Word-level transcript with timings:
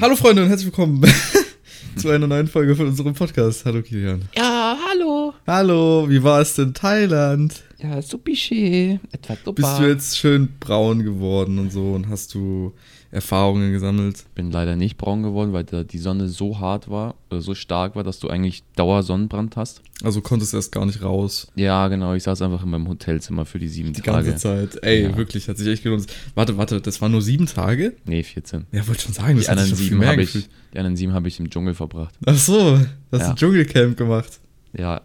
Hallo 0.00 0.16
Freunde 0.16 0.42
und 0.42 0.48
herzlich 0.48 0.66
willkommen 0.66 1.02
zu 1.96 2.10
einer 2.10 2.26
neuen 2.26 2.48
Folge 2.48 2.74
von 2.74 2.88
unserem 2.88 3.14
Podcast. 3.14 3.64
Hallo 3.64 3.82
Kilian. 3.82 4.22
Ja, 4.36 4.76
hallo. 4.88 5.32
Hallo, 5.46 6.06
wie 6.08 6.22
war 6.22 6.40
es 6.40 6.58
in 6.58 6.74
Thailand? 6.74 7.62
Ja, 7.78 8.02
supische. 8.02 9.00
Etwa 9.12 9.36
super. 9.44 9.52
Bist 9.52 9.78
du 9.78 9.82
jetzt 9.88 10.18
schön 10.18 10.48
braun 10.58 11.02
geworden 11.02 11.58
und 11.58 11.72
so 11.72 11.92
und 11.92 12.08
hast 12.08 12.34
du 12.34 12.72
Erfahrungen 13.14 13.72
gesammelt? 13.72 14.24
bin 14.34 14.50
leider 14.50 14.76
nicht 14.76 14.96
braun 14.98 15.22
geworden, 15.22 15.52
weil 15.52 15.64
da 15.64 15.84
die 15.84 15.98
Sonne 15.98 16.28
so 16.28 16.58
hart 16.58 16.90
war, 16.90 17.14
oder 17.30 17.40
so 17.40 17.54
stark 17.54 17.94
war, 17.96 18.02
dass 18.04 18.18
du 18.18 18.28
eigentlich 18.28 18.62
Dauersonnenbrand 18.76 19.56
hast. 19.56 19.80
Also 20.02 20.20
konntest 20.20 20.52
du 20.52 20.56
erst 20.58 20.72
gar 20.72 20.84
nicht 20.84 21.02
raus. 21.02 21.46
Ja, 21.54 21.88
genau. 21.88 22.14
Ich 22.14 22.24
saß 22.24 22.42
einfach 22.42 22.62
in 22.64 22.70
meinem 22.70 22.88
Hotelzimmer 22.88 23.44
für 23.46 23.58
die 23.58 23.68
sieben 23.68 23.92
Die 23.92 24.02
Tage. 24.02 24.26
ganze 24.30 24.42
Zeit. 24.42 24.82
Ey, 24.82 25.04
Ja. 25.04 25.16
wirklich, 25.16 25.48
hat 25.48 25.56
sich 25.56 25.68
echt 25.68 25.82
gelohnt. 25.84 26.06
Warte, 26.34 26.56
warte, 26.58 26.80
das 26.80 27.00
waren 27.00 27.12
nur 27.12 27.22
sieben 27.22 27.46
Tage? 27.46 27.94
Nee, 28.04 28.22
14. 28.22 28.66
Ja, 28.72 28.86
wollte 28.88 29.02
schon 29.02 29.12
sagen, 29.14 29.36
das 29.36 29.44
Die 29.46 29.50
anderen, 29.50 29.68
viel 29.68 29.76
sieben 29.76 30.04
habe 30.04 30.22
ich, 30.22 30.32
die 30.32 30.78
anderen 30.78 30.96
sieben 30.96 31.12
habe 31.12 31.28
ich 31.28 31.38
im 31.40 31.48
Dschungel 31.50 31.74
verbracht. 31.74 32.14
Ach 32.26 32.36
so, 32.36 32.78
hast 33.12 33.20
Ja. 33.20 33.28
du 33.30 33.34
Dschungelcamp 33.36 33.96
gemacht. 33.96 34.40
Ja, 34.76 35.02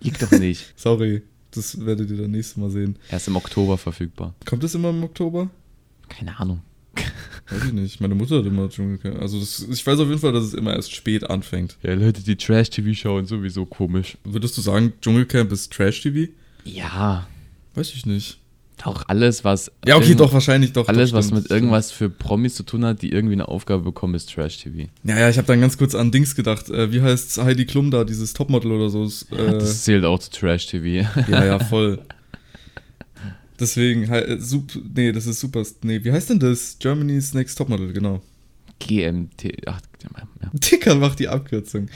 liegt 0.00 0.20
doch 0.22 0.30
nicht. 0.32 0.72
Sorry, 0.76 1.22
das 1.52 1.84
werdet 1.86 2.10
ihr 2.10 2.18
dann 2.18 2.30
nächstes 2.32 2.56
Mal 2.58 2.70
sehen. 2.70 2.96
Erst 3.10 3.28
im 3.28 3.36
Oktober 3.36 3.78
verfügbar. 3.78 4.34
Kommt 4.44 4.62
das 4.62 4.74
immer 4.74 4.90
im 4.90 5.02
Oktober? 5.02 5.48
Keine 6.08 6.38
Ahnung. 6.38 6.60
Weiß 7.48 7.64
ich 7.66 7.72
nicht. 7.72 8.00
Meine 8.00 8.14
Mutter 8.14 8.38
hat 8.38 8.46
immer 8.46 8.68
Dschungelcamp. 8.68 9.20
Also 9.20 9.38
das, 9.40 9.66
ich 9.70 9.86
weiß 9.86 9.98
auf 10.00 10.08
jeden 10.08 10.20
Fall, 10.20 10.32
dass 10.32 10.44
es 10.44 10.54
immer 10.54 10.74
erst 10.74 10.94
spät 10.94 11.28
anfängt. 11.28 11.76
Ja, 11.82 11.94
Leute, 11.94 12.22
die 12.22 12.36
Trash-TV 12.36 12.92
schauen, 12.94 13.26
sowieso 13.26 13.66
komisch. 13.66 14.16
Würdest 14.24 14.56
du 14.56 14.60
sagen, 14.62 14.92
Dschungelcamp 15.00 15.50
ist 15.52 15.72
Trash-TV? 15.72 16.30
Ja, 16.64 17.26
Weiß 17.74 17.92
ich 17.94 18.04
nicht. 18.04 18.38
doch 18.84 19.04
alles, 19.08 19.44
was. 19.44 19.70
Ja, 19.86 19.96
okay, 19.96 20.14
doch, 20.14 20.32
wahrscheinlich 20.32 20.72
doch. 20.72 20.88
Alles, 20.88 21.10
doch, 21.10 21.18
was 21.18 21.30
mit 21.30 21.50
irgendwas 21.50 21.92
für 21.92 22.08
Promis 22.10 22.54
zu 22.56 22.62
tun 22.64 22.84
hat, 22.84 23.00
die 23.02 23.10
irgendwie 23.12 23.34
eine 23.34 23.46
Aufgabe 23.48 23.82
bekommen, 23.84 24.14
ist 24.14 24.32
Trash-TV. 24.32 24.74
stimmt. 24.74 24.90
Ja, 25.04 25.18
ja, 25.18 25.28
ich 25.30 25.36
habe 25.38 25.46
dann 25.46 25.60
ganz 25.60 25.78
kurz 25.78 25.94
an 25.94 26.10
Dings 26.10 26.34
gedacht. 26.34 26.68
Äh, 26.70 26.90
wie 26.92 27.00
heißt 27.00 27.38
Heidi 27.38 27.64
Klum 27.66 27.90
da, 27.90 28.04
dieses 28.04 28.32
Topmodel 28.32 28.72
oder 28.72 28.90
so? 28.90 29.04
Ist, 29.04 29.30
Äh, 29.32 29.52
Das 29.52 29.84
zählt 29.84 30.04
auch 30.04 30.18
zu 30.18 30.30
Trash-TV. 30.30 31.08
ja, 31.30 31.44
ja, 31.44 31.58
voll. 31.58 32.00
Deswegen, 33.60 34.08
hei- 34.08 34.22
äh, 34.22 34.40
sup, 34.40 34.72
nee, 34.96 35.12
das 35.12 35.26
ist 35.26 35.40
super. 35.40 35.62
Nee, 35.82 36.02
wie 36.02 36.10
heißt 36.12 36.30
denn 36.30 36.38
das? 36.40 36.76
Germany's 36.78 37.34
Next 37.34 37.58
Topmodel, 37.58 37.92
genau. 37.92 38.20
GMT. 38.78 39.52
Ach, 39.66 39.80
ja. 40.02 40.50
Dicker 40.54 40.94
macht 40.94 41.18
die 41.18 41.28
Abkürzung. 41.28 41.88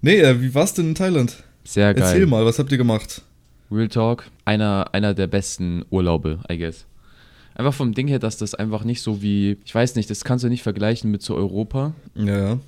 Nee, 0.00 0.20
äh, 0.20 0.40
wie 0.40 0.54
war's 0.54 0.74
denn 0.74 0.90
in 0.90 0.94
Thailand? 0.94 1.42
Sehr 1.64 1.92
geil. 1.92 2.04
Erzähl 2.04 2.26
mal, 2.26 2.44
was 2.44 2.58
habt 2.58 2.70
ihr 2.70 2.78
gemacht? 2.78 3.22
Real 3.70 3.88
Talk. 3.88 4.24
Einer, 4.44 4.86
einer 4.92 5.12
der 5.14 5.26
besten 5.26 5.84
Urlaube, 5.90 6.38
I 6.50 6.56
guess. 6.56 6.86
Einfach 7.54 7.74
vom 7.74 7.92
Ding 7.92 8.06
her, 8.06 8.20
dass 8.20 8.36
das 8.36 8.54
einfach 8.54 8.84
nicht 8.84 9.02
so 9.02 9.20
wie, 9.20 9.58
ich 9.64 9.74
weiß 9.74 9.96
nicht, 9.96 10.08
das 10.08 10.22
kannst 10.24 10.44
du 10.44 10.48
nicht 10.48 10.62
vergleichen 10.62 11.10
mit 11.10 11.22
so 11.22 11.34
Europa. 11.34 11.92
Ja, 12.14 12.38
ja. 12.50 12.58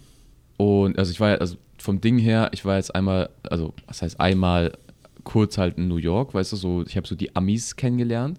Und 0.56 0.98
also 0.98 1.12
ich 1.12 1.20
war 1.20 1.30
ja, 1.30 1.34
also 1.36 1.56
vom 1.78 2.00
Ding 2.00 2.18
her, 2.18 2.50
ich 2.52 2.64
war 2.64 2.76
jetzt 2.76 2.94
einmal, 2.94 3.30
also 3.48 3.72
was 3.86 4.02
heißt 4.02 4.18
einmal 4.20 4.72
kurz 5.24 5.58
halt 5.58 5.78
in 5.78 5.88
New 5.88 5.96
York, 5.96 6.34
weißt 6.34 6.52
du, 6.52 6.56
so, 6.56 6.82
ich 6.86 6.96
habe 6.96 7.06
so 7.06 7.14
die 7.14 7.34
Amis 7.36 7.76
kennengelernt, 7.76 8.38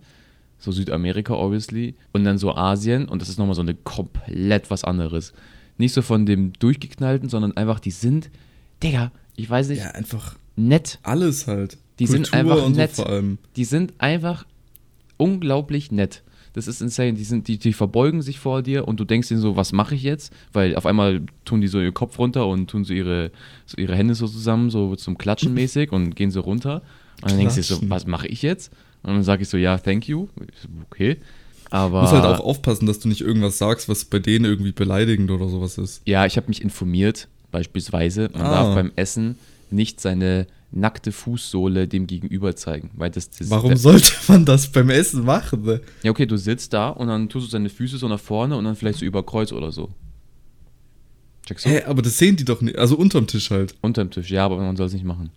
so 0.60 0.72
Südamerika 0.72 1.34
obviously, 1.34 1.96
und 2.14 2.24
dann 2.24 2.38
so 2.38 2.54
Asien 2.56 3.08
und 3.08 3.22
das 3.22 3.30
ist 3.30 3.38
nochmal 3.40 3.56
so 3.56 3.62
eine 3.62 3.74
komplett 3.76 4.70
was 4.70 4.84
anderes. 4.84 5.34
Nicht 5.78 5.94
so 5.94 6.02
von 6.02 6.26
dem 6.26 6.54
Durchgeknallten, 6.54 7.30
sondern 7.30 7.56
einfach, 7.58 7.80
die 7.80 7.92
sind, 7.92 8.30
Digga, 8.84 9.12
ich 9.36 9.50
weiß 9.50 9.70
nicht, 9.70 9.80
Ja, 9.80 9.92
einfach 9.92 10.36
nett. 10.56 11.00
alles 11.04 11.48
halt. 11.48 11.78
Die 12.00 12.08
sind 12.08 12.34
einfach 12.34 12.64
und 12.66 12.76
nett. 12.76 12.96
so 12.96 13.04
vor 13.04 13.12
allem. 13.12 13.38
Die 13.56 13.66
sind 13.66 13.94
einfach 14.00 14.46
unglaublich 15.18 15.92
nett. 15.92 16.24
Das 16.53 16.67
ist 16.67 16.81
insane. 16.81 17.13
Die, 17.13 17.23
sind, 17.23 17.47
die, 17.47 17.57
die 17.57 17.73
verbeugen 17.73 18.21
sich 18.21 18.39
vor 18.39 18.61
dir 18.61 18.88
und 18.88 18.99
du 18.99 19.05
denkst 19.05 19.30
dir 19.30 19.38
so, 19.38 19.55
was 19.55 19.71
mache 19.71 19.95
ich 19.95 20.03
jetzt? 20.03 20.33
Weil 20.53 20.75
auf 20.75 20.85
einmal 20.85 21.21
tun 21.45 21.61
die 21.61 21.67
so 21.67 21.80
ihren 21.80 21.94
Kopf 21.94 22.19
runter 22.19 22.47
und 22.47 22.69
tun 22.69 22.83
so 22.83 22.94
ihre, 22.94 23.31
so 23.66 23.77
ihre 23.77 23.95
Hände 23.95 24.16
so 24.16 24.27
zusammen, 24.27 24.69
so 24.69 24.95
zum 24.95 25.17
Klatschen 25.17 25.53
mäßig 25.55 25.91
und 25.91 26.16
gehen 26.16 26.31
so 26.31 26.41
runter. 26.41 26.81
Und 27.22 27.31
dann 27.31 27.38
denkst 27.38 27.55
du 27.55 27.61
dir 27.61 27.67
so, 27.67 27.79
was 27.89 28.06
mache 28.07 28.28
ich 28.28 28.41
jetzt? 28.41 28.72
Und 29.03 29.13
dann 29.13 29.23
sage 29.23 29.44
ich 29.44 29.50
so, 29.50 29.57
ja, 29.57 29.78
thank 29.78 30.07
you. 30.07 30.28
So, 30.61 30.67
Okay. 30.91 31.17
Aber 31.73 32.00
Du 32.00 32.01
musst 32.01 32.13
halt 32.13 32.25
auch 32.25 32.41
aufpassen, 32.44 32.85
dass 32.85 33.00
du 33.00 33.07
nicht 33.07 33.22
irgendwas 33.22 33.57
sagst, 33.57 33.88
was 33.88 34.03
bei 34.03 34.19
denen 34.19 34.44
irgendwie 34.44 34.73
beleidigend 34.73 35.31
oder 35.31 35.47
sowas 35.47 35.78
ist. 35.78 36.01
ja, 36.06 36.25
ich 36.25 36.35
habe 36.35 36.50
mich 36.50 36.61
informiert, 36.61 37.29
beispielsweise, 37.50 38.29
man 38.34 38.41
Ah. 38.41 38.51
darf 38.51 38.75
beim 38.75 38.91
Essen 38.97 39.35
nicht 39.69 40.01
seine 40.01 40.47
nackte 40.72 41.12
Fußsohle 41.12 41.88
dem 41.88 42.08
Gegenüber 42.08 42.56
zeigen. 42.56 42.92
Weil 42.96 43.12
das, 43.12 43.30
das 43.30 43.50
Warum 43.50 43.76
sollte 43.76 44.14
man 44.28 44.46
das 44.46 44.72
beim 44.72 44.90
Essen 44.90 45.26
machen? 45.26 45.64
ne? 45.64 45.82
Ja, 46.04 46.12
okay, 46.12 46.26
du 46.26 46.38
sitzt 46.38 46.74
da 46.74 46.90
und 46.90 47.08
dann 47.08 47.30
tust 47.30 47.48
du 47.48 47.52
deine 47.52 47.70
Füße 47.70 47.98
so 47.98 48.08
nach 48.08 48.20
vorne 48.20 48.56
und 48.56 48.64
dann 48.64 48.76
vielleicht 48.76 49.00
so 49.00 49.06
über 49.06 49.24
Kreuz 49.24 49.52
oder 49.52 49.72
so. 49.72 49.90
Checkst 51.46 51.66
du? 51.66 51.70
Hä, 51.70 51.84
aber 51.84 52.02
das 52.02 52.18
sehen 52.18 52.36
die 52.36 52.46
doch 52.46 52.62
nicht. 52.62 52.78
Also 52.78 52.96
unterm 52.96 53.28
Tisch 53.28 53.50
halt. 53.52 53.76
Unterm 53.82 54.12
Tisch, 54.12 54.30
ja, 54.30 54.46
aber 54.46 54.58
man 54.58 54.78
soll 54.78 54.88
es 54.88 54.94
nicht 54.94 55.06
machen. 55.06 55.32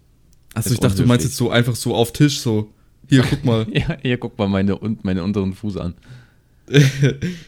Achso, 0.55 0.73
ich 0.73 0.81
dachte, 0.81 1.03
du 1.03 1.09
meinst 1.09 1.25
jetzt 1.25 1.37
so 1.37 1.51
einfach 1.51 1.75
so 1.75 1.95
auf 1.95 2.13
Tisch 2.13 2.39
so. 2.39 2.71
Hier, 3.09 3.25
guck 3.29 3.45
mal. 3.45 3.67
Ja, 3.73 3.97
hier 4.01 4.19
guck 4.19 4.39
mal 4.39 4.49
meine, 4.49 4.79
meine 5.03 5.25
unteren 5.25 5.55
Fuß 5.55 5.77
an. 5.79 5.95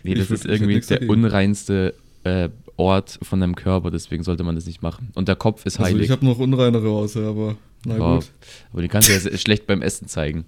Nee, 0.03 0.15
das 0.15 0.31
ist 0.31 0.45
irgendwie 0.45 0.81
der 0.81 1.09
unreinste 1.09 1.95
äh, 2.25 2.51
Ort 2.76 3.19
von 3.22 3.41
deinem 3.41 3.54
Körper, 3.56 3.91
deswegen 3.91 4.22
sollte 4.22 4.44
man 4.44 4.54
das 4.54 4.66
nicht 4.66 4.82
machen. 4.82 5.09
Und 5.14 5.28
der 5.28 5.37
Kopf 5.37 5.64
ist 5.66 5.78
Also 5.78 5.91
heilig. 5.91 6.04
ich 6.06 6.10
habe 6.10 6.25
noch 6.25 6.38
unreinere 6.38 6.88
außer, 6.91 7.22
aber 7.26 7.56
na 7.84 7.97
Ja, 7.97 8.14
gut. 8.16 8.26
aber 8.72 8.82
die 8.82 8.88
kannst 8.88 9.09
du 9.09 9.12
ja 9.12 9.38
schlecht 9.38 9.66
beim 9.66 9.82
Essen 9.82 10.09
zeigen. 10.09 10.44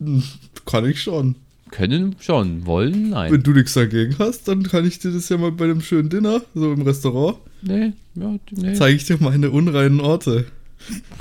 Kann 0.66 0.84
ich 0.88 1.02
schon. 1.02 1.36
Können 1.70 2.14
schon, 2.20 2.64
wollen, 2.64 3.10
nein. 3.10 3.32
Wenn 3.32 3.42
du 3.42 3.50
nichts 3.52 3.74
dagegen 3.74 4.14
hast, 4.20 4.46
dann 4.46 4.62
kann 4.62 4.86
ich 4.86 5.00
dir 5.00 5.10
das 5.10 5.28
ja 5.28 5.36
mal 5.36 5.50
bei 5.50 5.64
einem 5.64 5.80
schönen 5.80 6.08
Dinner, 6.08 6.40
so 6.54 6.72
im 6.72 6.82
Restaurant, 6.82 7.38
Nee, 7.62 7.92
ja, 8.14 8.36
nee. 8.52 8.72
zeige 8.74 8.94
ich 8.96 9.04
dir 9.04 9.16
meine 9.20 9.50
unreinen 9.50 9.98
Orte. 10.00 10.44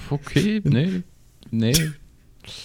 Okay, 0.10 0.62
nee. 0.64 1.02
Nee. 1.52 1.74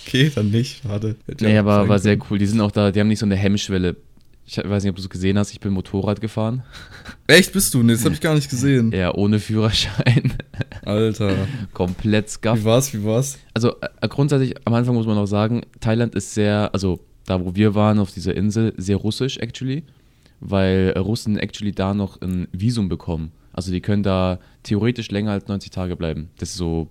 Okay, 0.06 0.30
dann 0.34 0.50
nicht. 0.50 0.82
Schade. 0.82 1.16
Hätte 1.24 1.42
Nee, 1.46 1.56
aber 1.56 1.88
war 1.88 1.98
sehr 1.98 2.18
cool. 2.30 2.36
Die 2.38 2.44
sind 2.44 2.60
auch 2.60 2.70
da, 2.70 2.90
die 2.92 3.00
haben 3.00 3.08
nicht 3.08 3.18
so 3.18 3.24
eine 3.24 3.36
Hemmschwelle. 3.36 3.96
Ich 4.50 4.56
weiß 4.56 4.83
nicht, 4.83 4.91
ob 4.91 4.97
du 4.97 5.03
es 5.03 5.09
gesehen 5.09 5.38
hast, 5.38 5.53
ich 5.53 5.61
bin 5.61 5.72
Motorrad 5.72 6.21
gefahren. 6.21 6.65
Echt 7.28 7.53
bist 7.53 7.72
du? 7.72 7.84
Nee, 7.84 7.93
das 7.93 8.05
habe 8.05 8.15
ich 8.15 8.21
gar 8.21 8.34
nicht 8.34 8.50
gesehen. 8.50 8.91
Ja, 8.91 9.15
ohne 9.15 9.38
Führerschein. 9.38 10.33
Alter. 10.84 11.47
Komplett 11.72 12.27
Wie 12.27 12.31
scuff. 12.31 12.65
war's? 12.65 12.93
Wie 12.93 13.05
war's? 13.05 13.38
Also 13.55 13.77
äh, 13.81 14.09
grundsätzlich, 14.09 14.55
am 14.66 14.75
Anfang 14.75 14.94
muss 14.97 15.06
man 15.06 15.16
auch 15.19 15.27
sagen, 15.27 15.61
Thailand 15.78 16.16
ist 16.16 16.34
sehr, 16.34 16.71
also 16.72 16.99
da 17.27 17.44
wo 17.44 17.55
wir 17.55 17.77
waren, 17.77 18.00
auf 18.00 18.11
dieser 18.11 18.37
Insel, 18.37 18.75
sehr 18.77 18.97
russisch 18.97 19.38
actually. 19.38 19.84
Weil 20.41 20.94
Russen 20.99 21.38
actually 21.38 21.71
da 21.72 21.94
noch 21.94 22.21
ein 22.21 22.49
Visum 22.50 22.88
bekommen. 22.88 23.31
Also 23.53 23.71
die 23.71 23.81
können 23.81 24.03
da 24.03 24.41
theoretisch 24.65 25.11
länger 25.12 25.32
als 25.32 25.47
90 25.47 25.71
Tage 25.71 25.94
bleiben. 25.97 26.31
Das 26.38 26.50
ist 26.50 26.56
so 26.56 26.88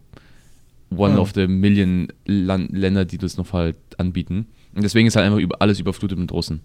one 0.95 1.15
Ah. 1.15 1.19
of 1.19 1.31
the 1.35 1.47
million 1.47 2.07
Lan 2.25 2.67
Länder, 2.71 3.03
die 3.05 3.17
das 3.17 3.35
noch 3.37 3.51
halt 3.51 3.75
anbieten. 3.97 4.45
Und 4.75 4.83
deswegen 4.83 5.07
ist 5.07 5.15
halt 5.15 5.25
einfach 5.25 5.39
über, 5.39 5.61
alles 5.61 5.79
überflutet 5.79 6.19
mit 6.19 6.31
Russen. 6.31 6.61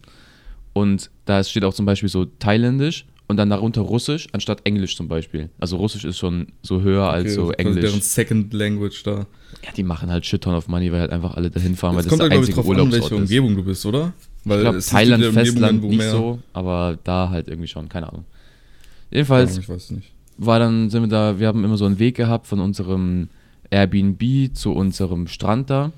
Und 0.74 1.10
da 1.24 1.42
steht 1.42 1.64
auch 1.64 1.72
zum 1.72 1.86
Beispiel 1.86 2.10
so 2.10 2.26
thailändisch 2.26 3.06
und 3.26 3.38
dann 3.38 3.48
darunter 3.48 3.80
russisch 3.80 4.26
anstatt 4.32 4.60
englisch 4.64 4.96
zum 4.96 5.08
Beispiel. 5.08 5.48
Also 5.58 5.76
russisch 5.76 6.04
ist 6.04 6.18
schon 6.18 6.48
so 6.62 6.82
höher 6.82 7.08
als 7.08 7.24
Okay, 7.24 7.34
so 7.34 7.42
quasi 7.46 7.54
englisch. 7.58 7.84
Deren 7.84 8.00
Second 8.02 8.52
Language 8.52 9.02
da. 9.04 9.26
Ja, 9.64 9.72
die 9.74 9.82
machen 9.82 10.10
halt 10.10 10.26
shit 10.26 10.42
ton 10.42 10.54
of 10.54 10.68
money, 10.68 10.92
weil 10.92 11.00
halt 11.00 11.12
einfach 11.12 11.34
alle 11.34 11.50
dahin 11.50 11.74
fahren, 11.76 11.96
weil 11.96 12.02
kommt 12.02 12.20
das 12.20 12.28
da, 12.28 12.28
der 12.28 12.38
glaube 12.40 12.44
ich, 12.44 12.50
einzige 12.50 12.56
drauf 12.56 12.64
an, 12.66 12.70
Urlaubsort 12.70 13.02
welche 13.02 13.14
ist. 13.14 13.20
Umgebung 13.20 13.56
du 13.56 13.62
bist, 13.64 13.86
oder? 13.86 14.12
Weil 14.44 14.58
Ich 14.58 14.62
glaube, 14.62 14.80
Thailand, 14.80 15.22
ja 15.24 15.32
Festland 15.32 15.82
nicht 15.84 16.02
so, 16.02 16.38
aber 16.52 16.98
da 17.02 17.30
halt 17.30 17.48
irgendwie 17.48 17.68
schon, 17.68 17.88
keine 17.88 18.08
Ahnung. 18.08 18.24
Ja, 19.10 19.18
Jedenfalls 19.18 19.56
ich 19.56 19.68
weiß 19.68 19.92
nicht. 19.92 20.10
war 20.36 20.58
dann, 20.58 20.90
sind 20.90 21.02
wir 21.02 21.08
da, 21.08 21.38
wir 21.38 21.46
haben 21.46 21.64
immer 21.64 21.78
so 21.78 21.86
einen 21.86 21.98
Weg 21.98 22.16
gehabt 22.16 22.46
von 22.46 22.60
unserem 22.60 23.28
Airbnb 23.70 24.54
zu 24.54 24.72
unserem 24.72 25.28
Strand 25.28 25.70
da. 25.70 25.92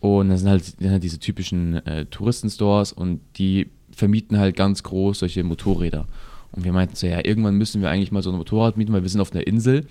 Und 0.00 0.28
das 0.28 0.40
sind 0.40 0.50
halt, 0.50 0.64
sind 0.64 0.90
halt 0.90 1.02
diese 1.02 1.18
typischen 1.18 1.84
äh, 1.86 2.04
Touristenstores 2.06 2.92
und 2.92 3.20
die 3.36 3.68
vermieten 3.98 4.38
halt 4.38 4.56
ganz 4.56 4.82
groß 4.82 5.18
solche 5.18 5.42
Motorräder. 5.44 6.06
Und 6.52 6.64
wir 6.64 6.72
meinten 6.72 6.96
so, 6.96 7.06
ja, 7.06 7.24
irgendwann 7.24 7.56
müssen 7.56 7.82
wir 7.82 7.90
eigentlich 7.90 8.12
mal 8.12 8.22
so 8.22 8.30
ein 8.30 8.36
Motorrad 8.38 8.76
mieten, 8.76 8.92
weil 8.92 9.02
wir 9.02 9.08
sind 9.10 9.20
auf 9.20 9.32
einer 9.32 9.46
Insel. 9.46 9.86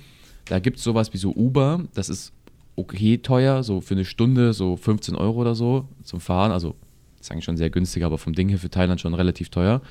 Da 0.45 0.59
gibt 0.59 0.77
es 0.77 0.83
sowas 0.83 1.13
wie 1.13 1.17
so 1.17 1.31
Uber, 1.35 1.83
das 1.93 2.09
ist 2.09 2.31
okay 2.75 3.17
teuer, 3.17 3.63
so 3.63 3.81
für 3.81 3.95
eine 3.95 4.05
Stunde 4.05 4.53
so 4.53 4.75
15 4.77 5.15
Euro 5.15 5.39
oder 5.41 5.55
so 5.55 5.87
zum 6.03 6.19
Fahren. 6.19 6.51
Also 6.51 6.75
ist 7.19 7.31
eigentlich 7.31 7.45
schon 7.45 7.57
sehr 7.57 7.69
günstig, 7.69 8.03
aber 8.05 8.17
vom 8.17 8.33
Ding 8.33 8.47
her 8.49 8.57
für 8.57 8.69
Thailand 8.69 9.01
schon 9.01 9.13
relativ 9.13 9.49
teuer. 9.49 9.81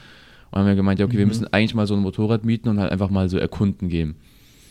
Und 0.51 0.61
haben 0.61 0.67
wir 0.67 0.75
gemeint, 0.77 0.99
ja, 0.99 1.05
okay, 1.07 1.19
wir 1.19 1.25
Mhm. 1.27 1.29
müssen 1.29 1.53
eigentlich 1.53 1.75
mal 1.75 1.87
so 1.87 1.95
ein 1.95 2.01
Motorrad 2.01 2.45
mieten 2.45 2.69
und 2.69 2.81
halt 2.81 2.91
einfach 2.91 3.11
mal 3.11 3.29
so 3.29 3.37
erkunden 3.37 3.89
gehen. 3.89 4.15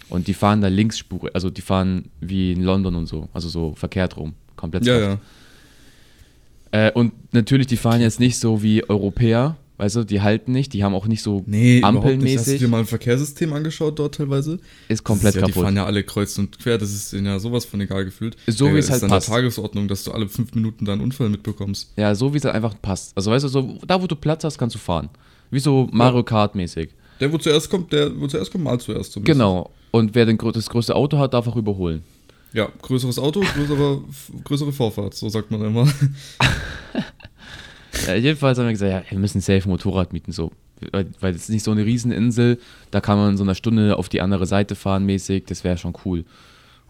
Und 0.10 0.28
die 0.28 0.34
fahren 0.34 0.62
da 0.62 0.68
Linksspur, 0.70 1.30
also 1.34 1.50
die 1.50 1.62
fahren 1.62 2.06
wie 2.20 2.52
in 2.54 2.64
London 2.64 2.96
und 2.96 3.06
so, 3.08 3.28
also 3.34 3.48
so 3.50 3.74
verkehrt 3.76 4.18
rum, 4.18 4.34
komplett. 4.56 4.86
Ja, 4.86 5.00
ja. 5.00 5.18
Äh, 6.76 6.92
und 6.92 7.14
natürlich, 7.34 7.68
die 7.68 7.78
fahren 7.78 8.02
jetzt 8.02 8.20
nicht 8.20 8.38
so 8.38 8.62
wie 8.62 8.84
Europäer, 8.90 9.56
weißt 9.78 9.96
du, 9.98 10.04
die 10.04 10.22
halten 10.22 10.52
nicht, 10.52 10.74
die 10.74 10.84
haben 10.84 10.94
auch 10.94 11.08
nicht 11.08 11.22
so 11.22 11.42
Nee, 11.46 11.76
nicht. 11.76 11.84
Hast 11.86 11.94
du 11.94 11.98
ampelmäßig, 12.00 12.60
dir 12.60 12.68
mal 12.68 12.80
ein 12.80 12.86
Verkehrssystem 12.86 13.54
angeschaut 13.54 13.98
dort 13.98 14.16
teilweise? 14.16 14.60
ist 14.90 15.04
komplett 15.04 15.36
ist 15.36 15.42
ja, 15.42 15.46
Die 15.46 15.52
kaputt. 15.52 15.64
fahren 15.64 15.76
ja 15.78 15.86
alle 15.86 16.04
kreuz 16.04 16.38
und 16.38 16.60
quer, 16.60 16.78
das 16.78 16.94
ist 16.94 17.14
denen 17.14 17.28
ja 17.28 17.40
sowas 17.40 17.64
von 17.66 17.80
egal 17.80 18.04
gefühlt. 18.04 18.36
So, 18.48 18.74
wie 18.74 18.78
es 18.80 18.86
ist 18.86 18.92
halt 18.92 19.04
an 19.04 19.10
passt. 19.10 19.28
der 19.30 19.36
Tagesordnung, 19.36 19.88
dass 19.88 20.04
du 20.04 20.12
alle 20.12 20.28
fünf 20.28 20.54
Minuten 20.54 20.84
da 20.86 20.92
einen 20.94 21.02
Unfall 21.02 21.30
mitbekommst. 21.30 21.94
Ja, 21.96 22.14
so 22.14 22.34
wie 22.34 22.38
es 22.40 22.44
halt 22.46 22.56
einfach 22.56 22.76
passt. 22.82 23.14
Also 23.16 23.32
weißt 23.32 23.46
du, 23.46 23.48
so, 23.50 23.78
da 23.88 24.02
wo 24.02 24.08
du 24.08 24.16
Platz 24.16 24.44
hast, 24.44 24.58
kannst 24.58 24.76
du 24.76 24.80
fahren. 24.80 25.10
Wie 25.52 25.60
so 25.60 25.88
Mario 25.92 26.24
Kart 26.24 26.56
mäßig. 26.56 26.90
Der, 27.22 27.32
wo 27.32 27.38
zuerst 27.38 27.70
kommt, 27.70 27.94
der, 27.94 28.20
wo 28.20 28.28
zuerst 28.28 28.52
kommt, 28.52 28.64
mal 28.66 28.80
zuerst. 28.80 29.14
So 29.14 29.22
genau. 29.22 29.72
Und 29.92 30.14
wer 30.16 30.26
den, 30.26 30.38
das 30.38 30.70
größte 30.70 30.94
Auto 30.96 31.18
hat, 31.18 31.34
darf 31.34 31.48
auch 31.48 31.56
überholen. 31.56 32.04
Ja, 32.56 32.70
größeres 32.82 33.20
Auto, 33.20 33.42
größere, 33.42 34.02
größere 34.46 34.72
Vorfahrt, 34.72 35.14
so 35.14 35.28
sagt 35.28 35.52
man 35.52 35.62
immer. 35.62 35.86
ja, 38.08 38.16
jedenfalls 38.16 38.58
haben 38.58 38.68
wir 38.68 38.72
gesagt, 38.72 38.92
ja, 38.92 39.12
wir 39.12 39.20
müssen 39.20 39.42
safe 39.42 39.68
Motorrad 39.68 40.14
mieten, 40.14 40.32
so. 40.32 40.54
Weil, 40.94 41.36
es 41.36 41.44
ist 41.44 41.50
nicht 41.50 41.64
so 41.64 41.72
eine 41.72 41.86
Rieseninsel, 41.86 42.58
da 42.92 43.02
kann 43.02 43.18
man 43.18 43.32
in 43.32 43.38
so 43.38 43.44
einer 43.44 43.56
Stunde 43.56 43.98
auf 43.98 44.08
die 44.08 44.22
andere 44.22 44.46
Seite 44.46 44.76
fahren 44.76 45.06
mäßig, 45.06 45.44
das 45.48 45.66
wäre 45.66 45.78
schon 45.78 45.96
cool. 46.06 46.24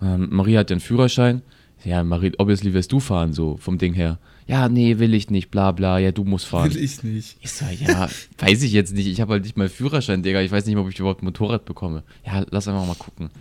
Ähm, 0.03 0.27
Marie 0.29 0.56
hat 0.56 0.69
ja 0.69 0.75
einen 0.75 0.81
Führerschein. 0.81 1.41
Ja, 1.83 2.03
Marie, 2.03 2.33
obviously 2.38 2.75
wirst 2.75 2.91
du 2.91 3.00
fahren, 3.00 3.33
so 3.33 3.57
vom 3.57 3.79
Ding 3.79 3.95
her. 3.95 4.19
Ja, 4.45 4.69
nee, 4.69 5.00
will 5.00 5.15
ich 5.15 5.31
nicht, 5.31 5.50
bla 5.50 5.71
bla, 5.71 5.97
ja, 5.97 6.12
du 6.12 6.25
musst 6.25 6.45
fahren. 6.45 6.71
Will 6.71 6.83
ich 6.83 7.01
nicht. 7.01 7.38
Ich 7.41 7.51
so, 7.51 7.65
ja, 7.65 8.07
weiß 8.38 8.62
ich 8.62 8.71
jetzt 8.71 8.94
nicht. 8.94 9.07
Ich 9.07 9.19
habe 9.19 9.33
halt 9.33 9.44
nicht 9.44 9.57
mal 9.57 9.69
Führerschein, 9.69 10.21
Digga. 10.21 10.41
Ich 10.41 10.51
weiß 10.51 10.67
nicht, 10.67 10.77
ob 10.77 10.88
ich 10.89 11.00
überhaupt 11.00 11.23
ein 11.23 11.25
Motorrad 11.25 11.65
bekomme. 11.65 12.03
Ja, 12.23 12.45
lass 12.51 12.67
einfach 12.67 12.85
mal 12.85 12.94
gucken. 12.94 13.31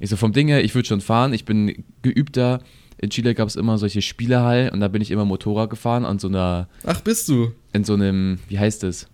Ich 0.00 0.10
so, 0.10 0.16
vom 0.16 0.32
Ding 0.32 0.48
her, 0.48 0.64
ich 0.64 0.74
würde 0.74 0.88
schon 0.88 1.00
fahren. 1.00 1.32
Ich 1.32 1.44
bin 1.44 1.84
geübter. 2.02 2.60
In 2.98 3.10
Chile 3.10 3.34
gab 3.34 3.48
es 3.48 3.56
immer 3.56 3.78
solche 3.78 4.02
Spielehallen 4.02 4.70
und 4.70 4.80
da 4.80 4.88
bin 4.88 5.02
ich 5.02 5.10
immer 5.10 5.24
Motorrad 5.24 5.70
gefahren 5.70 6.04
an 6.04 6.18
so 6.18 6.28
einer. 6.28 6.68
Ach, 6.84 7.00
bist 7.00 7.28
du? 7.28 7.52
In 7.72 7.84
so 7.84 7.94
einem, 7.94 8.38
wie 8.48 8.58
heißt 8.58 8.82
das? 8.82 9.08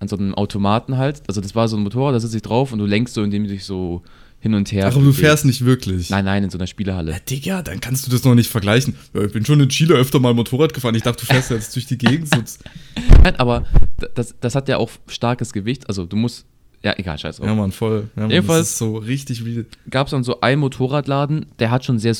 An 0.00 0.08
so 0.08 0.16
einem 0.16 0.34
Automaten 0.34 0.96
halt. 0.96 1.22
Also, 1.28 1.40
das 1.40 1.54
war 1.54 1.68
so 1.68 1.76
ein 1.76 1.82
Motorrad, 1.82 2.14
da 2.14 2.20
sitze 2.20 2.36
ich 2.36 2.42
drauf 2.42 2.72
und 2.72 2.78
du 2.78 2.86
lenkst 2.86 3.14
so, 3.14 3.22
indem 3.22 3.44
du 3.44 3.50
dich 3.50 3.64
so 3.64 4.02
hin 4.40 4.54
und 4.54 4.70
her. 4.70 4.86
Ach, 4.88 4.94
aber 4.94 5.04
du 5.04 5.12
fährst 5.12 5.44
nicht 5.44 5.64
wirklich. 5.64 6.10
Nein, 6.10 6.24
nein, 6.24 6.44
in 6.44 6.50
so 6.50 6.58
einer 6.58 6.66
Spielehalle. 6.66 7.12
Ja, 7.12 7.18
Digga, 7.18 7.62
dann 7.62 7.80
kannst 7.80 8.06
du 8.06 8.10
das 8.10 8.22
noch 8.24 8.34
nicht 8.34 8.50
vergleichen. 8.50 8.94
Ja, 9.12 9.24
ich 9.24 9.32
bin 9.32 9.44
schon 9.44 9.60
in 9.60 9.68
Chile 9.68 9.94
öfter 9.94 10.20
mal 10.20 10.32
Motorrad 10.34 10.72
gefahren. 10.72 10.94
Ich 10.94 11.02
dachte, 11.02 11.26
du 11.26 11.32
fährst 11.32 11.50
jetzt 11.50 11.74
durch 11.74 11.86
die 11.86 11.98
Gegend. 11.98 12.28
nein, 13.22 13.34
aber 13.36 13.66
das, 14.14 14.34
das 14.40 14.54
hat 14.54 14.68
ja 14.68 14.76
auch 14.76 14.90
starkes 15.08 15.52
Gewicht. 15.52 15.88
Also 15.88 16.06
du 16.06 16.16
musst. 16.16 16.46
Ja, 16.82 16.94
egal, 16.96 17.18
scheiß 17.18 17.38
drauf. 17.38 17.46
Ja, 17.46 17.54
Mann, 17.54 17.72
voll. 17.72 18.08
Ja, 18.14 18.22
Mann, 18.22 18.30
Jedenfalls 18.30 18.78
so 18.78 18.96
richtig 18.96 19.44
wie. 19.44 19.64
Gab 19.90 20.06
es 20.06 20.12
dann 20.12 20.24
so 20.24 20.40
einen 20.40 20.60
Motorradladen, 20.60 21.46
der 21.58 21.70
hat 21.70 21.84
schon 21.84 21.98
sehr, 21.98 22.16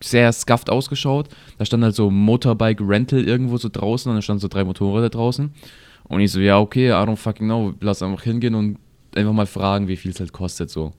sehr 0.00 0.32
scuffed 0.32 0.68
ausgeschaut. 0.68 1.28
Da 1.58 1.64
stand 1.64 1.82
halt 1.82 1.94
so 1.94 2.10
Motorbike 2.10 2.80
Rental 2.80 3.26
irgendwo 3.26 3.56
so 3.56 3.68
draußen 3.70 4.10
und 4.10 4.16
da 4.16 4.22
standen 4.22 4.40
so 4.40 4.48
drei 4.48 4.64
Motorräder 4.64 5.10
draußen. 5.10 5.52
Und 6.04 6.20
ich 6.20 6.30
so, 6.32 6.40
ja, 6.40 6.58
okay, 6.58 6.88
I 6.88 6.92
don't 6.92 7.16
fucking 7.16 7.46
know. 7.46 7.72
Lass 7.80 8.02
einfach 8.02 8.22
hingehen 8.22 8.54
und 8.54 8.78
einfach 9.16 9.32
mal 9.32 9.46
fragen, 9.46 9.88
wie 9.88 9.96
viel 9.96 10.10
es 10.10 10.20
halt 10.20 10.32
kostet 10.32 10.70
so. 10.70 10.92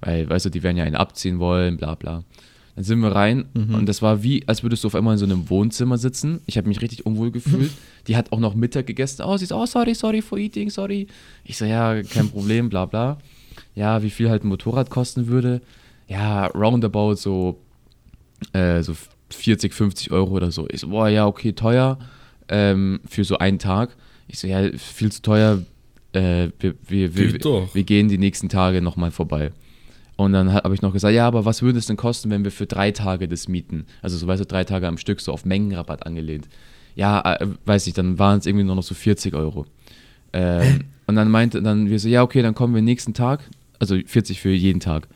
Weil, 0.00 0.28
weißt 0.28 0.46
du, 0.46 0.50
die 0.50 0.62
werden 0.62 0.76
ja 0.76 0.84
einen 0.84 0.96
abziehen 0.96 1.38
wollen, 1.38 1.76
bla 1.76 1.94
bla. 1.94 2.22
Dann 2.74 2.84
sind 2.84 3.00
wir 3.00 3.12
rein 3.12 3.44
mhm. 3.52 3.74
und 3.74 3.86
das 3.86 4.00
war 4.00 4.22
wie, 4.22 4.48
als 4.48 4.62
würdest 4.62 4.82
du 4.82 4.88
auf 4.88 4.94
einmal 4.94 5.14
in 5.14 5.18
so 5.18 5.26
einem 5.26 5.50
Wohnzimmer 5.50 5.98
sitzen. 5.98 6.40
Ich 6.46 6.56
habe 6.56 6.68
mich 6.68 6.80
richtig 6.80 7.04
unwohl 7.04 7.30
gefühlt. 7.30 7.70
Die 8.06 8.16
hat 8.16 8.32
auch 8.32 8.40
noch 8.40 8.54
Mittag 8.54 8.86
gegessen. 8.86 9.22
Oh, 9.22 9.36
sie 9.36 9.44
ist, 9.44 9.52
oh, 9.52 9.66
sorry, 9.66 9.94
sorry 9.94 10.22
for 10.22 10.38
eating, 10.38 10.70
sorry. 10.70 11.06
Ich 11.44 11.58
so, 11.58 11.64
ja, 11.64 12.02
kein 12.02 12.28
Problem, 12.30 12.68
bla 12.68 12.86
bla. 12.86 13.18
Ja, 13.74 14.02
wie 14.02 14.10
viel 14.10 14.30
halt 14.30 14.42
ein 14.42 14.48
Motorrad 14.48 14.90
kosten 14.90 15.26
würde. 15.26 15.60
Ja, 16.08 16.46
roundabout 16.46 17.16
so, 17.16 17.60
äh, 18.52 18.82
so 18.82 18.94
40, 19.30 19.72
50 19.72 20.10
Euro 20.10 20.32
oder 20.32 20.50
so. 20.50 20.66
Ich 20.70 20.80
so, 20.80 20.88
boah, 20.88 21.08
ja, 21.08 21.26
okay, 21.26 21.52
teuer 21.52 21.98
ähm, 22.48 23.00
für 23.06 23.24
so 23.24 23.38
einen 23.38 23.58
Tag. 23.58 23.96
Ich 24.28 24.38
so, 24.38 24.46
ja, 24.46 24.70
viel 24.76 25.12
zu 25.12 25.22
teuer. 25.22 25.62
Äh, 26.12 26.48
wir, 26.58 26.74
wir, 26.86 27.16
wir, 27.16 27.68
wir, 27.72 27.84
gehen 27.84 28.08
die 28.08 28.18
nächsten 28.18 28.48
Tage 28.48 28.82
nochmal 28.82 29.10
vorbei. 29.10 29.52
Und 30.22 30.32
dann 30.32 30.52
habe 30.52 30.74
ich 30.74 30.82
noch 30.82 30.92
gesagt, 30.92 31.14
ja, 31.14 31.26
aber 31.26 31.44
was 31.44 31.62
würde 31.62 31.78
es 31.78 31.86
denn 31.86 31.96
kosten, 31.96 32.30
wenn 32.30 32.44
wir 32.44 32.52
für 32.52 32.66
drei 32.66 32.92
Tage 32.92 33.26
das 33.26 33.48
mieten? 33.48 33.86
Also 34.02 34.16
so, 34.16 34.26
weißt 34.26 34.40
du, 34.40 34.46
drei 34.46 34.64
Tage 34.64 34.86
am 34.86 34.98
Stück, 34.98 35.20
so 35.20 35.32
auf 35.32 35.44
Mengenrabatt 35.44 36.06
angelehnt. 36.06 36.48
Ja, 36.94 37.20
äh, 37.20 37.46
weiß 37.64 37.86
ich, 37.86 37.94
dann 37.94 38.18
waren 38.18 38.38
es 38.38 38.46
irgendwie 38.46 38.64
nur 38.64 38.76
noch 38.76 38.82
so 38.82 38.94
40 38.94 39.34
Euro. 39.34 39.66
Ähm, 40.32 40.84
und 41.06 41.16
dann 41.16 41.30
meinte 41.30 41.60
dann 41.62 41.90
wir 41.90 41.98
so, 41.98 42.08
ja, 42.08 42.22
okay, 42.22 42.42
dann 42.42 42.54
kommen 42.54 42.74
wir 42.74 42.82
nächsten 42.82 43.14
Tag, 43.14 43.40
also 43.78 43.96
40 44.04 44.40
für 44.40 44.50
jeden 44.50 44.80
Tag. 44.80 45.08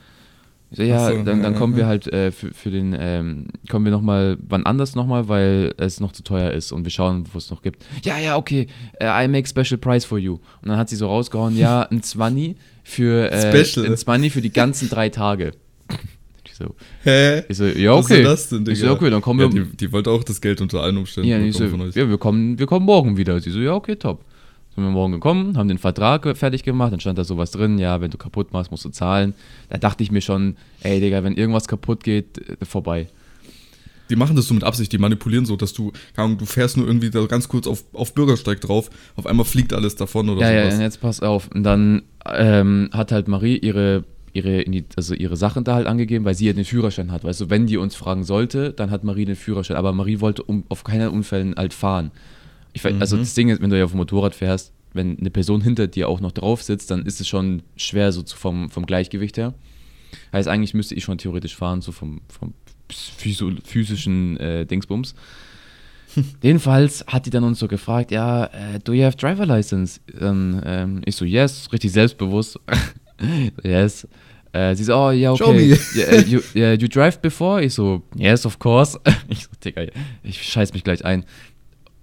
So, 0.72 0.82
ja, 0.82 1.08
so, 1.08 1.22
dann, 1.22 1.42
dann 1.42 1.52
ja, 1.52 1.58
kommen 1.58 1.74
ja. 1.74 1.78
wir 1.78 1.86
halt 1.86 2.12
äh, 2.12 2.32
für, 2.32 2.52
für 2.52 2.70
den, 2.70 2.94
ähm, 2.98 3.46
kommen 3.70 3.84
wir 3.84 3.92
nochmal 3.92 4.36
wann 4.48 4.66
anders 4.66 4.96
nochmal, 4.96 5.28
weil 5.28 5.72
es 5.76 6.00
noch 6.00 6.10
zu 6.10 6.24
teuer 6.24 6.50
ist 6.50 6.72
und 6.72 6.84
wir 6.84 6.90
schauen, 6.90 7.24
wo 7.32 7.38
es 7.38 7.50
noch 7.50 7.62
gibt. 7.62 7.84
Ja, 8.02 8.18
ja, 8.18 8.36
okay, 8.36 8.66
uh, 9.00 9.06
I 9.06 9.28
make 9.28 9.46
special 9.48 9.78
price 9.78 10.04
for 10.04 10.18
you. 10.18 10.34
Und 10.62 10.68
dann 10.68 10.76
hat 10.76 10.88
sie 10.88 10.96
so 10.96 11.06
rausgehauen, 11.06 11.56
ja, 11.56 11.82
ein 11.90 12.02
20 12.02 12.56
für, 12.82 13.30
äh, 13.30 13.64
Special. 13.64 13.86
ein 13.86 13.96
20 13.96 14.32
für 14.32 14.40
die 14.40 14.52
ganzen 14.52 14.88
drei 14.88 15.08
Tage. 15.08 15.52
Ich 16.44 16.54
so, 16.58 16.74
Hä? 17.04 17.44
Ich 17.48 17.56
so, 17.56 17.64
ja, 17.64 17.92
okay. 17.92 18.24
Was 18.24 18.40
ist 18.40 18.42
das 18.42 18.48
denn, 18.48 18.64
Digga? 18.64 18.72
Ich 18.72 18.80
so, 18.80 18.90
okay, 18.90 19.08
dann 19.08 19.22
kommen 19.22 19.38
wir. 19.38 19.46
Ja, 19.46 19.64
die, 19.64 19.76
die, 19.76 19.92
wollte 19.92 20.10
auch 20.10 20.24
das 20.24 20.40
Geld 20.40 20.60
unter 20.60 20.82
allen 20.82 20.96
Umständen 20.96 21.30
ja, 21.30 21.52
so, 21.52 21.64
ja, 21.64 22.08
wir 22.08 22.18
kommen, 22.18 22.58
wir 22.58 22.66
kommen 22.66 22.86
morgen 22.86 23.16
wieder. 23.16 23.40
Sie 23.40 23.50
so, 23.50 23.60
ja, 23.60 23.72
okay, 23.72 23.94
top. 23.94 24.24
Sind 24.76 24.84
wir 24.84 24.90
morgen 24.90 25.14
gekommen, 25.14 25.56
haben 25.56 25.69
den 25.69 25.78
Vertrag 25.78 26.37
fertig 26.37 26.62
gemacht, 26.62 26.93
dann 26.93 27.00
stand 27.00 27.17
da 27.17 27.25
sowas 27.25 27.50
drin, 27.50 27.78
ja, 27.78 28.02
wenn 28.02 28.11
du 28.11 28.19
kaputt 28.19 28.52
machst, 28.52 28.70
musst 28.70 28.84
du 28.84 28.90
zahlen. 28.90 29.32
Da 29.70 29.78
dachte 29.78 30.02
ich 30.02 30.11
mir 30.11 30.20
schon, 30.20 30.56
ey, 30.82 31.00
Digga, 31.00 31.25
wenn 31.25 31.34
irgendwas 31.34 31.67
kaputt 31.67 32.05
geht, 32.05 32.37
äh, 32.46 32.62
vorbei. 32.62 33.08
Die 34.11 34.17
machen 34.17 34.37
das 34.37 34.49
so 34.49 34.52
mit 34.52 34.64
Absicht, 34.64 34.93
die 34.93 34.99
manipulieren 34.99 35.46
so, 35.46 35.56
dass 35.56 35.73
du, 35.73 35.93
du 36.14 36.44
fährst 36.44 36.76
nur 36.76 36.87
irgendwie 36.87 37.08
da 37.08 37.25
ganz 37.25 37.49
kurz 37.49 37.67
auf, 37.67 37.84
auf 37.94 38.12
Bürgersteig 38.12 38.61
drauf, 38.61 38.90
auf 39.17 39.25
einmal 39.25 39.46
fliegt 39.46 39.73
alles 39.73 39.96
davon 39.96 40.28
oder 40.28 40.43
ja, 40.43 40.64
sowas. 40.64 40.78
Ja, 40.78 40.84
jetzt 40.84 41.00
pass 41.00 41.20
auf. 41.23 41.49
Und 41.55 41.62
dann 41.62 42.02
ähm, 42.31 42.90
hat 42.93 43.12
halt 43.12 43.28
Marie 43.28 43.56
ihre, 43.56 44.05
ihre, 44.34 44.62
also 44.94 45.14
ihre 45.14 45.38
Sachen 45.38 45.64
da 45.64 45.75
halt 45.75 45.87
angegeben, 45.87 46.26
weil 46.26 46.34
sie 46.34 46.49
ja 46.49 46.52
den 46.52 46.67
Führerschein 46.67 47.11
hat. 47.11 47.25
Weißt 47.25 47.40
du, 47.40 47.49
wenn 47.49 47.67
die 47.67 47.78
uns 47.78 47.96
fragen 47.96 48.25
sollte, 48.25 48.75
dann 48.75 48.90
hat 48.90 49.05
Marie 49.05 49.25
den 49.25 49.37
Führerschein. 49.37 49.78
Aber 49.78 49.94
Marie 49.94 50.20
wollte 50.20 50.43
um, 50.43 50.64
auf 50.69 50.84
keinen 50.84 51.08
Unfällen 51.08 51.55
halt 51.56 51.73
fahren. 51.73 52.11
Ich, 52.76 52.84
also 52.84 52.94
mhm. 52.94 53.00
Also 53.00 53.17
das 53.17 53.34
Ding 53.34 53.49
ist, 53.49 53.62
wenn 53.62 53.70
du 53.70 53.78
ja 53.78 53.84
auf 53.84 53.93
dem 53.93 53.96
Motorrad 53.96 54.34
fährst, 54.34 54.73
wenn 54.93 55.19
eine 55.19 55.31
Person 55.31 55.62
hinter 55.62 55.87
dir 55.87 56.08
auch 56.08 56.20
noch 56.20 56.32
drauf 56.32 56.62
sitzt, 56.62 56.90
dann 56.90 57.06
ist 57.06 57.20
es 57.20 57.28
schon 57.28 57.62
schwer 57.76 58.12
so 58.12 58.23
vom, 58.25 58.70
vom 58.70 58.84
Gleichgewicht 58.87 59.38
her. 59.38 59.55
Heißt, 60.32 60.49
eigentlich 60.49 60.75
müsste 60.75 60.94
ich 60.94 61.05
schon 61.05 61.19
theoretisch 61.19 61.56
fahren, 61.56 61.81
so 61.81 61.93
vom, 61.93 62.20
vom 62.28 62.55
physischen 62.88 64.37
äh, 64.37 64.67
Dingsbums. 64.67 65.14
Jedenfalls 66.43 67.05
hat 67.06 67.26
die 67.26 67.31
dann 67.31 67.44
uns 67.44 67.58
so 67.58 67.69
gefragt, 67.69 68.11
ja, 68.11 68.44
uh, 68.44 68.78
do 68.84 68.93
you 68.93 69.05
have 69.05 69.17
driver 69.17 69.46
license? 69.46 70.00
Dann 70.19 70.62
ähm, 70.64 71.02
ich 71.05 71.17
so, 71.17 71.25
yes, 71.25 71.69
richtig 71.73 71.93
selbstbewusst. 71.93 72.61
yes. 73.62 74.06
Äh, 74.52 74.75
sie 74.75 74.84
so, 74.84 74.94
oh, 74.96 75.11
ja, 75.11 75.32
okay. 75.32 75.44
Show 75.44 75.52
me. 75.52 75.78
yeah, 75.94 76.20
you, 76.20 76.40
yeah, 76.55 76.73
you 76.73 76.88
drive 76.88 77.20
before? 77.20 77.62
Ich 77.62 77.75
so, 77.75 78.02
yes, 78.14 78.46
of 78.46 78.58
course. 78.58 78.99
ich 79.28 79.44
so, 79.44 79.50
Digga, 79.64 79.82
ich 80.23 80.43
scheiß 80.43 80.73
mich 80.73 80.84
gleich 80.84 81.05
ein. 81.05 81.25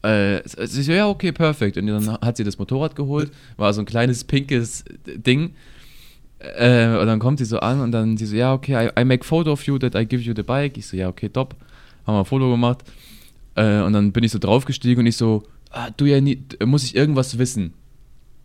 Äh, 0.03 0.41
sie 0.45 0.83
so, 0.83 0.91
ja, 0.91 1.07
okay, 1.07 1.31
perfekt. 1.31 1.77
Und 1.77 1.87
dann 1.87 2.11
hat 2.21 2.37
sie 2.37 2.43
das 2.43 2.59
Motorrad 2.59 2.95
geholt, 2.95 3.31
war 3.57 3.73
so 3.73 3.81
ein 3.81 3.85
kleines 3.85 4.23
pinkes 4.23 4.83
Ding 5.05 5.53
äh, 6.43 6.97
und 6.97 7.07
dann 7.07 7.19
kommt 7.19 7.39
sie 7.39 7.45
so 7.45 7.59
an 7.59 7.79
und 7.79 7.91
dann 7.91 8.17
sie 8.17 8.25
so, 8.25 8.35
ja, 8.35 8.53
okay, 8.53 8.87
I, 8.87 9.01
I 9.01 9.05
make 9.05 9.23
photo 9.23 9.53
of 9.53 9.63
you 9.65 9.77
that 9.79 9.95
I 9.95 10.05
give 10.05 10.21
you 10.21 10.33
the 10.35 10.43
bike. 10.43 10.77
Ich 10.77 10.87
so, 10.87 10.97
ja, 10.97 11.07
okay, 11.07 11.29
top. 11.29 11.55
Haben 12.05 12.15
wir 12.15 12.19
ein 12.19 12.25
Foto 12.25 12.51
gemacht. 12.51 12.83
Äh, 13.55 13.81
und 13.81 13.93
dann 13.93 14.11
bin 14.11 14.23
ich 14.23 14.31
so 14.31 14.39
draufgestiegen 14.39 14.99
und 14.99 15.05
ich 15.05 15.15
so, 15.15 15.43
ah, 15.71 15.89
du 15.95 16.05
ja 16.05 16.19
nie, 16.19 16.43
muss 16.65 16.83
ich 16.83 16.95
irgendwas 16.95 17.37
wissen? 17.37 17.73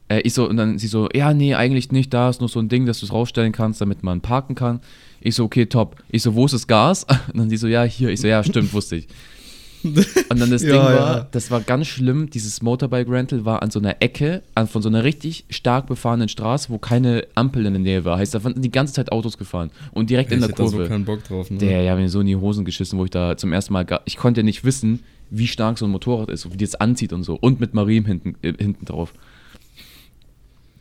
Äh, 0.09 0.21
ich 0.21 0.35
so, 0.35 0.49
und 0.49 0.57
dann 0.57 0.79
sie 0.79 0.87
so, 0.87 1.09
ja, 1.13 1.35
nee, 1.35 1.55
eigentlich 1.55 1.91
nicht, 1.91 2.15
da 2.15 2.31
ist 2.31 2.41
nur 2.41 2.49
so 2.49 2.61
ein 2.61 2.69
Ding, 2.69 2.87
dass 2.87 3.01
du 3.01 3.07
es 3.07 3.13
rausstellen 3.13 3.53
kannst, 3.53 3.81
damit 3.81 4.05
man 4.05 4.21
parken 4.21 4.55
kann. 4.55 4.81
Ich 5.21 5.35
so, 5.35 5.45
okay, 5.45 5.67
top. 5.67 5.97
Ich 6.11 6.23
so, 6.23 6.37
wo 6.37 6.45
ist 6.45 6.53
das 6.53 6.69
Gas? 6.69 7.05
Und 7.33 7.39
dann 7.39 7.51
sie 7.51 7.57
so, 7.57 7.67
ja, 7.67 7.83
hier. 7.83 8.11
Ich 8.11 8.21
so, 8.21 8.29
ja, 8.29 8.45
stimmt, 8.45 8.73
wusste 8.73 8.97
ich. 8.97 9.09
Und 10.29 10.41
dann 10.41 10.51
das 10.51 10.63
ja, 10.63 10.73
Ding 10.73 10.81
war, 10.81 10.95
ja. 10.95 11.29
das 11.31 11.51
war 11.51 11.61
ganz 11.61 11.87
schlimm, 11.87 12.31
dieses 12.31 12.63
Motorbike 12.63 13.09
Rental 13.09 13.45
war 13.45 13.63
an 13.63 13.71
so 13.71 13.79
einer 13.79 13.97
Ecke, 14.01 14.43
an, 14.55 14.69
von 14.69 14.83
so 14.83 14.89
einer 14.89 15.05
richtig 15.05 15.45
stark 15.51 15.87
befahrenen 15.87 16.29
Straße, 16.29 16.71
wo 16.71 16.79
keine 16.79 17.27
Ampel 17.35 17.67
in 17.67 17.75
der 17.75 17.83
Nähe 17.83 18.05
war. 18.05 18.19
Heißt, 18.19 18.35
da 18.35 18.43
waren 18.45 18.61
die 18.61 18.71
ganze 18.71 18.95
Zeit 18.95 19.13
Autos 19.13 19.39
gefahren 19.39 19.71
und 19.93 20.11
direkt 20.11 20.31
ja, 20.31 20.37
in 20.37 20.43
der 20.43 20.53
Kurve. 20.53 20.69
Ich 20.69 20.75
hatte 20.75 20.85
so 20.85 20.89
keinen 20.91 21.05
Bock 21.05 21.25
drauf, 21.25 21.51
ne? 21.51 21.59
Der, 21.59 21.83
ja, 21.83 21.95
mir 21.97 22.09
so 22.09 22.21
in 22.21 22.27
die 22.27 22.37
Hosen 22.37 22.65
geschissen, 22.65 22.99
wo 22.99 23.05
ich 23.05 23.11
da 23.11 23.37
zum 23.37 23.53
ersten 23.53 23.73
Mal, 23.73 23.87
ich 24.05 24.17
konnte 24.17 24.41
ja 24.41 24.45
nicht 24.45 24.65
wissen, 24.65 25.01
wie 25.31 25.47
stark 25.47 25.79
so 25.79 25.87
ein 25.87 25.91
Motorrad 25.91 26.31
ist 26.31 26.45
und 26.45 26.55
wie 26.55 26.57
die 26.57 26.65
es 26.65 26.75
anzieht 26.75 27.13
und 27.13 27.23
so. 27.23 27.35
Und 27.35 27.61
mit 27.61 27.75
Marie 27.75 28.03
hinten, 28.03 28.37
äh, 28.43 28.55
hinten 28.59 28.85
drauf. 28.85 29.13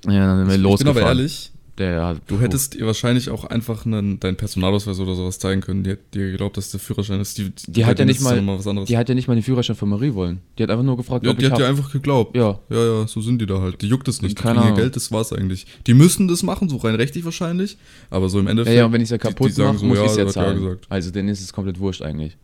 Ja, 0.05 0.25
dann 0.25 0.37
sind 0.39 0.47
wir 0.47 0.55
ich, 0.55 0.61
losgefahren. 0.61 0.97
Ich 0.97 1.01
bin 1.01 1.03
aber 1.03 1.19
ehrlich, 1.19 1.51
der, 1.77 2.15
du 2.25 2.39
hättest 2.39 2.73
ihr 2.73 2.87
wahrscheinlich 2.87 3.29
auch 3.29 3.43
einfach 3.43 3.85
einen, 3.85 4.19
deinen 4.19 4.35
Personalausweis 4.35 4.99
oder 4.99 5.13
sowas 5.13 5.37
zeigen 5.37 5.61
können. 5.61 5.83
Die 5.83 5.91
hat 5.91 5.99
dir 6.13 6.31
geglaubt, 6.31 6.57
dass 6.57 6.71
der 6.71 6.79
Führerschein 6.79 7.19
ist. 7.19 7.37
Die, 7.37 7.51
die, 7.51 7.71
die 7.71 7.85
hat 7.85 7.99
ja 7.99 8.05
nicht 8.05 8.21
mal, 8.21 8.41
mal 8.41 8.57
die 8.85 8.97
hat 8.97 9.09
ja 9.09 9.13
nicht 9.15 9.27
mal 9.27 9.35
den 9.35 9.43
Führerschein 9.43 9.75
von 9.75 9.89
Marie 9.89 10.13
wollen. 10.15 10.39
Die 10.57 10.63
hat 10.63 10.71
einfach 10.71 10.83
nur 10.83 10.97
gefragt, 10.97 11.23
ja, 11.23 11.31
ob 11.31 11.37
die 11.37 11.45
ich 11.45 11.51
hat 11.51 11.59
dir 11.59 11.67
einfach 11.67 11.91
geglaubt. 11.91 12.35
Ja. 12.35 12.59
Ja, 12.69 12.83
ja, 12.83 13.07
so 13.07 13.21
sind 13.21 13.39
die 13.39 13.45
da 13.45 13.61
halt. 13.61 13.81
Die 13.81 13.87
juckt 13.87 14.07
es 14.07 14.23
nicht. 14.23 14.39
Die 14.39 14.41
kriegen 14.41 14.61
ihr 14.63 14.73
Geld, 14.73 14.95
das 14.95 15.11
war's 15.11 15.31
eigentlich. 15.31 15.67
Die 15.85 15.93
müssen 15.93 16.27
das 16.27 16.41
machen, 16.41 16.67
so 16.67 16.77
rein 16.77 16.95
rechtlich 16.95 17.23
wahrscheinlich. 17.25 17.77
Aber 18.09 18.29
so 18.29 18.39
im 18.39 18.47
Endeffekt. 18.47 18.73
Ja, 18.73 18.81
ja 18.81 18.85
und 18.87 18.93
wenn 18.93 19.01
ich 19.01 19.07
es 19.07 19.11
ja 19.11 19.19
kaputt 19.19 19.55
mache, 19.57 19.77
so, 19.77 19.85
muss 19.85 19.99
ja, 19.99 20.05
ich 20.05 20.11
es 20.11 20.17
ja 20.17 20.27
zahlen. 20.27 20.63
Ja 20.63 20.75
also 20.89 21.11
denen 21.11 21.29
ist 21.29 21.41
es 21.41 21.53
komplett 21.53 21.79
wurscht 21.79 22.01
eigentlich. 22.01 22.37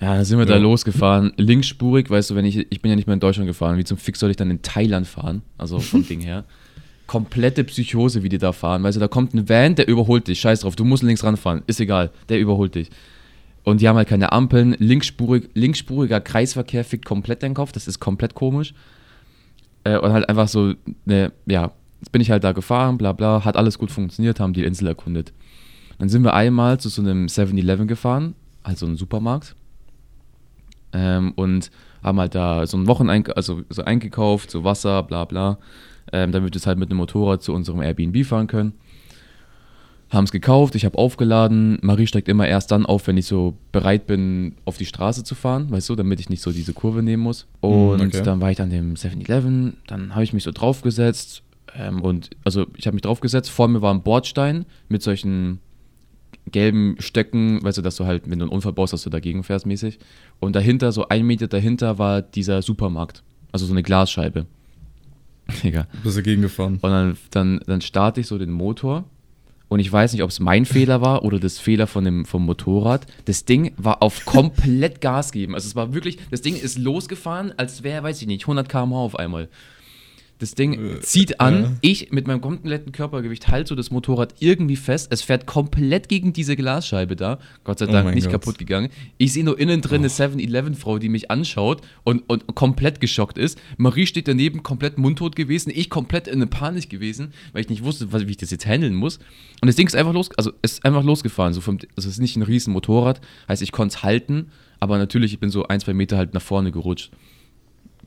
Ja, 0.00 0.16
dann 0.16 0.24
sind 0.24 0.38
wir 0.38 0.46
ja. 0.46 0.54
da 0.54 0.56
losgefahren. 0.56 1.32
Linksspurig, 1.36 2.10
weißt 2.10 2.30
du, 2.30 2.34
wenn 2.34 2.46
ich, 2.46 2.56
ich 2.56 2.82
bin 2.82 2.90
ja 2.90 2.96
nicht 2.96 3.06
mehr 3.06 3.14
in 3.14 3.20
Deutschland 3.20 3.46
gefahren. 3.46 3.78
Wie 3.78 3.84
zum 3.84 3.96
Fix 3.98 4.18
soll 4.18 4.30
ich 4.30 4.36
dann 4.36 4.50
in 4.50 4.62
Thailand 4.62 5.06
fahren? 5.06 5.42
Also 5.56 5.78
vom 5.78 6.04
Ding 6.08 6.20
her 6.20 6.44
komplette 7.10 7.64
Psychose, 7.64 8.22
wie 8.22 8.28
die 8.28 8.38
da 8.38 8.52
fahren. 8.52 8.84
Weißt 8.84 8.96
du, 8.96 9.00
da 9.00 9.08
kommt 9.08 9.34
ein 9.34 9.48
Van, 9.48 9.74
der 9.74 9.88
überholt 9.88 10.28
dich. 10.28 10.40
Scheiß 10.40 10.60
drauf, 10.60 10.76
du 10.76 10.84
musst 10.84 11.02
links 11.02 11.24
ranfahren. 11.24 11.62
Ist 11.66 11.80
egal, 11.80 12.10
der 12.28 12.38
überholt 12.38 12.76
dich. 12.76 12.88
Und 13.64 13.80
die 13.80 13.88
haben 13.88 13.96
halt 13.96 14.08
keine 14.08 14.30
Ampeln. 14.30 14.76
Linksspurig, 14.78 15.50
linksspuriger 15.54 16.20
Kreisverkehr 16.20 16.84
fickt 16.84 17.04
komplett 17.04 17.42
deinen 17.42 17.54
Kopf. 17.54 17.72
Das 17.72 17.88
ist 17.88 17.98
komplett 17.98 18.34
komisch. 18.34 18.74
Äh, 19.82 19.98
und 19.98 20.12
halt 20.12 20.28
einfach 20.28 20.46
so, 20.46 20.74
ne, 21.04 21.32
ja, 21.46 21.72
Jetzt 22.00 22.12
bin 22.12 22.22
ich 22.22 22.30
halt 22.30 22.44
da 22.44 22.52
gefahren, 22.52 22.96
bla 22.96 23.12
bla, 23.12 23.44
hat 23.44 23.56
alles 23.56 23.78
gut 23.78 23.90
funktioniert, 23.90 24.40
haben 24.40 24.54
die 24.54 24.64
Insel 24.64 24.88
erkundet. 24.88 25.32
Dann 25.98 26.08
sind 26.08 26.24
wir 26.24 26.32
einmal 26.32 26.80
zu 26.80 26.88
so 26.88 27.02
einem 27.02 27.26
7-Eleven 27.26 27.86
gefahren, 27.86 28.34
also 28.62 28.86
einem 28.86 28.96
Supermarkt. 28.96 29.54
Ähm, 30.94 31.32
und 31.36 31.70
haben 32.02 32.18
halt 32.18 32.34
da 32.34 32.66
so 32.66 32.78
ein 32.78 32.86
Wocheneinkauf, 32.86 33.36
also 33.36 33.62
so 33.68 33.84
eingekauft, 33.84 34.50
so 34.50 34.64
Wasser, 34.64 35.02
bla 35.02 35.26
bla, 35.26 35.58
ähm, 36.12 36.32
damit 36.32 36.52
wir 36.52 36.58
jetzt 36.58 36.66
halt 36.66 36.78
mit 36.78 36.90
einem 36.90 36.98
Motorrad 36.98 37.42
zu 37.42 37.52
unserem 37.52 37.82
Airbnb 37.82 38.24
fahren 38.24 38.46
können. 38.46 38.72
Haben 40.10 40.24
es 40.24 40.32
gekauft, 40.32 40.74
ich 40.74 40.84
habe 40.84 40.98
aufgeladen. 40.98 41.78
Marie 41.82 42.06
steigt 42.06 42.28
immer 42.28 42.48
erst 42.48 42.72
dann 42.72 42.84
auf, 42.84 43.06
wenn 43.06 43.16
ich 43.16 43.26
so 43.26 43.56
bereit 43.70 44.06
bin, 44.08 44.56
auf 44.64 44.76
die 44.76 44.86
Straße 44.86 45.22
zu 45.22 45.36
fahren, 45.36 45.70
weißt 45.70 45.88
du, 45.88 45.94
damit 45.94 46.18
ich 46.18 46.28
nicht 46.28 46.42
so 46.42 46.50
diese 46.50 46.72
Kurve 46.72 47.02
nehmen 47.02 47.22
muss. 47.22 47.46
Und 47.60 48.00
okay. 48.00 48.22
dann 48.24 48.40
war 48.40 48.50
ich 48.50 48.60
an 48.60 48.70
dem 48.70 48.94
7-Eleven, 48.94 49.76
dann 49.86 50.14
habe 50.14 50.24
ich 50.24 50.32
mich 50.32 50.42
so 50.42 50.50
draufgesetzt. 50.50 51.42
Ähm, 51.76 52.02
und 52.02 52.30
also 52.42 52.66
ich 52.76 52.86
habe 52.86 52.94
mich 52.94 53.02
draufgesetzt, 53.02 53.50
vor 53.50 53.68
mir 53.68 53.82
war 53.82 53.94
ein 53.94 54.02
Bordstein 54.02 54.66
mit 54.88 55.02
solchen 55.02 55.60
gelben 56.50 56.96
Stöcken, 56.98 57.62
weißt 57.62 57.78
du, 57.78 57.82
dass 57.82 57.96
du 57.96 58.06
halt, 58.06 58.28
wenn 58.28 58.38
du 58.38 58.46
einen 58.46 58.52
Unfall 58.52 58.72
baust, 58.72 58.92
dass 58.92 59.02
du 59.02 59.10
dagegen 59.10 59.44
fährst 59.44 59.66
mäßig. 59.66 59.98
Und 60.38 60.56
dahinter, 60.56 60.90
so 60.92 61.08
ein 61.08 61.24
Meter 61.24 61.48
dahinter, 61.48 61.98
war 61.98 62.22
dieser 62.22 62.62
Supermarkt. 62.62 63.22
Also 63.52 63.66
so 63.66 63.72
eine 63.72 63.82
Glasscheibe. 63.82 64.46
Egal. 65.62 65.86
Du 65.92 66.02
bist 66.04 66.16
dagegen 66.16 66.42
gefahren. 66.42 66.78
Und 66.80 66.90
dann, 66.90 67.16
dann, 67.30 67.60
dann 67.66 67.80
starte 67.80 68.20
ich 68.20 68.26
so 68.26 68.38
den 68.38 68.50
Motor 68.50 69.04
und 69.70 69.78
ich 69.78 69.90
weiß 69.90 70.12
nicht, 70.12 70.24
ob 70.24 70.30
es 70.30 70.40
mein 70.40 70.66
Fehler 70.66 71.00
war 71.00 71.24
oder 71.24 71.38
das 71.38 71.60
Fehler 71.60 71.86
von 71.86 72.04
dem, 72.04 72.24
vom 72.24 72.44
Motorrad. 72.44 73.06
Das 73.26 73.44
Ding 73.44 73.72
war 73.76 74.02
auf 74.02 74.24
komplett 74.26 75.00
Gas 75.00 75.30
geben. 75.30 75.54
Also 75.54 75.68
es 75.68 75.76
war 75.76 75.94
wirklich, 75.94 76.18
das 76.30 76.42
Ding 76.42 76.56
ist 76.56 76.76
losgefahren, 76.76 77.54
als 77.56 77.84
wäre, 77.84 78.02
weiß 78.02 78.20
ich 78.20 78.26
nicht, 78.26 78.42
100 78.42 78.68
km/h 78.68 78.96
auf 78.96 79.16
einmal. 79.16 79.48
Das 80.40 80.54
Ding 80.54 80.96
äh, 80.96 81.00
zieht 81.00 81.38
an. 81.38 81.62
Ja. 81.62 81.72
Ich 81.82 82.12
mit 82.12 82.26
meinem 82.26 82.40
kompletten 82.40 82.92
Körpergewicht 82.92 83.48
halte 83.48 83.68
so 83.68 83.74
das 83.74 83.90
Motorrad 83.90 84.34
irgendwie 84.40 84.76
fest. 84.76 85.08
Es 85.12 85.22
fährt 85.22 85.46
komplett 85.46 86.08
gegen 86.08 86.32
diese 86.32 86.56
Glasscheibe 86.56 87.14
da. 87.14 87.38
Gott 87.62 87.78
sei 87.78 87.86
oh 87.86 87.92
Dank 87.92 88.08
oh 88.08 88.10
nicht 88.10 88.24
Gott. 88.24 88.32
kaputt 88.32 88.58
gegangen. 88.58 88.88
Ich 89.18 89.34
sehe 89.34 89.44
nur 89.44 89.58
innen 89.58 89.82
drin 89.82 90.00
oh. 90.00 90.04
eine 90.04 90.08
7-Eleven-Frau, 90.08 90.98
die 90.98 91.10
mich 91.10 91.30
anschaut 91.30 91.82
und, 92.04 92.22
und 92.28 92.54
komplett 92.54 93.00
geschockt 93.00 93.36
ist. 93.36 93.60
Marie 93.76 94.06
steht 94.06 94.28
daneben, 94.28 94.62
komplett 94.62 94.96
mundtot 94.96 95.36
gewesen. 95.36 95.70
Ich 95.74 95.90
komplett 95.90 96.26
in 96.26 96.36
eine 96.36 96.46
Panik 96.46 96.88
gewesen, 96.88 97.34
weil 97.52 97.60
ich 97.60 97.68
nicht 97.68 97.84
wusste, 97.84 98.10
wie 98.12 98.30
ich 98.30 98.38
das 98.38 98.50
jetzt 98.50 98.66
handeln 98.66 98.94
muss. 98.94 99.18
Und 99.60 99.66
das 99.66 99.76
Ding 99.76 99.86
ist 99.86 99.94
einfach 99.94 100.14
los, 100.14 100.30
also 100.38 100.52
ist 100.62 100.84
einfach 100.86 101.04
losgefahren. 101.04 101.52
So 101.52 101.60
vom, 101.60 101.76
also 101.96 102.08
es 102.08 102.14
ist 102.14 102.20
nicht 102.20 102.36
ein 102.36 102.42
riesen 102.42 102.72
Motorrad. 102.72 103.20
Heißt, 103.46 103.60
ich 103.60 103.72
konnte 103.72 103.94
es 103.94 104.02
halten, 104.02 104.46
aber 104.78 104.96
natürlich, 104.96 105.34
ich 105.34 105.38
bin 105.38 105.50
so 105.50 105.66
ein, 105.66 105.80
zwei 105.80 105.92
Meter 105.92 106.16
halt 106.16 106.32
nach 106.32 106.40
vorne 106.42 106.72
gerutscht. 106.72 107.10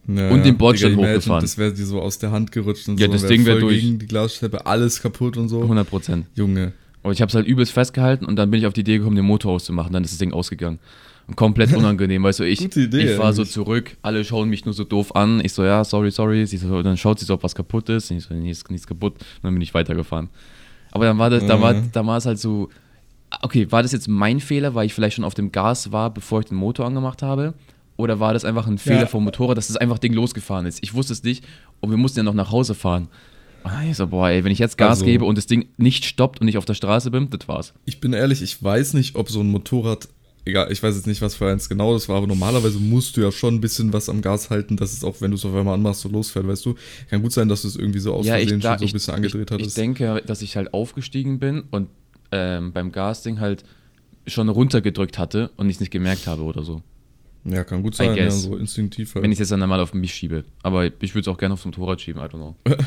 Ja, 0.08 0.30
und 0.30 0.46
den 0.46 0.58
Bordstein 0.58 0.98
hochgefahren. 0.98 1.42
Das 1.42 1.58
wäre 1.58 1.74
dir 1.74 1.86
so 1.86 2.02
aus 2.02 2.20
der 2.20 2.32
Hand 2.32 2.52
gerutscht 2.52 2.90
und 2.90 3.00
ja, 3.00 3.08
so. 3.08 3.14
das 3.14 3.26
Ding 3.26 3.46
wäre 3.46 3.60
durch. 3.60 3.82
Gegen 3.82 4.00
die 4.00 4.06
Glasscheibe, 4.06 4.66
alles 4.66 5.02
kaputt 5.02 5.38
und 5.38 5.48
so. 5.48 5.62
100 5.62 5.90
Prozent. 5.90 6.26
Junge. 6.36 6.74
Und 7.04 7.14
ich 7.14 7.22
habe 7.22 7.30
es 7.30 7.36
halt 7.36 7.48
übelst 7.48 7.72
festgehalten 7.72 8.26
und 8.26 8.36
dann 8.38 8.50
bin 8.52 8.60
ich 8.60 8.66
auf 8.66 8.74
die 8.74 8.82
Idee 8.82 8.98
gekommen, 8.98 9.16
den 9.16 9.26
Motor 9.26 9.54
auszumachen. 9.54 9.94
Dann 9.94 10.04
ist 10.04 10.12
das 10.12 10.20
Ding 10.20 10.34
ausgegangen. 10.34 10.80
Und 11.28 11.36
komplett 11.36 11.74
unangenehm, 11.76 12.24
weißt 12.24 12.40
du, 12.40 12.44
ich, 12.44 12.62
Idee, 12.62 12.98
ich 12.98 13.16
fahre 13.16 13.34
so 13.34 13.46
zurück, 13.46 13.96
alle 14.02 14.26
schauen 14.26 14.50
mich 14.50 14.66
nur 14.66 14.74
so 14.74 14.84
doof 14.84 15.16
an. 15.16 15.42
Ich 15.44 15.54
so, 15.54 15.64
ja, 15.64 15.84
sorry, 15.84 16.12
sorry. 16.12 16.46
Sie 16.46 16.58
so, 16.58 16.82
dann 16.82 16.98
schaut 16.98 17.20
sie 17.20 17.26
so, 17.26 17.36
ob 17.36 17.44
was 17.44 17.56
kaputt 17.56 17.90
ist. 17.90 18.12
Und 18.12 18.18
ich 18.18 18.24
so, 18.24 18.34
nee, 18.34 18.52
ist 18.52 18.70
nichts 18.70 18.88
kaputt. 18.88 19.14
Und 19.14 19.44
dann 19.44 19.54
bin 19.54 19.62
ich 19.62 19.74
weitergefahren. 19.74 20.30
Aber 20.92 21.06
dann 21.06 21.18
war 21.18 21.30
das, 21.30 21.44
mhm. 21.44 21.48
da 21.48 21.62
war, 21.62 21.74
da 21.74 22.06
war 22.06 22.18
es 22.18 22.26
halt 22.26 22.40
so, 22.40 22.70
okay, 23.42 23.72
war 23.72 23.82
das 23.82 23.92
jetzt 23.92 24.08
mein 24.08 24.40
Fehler, 24.40 24.76
weil 24.76 24.86
ich 24.86 24.94
vielleicht 24.94 25.16
schon 25.16 25.26
auf 25.26 25.34
dem 25.34 25.52
Gas 25.52 25.92
war, 25.92 26.14
bevor 26.14 26.42
ich 26.42 26.46
den 26.48 26.58
Motor 26.58 26.86
angemacht 26.86 27.22
habe? 27.22 27.54
Oder 27.96 28.20
war 28.20 28.34
das 28.34 28.46
einfach 28.46 28.68
ein 28.68 28.78
Fehler 28.78 29.02
ja. 29.02 29.06
vom 29.08 29.24
Motorrad, 29.24 29.58
dass 29.58 29.68
das 29.68 29.78
einfach 29.78 30.00
Ding 30.00 30.14
losgefahren 30.14 30.66
ist? 30.66 30.80
Ich 30.82 30.94
wusste 30.94 31.14
es 31.14 31.24
nicht 31.24 31.44
und 31.80 31.90
wir 31.90 31.98
mussten 31.98 32.20
ja 32.20 32.24
noch 32.24 32.34
nach 32.34 32.52
Hause 32.52 32.74
fahren. 32.74 33.08
Und 33.64 33.72
ich 33.90 33.96
so, 33.96 34.08
boah, 34.08 34.30
ey, 34.30 34.44
wenn 34.44 34.52
ich 34.52 34.60
jetzt 34.60 34.78
Gas 34.78 35.00
also, 35.00 35.06
gebe 35.06 35.26
und 35.26 35.38
das 35.38 35.46
Ding 35.46 35.68
nicht 35.78 36.06
stoppt 36.06 36.42
und 36.42 36.48
ich 36.48 36.58
auf 36.58 36.66
der 36.66 36.74
Straße 36.74 37.12
bin, 37.12 37.30
das 37.30 37.48
war's. 37.48 37.74
Ich 37.86 38.02
bin 38.02 38.14
ehrlich, 38.14 38.42
ich 38.42 38.62
weiß 38.62 38.94
nicht, 38.94 39.16
ob 39.16 39.30
so 39.30 39.40
ein 39.40 39.48
Motorrad, 39.48 40.10
egal, 40.44 40.72
ich 40.72 40.84
weiß 40.84 40.96
jetzt 40.96 41.08
nicht, 41.08 41.22
was 41.22 41.36
für 41.36 41.50
eins 41.50 41.70
genau 41.70 41.94
das 41.94 42.10
war, 42.10 42.18
aber 42.18 42.28
normalerweise 42.28 42.80
musst 42.80 43.16
du 43.16 43.22
ja 43.22 43.32
schon 43.32 43.56
ein 43.56 43.62
bisschen 43.62 43.94
was 43.94 44.10
am 44.10 44.22
Gas 44.22 44.50
halten, 44.50 44.76
dass 44.76 44.92
es 44.92 45.04
auch, 45.04 45.22
wenn 45.22 45.32
du 45.32 45.36
es 45.36 45.46
auf 45.46 45.56
einmal 45.56 45.76
anmachst, 45.76 46.02
so 46.02 46.10
losfährt, 46.10 46.46
weißt 46.46 46.66
du. 46.66 46.76
Kann 47.10 47.22
gut 47.22 47.32
sein, 47.32 47.48
dass 47.48 47.62
du 47.62 47.70
es 47.70 47.78
irgendwie 47.78 48.00
so 48.00 48.14
aus 48.14 48.26
ja, 48.26 48.36
Versehen 48.36 48.62
schon 48.62 48.80
so 48.80 48.86
ein 48.86 48.92
bisschen 48.92 49.14
angedreht 49.14 49.52
hattest. 49.52 49.70
Ich 49.70 49.76
denke, 49.76 50.22
dass 50.26 50.42
ich 50.42 50.58
halt 50.58 50.74
aufgestiegen 50.74 51.40
bin 51.40 51.64
und 51.72 51.88
ähm, 52.32 52.74
beim 52.74 52.92
Gasding 52.92 53.40
halt 53.40 53.64
schon 54.28 54.50
runtergedrückt 54.50 55.18
hatte 55.18 55.52
und 55.56 55.70
ich 55.70 55.76
es 55.76 55.80
nicht 55.80 55.92
gemerkt 55.92 56.28
habe 56.28 56.44
oder 56.44 56.64
so. 56.64 56.82
Ja, 57.46 57.64
kann 57.64 57.84
gut 57.84 57.96
sein, 57.96 58.16
ja, 58.16 58.32
so 58.32 58.56
instinktiv 58.56 59.14
halt. 59.16 59.24
Wenn 59.24 59.32
ich 59.32 59.40
es 59.40 59.50
jetzt 59.50 59.52
dann 59.52 59.68
mal 59.68 59.80
auf 59.80 59.94
mich 59.94 60.14
schiebe. 60.14 60.46
Aber 60.62 60.86
ich 60.86 61.14
würde 61.14 61.22
es 61.22 61.28
auch 61.28 61.38
gerne 61.38 61.54
aufs 61.54 61.66
Motorrad 61.66 62.00
schieben, 62.00 62.22
I 62.22 62.26
don't 62.26 62.38
know. 62.38 62.56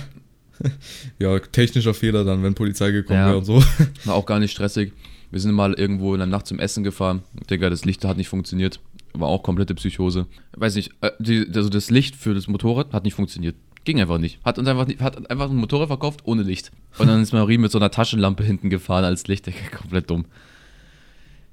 ja, 1.19 1.39
technischer 1.39 1.93
Fehler 1.93 2.25
dann, 2.25 2.43
wenn 2.43 2.55
Polizei 2.55 2.91
gekommen 2.91 3.19
ja, 3.19 3.27
wäre 3.27 3.39
und 3.39 3.45
so. 3.45 3.63
War 4.05 4.15
auch 4.15 4.27
gar 4.27 4.41
nicht 4.41 4.53
stressig. 4.53 4.93
Wir 5.31 5.41
sind 5.41 5.53
mal 5.53 5.75
irgendwo 5.75 6.15
in 6.15 6.21
der 6.21 6.27
Nacht 6.27 6.47
zum 6.47 6.59
Essen 6.59 6.85
gefahren. 6.85 7.23
Digga, 7.51 7.69
das 7.69 7.85
Licht 7.85 8.05
hat 8.05 8.17
nicht 8.17 8.29
funktioniert. 8.29 8.81
War 9.13 9.29
auch 9.29 9.43
komplette 9.43 9.75
Psychose. 9.75 10.27
Weiß 10.57 10.75
nicht, 10.77 10.93
äh, 11.01 11.45
also 11.55 11.69
das 11.69 11.91
Licht 11.91 12.17
für 12.17 12.33
das 12.33 12.47
Motorrad 12.47 12.93
hat 12.93 13.05
nicht 13.05 13.15
funktioniert. 13.15 13.57
Ging 13.85 14.01
einfach 14.01 14.19
nicht. 14.19 14.41
Hat 14.45 14.59
uns 14.59 14.69
einfach, 14.69 14.89
hat 15.01 15.31
einfach 15.31 15.51
ein 15.51 15.57
Motorrad 15.57 15.89
verkauft 15.89 16.21
ohne 16.25 16.43
Licht. 16.43 16.73
Und 16.99 17.09
dann 17.09 17.21
ist 17.23 17.33
Marie 17.33 17.59
mit 17.59 17.71
so 17.71 17.79
einer 17.79 17.91
Taschenlampe 17.91 18.43
hinten 18.43 18.71
gefahren 18.71 19.05
als 19.05 19.27
Licht. 19.27 19.47
Digga, 19.47 19.59
komplett 19.77 20.09
dumm. 20.11 20.25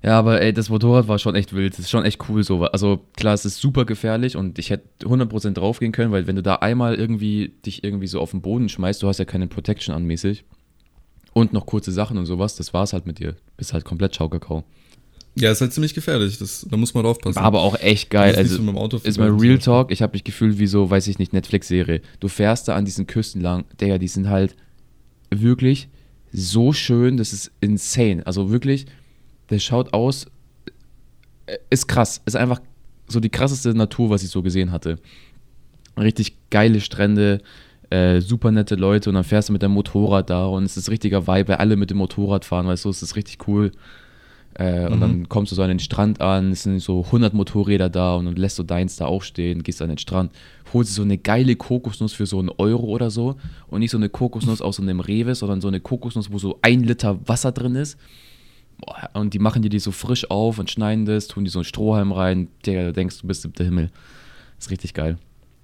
Ja, 0.03 0.19
aber 0.19 0.41
ey, 0.41 0.51
das 0.51 0.69
Motorrad 0.69 1.07
war 1.07 1.17
schon 1.17 1.33
echt 1.33 1.53
wild. 1.53 1.73
Das 1.73 1.79
ist 1.79 1.89
schon 1.89 2.03
echt 2.03 2.27
cool 2.27 2.43
so. 2.43 2.61
Also 2.65 2.99
klar, 3.15 3.33
es 3.33 3.45
ist 3.45 3.59
super 3.59 3.85
gefährlich 3.85 4.35
und 4.35 4.59
ich 4.59 4.69
hätte 4.69 4.83
100% 5.05 5.51
draufgehen 5.51 5.93
können, 5.93 6.11
weil 6.11 6.27
wenn 6.27 6.35
du 6.35 6.43
da 6.43 6.55
einmal 6.55 6.95
irgendwie 6.95 7.53
dich 7.65 7.85
irgendwie 7.85 8.07
so 8.07 8.19
auf 8.19 8.31
den 8.31 8.41
Boden 8.41 8.67
schmeißt, 8.67 9.01
du 9.01 9.07
hast 9.07 9.19
ja 9.19 9.25
keine 9.25 9.47
Protection 9.47 9.95
anmäßig 9.95 10.43
und 11.31 11.53
noch 11.53 11.65
kurze 11.65 11.93
Sachen 11.93 12.17
und 12.17 12.25
sowas, 12.25 12.57
das 12.57 12.73
war's 12.73 12.91
halt 12.91 13.05
mit 13.05 13.19
dir. 13.19 13.35
Bist 13.55 13.71
halt 13.71 13.85
komplett 13.85 14.13
Schaukakao. 14.15 14.65
Ja, 15.35 15.51
ist 15.51 15.61
halt 15.61 15.73
ziemlich 15.73 15.93
gefährlich. 15.93 16.37
Das, 16.37 16.67
da 16.69 16.75
muss 16.77 16.93
man 16.93 17.03
draufpassen. 17.03 17.37
War 17.37 17.43
aber 17.43 17.61
auch 17.61 17.79
echt 17.79 18.09
geil. 18.09 18.35
Also, 18.35 18.57
so 18.61 18.97
ist 18.97 19.17
mal 19.17 19.29
Real 19.29 19.57
Talk. 19.57 19.89
Ich 19.91 20.01
habe 20.01 20.13
mich 20.13 20.25
gefühlt 20.25 20.59
wie 20.59 20.67
so, 20.67 20.89
weiß 20.89 21.07
ich 21.07 21.17
nicht, 21.17 21.33
Netflix-Serie. 21.33 22.01
Du 22.19 22.27
fährst 22.27 22.67
da 22.67 22.75
an 22.75 22.85
diesen 22.85 23.07
Küsten 23.07 23.41
lang. 23.41 23.63
Digga, 23.79 23.97
die 23.97 24.09
sind 24.09 24.29
halt 24.29 24.55
wirklich 25.31 25.87
so 26.31 26.71
schön. 26.71 27.17
Das 27.17 27.33
ist 27.33 27.51
insane. 27.61 28.27
Also 28.27 28.51
wirklich, 28.51 28.85
der 29.53 29.59
schaut 29.59 29.93
aus, 29.93 30.25
äh, 31.45 31.57
ist 31.69 31.87
krass. 31.87 32.21
Ist 32.25 32.35
einfach 32.35 32.59
so 33.07 33.19
die 33.19 33.29
krasseste 33.29 33.73
Natur, 33.73 34.09
was 34.09 34.23
ich 34.23 34.29
so 34.29 34.41
gesehen 34.41 34.71
hatte. 34.71 34.97
Richtig 35.97 36.33
geile 36.49 36.81
Strände, 36.81 37.41
äh, 37.89 38.21
super 38.21 38.51
nette 38.51 38.75
Leute 38.75 39.09
und 39.09 39.15
dann 39.15 39.23
fährst 39.23 39.49
du 39.49 39.53
mit 39.53 39.61
deinem 39.61 39.73
Motorrad 39.73 40.29
da 40.29 40.47
und 40.47 40.63
es 40.63 40.77
ist 40.77 40.89
richtiger 40.89 41.27
Vibe, 41.27 41.49
weil 41.49 41.57
alle 41.57 41.75
mit 41.75 41.91
dem 41.91 41.97
Motorrad 41.97 42.45
fahren, 42.45 42.65
weißt 42.65 42.85
du, 42.85 42.89
es 42.89 43.03
ist 43.03 43.15
richtig 43.15 43.47
cool. 43.47 43.71
Äh, 44.57 44.87
mhm. 44.87 44.93
Und 44.93 45.01
dann 45.01 45.29
kommst 45.29 45.51
du 45.51 45.55
so 45.55 45.61
an 45.61 45.69
den 45.69 45.79
Strand 45.79 46.21
an, 46.21 46.51
es 46.51 46.63
sind 46.63 46.79
so 46.79 47.03
100 47.05 47.33
Motorräder 47.33 47.89
da 47.89 48.15
und 48.15 48.25
dann 48.25 48.35
lässt 48.35 48.57
du 48.57 48.63
deins 48.63 48.95
da 48.95 49.05
auch 49.05 49.21
stehen, 49.21 49.61
gehst 49.61 49.81
an 49.81 49.89
den 49.89 49.97
Strand, 49.97 50.31
holst 50.73 50.91
dir 50.91 50.95
so 50.95 51.01
eine 51.03 51.17
geile 51.17 51.55
Kokosnuss 51.55 52.13
für 52.13 52.25
so 52.25 52.39
einen 52.39 52.49
Euro 52.49 52.85
oder 52.87 53.11
so 53.11 53.35
und 53.67 53.79
nicht 53.79 53.91
so 53.91 53.97
eine 53.97 54.09
Kokosnuss 54.09 54.61
aus 54.61 54.77
so 54.77 54.81
einem 54.81 54.99
Rewe, 54.99 55.35
sondern 55.35 55.61
so 55.61 55.67
eine 55.67 55.79
Kokosnuss, 55.79 56.31
wo 56.31 56.39
so 56.39 56.57
ein 56.61 56.83
Liter 56.83 57.19
Wasser 57.27 57.51
drin 57.51 57.75
ist 57.75 57.97
und 59.13 59.33
die 59.33 59.39
machen 59.39 59.61
dir 59.61 59.69
die 59.69 59.79
so 59.79 59.91
frisch 59.91 60.29
auf 60.29 60.59
und 60.59 60.69
schneiden 60.69 61.05
das, 61.05 61.27
tun 61.27 61.45
die 61.45 61.51
so 61.51 61.59
einen 61.59 61.65
Strohhalm 61.65 62.11
rein, 62.11 62.47
der 62.65 62.93
denkst, 62.93 63.19
du 63.21 63.27
bist 63.27 63.47
der 63.57 63.65
Himmel. 63.65 63.89
Ist 64.59 64.71
richtig 64.71 64.93
geil. 64.93 65.17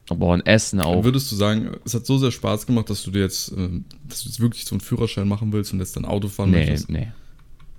Aber 0.10 0.34
ein 0.34 0.46
Essen 0.46 0.82
auch. 0.82 1.04
Würdest 1.04 1.32
du 1.32 1.36
sagen, 1.36 1.78
es 1.86 1.94
hat 1.94 2.06
so 2.06 2.18
sehr 2.18 2.32
Spaß 2.32 2.66
gemacht, 2.66 2.90
dass 2.90 3.04
du 3.04 3.12
dir 3.12 3.22
jetzt, 3.22 3.52
äh, 3.52 3.70
dass 4.08 4.24
du 4.24 4.30
jetzt 4.30 4.40
wirklich 4.40 4.66
so 4.66 4.74
einen 4.74 4.82
Führerschein 4.82 5.28
machen 5.28 5.54
willst 5.54 5.72
und 5.72 5.80
jetzt 5.80 5.96
dann 5.96 6.06
Auto 6.06 6.28
fahren 6.28 6.52
nee, 6.52 6.58
möchtest? 6.58 6.90
Nee, 6.90 7.00
nee. 7.00 7.12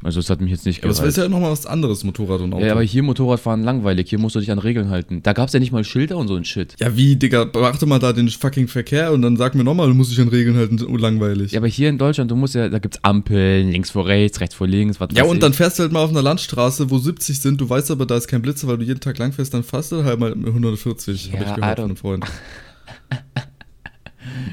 Also 0.02 0.18
es 0.20 0.30
hat 0.30 0.40
mich 0.40 0.50
jetzt 0.50 0.64
nicht 0.64 0.80
gereizt. 0.80 0.98
Aber 1.00 1.08
es 1.08 1.16
ist 1.16 1.22
ja 1.22 1.28
nochmal 1.28 1.50
was 1.50 1.66
anderes, 1.66 2.04
Motorrad 2.04 2.40
und 2.40 2.54
Auto. 2.54 2.64
Ja, 2.64 2.72
aber 2.72 2.82
hier 2.82 3.02
Motorradfahren 3.02 3.62
langweilig. 3.62 4.08
Hier 4.08 4.18
musst 4.18 4.34
du 4.34 4.40
dich 4.40 4.50
an 4.50 4.58
Regeln 4.58 4.88
halten. 4.88 5.22
Da 5.22 5.34
gab 5.34 5.48
es 5.48 5.52
ja 5.52 5.60
nicht 5.60 5.72
mal 5.72 5.84
Schilder 5.84 6.16
und 6.16 6.28
so 6.28 6.36
ein 6.36 6.44
Shit. 6.44 6.74
Ja, 6.80 6.96
wie, 6.96 7.16
Digga, 7.16 7.44
beachte 7.44 7.84
mal 7.84 7.98
da 7.98 8.12
den 8.14 8.28
fucking 8.30 8.68
Verkehr 8.68 9.12
und 9.12 9.20
dann 9.20 9.36
sag 9.36 9.54
mir 9.54 9.62
nochmal, 9.64 9.88
du 9.88 9.94
musst 9.94 10.10
dich 10.10 10.20
an 10.20 10.28
Regeln 10.28 10.56
halten, 10.56 10.78
langweilig. 10.96 11.52
Ja, 11.52 11.60
aber 11.60 11.68
hier 11.68 11.88
in 11.90 11.98
Deutschland, 11.98 12.30
du 12.30 12.36
musst 12.36 12.54
ja, 12.54 12.68
da 12.68 12.78
gibt's 12.78 12.98
Ampeln, 13.02 13.70
links 13.72 13.90
vor 13.90 14.06
rechts, 14.06 14.40
rechts 14.40 14.54
vor 14.54 14.66
links, 14.66 15.00
was 15.00 15.10
Ja, 15.12 15.24
und 15.24 15.36
ich. 15.36 15.40
dann 15.40 15.52
fährst 15.52 15.78
du 15.78 15.82
halt 15.82 15.92
mal 15.92 16.02
auf 16.02 16.10
einer 16.10 16.22
Landstraße, 16.22 16.90
wo 16.90 16.98
70 16.98 17.38
sind, 17.38 17.60
du 17.60 17.68
weißt 17.68 17.90
aber, 17.90 18.06
da 18.06 18.16
ist 18.16 18.28
kein 18.28 18.40
Blitzer, 18.40 18.68
weil 18.68 18.78
du 18.78 18.84
jeden 18.84 19.00
Tag 19.00 19.18
lang 19.18 19.32
fährst, 19.32 19.52
dann 19.52 19.62
fährst 19.64 19.92
du 19.92 20.04
halt 20.04 20.18
mal 20.18 20.32
140, 20.32 21.26
ja, 21.26 21.32
habe 21.34 21.44
ich 21.44 21.54
gehört 21.56 21.78
von 21.78 21.84
einem 21.84 21.96
Freund. 21.96 22.24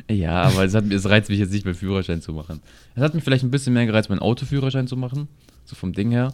ja, 0.09 0.43
aber 0.43 0.65
es, 0.65 0.73
hat, 0.73 0.85
es 0.91 1.09
reizt 1.09 1.29
mich 1.29 1.39
jetzt 1.39 1.51
nicht, 1.51 1.65
meinen 1.65 1.75
Führerschein 1.75 2.21
zu 2.21 2.33
machen. 2.33 2.61
Es 2.95 3.01
hat 3.01 3.13
mich 3.13 3.23
vielleicht 3.23 3.43
ein 3.43 3.51
bisschen 3.51 3.73
mehr 3.73 3.85
gereizt, 3.85 4.09
meinen 4.09 4.19
Autoführerschein 4.19 4.87
zu 4.87 4.97
machen 4.97 5.27
so 5.67 5.75
vom 5.75 5.93
Ding 5.93 6.11
her. 6.11 6.33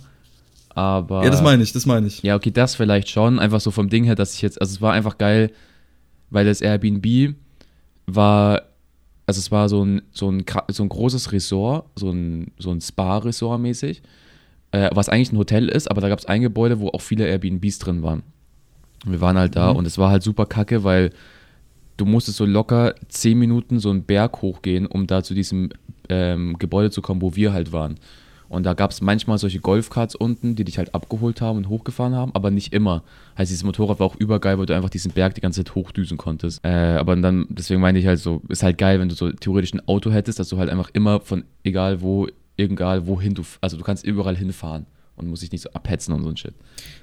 Aber. 0.69 1.23
Ja, 1.23 1.29
das 1.29 1.41
meine 1.41 1.62
ich, 1.63 1.73
das 1.73 1.85
meine 1.85 2.07
ich. 2.07 2.23
Ja, 2.23 2.35
okay, 2.35 2.51
das 2.51 2.75
vielleicht 2.75 3.09
schon. 3.09 3.39
Einfach 3.39 3.59
so 3.59 3.71
vom 3.71 3.89
Ding 3.89 4.05
her, 4.05 4.15
dass 4.15 4.35
ich 4.35 4.41
jetzt. 4.41 4.62
Also, 4.62 4.75
es 4.75 4.81
war 4.81 4.93
einfach 4.93 5.17
geil, 5.17 5.51
weil 6.29 6.45
das 6.45 6.62
Airbnb 6.62 7.35
war. 8.05 8.63
Also, 9.25 9.39
es 9.39 9.51
war 9.51 9.69
so 9.69 9.83
ein, 9.83 10.01
so 10.12 10.31
ein, 10.31 10.43
so 10.69 10.83
ein 10.83 10.89
großes 10.89 11.31
Resort, 11.31 11.85
so 11.95 12.12
ein, 12.12 12.51
so 12.59 12.71
ein 12.71 12.81
Spa-Resort 12.81 13.62
mäßig, 13.62 14.01
äh, 14.71 14.89
was 14.93 15.09
eigentlich 15.09 15.31
ein 15.31 15.38
Hotel 15.38 15.69
ist, 15.69 15.89
aber 15.89 16.01
da 16.01 16.09
gab 16.09 16.19
es 16.19 16.25
ein 16.25 16.41
Gebäude, 16.41 16.79
wo 16.79 16.89
auch 16.89 17.01
viele 17.01 17.25
Airbnbs 17.25 17.79
drin 17.79 18.03
waren. 18.03 18.23
Wir 19.05 19.21
waren 19.21 19.38
halt 19.38 19.55
da 19.55 19.71
mhm. 19.71 19.79
und 19.79 19.88
es 19.88 19.97
war 19.97 20.09
halt 20.12 20.23
super 20.23 20.45
kacke, 20.45 20.83
weil 20.83 21.12
du 22.03 22.10
musstest 22.10 22.38
so 22.38 22.45
locker 22.45 22.95
10 23.07 23.39
Minuten 23.39 23.79
so 23.79 23.89
einen 23.89 24.03
Berg 24.03 24.41
hochgehen, 24.41 24.86
um 24.86 25.07
da 25.07 25.24
zu 25.24 25.33
diesem 25.33 25.69
ähm, 26.10 26.57
Gebäude 26.60 26.91
zu 26.91 27.01
kommen, 27.01 27.22
wo 27.22 27.36
wir 27.36 27.53
halt 27.53 27.72
waren. 27.72 27.95
Und 28.50 28.65
da 28.65 28.74
gab 28.74 28.91
es 28.91 29.01
manchmal 29.01 29.38
solche 29.38 29.60
Golfkarts 29.60 30.15
unten, 30.15 30.55
die 30.55 30.65
dich 30.65 30.77
halt 30.77 30.93
abgeholt 30.93 31.41
haben 31.41 31.57
und 31.57 31.69
hochgefahren 31.69 32.13
haben, 32.13 32.36
aber 32.36 32.51
nicht 32.51 32.74
immer. 32.74 33.03
Heißt, 33.38 33.50
dieses 33.50 33.63
Motorrad 33.63 34.00
war 34.00 34.05
auch 34.05 34.15
übergeil, 34.17 34.60
weil 34.60 34.65
du 34.65 34.75
einfach 34.75 34.89
diesen 34.89 35.12
Berg 35.12 35.33
die 35.33 35.41
ganze 35.41 35.63
Zeit 35.63 35.74
hochdüsen 35.75 36.17
konntest. 36.17 36.63
Äh, 36.63 36.98
aber 37.00 37.15
dann, 37.15 37.48
deswegen 37.50 37.81
meine 37.81 37.98
ich 37.98 38.05
halt 38.05 38.19
so, 38.19 38.41
ist 38.50 38.62
halt 38.62 38.77
geil, 38.77 39.00
wenn 39.00 39.10
du 39.10 39.15
so 39.15 39.31
theoretisch 39.31 39.74
ein 39.74 39.88
Auto 39.88 40.12
hättest, 40.12 40.39
dass 40.39 40.50
du 40.50 40.57
halt 40.57 40.69
einfach 40.69 40.89
immer 40.93 41.22
von 41.22 41.45
egal 41.63 42.01
wo, 42.01 42.27
egal 42.57 43.07
wohin 43.07 43.33
du, 43.33 43.43
also 43.62 43.77
du 43.77 43.83
kannst 43.83 44.05
überall 44.05 44.36
hinfahren 44.36 44.86
und 45.15 45.27
muss 45.27 45.41
sich 45.41 45.51
nicht 45.51 45.62
so 45.62 45.70
abhetzen 45.72 46.12
und 46.13 46.24
so 46.24 46.29
ein 46.29 46.38
Shit. 46.38 46.53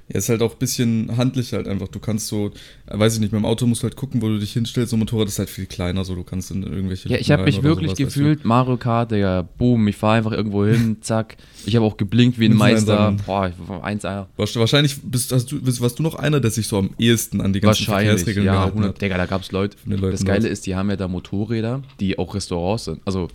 Ja, 0.09 0.19
ist 0.19 0.29
halt 0.29 0.43
auch 0.43 0.53
ein 0.55 0.59
bisschen 0.59 1.17
handlich 1.17 1.53
halt 1.53 1.69
einfach. 1.69 1.87
Du 1.87 2.01
kannst 2.01 2.27
so, 2.27 2.51
äh, 2.87 2.99
weiß 2.99 3.15
ich 3.15 3.21
nicht, 3.21 3.33
mit 3.33 3.41
dem 3.41 3.45
Auto 3.45 3.67
musst 3.67 3.83
du 3.83 3.85
halt 3.85 3.95
gucken, 3.95 4.21
wo 4.21 4.27
du 4.27 4.39
dich 4.39 4.53
hinstellst. 4.53 4.91
So 4.91 4.97
ein 4.97 4.99
Motorrad 4.99 5.29
ist 5.29 5.39
halt 5.39 5.49
viel 5.49 5.67
kleiner, 5.67 6.05
so 6.05 6.17
du 6.17 6.25
kannst 6.25 6.51
in 6.51 6.65
irgendwelche. 6.65 7.09
Ja, 7.09 7.19
ich 7.19 7.31
habe 7.31 7.45
mich 7.45 7.63
wirklich 7.63 7.91
sowas, 7.91 8.01
weißt 8.07 8.17
du. 8.17 8.21
gefühlt, 8.21 8.45
Mario 8.45 8.77
Kart, 8.77 9.13
Digga, 9.13 9.43
boom, 9.59 9.87
ich 9.87 9.97
fahre 9.97 10.19
einfach 10.19 10.33
irgendwo 10.33 10.65
hin, 10.67 10.97
zack. 11.03 11.37
Ich 11.65 11.77
habe 11.77 11.85
auch 11.87 11.97
geblinkt 11.97 12.41
wie 12.41 12.47
ein 12.47 12.57
Meister. 12.57 13.15
Boah, 13.25 13.49
ich 13.49 13.69
war 13.69 13.85
1A. 13.87 14.27
Wahrsch- 14.37 14.59
Wahrscheinlich 14.59 15.01
bist, 15.03 15.31
hast 15.31 15.53
du, 15.53 15.61
warst 15.81 15.99
du 16.01 16.03
noch 16.03 16.17
einer, 16.17 16.41
der 16.41 16.51
sich 16.51 16.67
so 16.67 16.79
am 16.79 16.91
ehesten 16.99 17.41
an 17.41 17.53
die 17.53 17.61
ganzen 17.61 17.85
Verkehrsregeln 17.85 18.45
ja, 18.45 18.55
gehalten 18.55 18.79
100, 18.79 18.95
hat. 18.97 19.03
Digga, 19.03 19.17
da 19.17 19.27
gab 19.27 19.43
es 19.43 19.53
Leute. 19.53 19.77
Das 19.87 20.25
Geile 20.25 20.41
dort. 20.41 20.53
ist, 20.53 20.67
die 20.67 20.75
haben 20.75 20.91
ja 20.91 20.97
da 20.97 21.07
Motorräder, 21.07 21.83
die 22.01 22.19
auch 22.19 22.35
Restaurants 22.35 22.87
sind. 22.87 23.01
Also, 23.05 23.29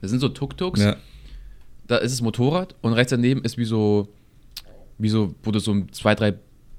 das 0.00 0.10
sind 0.12 0.20
so 0.20 0.28
Tuk-Tuks, 0.28 0.80
Ja, 0.80 0.96
da 1.88 1.96
ist 1.96 2.12
es 2.12 2.22
Motorrad 2.22 2.74
und 2.80 2.92
rechts 2.92 3.10
daneben 3.10 3.42
ist 3.42 3.58
wie 3.58 3.64
so, 3.64 4.08
wie 4.98 5.08
so, 5.08 5.34
wo 5.42 5.50
du 5.50 5.58
so 5.58 5.74
zwei, 5.90 6.14
drei 6.14 6.34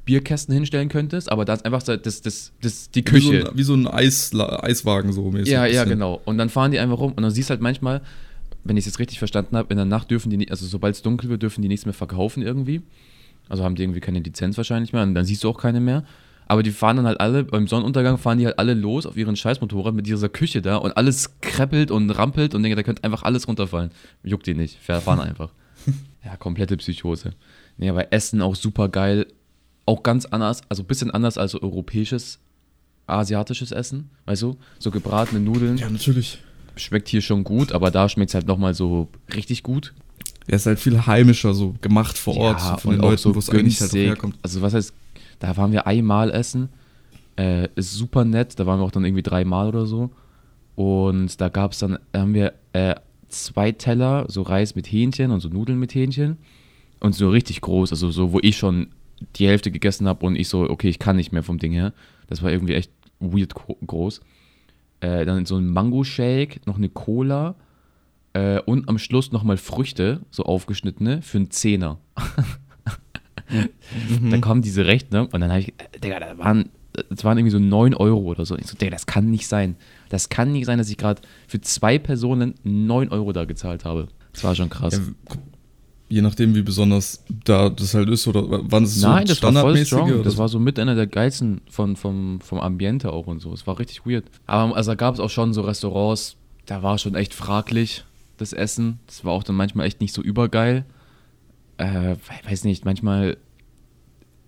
Bierkästen 0.06 0.54
hinstellen 0.54 0.90
könntest, 0.90 1.32
aber 1.32 1.46
da 1.46 1.54
ist 1.54 1.66
einfach 1.66 1.82
so 1.82 1.96
das, 1.96 2.22
das, 2.22 2.52
das, 2.62 2.90
die 2.90 3.06
wie 3.06 3.20
so 3.20 3.30
Küche. 3.32 3.50
ein, 3.50 3.58
wie 3.58 3.64
so 3.64 3.74
ein 3.76 3.88
Eisla 3.88 4.64
Eiswagen 4.64 5.12
so 5.12 5.30
mäßig. 5.30 5.52
Ja, 5.52 5.66
ja, 5.66 5.84
genau. 5.84 6.22
Und 6.26 6.38
dann 6.38 6.50
fahren 6.50 6.72
die 6.72 6.80
einfach 6.80 7.00
rum 7.00 7.14
und 7.14 7.22
dann 7.22 7.32
siehst 7.32 7.50
du 7.50 7.52
halt 7.52 7.62
manchmal, 7.62 8.02
wenn 8.64 8.78
ich 8.78 8.84
es 8.84 8.86
jetzt 8.88 9.00
richtig 9.00 9.20
verstanden 9.20 9.56
habe, 9.58 9.72
in 9.72 9.78
der 9.78 9.86
Nacht 9.86 10.10
dürfen 10.10 10.30
die 10.30 10.38
nicht, 10.38 10.52
also 10.52 10.66
sobald 10.66 10.96
es 10.96 11.02
dunkel 11.02 11.30
wird, 11.30 11.44
dürfen 11.44 11.62
die 11.62 11.68
nichts 11.68 11.86
mehr 11.86 11.94
verkaufen 11.94 12.42
irgendwie. 12.42 12.82
Also 13.50 13.64
haben 13.64 13.76
die 13.76 13.84
irgendwie 13.84 14.00
keine 14.00 14.20
Lizenz 14.20 14.58
wahrscheinlich 14.58 14.94
mehr 14.94 15.04
und 15.04 15.16
dann 15.16 15.26
siehst 15.26 15.44
du 15.44 15.50
auch 15.50 15.60
keine 15.60 15.80
mehr. 15.80 16.04
Aber 16.50 16.64
die 16.64 16.72
fahren 16.72 16.98
dann 16.98 17.06
halt 17.06 17.20
alle, 17.20 17.44
beim 17.44 17.68
Sonnenuntergang 17.68 18.18
fahren 18.18 18.40
die 18.40 18.46
halt 18.48 18.58
alle 18.58 18.74
los 18.74 19.06
auf 19.06 19.16
ihren 19.16 19.36
Scheißmotorrad 19.36 19.94
mit 19.94 20.08
dieser 20.08 20.30
Küche 20.30 20.64
da 20.64 20.78
und 20.78 20.98
alles 20.98 21.40
kreppelt 21.42 21.92
und 21.92 22.10
rampelt 22.10 22.56
und 22.56 22.64
denke, 22.64 22.76
da 22.76 22.82
könnte 22.82 23.04
einfach 23.04 23.22
alles 23.22 23.48
runterfallen. 23.48 23.92
Juckt 24.24 24.48
die 24.48 24.56
nicht, 24.56 24.80
fahren 24.80 25.20
einfach. 25.20 25.52
ja, 26.26 26.36
komplette 26.38 26.76
Psychose. 26.78 27.34
Nee, 27.78 27.88
aber 27.90 28.12
Essen 28.12 28.42
auch 28.42 28.56
super 28.56 28.90
geil. 28.90 29.28
Auch 29.86 30.02
ganz 30.02 30.26
anders, 30.26 30.62
also 30.70 30.82
ein 30.82 30.88
bisschen 30.88 31.12
anders 31.12 31.38
als 31.38 31.52
so 31.52 31.62
europäisches, 31.62 32.40
asiatisches 33.06 33.72
Essen, 33.72 34.10
weißt 34.26 34.42
du? 34.42 34.58
So 34.80 34.90
gebratene 34.90 35.40
Nudeln 35.40 35.78
Ja, 35.78 35.88
natürlich. 35.88 36.40
schmeckt 36.76 37.10
hier 37.10 37.22
schon 37.22 37.44
gut, 37.44 37.74
aber 37.74 37.92
da 37.92 38.10
schmeckt 38.10 38.32
es 38.32 38.34
halt 38.36 38.48
nochmal 38.48 38.74
so 38.74 39.08
richtig 39.36 39.62
gut. 39.62 39.94
Er 40.48 40.56
ist 40.56 40.66
halt 40.66 40.80
viel 40.80 41.06
heimischer, 41.06 41.54
so 41.54 41.76
gemacht 41.80 42.18
vor 42.18 42.36
Ort, 42.38 42.60
so 42.60 42.78
von 42.78 42.92
den 42.94 43.02
Leuten, 43.02 43.36
wo 43.36 43.38
es 43.38 43.52
eigentlich 43.52 43.80
halt 43.80 43.94
herkommt. 43.94 44.36
Also 44.42 44.64
was 44.64 44.74
heißt, 44.74 44.94
da 45.40 45.56
waren 45.58 45.72
wir 45.72 45.88
einmal 45.88 46.32
essen, 46.32 46.70
äh, 47.38 47.68
ist 47.76 47.94
super 47.94 48.26
nett, 48.26 48.60
da 48.60 48.66
waren 48.66 48.80
wir 48.80 48.84
auch 48.86 48.92
dann 48.92 49.06
irgendwie 49.06 49.24
dreimal 49.24 49.70
oder 49.70 49.86
so. 49.86 50.12
Und 50.76 51.40
da 51.42 51.50
gab 51.50 51.72
es 51.74 51.80
dann, 51.80 52.00
da 52.12 52.22
haben 52.22 52.34
wir 52.34 52.54
äh, 52.74 52.96
zwei 53.28 53.72
Teller, 53.72 54.26
so 54.28 54.42
Reis 54.42 54.76
mit 54.76 54.88
Hähnchen 54.88 55.32
und 55.32 55.40
so 55.42 55.50
Nudeln 55.50 55.80
mit 55.80 55.94
Hähnchen. 55.94 56.38
Und 57.00 57.16
so 57.16 57.30
richtig 57.30 57.62
groß, 57.62 57.92
also 57.92 58.12
so, 58.12 58.34
wo 58.34 58.40
ich 58.42 58.58
schon 58.58 58.88
die 59.38 59.48
Hälfte 59.48 59.72
gegessen 59.72 60.08
habe 60.08 60.26
und 60.26 60.36
ich 60.36 60.50
so, 60.50 60.70
okay, 60.70 60.90
ich 60.90 61.00
kann 61.00 61.16
nicht 61.16 61.32
mehr 61.32 61.44
vom 61.44 61.58
Ding 61.60 61.72
her. 61.72 61.94
Das 62.28 62.42
war 62.44 62.52
irgendwie 62.52 62.74
echt 62.74 62.92
weird 63.20 63.54
gro- 63.56 63.78
groß. 63.86 64.20
Äh, 65.02 65.26
dann 65.26 65.46
so 65.46 65.56
ein 65.58 65.68
Mango-Shake, 65.70 66.66
noch 66.68 66.76
eine 66.78 66.90
Cola 66.90 67.56
äh, 68.34 68.60
und 68.62 68.90
am 68.90 68.98
Schluss 68.98 69.32
nochmal 69.32 69.56
Früchte, 69.58 70.22
so 70.30 70.44
aufgeschnittene, 70.44 71.22
für 71.22 71.38
einen 71.38 71.52
Zehner. 71.52 72.00
Da 74.30 74.38
kam 74.38 74.62
diese 74.62 74.86
Rechnung 74.86 75.28
und 75.28 75.40
dann 75.42 75.50
habe 75.50 75.62
ich, 75.62 75.74
Digga, 76.04 76.20
da 76.20 76.38
waren, 76.38 76.70
das 77.10 77.24
waren 77.24 77.38
irgendwie 77.38 77.52
so 77.52 77.60
9 77.60 77.94
Euro 77.96 78.20
oder 78.20 78.46
so. 78.46 78.58
Ich 78.58 78.68
so, 78.68 78.76
Digga, 78.78 78.92
das 78.92 79.06
kann 79.06 79.30
nicht 79.30 79.48
sein. 79.48 79.76
Das 80.10 80.30
kann 80.30 80.52
nicht 80.52 80.66
sein, 80.66 80.78
dass 80.78 80.90
ich 80.90 80.98
gerade 80.98 81.22
für 81.48 81.60
zwei 81.62 81.98
Personen 82.00 82.56
9 82.64 83.10
Euro 83.10 83.32
da 83.34 83.46
gezahlt 83.46 83.86
habe. 83.86 84.08
Das 84.34 84.44
war 84.44 84.56
schon 84.56 84.70
krass. 84.70 84.96
Ja, 85.30 85.36
je 86.10 86.22
nachdem, 86.22 86.56
wie 86.56 86.62
besonders 86.62 87.24
da 87.46 87.70
das 87.70 87.94
halt 87.94 88.10
ist, 88.10 88.28
oder 88.28 88.44
wann 88.48 88.84
es 88.84 89.02
Nein, 89.02 89.28
so 89.28 89.34
das 89.34 89.42
war 89.44 89.62
voll 89.62 89.86
strong. 89.86 90.12
oder 90.12 90.24
Das 90.24 90.34
so? 90.34 90.40
war 90.40 90.50
so 90.50 90.60
mit 90.60 90.78
einer 90.80 90.96
der 90.96 91.08
geilsten 91.08 91.62
von, 91.70 91.96
vom, 91.96 92.42
vom 92.42 92.60
Ambiente 92.60 93.12
auch 93.12 93.28
und 93.28 93.40
so. 93.40 93.54
Es 93.54 93.66
war 93.68 93.78
richtig 93.80 94.06
weird. 94.06 94.26
Aber 94.46 94.76
also 94.76 94.92
da 94.92 94.96
gab 94.96 95.14
es 95.14 95.20
auch 95.20 95.30
schon 95.30 95.54
so 95.54 95.62
Restaurants, 95.62 96.36
da 96.66 96.84
war 96.84 96.98
schon 96.98 97.16
echt 97.16 97.34
fraglich, 97.34 98.04
das 98.38 98.54
Essen. 98.54 99.00
Das 99.08 99.24
war 99.26 99.34
auch 99.34 99.44
dann 99.44 99.56
manchmal 99.56 99.86
echt 99.88 100.02
nicht 100.02 100.14
so 100.14 100.22
übergeil. 100.22 100.86
Äh, 101.80 102.18
weiß 102.44 102.66
nicht, 102.66 102.84
manchmal, 102.84 103.38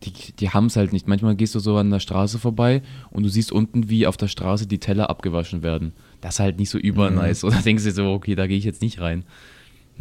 die, 0.04 0.12
die 0.34 0.50
haben 0.50 0.66
es 0.66 0.76
halt 0.76 0.92
nicht. 0.92 1.08
Manchmal 1.08 1.36
gehst 1.36 1.56
du 1.56 1.60
so 1.60 1.78
an 1.78 1.90
der 1.90 2.00
Straße 2.00 2.40
vorbei 2.40 2.82
und 3.10 3.24
du 3.24 3.30
siehst 3.30 3.52
unten, 3.54 3.90
wie 3.90 4.06
auf 4.06 4.18
der 4.18 4.28
Straße 4.28 4.68
die 4.68 4.80
Teller 4.80 5.10
abgewaschen 5.10 5.64
werden. 5.64 5.94
Das 6.20 6.36
ist 6.36 6.40
halt 6.42 6.60
nicht 6.60 6.70
so 6.70 6.78
übernice. 6.78 7.44
Oder 7.46 7.62
denkst 7.62 7.84
du 7.84 7.90
dir 7.90 7.96
so, 7.96 8.12
okay, 8.12 8.36
da 8.36 8.48
gehe 8.48 8.58
ich 8.58 8.66
jetzt 8.66 8.82
nicht 8.82 9.00
rein. 9.00 9.24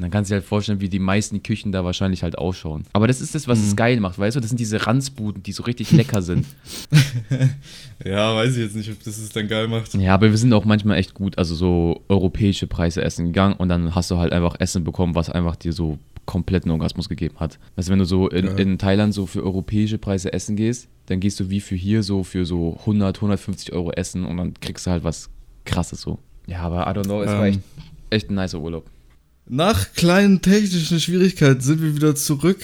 Und 0.00 0.04
dann 0.04 0.10
kannst 0.12 0.30
du 0.30 0.32
dir 0.32 0.36
halt 0.40 0.46
vorstellen, 0.48 0.80
wie 0.80 0.88
die 0.88 0.98
meisten 0.98 1.42
Küchen 1.42 1.72
da 1.72 1.84
wahrscheinlich 1.84 2.22
halt 2.22 2.38
ausschauen. 2.38 2.84
Aber 2.94 3.06
das 3.06 3.20
ist 3.20 3.34
das, 3.34 3.46
was 3.48 3.58
es 3.58 3.76
geil 3.76 4.00
macht, 4.00 4.18
weißt 4.18 4.34
du? 4.34 4.40
Das 4.40 4.48
sind 4.48 4.58
diese 4.58 4.86
Ranzbuden, 4.86 5.42
die 5.42 5.52
so 5.52 5.62
richtig 5.64 5.92
lecker 5.92 6.22
sind. 6.22 6.46
Ja, 8.02 8.34
weiß 8.34 8.52
ich 8.56 8.62
jetzt 8.62 8.76
nicht, 8.76 8.90
ob 8.90 9.02
das 9.04 9.18
es 9.18 9.28
dann 9.28 9.46
geil 9.46 9.68
macht. 9.68 9.92
Ja, 9.94 10.14
aber 10.14 10.30
wir 10.30 10.38
sind 10.38 10.52
auch 10.54 10.64
manchmal 10.64 10.96
echt 10.96 11.12
gut, 11.12 11.36
also 11.36 11.54
so 11.54 12.00
europäische 12.08 12.66
Preise 12.66 13.02
essen 13.02 13.26
gegangen 13.26 13.54
und 13.58 13.68
dann 13.68 13.94
hast 13.94 14.10
du 14.10 14.16
halt 14.16 14.32
einfach 14.32 14.56
Essen 14.58 14.84
bekommen, 14.84 15.14
was 15.14 15.28
einfach 15.28 15.56
dir 15.56 15.74
so 15.74 15.98
kompletten 16.24 16.70
Orgasmus 16.70 17.08
gegeben 17.10 17.34
hat. 17.38 17.58
Also 17.76 17.92
wenn 17.92 17.98
du 17.98 18.06
so 18.06 18.28
in, 18.28 18.46
Ja. 18.46 18.52
in 18.56 18.78
Thailand 18.78 19.12
so 19.12 19.26
für 19.26 19.42
europäische 19.44 19.98
Preise 19.98 20.32
essen 20.32 20.56
gehst, 20.56 20.88
dann 21.06 21.20
gehst 21.20 21.38
du 21.40 21.50
wie 21.50 21.60
für 21.60 21.74
hier 21.74 22.02
so 22.02 22.22
für 22.24 22.46
so 22.46 22.76
100, 22.80 23.18
150 23.18 23.72
Euro 23.74 23.90
essen 23.92 24.24
und 24.24 24.38
dann 24.38 24.54
kriegst 24.60 24.86
du 24.86 24.90
halt 24.92 25.04
was 25.04 25.28
krasses 25.66 26.00
so. 26.00 26.18
Ja, 26.46 26.60
aber 26.60 26.82
I 26.90 26.94
don't 26.98 27.04
know, 27.04 27.20
es 27.22 27.28
war 27.28 27.46
Ähm. 27.46 27.52
echt, 27.54 27.60
echt 28.10 28.30
ein 28.30 28.36
nicer 28.36 28.60
Urlaub. 28.60 28.86
Nach 29.52 29.92
kleinen 29.94 30.40
technischen 30.40 31.00
Schwierigkeiten 31.00 31.60
sind 31.60 31.82
wir 31.82 31.96
wieder 31.96 32.14
zurück. 32.14 32.58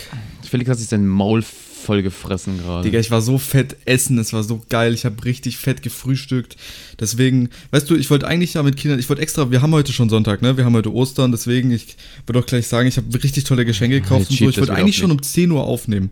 Felix 0.48 0.70
hat 0.70 0.78
sich 0.78 0.86
sein 0.86 1.04
Maul 1.04 1.42
voll 1.42 2.00
gefressen 2.02 2.58
gerade. 2.58 2.84
Digga, 2.84 3.00
ich 3.00 3.10
war 3.10 3.20
so 3.20 3.38
fett 3.38 3.76
essen, 3.86 4.18
es 4.18 4.32
war 4.32 4.44
so 4.44 4.62
geil, 4.68 4.94
ich 4.94 5.04
habe 5.04 5.24
richtig 5.24 5.56
fett 5.56 5.82
gefrühstückt. 5.82 6.56
Deswegen, 7.00 7.48
weißt 7.72 7.90
du, 7.90 7.96
ich 7.96 8.08
wollte 8.08 8.28
eigentlich 8.28 8.54
ja 8.54 8.62
mit 8.62 8.76
Kindern, 8.76 9.00
ich 9.00 9.08
wollte 9.08 9.20
extra, 9.20 9.50
wir 9.50 9.62
haben 9.62 9.72
heute 9.72 9.92
schon 9.92 10.08
Sonntag, 10.08 10.42
ne? 10.42 10.56
Wir 10.56 10.64
haben 10.64 10.74
heute 10.74 10.94
Ostern, 10.94 11.32
deswegen, 11.32 11.72
ich 11.72 11.96
würde 12.24 12.38
auch 12.38 12.46
gleich 12.46 12.68
sagen, 12.68 12.86
ich 12.86 12.96
habe 12.98 13.12
richtig 13.20 13.42
tolle 13.42 13.64
Geschenke 13.64 14.00
gekauft 14.00 14.30
Jetzt 14.30 14.30
und 14.30 14.36
so. 14.36 14.48
Ich 14.50 14.58
wollte 14.58 14.74
eigentlich 14.74 14.96
schon 14.96 15.10
um 15.10 15.20
10 15.20 15.50
Uhr 15.50 15.64
aufnehmen. 15.64 16.10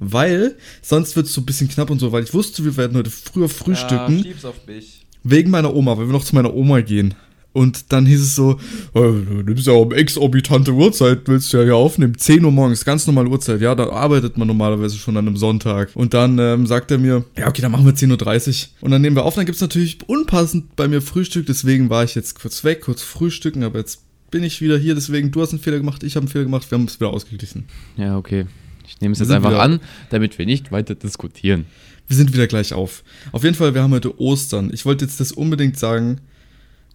Weil, 0.00 0.54
sonst 0.82 1.16
wird 1.16 1.28
es 1.28 1.32
so 1.32 1.40
ein 1.40 1.46
bisschen 1.46 1.70
knapp 1.70 1.88
und 1.88 1.98
so, 1.98 2.12
weil 2.12 2.24
ich 2.24 2.34
wusste, 2.34 2.62
wir 2.62 2.76
werden 2.76 2.94
heute 2.94 3.08
früher 3.08 3.48
frühstücken. 3.48 4.22
schieb's 4.22 4.44
auf 4.44 4.66
mich. 4.66 5.00
Wegen 5.22 5.50
meiner 5.50 5.74
Oma, 5.74 5.96
weil 5.96 6.08
wir 6.08 6.12
noch 6.12 6.24
zu 6.24 6.34
meiner 6.34 6.52
Oma 6.52 6.82
gehen. 6.82 7.14
Und 7.52 7.92
dann 7.92 8.06
hieß 8.06 8.20
es 8.20 8.36
so, 8.36 8.52
äh, 8.94 9.00
du 9.00 9.42
nimmst 9.44 9.66
ja 9.66 9.72
um 9.72 9.92
exorbitante 9.92 10.72
Uhrzeit, 10.72 11.22
willst 11.26 11.52
du 11.52 11.56
ja 11.56 11.64
hier 11.64 11.76
aufnehmen. 11.76 12.16
10 12.16 12.44
Uhr 12.44 12.52
morgens, 12.52 12.84
ganz 12.84 13.06
normale 13.08 13.28
Uhrzeit. 13.28 13.60
Ja, 13.60 13.74
da 13.74 13.88
arbeitet 13.90 14.38
man 14.38 14.46
normalerweise 14.46 14.96
schon 14.96 15.16
an 15.16 15.26
einem 15.26 15.36
Sonntag. 15.36 15.90
Und 15.94 16.14
dann 16.14 16.38
ähm, 16.38 16.66
sagt 16.66 16.92
er 16.92 16.98
mir, 16.98 17.24
ja, 17.36 17.48
okay, 17.48 17.60
dann 17.60 17.72
machen 17.72 17.84
wir 17.86 17.92
10.30 17.94 18.48
Uhr. 18.48 18.84
Und 18.84 18.92
dann 18.92 19.02
nehmen 19.02 19.16
wir 19.16 19.24
auf, 19.24 19.34
dann 19.34 19.46
gibt 19.46 19.56
es 19.56 19.60
natürlich 19.62 19.98
unpassend 20.06 20.76
bei 20.76 20.86
mir 20.86 21.02
Frühstück. 21.02 21.46
Deswegen 21.46 21.90
war 21.90 22.04
ich 22.04 22.14
jetzt 22.14 22.40
kurz 22.40 22.62
weg, 22.62 22.82
kurz 22.82 23.02
frühstücken, 23.02 23.64
aber 23.64 23.78
jetzt 23.80 24.02
bin 24.30 24.44
ich 24.44 24.60
wieder 24.60 24.78
hier. 24.78 24.94
Deswegen, 24.94 25.32
du 25.32 25.40
hast 25.40 25.50
einen 25.50 25.58
Fehler 25.60 25.78
gemacht, 25.78 26.04
ich 26.04 26.14
habe 26.14 26.24
einen 26.24 26.30
Fehler 26.30 26.44
gemacht, 26.44 26.70
wir 26.70 26.78
haben 26.78 26.84
es 26.84 27.00
wieder 27.00 27.10
ausgeglichen. 27.10 27.64
Ja, 27.96 28.16
okay. 28.16 28.46
Ich 28.86 29.00
nehme 29.00 29.12
es 29.12 29.18
jetzt 29.18 29.30
einfach 29.32 29.50
wieder- 29.50 29.62
an, 29.62 29.80
damit 30.10 30.38
wir 30.38 30.46
nicht 30.46 30.70
weiter 30.70 30.94
diskutieren. 30.94 31.66
Wir 32.06 32.16
sind 32.16 32.32
wieder 32.32 32.46
gleich 32.46 32.72
auf. 32.74 33.02
Auf 33.32 33.42
jeden 33.44 33.54
Fall, 33.56 33.74
wir 33.74 33.82
haben 33.82 33.92
heute 33.92 34.20
Ostern. 34.20 34.70
Ich 34.72 34.84
wollte 34.84 35.04
jetzt 35.04 35.18
das 35.20 35.32
unbedingt 35.32 35.78
sagen, 35.78 36.18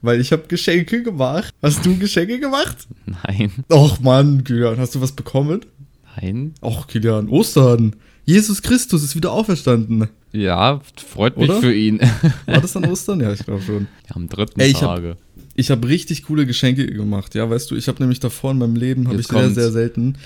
weil 0.05 0.21
ich 0.21 0.31
habe 0.31 0.43
Geschenke 0.47 1.03
gemacht. 1.03 1.53
Hast 1.61 1.85
du 1.85 1.97
Geschenke 1.97 2.39
gemacht? 2.39 2.77
Nein, 3.05 3.51
Och 3.71 3.99
Mann, 4.01 4.43
Kilian, 4.43 4.77
hast 4.77 4.95
du 4.95 5.01
was 5.01 5.11
bekommen? 5.11 5.61
nein. 6.21 6.53
Och, 6.61 6.87
Kilian, 6.87 7.27
Ostern. 7.29 7.95
Jesus 8.25 8.61
Christus 8.61 9.03
ist 9.03 9.15
wieder 9.15 9.31
auferstanden. 9.31 10.07
Ja, 10.31 10.81
freut 10.95 11.37
mich 11.37 11.49
Oder? 11.49 11.59
für 11.61 11.73
ihn. 11.73 11.99
War 12.47 12.61
das 12.61 12.75
an 12.75 12.85
Ostern? 12.85 13.19
Ja, 13.21 13.31
ich 13.31 13.45
glaube 13.45 13.61
schon. 13.61 13.87
Am 14.13 14.27
dritten 14.27 14.59
Ey, 14.59 14.69
ich 14.71 14.81
hab- 14.81 14.95
Tage. 14.95 15.17
Ich 15.57 15.71
habe 15.71 15.87
richtig 15.87 16.23
coole 16.23 16.45
Geschenke 16.45 16.85
gemacht. 16.87 17.33
Ja, 17.35 17.49
weißt 17.49 17.71
du, 17.71 17.75
ich 17.75 17.87
habe 17.87 18.01
nämlich 18.01 18.19
davor 18.19 18.51
in 18.51 18.57
meinem 18.57 18.75
Leben, 18.75 19.07
habe 19.07 19.15
ich 19.15 19.21
Jetzt 19.21 19.29
sehr, 19.31 19.39
kommt's. 19.41 19.55
sehr 19.55 19.71
selten 19.71 20.17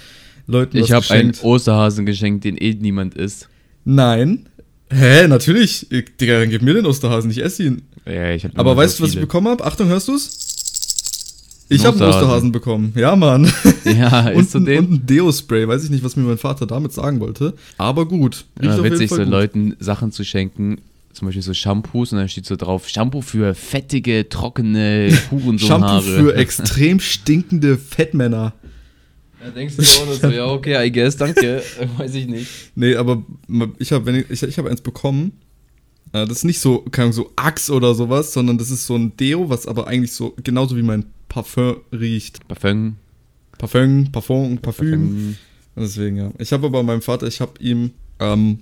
Leuten 0.47 0.77
Ich 0.77 0.89
was 0.89 0.91
habe 1.09 1.13
einen 1.19 1.29
geschenkt. 1.29 1.43
Osterhasen 1.45 2.05
geschenkt, 2.07 2.43
den 2.45 2.57
eh 2.57 2.73
niemand 2.73 3.13
isst. 3.15 3.47
Nein. 3.85 4.45
Hä, 4.91 5.27
natürlich. 5.27 5.91
Ich, 5.91 6.17
Digga, 6.19 6.39
dann 6.39 6.49
gib 6.49 6.61
mir 6.61 6.73
den 6.73 6.85
Osterhasen, 6.85 7.29
ich 7.31 7.43
esse 7.43 7.63
ihn. 7.63 7.81
Ja, 8.05 8.31
ich 8.31 8.45
Aber 8.57 8.75
weißt 8.75 8.97
so 8.97 9.03
du, 9.03 9.07
was 9.07 9.15
ich 9.15 9.21
bekommen 9.21 9.47
habe? 9.47 9.63
Achtung, 9.63 9.87
hörst 9.87 10.07
du's? 10.07 10.49
Ich 11.71 11.85
habe 11.85 11.99
einen 11.99 12.09
Osterhasen. 12.09 12.51
Bekommen. 12.51 12.93
Ja, 12.95 13.15
Mann. 13.15 13.51
Ja, 13.85 14.29
und, 14.31 14.53
du 14.53 14.57
ein, 14.57 14.65
den? 14.65 14.77
und 14.79 14.91
ein 14.91 15.05
Deo-Spray. 15.05 15.67
Weiß 15.67 15.83
ich 15.83 15.89
nicht, 15.89 16.03
was 16.03 16.15
mir 16.15 16.23
mein 16.23 16.37
Vater 16.37 16.65
damit 16.65 16.91
sagen 16.93 17.19
wollte. 17.19 17.53
Aber 17.77 18.07
gut. 18.07 18.45
Riecht 18.61 18.73
jeden 18.73 18.83
witzig, 18.83 19.09
so 19.09 19.17
gut. 19.17 19.27
Leuten 19.27 19.75
Sachen 19.79 20.11
zu 20.11 20.23
schenken, 20.23 20.79
zum 21.13 21.27
Beispiel 21.27 21.41
so 21.43 21.53
Shampoos 21.53 22.11
und 22.11 22.17
dann 22.19 22.29
steht 22.29 22.45
so 22.45 22.55
drauf, 22.55 22.87
Shampoo 22.89 23.21
für 23.21 23.53
fettige, 23.55 24.27
trockene 24.29 25.11
Shampoo 25.29 25.43
Hurensohnhaare. 25.45 26.01
für 26.01 26.35
extrem 26.35 26.99
stinkende 26.99 27.77
Fettmänner. 27.77 28.53
Da 29.43 29.49
denkst 29.51 29.75
du 29.77 29.81
dir 29.81 29.89
auch 29.89 30.05
nur 30.05 30.15
so, 30.15 30.27
ja, 30.29 30.45
okay, 30.47 30.85
I 30.85 30.91
guess, 30.91 31.15
danke. 31.15 31.63
Weiß 31.97 32.13
ich 32.13 32.27
nicht. 32.27 32.49
Nee, 32.75 32.95
aber 32.95 33.23
ich 33.77 33.91
habe 33.91 34.25
ich, 34.29 34.43
ich, 34.43 34.57
hab 34.57 34.65
eins 34.65 34.81
bekommen. 34.81 35.33
Äh, 36.11 36.25
Das 36.25 36.39
ist 36.39 36.43
nicht 36.43 36.59
so, 36.59 36.79
keine 36.91 37.05
Ahnung, 37.05 37.13
so 37.13 37.31
Axe 37.35 37.71
oder 37.73 37.95
sowas, 37.95 38.33
sondern 38.33 38.57
das 38.57 38.69
ist 38.69 38.85
so 38.85 38.95
ein 38.95 39.15
Deo, 39.17 39.49
was 39.49 39.65
aber 39.65 39.87
eigentlich 39.87 40.11
so 40.13 40.35
genauso 40.43 40.75
wie 40.75 40.81
mein 40.81 41.05
Parfum 41.29 41.77
riecht. 41.93 42.47
Parfum. 42.47 42.97
Parfum, 43.57 44.11
Parfum, 44.11 44.57
Parfüm. 44.57 44.89
Parfum. 44.91 45.35
Deswegen, 45.75 46.17
ja. 46.17 46.31
Ich 46.39 46.51
habe 46.51 46.67
aber 46.67 46.83
meinem 46.83 47.01
Vater, 47.01 47.27
ich 47.27 47.39
habe 47.39 47.53
ihm 47.59 47.91
ähm, 48.19 48.59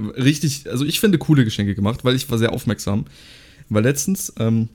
richtig, 0.00 0.70
also 0.70 0.84
ich 0.84 1.00
finde 1.00 1.18
coole 1.18 1.44
Geschenke 1.44 1.74
gemacht, 1.74 2.04
weil 2.04 2.14
ich 2.14 2.30
war 2.30 2.38
sehr 2.38 2.52
aufmerksam. 2.52 3.04
Weil 3.68 3.82
letztens, 3.82 4.32
ähm, 4.38 4.68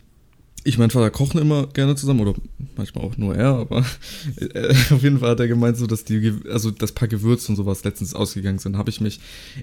ich 0.64 0.78
und 0.78 0.82
mein 0.82 0.92
Vater 0.92 1.10
kochen 1.10 1.40
immer 1.40 1.68
gerne 1.68 1.96
zusammen 1.96 2.20
oder 2.20 2.34
manchmal 2.76 3.04
auch 3.04 3.18
nur 3.18 3.36
er, 3.36 3.56
aber 3.56 3.86
äh, 4.38 4.70
auf 4.92 5.04
jeden 5.04 5.20
Fall 5.20 5.32
hat 5.32 5.40
er 5.40 5.48
gemeint, 5.48 5.78
so 5.78 5.88
dass 5.88 6.04
die, 6.04 6.34
also 6.50 6.72
das 6.72 6.92
paar 6.92 7.08
Gewürze 7.08 7.52
und 7.52 7.56
sowas 7.56 7.84
letztens 7.84 8.14
ausgegangen 8.14 8.60
sind. 8.60 8.78
Habe 8.78 8.90
ich 8.90 9.02
mich 9.02 9.20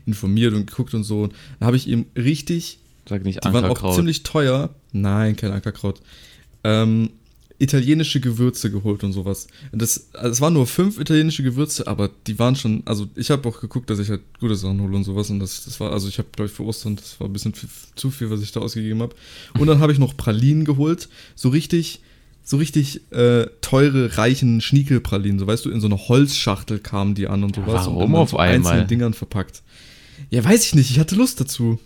informiert 0.07 0.55
und 0.55 0.67
geguckt 0.67 0.95
und 0.95 1.05
so. 1.05 1.29
Dann 1.59 1.67
habe 1.67 1.77
ich 1.77 1.89
ihm 1.89 2.07
richtig 2.17 2.79
Sag 3.09 3.25
nicht 3.25 3.43
die 3.43 3.53
waren 3.53 3.65
auch 3.65 3.95
ziemlich 3.95 4.23
teuer. 4.23 4.71
Nein, 4.93 5.35
kein 5.37 5.53
Ankerkraut. 5.53 6.01
Ähm, 6.63 7.11
italienische 7.61 8.21
Gewürze 8.21 8.71
geholt 8.71 9.03
und 9.03 9.13
sowas. 9.13 9.49
Und 9.73 9.83
Das, 9.83 10.09
also 10.15 10.31
es 10.31 10.41
waren 10.41 10.53
nur 10.55 10.67
fünf 10.67 10.99
italienische 11.01 11.43
Gewürze, 11.43 11.87
aber 11.89 12.09
die 12.27 12.39
waren 12.39 12.55
schon, 12.55 12.83
also 12.85 13.09
ich 13.17 13.31
habe 13.31 13.49
auch 13.49 13.61
geguckt, 13.61 13.91
dass 13.91 13.99
ich 13.99 14.09
halt 14.11 14.21
gute 14.39 14.55
Sachen 14.55 14.81
hole 14.81 14.95
und 14.97 15.05
sowas. 15.05 15.29
Und 15.31 15.41
das, 15.41 15.65
das 15.65 15.81
war, 15.81 15.93
also 15.93 16.07
ich 16.09 16.19
habe, 16.19 16.29
glaube 16.35 16.49
ich, 16.49 16.55
für 16.55 16.63
Ostern, 16.65 16.95
das 16.97 17.19
war 17.19 17.27
ein 17.29 17.33
bisschen 17.33 17.55
viel, 17.55 17.69
zu 17.97 18.11
viel, 18.11 18.31
was 18.31 18.43
ich 18.43 18.53
da 18.53 18.61
ausgegeben 18.61 19.03
habe. 19.03 19.17
Und 19.59 19.67
dann 19.67 19.81
habe 19.81 19.93
ich 19.93 19.99
noch 19.99 20.17
Pralinen 20.17 20.65
geholt. 20.65 21.09
So 21.35 21.49
richtig, 21.49 22.01
so 22.45 22.59
richtig 22.59 23.01
äh, 23.13 23.47
teure, 23.61 24.17
reichen 24.19 24.61
Schniekelpralinen. 24.61 25.41
So 25.41 25.47
weißt 25.49 25.65
du, 25.65 25.71
in 25.71 25.81
so 25.81 25.89
einer 25.89 25.99
Holzschachtel 25.99 26.79
kamen 26.79 27.17
die 27.17 27.27
an 27.27 27.43
und 27.43 27.57
sowas. 27.57 27.89
und 27.89 27.97
warum 27.97 28.11
in 28.13 28.17
auf 28.19 28.31
so 28.31 28.37
einmal? 28.37 28.73
einzelnen 28.73 28.87
Dingern 28.89 29.15
verpackt. 29.15 29.63
Ja, 30.31 30.45
weiß 30.45 30.65
ich 30.65 30.75
nicht. 30.77 30.91
Ich 30.93 30.99
hatte 31.01 31.17
Lust 31.17 31.41
dazu. 31.41 31.79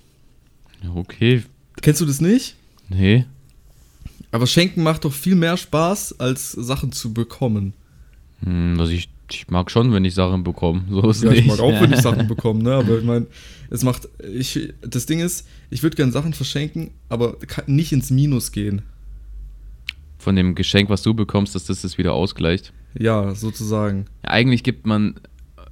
Ja, 0.83 0.91
Okay, 0.95 1.43
Kennst 1.81 2.01
du 2.03 2.07
das 2.07 2.21
nicht? 2.21 2.57
nee. 2.91 3.25
Aber 4.33 4.47
Schenken 4.47 4.83
macht 4.83 5.05
doch 5.05 5.12
viel 5.12 5.35
mehr 5.37 5.57
Spaß, 5.57 6.18
als 6.18 6.53
Sachen 6.53 6.90
zu 6.90 7.12
bekommen. 7.12 7.75
Hm, 8.42 8.77
also 8.81 8.90
ich, 8.92 9.09
ich 9.31 9.49
mag 9.49 9.71
schon, 9.71 9.92
wenn 9.92 10.05
ich 10.05 10.14
Sachen 10.14 10.42
bekomme. 10.42 10.83
So 10.90 11.09
ist 11.11 11.23
Ja, 11.23 11.31
ich 11.33 11.45
nicht. 11.45 11.49
mag 11.49 11.61
auch, 11.61 11.81
wenn 11.81 11.92
ich 11.92 12.01
Sachen 12.03 12.27
bekomme, 12.27 12.62
ne? 12.62 12.75
Aber 12.75 12.99
ich 12.99 13.05
meine, 13.05 13.27
es 13.71 13.85
macht. 13.85 14.09
Ich, 14.35 14.73
das 14.81 15.07
Ding 15.07 15.21
ist, 15.21 15.47
ich 15.71 15.83
würde 15.83 15.97
gerne 15.97 16.12
Sachen 16.12 16.33
verschenken, 16.33 16.90
aber 17.09 17.35
kann 17.38 17.64
nicht 17.66 17.92
ins 17.92 18.11
Minus 18.11 18.53
gehen. 18.53 18.83
Von 20.18 20.35
dem 20.37 20.55
Geschenk, 20.55 20.88
was 20.88 21.03
du 21.03 21.14
bekommst, 21.14 21.55
dass 21.55 21.64
das 21.66 21.83
das 21.83 21.99
wieder 21.99 22.12
ausgleicht. 22.14 22.73
Ja, 22.99 23.35
sozusagen. 23.35 24.07
Ja, 24.25 24.31
eigentlich 24.31 24.62
gibt 24.62 24.87
man 24.87 25.16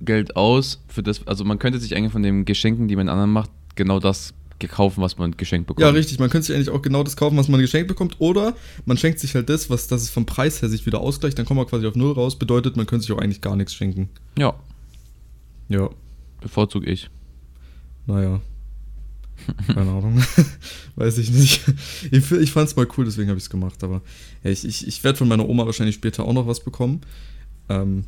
Geld 0.00 0.36
aus 0.36 0.82
für 0.88 1.02
das, 1.02 1.26
also 1.26 1.44
man 1.44 1.58
könnte 1.58 1.78
sich 1.78 1.96
eigentlich 1.96 2.12
von 2.12 2.22
den 2.22 2.44
Geschenken, 2.44 2.88
die 2.88 2.96
man 2.96 3.08
anderen 3.08 3.30
macht, 3.32 3.50
genau 3.74 4.00
das 4.00 4.32
kaufen, 4.68 5.00
was 5.02 5.18
man 5.18 5.36
geschenkt 5.36 5.66
bekommt. 5.66 5.82
Ja, 5.84 5.90
richtig. 5.90 6.18
Man 6.18 6.30
könnte 6.30 6.46
sich 6.46 6.54
eigentlich 6.56 6.70
auch 6.70 6.82
genau 6.82 7.02
das 7.02 7.16
kaufen, 7.16 7.36
was 7.36 7.48
man 7.48 7.60
geschenkt 7.60 7.88
bekommt. 7.88 8.16
Oder 8.20 8.54
man 8.84 8.96
schenkt 8.98 9.18
sich 9.18 9.34
halt 9.34 9.48
das, 9.48 9.70
was 9.70 9.86
das 9.88 10.02
es 10.02 10.10
vom 10.10 10.26
Preis 10.26 10.60
her 10.62 10.68
sich 10.68 10.86
wieder 10.86 11.00
ausgleicht. 11.00 11.38
Dann 11.38 11.46
kommt 11.46 11.58
man 11.58 11.66
quasi 11.66 11.86
auf 11.86 11.94
Null 11.96 12.12
raus. 12.12 12.38
Bedeutet, 12.38 12.76
man 12.76 12.86
könnte 12.86 13.02
sich 13.06 13.12
auch 13.12 13.18
eigentlich 13.20 13.40
gar 13.40 13.56
nichts 13.56 13.74
schenken. 13.74 14.08
Ja, 14.38 14.54
Ja, 15.68 15.88
bevorzuge 16.40 16.90
ich. 16.90 17.08
naja. 18.06 18.40
Keine 19.68 19.90
Ahnung. 19.90 20.22
Weiß 20.96 21.16
ich 21.16 21.30
nicht. 21.30 21.62
Ich, 22.10 22.30
ich 22.30 22.52
fand 22.52 22.68
es 22.68 22.76
mal 22.76 22.86
cool, 22.98 23.06
deswegen 23.06 23.30
habe 23.30 23.38
ich 23.38 23.44
es 23.44 23.50
gemacht. 23.50 23.82
Aber 23.82 24.02
ja, 24.44 24.50
ich, 24.50 24.66
ich, 24.66 24.86
ich 24.86 25.02
werde 25.02 25.16
von 25.16 25.28
meiner 25.28 25.48
Oma 25.48 25.64
wahrscheinlich 25.64 25.94
später 25.94 26.24
auch 26.26 26.34
noch 26.34 26.46
was 26.46 26.60
bekommen. 26.60 27.00
Ähm, 27.70 28.04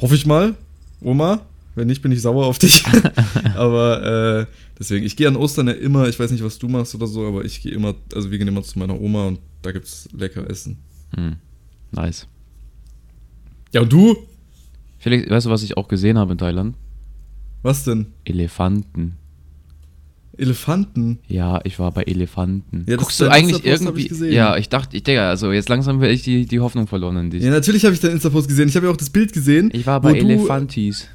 hoffe 0.00 0.14
ich 0.14 0.24
mal. 0.24 0.54
Oma, 1.00 1.40
wenn 1.78 1.86
nicht, 1.86 2.02
bin 2.02 2.12
ich 2.12 2.20
sauer 2.20 2.46
auf 2.46 2.58
dich. 2.58 2.84
aber 3.54 4.40
äh, 4.40 4.46
deswegen, 4.78 5.06
ich 5.06 5.16
gehe 5.16 5.28
an 5.28 5.36
Ostern 5.36 5.68
ja 5.68 5.74
immer, 5.74 6.08
ich 6.08 6.18
weiß 6.18 6.30
nicht, 6.30 6.44
was 6.44 6.58
du 6.58 6.68
machst 6.68 6.94
oder 6.94 7.06
so, 7.06 7.26
aber 7.26 7.44
ich 7.44 7.62
gehe 7.62 7.72
immer, 7.72 7.94
also 8.14 8.30
wir 8.30 8.38
gehen 8.38 8.48
immer 8.48 8.62
zu 8.62 8.78
meiner 8.78 9.00
Oma 9.00 9.28
und 9.28 9.40
da 9.62 9.72
gibt 9.72 9.86
es 9.86 10.08
lecker 10.12 10.48
Essen. 10.50 10.78
Hm. 11.14 11.36
Nice. 11.92 12.26
Ja, 13.72 13.82
und 13.82 13.92
du? 13.92 14.16
Felix, 14.98 15.30
weißt 15.30 15.46
du, 15.46 15.50
was 15.50 15.62
ich 15.62 15.76
auch 15.76 15.88
gesehen 15.88 16.18
habe 16.18 16.32
in 16.32 16.38
Thailand? 16.38 16.76
Was 17.62 17.84
denn? 17.84 18.06
Elefanten. 18.24 19.16
Elefanten? 20.38 21.18
Ja, 21.26 21.60
ich 21.64 21.78
war 21.78 21.90
bei 21.90 22.04
Elefanten. 22.04 22.84
Ja, 22.88 22.96
Guckst 22.96 23.20
du 23.20 23.28
eigentlich 23.28 23.64
irgendwie? 23.64 24.02
ich 24.02 24.08
gesehen. 24.08 24.32
Ja, 24.32 24.56
ich 24.56 24.68
dachte, 24.68 24.96
ich 24.96 25.02
denke, 25.02 25.22
also 25.22 25.50
jetzt 25.50 25.68
langsam 25.68 26.00
werde 26.00 26.14
ich 26.14 26.22
die, 26.22 26.46
die 26.46 26.60
Hoffnung 26.60 26.86
verloren 26.86 27.16
in 27.16 27.30
dich. 27.30 27.42
Ja, 27.42 27.50
natürlich 27.50 27.84
habe 27.84 27.94
ich 27.94 28.00
deinen 28.00 28.12
Insta-Post 28.12 28.48
gesehen. 28.48 28.68
Ich 28.68 28.76
habe 28.76 28.86
ja 28.86 28.92
auch 28.92 28.96
das 28.96 29.10
Bild 29.10 29.32
gesehen. 29.32 29.70
Ich 29.72 29.86
war 29.86 30.00
bei 30.00 30.16
Elefantis. 30.16 31.08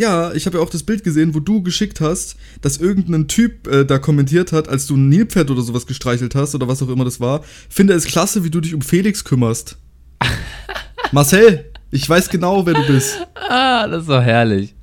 Ja, 0.00 0.32
ich 0.32 0.46
habe 0.46 0.56
ja 0.56 0.64
auch 0.64 0.70
das 0.70 0.82
Bild 0.82 1.04
gesehen, 1.04 1.34
wo 1.34 1.40
du 1.40 1.62
geschickt 1.62 2.00
hast, 2.00 2.36
dass 2.62 2.78
irgendein 2.78 3.28
Typ 3.28 3.66
äh, 3.66 3.84
da 3.84 3.98
kommentiert 3.98 4.50
hat, 4.50 4.66
als 4.66 4.86
du 4.86 4.96
ein 4.96 5.10
Nilpferd 5.10 5.50
oder 5.50 5.60
sowas 5.60 5.86
gestreichelt 5.86 6.34
hast 6.34 6.54
oder 6.54 6.66
was 6.66 6.82
auch 6.82 6.88
immer 6.88 7.04
das 7.04 7.20
war. 7.20 7.44
Finde 7.68 7.92
es 7.92 8.06
klasse, 8.06 8.42
wie 8.42 8.48
du 8.48 8.62
dich 8.62 8.72
um 8.72 8.80
Felix 8.80 9.24
kümmerst. 9.24 9.76
Marcel, 11.12 11.66
ich 11.90 12.08
weiß 12.08 12.30
genau, 12.30 12.64
wer 12.64 12.72
du 12.72 12.86
bist. 12.86 13.18
Ah, 13.34 13.86
das 13.88 14.06
war 14.06 14.22
herrlich. 14.22 14.74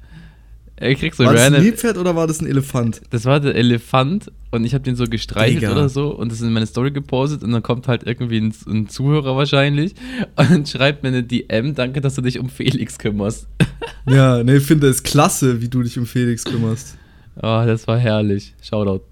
Er 0.80 0.94
kriegt 0.94 1.16
so 1.16 1.26
War 1.26 1.34
das 1.34 1.42
ein. 1.42 1.54
Nilpferd 1.54 1.98
oder 1.98 2.16
war 2.16 2.28
das 2.28 2.40
ein 2.40 2.46
Elefant? 2.46 3.02
Das 3.10 3.26
war 3.26 3.40
der 3.40 3.56
Elefant 3.56 4.32
und 4.52 4.64
ich 4.64 4.76
habe 4.76 4.84
den 4.84 4.96
so 4.96 5.06
gestreichelt 5.06 5.64
Digga. 5.64 5.72
oder 5.72 5.90
so 5.90 6.16
und 6.16 6.32
das 6.32 6.40
in 6.42 6.54
meine 6.54 6.68
Story 6.68 6.92
gepostet 6.92 7.42
und 7.44 7.52
dann 7.52 7.64
kommt 7.64 7.88
halt 7.88 8.04
irgendwie 8.04 8.40
ein, 8.40 8.54
ein 8.68 8.88
Zuhörer 8.88 9.36
wahrscheinlich 9.36 9.96
und 10.36 10.70
schreibt 10.70 11.02
mir 11.02 11.10
eine 11.10 11.24
DM, 11.24 11.74
danke, 11.74 12.00
dass 12.00 12.14
du 12.14 12.22
dich 12.22 12.40
um 12.40 12.50
Felix 12.50 12.98
kümmerst. 12.98 13.48
Ja, 14.10 14.42
ne, 14.42 14.62
finde 14.62 14.88
es 14.88 15.04
klasse, 15.04 15.62
wie 15.62 15.68
du 15.68 15.84
dich 15.84 16.00
um 16.00 16.06
Felix 16.06 16.46
kümmerst. 16.46 16.98
Oh, 17.36 17.64
das 17.66 17.90
war 17.90 17.98
herrlich. 17.98 18.54
Shoutout. 18.62 19.04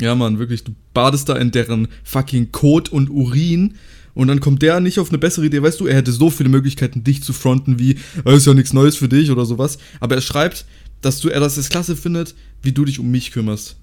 Ja, 0.00 0.16
Mann, 0.16 0.40
wirklich, 0.40 0.64
du 0.64 0.74
badest 0.92 1.28
da 1.28 1.36
in 1.36 1.52
deren 1.52 1.86
fucking 2.02 2.50
Kot 2.50 2.88
und 2.88 3.10
Urin 3.10 3.74
und 4.14 4.28
dann 4.28 4.40
kommt 4.40 4.62
der 4.62 4.80
nicht 4.80 4.98
auf 4.98 5.08
eine 5.08 5.18
bessere 5.18 5.46
Idee. 5.46 5.62
Weißt 5.62 5.80
du, 5.80 5.86
er 5.86 5.96
hätte 5.96 6.12
so 6.12 6.30
viele 6.30 6.48
Möglichkeiten, 6.48 7.02
dich 7.04 7.22
zu 7.22 7.32
fronten, 7.32 7.78
wie, 7.78 7.98
"Ah, 8.24 8.32
ist 8.32 8.46
ja 8.46 8.54
nichts 8.54 8.72
Neues 8.72 8.96
für 8.96 9.08
dich 9.08 9.30
oder 9.30 9.44
sowas. 9.46 9.78
Aber 10.00 10.14
er 10.14 10.20
schreibt, 10.20 10.66
dass 11.00 11.20
du, 11.20 11.28
er 11.28 11.40
das 11.40 11.56
es 11.56 11.68
klasse 11.68 11.96
findet, 11.96 12.34
wie 12.62 12.72
du 12.72 12.84
dich 12.84 12.98
um 12.98 13.10
mich 13.10 13.32
kümmerst. 13.32 13.76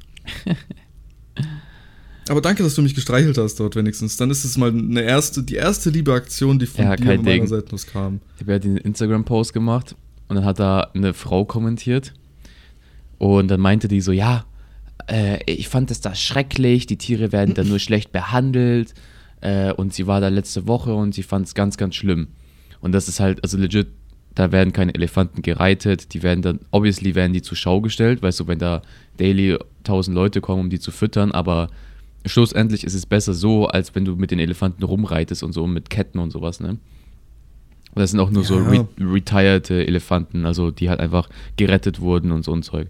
Aber 2.29 2.41
danke, 2.41 2.61
dass 2.61 2.75
du 2.75 2.83
mich 2.83 2.93
gestreichelt 2.93 3.37
hast 3.39 3.59
dort 3.59 3.75
wenigstens. 3.75 4.15
Dann 4.17 4.29
ist 4.29 4.43
es 4.45 4.55
mal 4.55 4.69
eine 4.69 5.01
erste, 5.01 5.41
die 5.41 5.55
erste 5.55 5.89
Liebeaktion, 5.89 6.59
die 6.59 6.67
von 6.67 6.85
Ja, 6.85 6.95
dir 6.95 7.15
von 7.15 7.25
meiner. 7.25 7.47
Seite 7.47 7.73
aus 7.73 7.87
kam. 7.87 8.21
Ich 8.35 8.41
habe 8.41 8.51
ja 8.51 8.59
den 8.59 8.77
Instagram-Post 8.77 9.51
gemacht 9.51 9.95
und 10.27 10.35
dann 10.35 10.45
hat 10.45 10.59
da 10.59 10.91
eine 10.93 11.15
Frau 11.15 11.43
kommentiert 11.45 12.13
und 13.17 13.47
dann 13.47 13.59
meinte 13.59 13.87
die 13.87 13.99
so, 14.01 14.11
ja, 14.11 14.45
äh, 15.09 15.39
ich 15.51 15.69
fand 15.69 15.89
es 15.89 16.01
da 16.01 16.13
schrecklich, 16.13 16.85
die 16.85 16.97
Tiere 16.97 17.31
werden 17.31 17.55
da 17.55 17.63
nur 17.63 17.79
schlecht 17.79 18.11
behandelt 18.11 18.93
äh, 19.41 19.71
und 19.73 19.93
sie 19.93 20.07
war 20.07 20.21
da 20.21 20.27
letzte 20.29 20.67
Woche 20.67 20.93
und 20.93 21.13
sie 21.13 21.23
fand 21.23 21.47
es 21.47 21.55
ganz, 21.55 21.77
ganz 21.77 21.95
schlimm. 21.95 22.27
Und 22.81 22.91
das 22.93 23.07
ist 23.07 23.19
halt, 23.19 23.43
also 23.43 23.57
legit, 23.57 23.87
da 24.35 24.51
werden 24.51 24.71
keine 24.73 24.93
Elefanten 24.95 25.41
gereitet, 25.41 26.13
die 26.13 26.23
werden 26.23 26.41
dann, 26.41 26.59
obviously 26.71 27.15
werden 27.15 27.33
die 27.33 27.41
zur 27.41 27.57
Schau 27.57 27.81
gestellt, 27.81 28.21
weißt 28.21 28.39
du, 28.39 28.47
wenn 28.47 28.59
da 28.59 28.81
daily 29.17 29.57
1000 29.79 30.15
Leute 30.15 30.39
kommen, 30.39 30.61
um 30.61 30.69
die 30.69 30.79
zu 30.79 30.91
füttern, 30.91 31.31
aber 31.31 31.69
schlussendlich 32.25 32.83
ist 32.83 32.93
es 32.93 33.05
besser 33.05 33.33
so, 33.33 33.67
als 33.67 33.95
wenn 33.95 34.05
du 34.05 34.15
mit 34.15 34.31
den 34.31 34.39
Elefanten 34.39 34.83
rumreitest 34.83 35.43
und 35.43 35.53
so 35.53 35.67
mit 35.67 35.89
Ketten 35.89 36.19
und 36.19 36.31
sowas, 36.31 36.59
ne? 36.59 36.69
Und 36.69 38.01
das 38.03 38.11
sind 38.11 38.19
auch 38.19 38.29
nur 38.29 38.43
so 38.43 38.59
Ja. 38.59 38.69
re 38.69 38.87
retired 38.99 39.69
Elefanten, 39.71 40.45
also 40.45 40.69
die 40.69 40.89
halt 40.89 40.99
einfach 40.99 41.27
gerettet 41.57 41.99
wurden 41.99 42.31
und 42.31 42.43
so 42.45 42.53
ein 42.53 42.61
Zeug. 42.61 42.87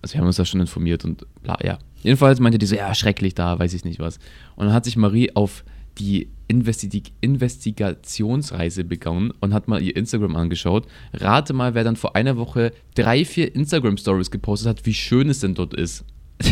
Also 0.00 0.14
wir 0.14 0.20
haben 0.20 0.26
uns 0.26 0.36
da 0.36 0.44
schon 0.44 0.60
informiert 0.60 1.04
und 1.04 1.26
bla, 1.42 1.58
ja. 1.62 1.78
Jedenfalls 2.04 2.38
meinte 2.38 2.58
die 2.58 2.66
so, 2.66 2.76
ja, 2.76 2.94
schrecklich 2.94 3.34
da, 3.34 3.58
weiß 3.58 3.74
ich 3.74 3.84
nicht 3.84 3.98
was. 3.98 4.18
Und 4.54 4.66
dann 4.66 4.74
hat 4.74 4.84
sich 4.84 4.96
Marie 4.96 5.34
auf 5.34 5.64
die 5.98 6.28
Investi 6.46 7.02
Investigationsreise 7.20 8.84
begonnen 8.84 9.32
und 9.40 9.54
hat 9.54 9.68
mal 9.68 9.82
ihr 9.82 9.96
Instagram 9.96 10.36
angeschaut. 10.36 10.86
Rate 11.14 11.54
mal, 11.54 11.74
wer 11.74 11.82
dann 11.82 11.96
vor 11.96 12.14
einer 12.14 12.36
Woche 12.36 12.72
drei, 12.94 13.24
vier 13.24 13.54
Instagram-Stories 13.54 14.30
gepostet 14.30 14.68
hat, 14.68 14.86
wie 14.86 14.94
schön 14.94 15.30
es 15.30 15.40
denn 15.40 15.54
dort 15.54 15.74
ist. 15.74 16.04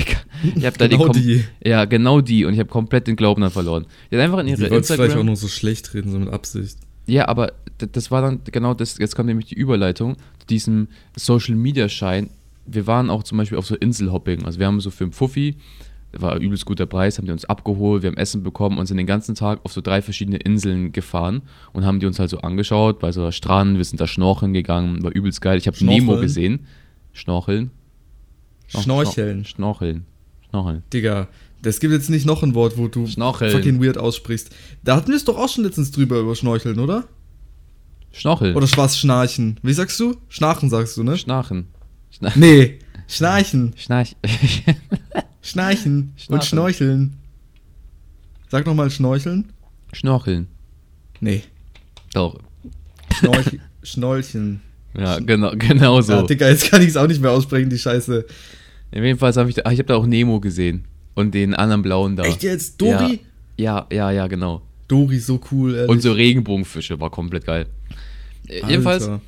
Ich 0.56 0.66
hab 0.66 0.76
da 0.76 0.88
Genau 0.88 1.06
die. 1.08 1.44
Ja, 1.62 1.84
genau 1.84 2.20
die. 2.20 2.44
Und 2.44 2.54
ich 2.54 2.58
habe 2.58 2.68
komplett 2.68 3.06
den 3.06 3.14
Glauben 3.14 3.42
dann 3.42 3.52
verloren. 3.52 3.86
Die 4.10 4.16
hat 4.16 4.24
einfach 4.24 4.40
in 4.40 4.46
Die 4.46 4.52
ihre 4.52 4.70
wolltest 4.70 4.88
vielleicht 4.88 5.00
auch 5.00 5.04
Instagram... 5.04 5.26
noch 5.26 5.36
so 5.36 5.46
schlecht 5.46 5.94
reden, 5.94 6.10
so 6.10 6.18
mit 6.18 6.30
Absicht. 6.30 6.78
Ja, 7.06 7.28
aber 7.28 7.52
das 7.78 8.10
war 8.10 8.22
dann 8.22 8.40
genau 8.50 8.74
das, 8.74 8.98
jetzt 8.98 9.14
kommt 9.14 9.28
nämlich 9.28 9.46
die 9.46 9.54
Überleitung 9.54 10.16
zu 10.40 10.46
diesem 10.48 10.88
Social 11.16 11.54
Media 11.54 11.88
Schein. 11.88 12.30
Wir 12.66 12.86
waren 12.86 13.10
auch 13.10 13.22
zum 13.24 13.38
Beispiel 13.38 13.58
auf 13.58 13.66
so 13.66 13.74
Inselhopping. 13.76 14.44
Also 14.44 14.58
wir 14.58 14.66
haben 14.66 14.80
so 14.80 14.90
für 14.90 15.04
einen 15.04 15.12
Fuffi, 15.12 15.56
war 16.12 16.32
ein 16.34 16.42
übelst 16.42 16.64
guter 16.66 16.86
Preis, 16.86 17.18
haben 17.18 17.24
die 17.26 17.32
uns 17.32 17.44
abgeholt, 17.44 18.02
wir 18.02 18.08
haben 18.10 18.16
Essen 18.18 18.42
bekommen 18.42 18.78
und 18.78 18.86
sind 18.86 18.98
den 18.98 19.06
ganzen 19.06 19.34
Tag 19.34 19.60
auf 19.64 19.72
so 19.72 19.80
drei 19.80 20.02
verschiedene 20.02 20.36
Inseln 20.36 20.92
gefahren 20.92 21.42
und 21.72 21.84
haben 21.84 22.00
die 22.00 22.06
uns 22.06 22.18
halt 22.18 22.30
so 22.30 22.38
angeschaut, 22.40 22.98
bei 23.00 23.10
so 23.12 23.30
Strand, 23.30 23.78
wir 23.78 23.84
sind 23.84 24.00
da 24.00 24.06
schnorcheln 24.06 24.52
gegangen, 24.52 25.02
war 25.02 25.10
übelst 25.12 25.40
geil. 25.40 25.56
Ich 25.58 25.66
habe 25.66 25.82
Nemo 25.84 26.16
gesehen. 26.18 26.66
Schnorcheln? 27.12 27.70
Schnorch- 28.68 28.82
Schnorcheln. 28.84 29.44
Schnorcheln. 29.44 30.06
Schnorcheln. 30.50 30.82
Digga, 30.92 31.28
es 31.64 31.80
gibt 31.80 31.92
jetzt 31.92 32.10
nicht 32.10 32.26
noch 32.26 32.42
ein 32.42 32.54
Wort, 32.54 32.76
wo 32.76 32.88
du 32.88 33.06
Schnorcheln. 33.06 33.50
fucking 33.52 33.82
weird 33.82 33.96
aussprichst. 33.98 34.50
Da 34.84 34.96
hatten 34.96 35.08
wir 35.08 35.16
es 35.16 35.24
doch 35.24 35.36
auch 35.38 35.48
schon 35.48 35.64
letztens 35.64 35.90
drüber 35.92 36.18
über 36.20 36.34
Schnorcheln, 36.34 36.78
oder? 36.78 37.04
Schnorcheln. 38.12 38.54
Oder 38.54 38.66
was 38.76 38.98
Schnarchen? 38.98 39.58
Wie 39.62 39.72
sagst 39.72 39.98
du? 39.98 40.16
Schnarchen 40.28 40.68
sagst 40.68 40.96
du, 40.96 41.02
ne? 41.02 41.16
Schnarchen. 41.16 41.68
Schna 42.16 42.32
Nee, 42.36 42.78
Schnarchen. 43.08 43.72
Schnarch. 43.76 44.16
Schnarchen 45.42 46.12
und 46.28 46.44
Schnarchen. 46.44 46.46
Schnorcheln. 46.48 47.16
Sag 48.50 48.66
nochmal 48.66 48.90
Schnorcheln. 48.90 49.52
Schnorcheln. 49.92 50.46
Nee, 51.20 51.42
Doch. 52.14 52.38
Schnorch 53.18 53.58
Schnorcheln. 53.82 54.60
Ja, 54.96 55.18
genau, 55.18 55.52
genau 55.56 56.00
so. 56.00 56.12
Ja, 56.12 56.22
Digga, 56.22 56.48
jetzt 56.48 56.70
kann 56.70 56.82
ich 56.82 56.88
es 56.88 56.96
auch 56.96 57.06
nicht 57.06 57.20
mehr 57.20 57.30
aussprechen, 57.30 57.70
die 57.70 57.78
Scheiße. 57.78 58.24
Jedenfalls 58.94 59.36
habe 59.38 59.48
ich, 59.48 59.54
da- 59.56 59.62
ah, 59.64 59.72
ich 59.72 59.78
habe 59.78 59.86
da 59.88 59.96
auch 59.96 60.06
Nemo 60.06 60.38
gesehen. 60.40 60.84
Und 61.14 61.34
den 61.34 61.54
anderen 61.54 61.82
blauen 61.82 62.16
da. 62.16 62.24
Echt 62.24 62.42
jetzt? 62.42 62.80
Dori? 62.80 63.20
Ja, 63.56 63.86
ja, 63.92 64.10
ja, 64.10 64.26
genau. 64.26 64.62
Dori, 64.88 65.18
so 65.18 65.40
cool, 65.50 65.74
ehrlich. 65.74 65.90
Und 65.90 66.02
so 66.02 66.12
Regenbogenfische 66.12 66.98
war 67.00 67.10
komplett 67.10 67.46
geil. 67.46 67.66
Äh, 68.48 68.60
Jedenfalls 68.68 69.04
Alter. 69.08 69.20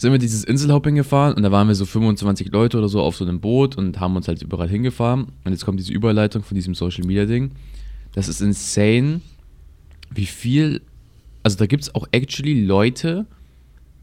Sind 0.00 0.12
wir 0.12 0.18
dieses 0.18 0.44
Inselhopping 0.44 0.94
gefahren 0.94 1.34
und 1.34 1.42
da 1.42 1.52
waren 1.52 1.68
wir 1.68 1.74
so 1.74 1.84
25 1.84 2.50
Leute 2.52 2.78
oder 2.78 2.88
so 2.88 3.00
auf 3.00 3.16
so 3.16 3.24
einem 3.24 3.40
Boot 3.40 3.76
und 3.76 4.00
haben 4.00 4.16
uns 4.16 4.28
halt 4.28 4.40
überall 4.42 4.68
hingefahren. 4.68 5.26
Und 5.44 5.52
jetzt 5.52 5.64
kommt 5.64 5.78
diese 5.78 5.92
Überleitung 5.92 6.42
von 6.42 6.54
diesem 6.54 6.74
Social 6.74 7.04
Media 7.06 7.26
Ding. 7.26 7.50
Das 8.14 8.28
ist 8.28 8.40
insane, 8.40 9.20
wie 10.10 10.26
viel. 10.26 10.80
Also 11.42 11.58
da 11.58 11.66
gibt 11.66 11.82
es 11.82 11.94
auch 11.94 12.06
actually 12.12 12.64
Leute, 12.64 13.26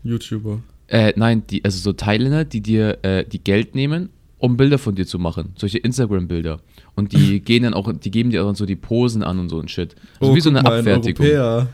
YouTuber. 0.03 0.61
äh, 0.87 1.13
nein, 1.15 1.43
die, 1.49 1.63
also 1.65 1.79
so 1.79 1.93
Thailänder, 1.93 2.45
die 2.45 2.61
dir 2.61 2.99
äh, 3.03 3.25
die 3.25 3.39
Geld 3.43 3.75
nehmen, 3.75 4.09
um 4.37 4.55
Bilder 4.55 4.77
von 4.77 4.95
dir 4.95 5.05
zu 5.07 5.19
machen. 5.19 5.53
Solche 5.57 5.79
Instagram-Bilder. 5.79 6.59
Und 6.95 7.11
die 7.13 7.39
gehen 7.45 7.63
dann 7.63 7.73
auch, 7.73 7.91
die 7.91 8.11
geben 8.11 8.29
dir 8.29 8.45
auch 8.45 8.55
so 8.55 8.65
die 8.65 8.75
Posen 8.75 9.23
an 9.23 9.39
und 9.39 9.49
so 9.49 9.59
ein 9.59 9.67
Shit. 9.67 9.95
Also 10.19 10.35
wie 10.35 10.41
so 10.41 10.49
Oh, 10.49 10.53
eine 10.53 10.61
mal, 10.61 10.71
ein 10.73 10.79
Abfertigung. 10.79 11.25
Europäer. 11.25 11.67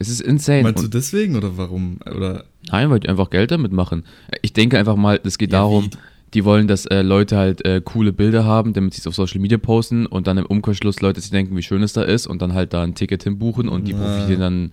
Es 0.00 0.08
ist 0.08 0.20
insane. 0.20 0.62
Meinst 0.62 0.82
du 0.84 0.88
deswegen 0.88 1.34
oder 1.36 1.56
warum? 1.56 1.98
Oder 2.06 2.44
Nein, 2.70 2.90
weil 2.90 3.00
die 3.00 3.08
einfach 3.08 3.30
Geld 3.30 3.50
damit 3.50 3.72
machen. 3.72 4.04
Ich 4.42 4.52
denke 4.52 4.78
einfach 4.78 4.96
mal, 4.96 5.20
es 5.24 5.38
geht 5.38 5.52
Ja, 5.52 5.58
darum, 5.60 5.86
wie? 5.86 5.90
die 6.34 6.44
wollen, 6.44 6.68
dass 6.68 6.86
äh, 6.86 7.02
Leute 7.02 7.36
halt 7.36 7.64
äh, 7.64 7.80
coole 7.84 8.12
Bilder 8.12 8.44
haben, 8.44 8.74
damit 8.74 8.94
sie 8.94 9.00
es 9.00 9.06
auf 9.06 9.14
Social 9.14 9.40
Media 9.40 9.58
posten 9.58 10.06
und 10.06 10.26
dann 10.26 10.38
im 10.38 10.46
Umkehrschluss 10.46 11.00
Leute 11.00 11.20
sich 11.20 11.30
denken, 11.30 11.56
wie 11.56 11.62
schön 11.62 11.82
es 11.82 11.94
da 11.94 12.02
ist 12.02 12.26
und 12.26 12.42
dann 12.42 12.54
halt 12.54 12.72
da 12.74 12.82
ein 12.82 12.94
Ticket 12.94 13.24
hinbuchen 13.24 13.68
und 13.68 13.88
die 13.88 13.92
Ja. 13.92 13.98
profitieren 13.98 14.40
dann. 14.40 14.72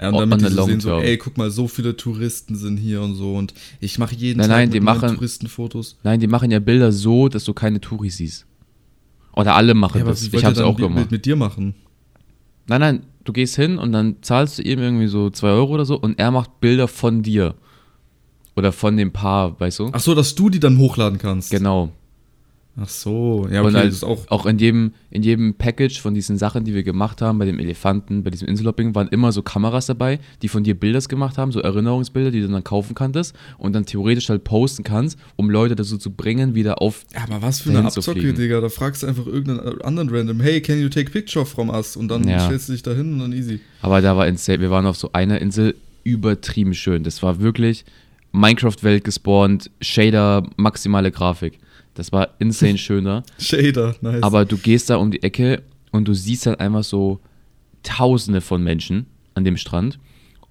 Ja, 0.00 0.10
und 0.10 0.18
damit 0.30 0.42
die 0.42 0.54
so 0.54 0.64
sehen, 0.64 0.80
so, 0.80 0.98
ey, 0.98 1.16
guck 1.16 1.36
mal, 1.38 1.50
so 1.50 1.66
viele 1.66 1.96
Touristen 1.96 2.54
sind 2.54 2.76
hier 2.76 3.00
und 3.02 3.14
so 3.14 3.34
und 3.34 3.52
ich 3.80 3.98
mache 3.98 4.14
jeden 4.14 4.38
Nein, 4.38 4.48
Tag 4.48 4.56
nein, 4.58 4.70
die 4.70 4.78
mit 4.80 4.84
machen- 4.84 5.14
Touristenfotos. 5.14 5.96
Nein, 6.04 6.20
die 6.20 6.28
machen 6.28 6.50
ja 6.52 6.60
Bilder 6.60 6.92
so, 6.92 7.28
dass 7.28 7.42
du 7.44 7.52
keine 7.52 7.80
Touris 7.80 8.18
siehst. 8.18 8.46
Oder 9.34 9.54
alle 9.56 9.74
machen 9.74 9.98
Ja, 9.98 10.04
das. 10.04 10.22
Ich 10.22 10.44
hab's 10.44 10.58
dann 10.58 10.66
auch 10.66 10.76
gemacht. 10.76 11.10
mit 11.10 11.24
dir 11.24 11.34
machen? 11.36 11.74
Nein, 12.68 12.80
nein, 12.80 13.06
du 13.24 13.32
gehst 13.32 13.56
hin 13.56 13.78
und 13.78 13.92
dann 13.92 14.16
zahlst 14.22 14.58
du 14.58 14.62
ihm 14.62 14.78
irgendwie 14.78 15.08
so 15.08 15.30
2 15.30 15.48
Euro 15.48 15.74
oder 15.74 15.84
so 15.84 15.98
und 15.98 16.18
er 16.18 16.30
macht 16.30 16.60
Bilder 16.60 16.86
von 16.86 17.22
dir. 17.22 17.54
Oder 18.56 18.72
von 18.72 18.96
dem 18.96 19.12
Paar, 19.12 19.58
weißt 19.60 19.78
du? 19.78 19.90
Ach 19.92 20.00
so, 20.00 20.14
dass 20.14 20.34
du 20.34 20.50
die 20.50 20.58
dann 20.58 20.78
hochladen 20.78 21.18
kannst. 21.18 21.50
Genau. 21.50 21.90
Ach 22.80 22.88
so, 22.88 23.48
ja, 23.50 23.62
und 23.62 23.68
okay, 23.68 23.76
halt 23.78 23.88
das 23.88 23.94
ist 23.96 24.04
auch. 24.04 24.28
auch 24.28 24.46
in 24.46 24.58
jedem, 24.58 24.92
in 25.10 25.24
jedem 25.24 25.54
Package 25.54 26.00
von 26.00 26.14
diesen 26.14 26.38
Sachen, 26.38 26.62
die 26.64 26.74
wir 26.74 26.84
gemacht 26.84 27.20
haben, 27.20 27.38
bei 27.38 27.44
dem 27.44 27.58
Elefanten, 27.58 28.22
bei 28.22 28.30
diesem 28.30 28.46
Inselhopping, 28.46 28.94
waren 28.94 29.08
immer 29.08 29.32
so 29.32 29.42
Kameras 29.42 29.86
dabei, 29.86 30.20
die 30.42 30.48
von 30.48 30.62
dir 30.62 30.78
Bilder 30.78 31.00
gemacht 31.00 31.38
haben, 31.38 31.50
so 31.50 31.58
Erinnerungsbilder, 31.60 32.30
die 32.30 32.40
du 32.40 32.46
dann 32.48 32.62
kaufen 32.62 32.94
kanntest 32.94 33.34
und 33.58 33.72
dann 33.72 33.84
theoretisch 33.84 34.28
halt 34.28 34.44
posten 34.44 34.84
kannst, 34.84 35.18
um 35.34 35.50
Leute 35.50 35.74
dazu 35.74 35.98
zu 35.98 36.12
bringen, 36.12 36.54
wieder 36.54 36.80
auf. 36.80 37.04
Ja, 37.14 37.24
aber 37.24 37.42
was 37.42 37.60
für 37.60 37.70
eine 37.70 37.84
Abzocke. 37.84 38.32
Digga. 38.32 38.60
Da 38.60 38.68
fragst 38.68 39.02
du 39.02 39.08
einfach 39.08 39.26
irgendeinen 39.26 39.80
anderen 39.82 40.08
random, 40.10 40.40
hey, 40.40 40.60
can 40.60 40.80
you 40.80 40.88
take 40.88 41.10
picture 41.10 41.44
from 41.44 41.70
us? 41.70 41.96
Und 41.96 42.06
dann 42.08 42.28
Ja. 42.28 42.44
stellst 42.46 42.68
du 42.68 42.72
dich 42.74 42.82
da 42.84 42.92
hin 42.92 43.14
und 43.14 43.18
dann 43.18 43.32
easy. 43.32 43.58
Aber 43.82 44.00
da 44.00 44.16
war 44.16 44.28
insane. 44.28 44.60
Wir 44.60 44.70
waren 44.70 44.86
auf 44.86 44.96
so 44.96 45.10
einer 45.12 45.40
Insel 45.40 45.74
übertrieben 46.04 46.74
schön. 46.74 47.02
Das 47.02 47.22
war 47.24 47.40
wirklich 47.40 47.84
Minecraft-Welt 48.32 49.04
gespawnt, 49.04 49.70
Shader, 49.80 50.44
maximale 50.56 51.10
Grafik. 51.10 51.58
Das 51.98 52.12
war 52.12 52.28
insane 52.38 52.78
schöner. 52.78 53.22
Shader, 53.38 53.96
nice. 54.00 54.22
Aber 54.22 54.44
du 54.44 54.56
gehst 54.56 54.88
da 54.90 54.96
um 54.96 55.10
die 55.10 55.22
Ecke 55.22 55.62
und 55.90 56.06
du 56.06 56.14
siehst 56.14 56.46
halt 56.46 56.60
einfach 56.60 56.84
so 56.84 57.20
Tausende 57.82 58.40
von 58.40 58.62
Menschen 58.62 59.06
an 59.34 59.44
dem 59.44 59.56
Strand. 59.56 59.98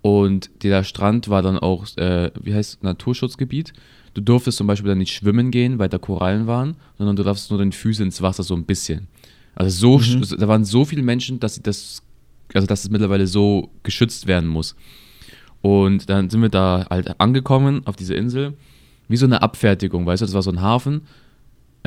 Und 0.02 0.50
der 0.64 0.84
Strand 0.84 1.28
war 1.30 1.42
dann 1.42 1.58
auch, 1.60 1.86
äh, 1.98 2.32
wie 2.42 2.54
heißt 2.54 2.84
Naturschutzgebiet. 2.84 3.74
Du 4.14 4.22
durftest 4.22 4.58
zum 4.58 4.68
Beispiel 4.68 4.90
dann 4.90 4.98
nicht 4.98 5.14
schwimmen 5.14 5.52
gehen, 5.52 5.78
weil 5.80 5.90
da 5.90 5.98
Korallen 5.98 6.48
waren, 6.48 6.76
sondern 6.98 7.16
du 7.16 7.24
darfst 7.24 7.50
nur 7.50 7.60
den 7.60 7.72
Füße 7.72 8.02
ins 8.04 8.22
Wasser 8.22 8.44
so 8.44 8.56
ein 8.56 8.64
bisschen. 8.66 9.08
Also 9.56 9.98
so, 10.00 10.04
sch- 10.04 10.38
da 10.38 10.48
waren 10.48 10.66
so 10.66 10.86
viele 10.86 11.02
Menschen, 11.04 11.40
dass 11.40 11.62
das, 11.62 12.02
also 12.54 12.66
dass 12.68 12.84
es 12.86 12.90
mittlerweile 12.90 13.28
so 13.28 13.70
geschützt 13.84 14.28
werden 14.28 14.48
muss. 14.50 14.76
Und 15.62 16.10
dann 16.10 16.30
sind 16.30 16.42
wir 16.42 16.50
da 16.50 16.86
halt 16.90 17.20
angekommen 17.20 17.82
auf 17.86 17.96
diese 17.96 18.14
Insel, 18.16 18.54
wie 19.10 19.18
so 19.18 19.26
eine 19.26 19.42
Abfertigung, 19.42 20.06
weißt 20.06 20.22
du, 20.22 20.26
das 20.26 20.34
war 20.36 20.42
so 20.44 20.52
ein 20.52 20.62
Hafen 20.62 21.02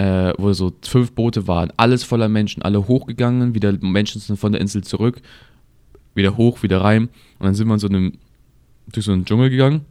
äh, 0.01 0.33
wo 0.39 0.53
so 0.55 0.73
fünf 0.83 1.13
Boote 1.13 1.47
waren, 1.47 1.73
alles 1.77 2.05
voller 2.05 2.29
Menschen, 2.29 2.63
alle 2.63 2.89
hochgegangen, 2.89 3.55
wieder 3.55 3.73
Menschen 3.81 4.21
sind 4.21 4.39
von 4.39 4.53
der 4.53 4.61
Insel 4.61 4.83
zurück, 4.83 5.21
wieder 6.15 6.37
hoch, 6.39 6.63
wieder 6.63 6.81
rein. 6.81 7.09
Und 7.39 7.47
dann 7.47 7.55
sind 7.55 7.67
wir 7.69 7.75
in 7.75 7.81
so 7.81 7.89
einem, 7.89 8.13
durch 8.91 9.05
so 9.05 9.13
einen 9.13 9.27
Dschungel 9.27 9.51
gegangen. 9.51 9.83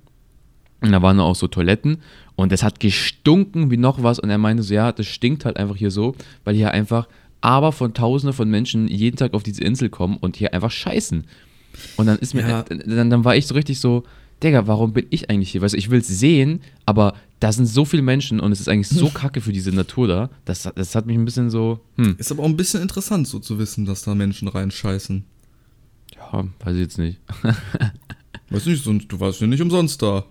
Und 0.82 0.92
da 0.92 1.02
waren 1.02 1.20
auch 1.20 1.36
so 1.36 1.48
Toiletten 1.48 1.98
und 2.36 2.52
es 2.54 2.64
hat 2.64 2.80
gestunken 2.80 3.70
wie 3.70 3.78
noch 3.78 4.02
was. 4.02 4.18
Und 4.18 4.30
er 4.30 4.38
meinte 4.38 4.64
so, 4.64 4.74
ja, 4.74 4.92
das 4.92 5.06
stinkt 5.08 5.46
halt 5.46 5.58
einfach 5.58 5.76
hier 5.76 5.92
so, 5.92 6.16
weil 6.44 6.56
hier 6.56 6.72
einfach 6.72 7.08
aber 7.42 7.72
von 7.72 7.94
Tausende 7.94 8.34
von 8.34 8.50
Menschen 8.50 8.88
jeden 8.88 9.18
Tag 9.18 9.34
auf 9.34 9.44
diese 9.44 9.64
Insel 9.64 9.90
kommen 9.90 10.18
und 10.18 10.38
hier 10.38 10.54
einfach 10.54 10.72
scheißen. 10.72 11.26
Und 11.98 12.06
dann 12.08 12.18
ist 12.18 12.34
mir, 12.34 12.48
Ja. 12.48 12.64
dann, 12.64 13.10
dann 13.10 13.26
war 13.26 13.36
ich 13.36 13.46
so 13.46 13.54
richtig 13.54 13.80
so, 13.80 14.04
Digga, 14.44 14.68
warum 14.68 14.94
bin 14.94 15.06
ich 15.10 15.30
eigentlich 15.30 15.52
hier? 15.52 15.62
Weißt 15.62 15.74
du, 15.74 15.78
ich 15.78 15.90
will 15.90 16.00
es 16.00 16.08
sehen, 16.08 16.62
aber 16.86 17.14
da 17.42 17.52
sind 17.52 17.66
so 17.66 17.84
viele 17.86 18.02
Menschen 18.04 18.40
und 18.40 18.52
es 18.52 18.60
ist 18.62 18.70
eigentlich 18.70 18.88
so 18.88 19.10
kacke 19.14 19.42
für 19.42 19.52
diese 19.52 19.72
Natur 19.72 20.08
da. 20.08 20.30
Das, 20.46 20.64
das 20.76 20.96
hat 20.96 21.06
mich 21.06 21.18
ein 21.18 21.26
bisschen 21.26 21.50
so, 21.50 21.82
hm, 21.98 22.16
ist 22.18 22.32
aber 22.32 22.44
auch 22.44 22.48
ein 22.48 22.56
bisschen 22.58 22.82
interessant, 22.82 23.28
so 23.28 23.40
zu 23.40 23.60
wissen, 23.60 23.86
dass 23.86 24.04
da 24.04 24.16
Menschen 24.16 24.48
reinscheißen. 24.48 25.26
ja, 26.16 26.46
weiß 26.64 26.76
ich 26.76 26.82
jetzt 26.82 26.98
nicht. 26.98 27.20
Weißt 28.50 28.66
du 28.66 28.70
nicht, 28.72 28.84
sonst, 28.84 29.08
du 29.12 29.20
warst 29.20 29.42
ja 29.42 29.48
nicht 29.48 29.62
umsonst 29.62 30.02
da. 30.02 30.26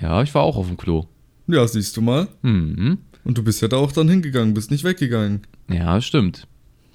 Ja, 0.00 0.22
ich 0.22 0.34
war 0.34 0.42
auch 0.42 0.56
auf 0.56 0.66
dem 0.66 0.76
Klo. 0.76 1.06
Ja, 1.46 1.66
siehst 1.68 1.96
du 1.96 2.00
mal. 2.02 2.26
Hm, 2.42 2.98
Und 3.24 3.38
du 3.38 3.42
bist 3.44 3.62
ja 3.62 3.68
da 3.68 3.76
auch 3.76 3.92
dann 3.92 4.08
hingegangen, 4.08 4.52
bist 4.54 4.70
nicht 4.70 4.82
weggegangen. 4.84 5.42
ja, 5.68 6.00
stimmt. 6.00 6.46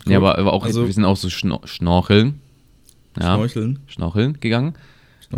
Cool. 0.06 0.12
Ja, 0.13 0.17
aber, 0.17 0.38
aber 0.39 0.51
auch, 0.54 0.65
Also- 0.65 0.86
wir 0.88 0.93
sind 0.93 1.06
auch 1.06 1.15
so 1.17 1.30
Schno 1.30 1.62
Schnorcheln. 1.65 2.39
Ja, 3.17 3.36
Schnorcheln. 3.36 3.80
Schnorcheln 3.88 4.39
gegangen. 4.39 4.73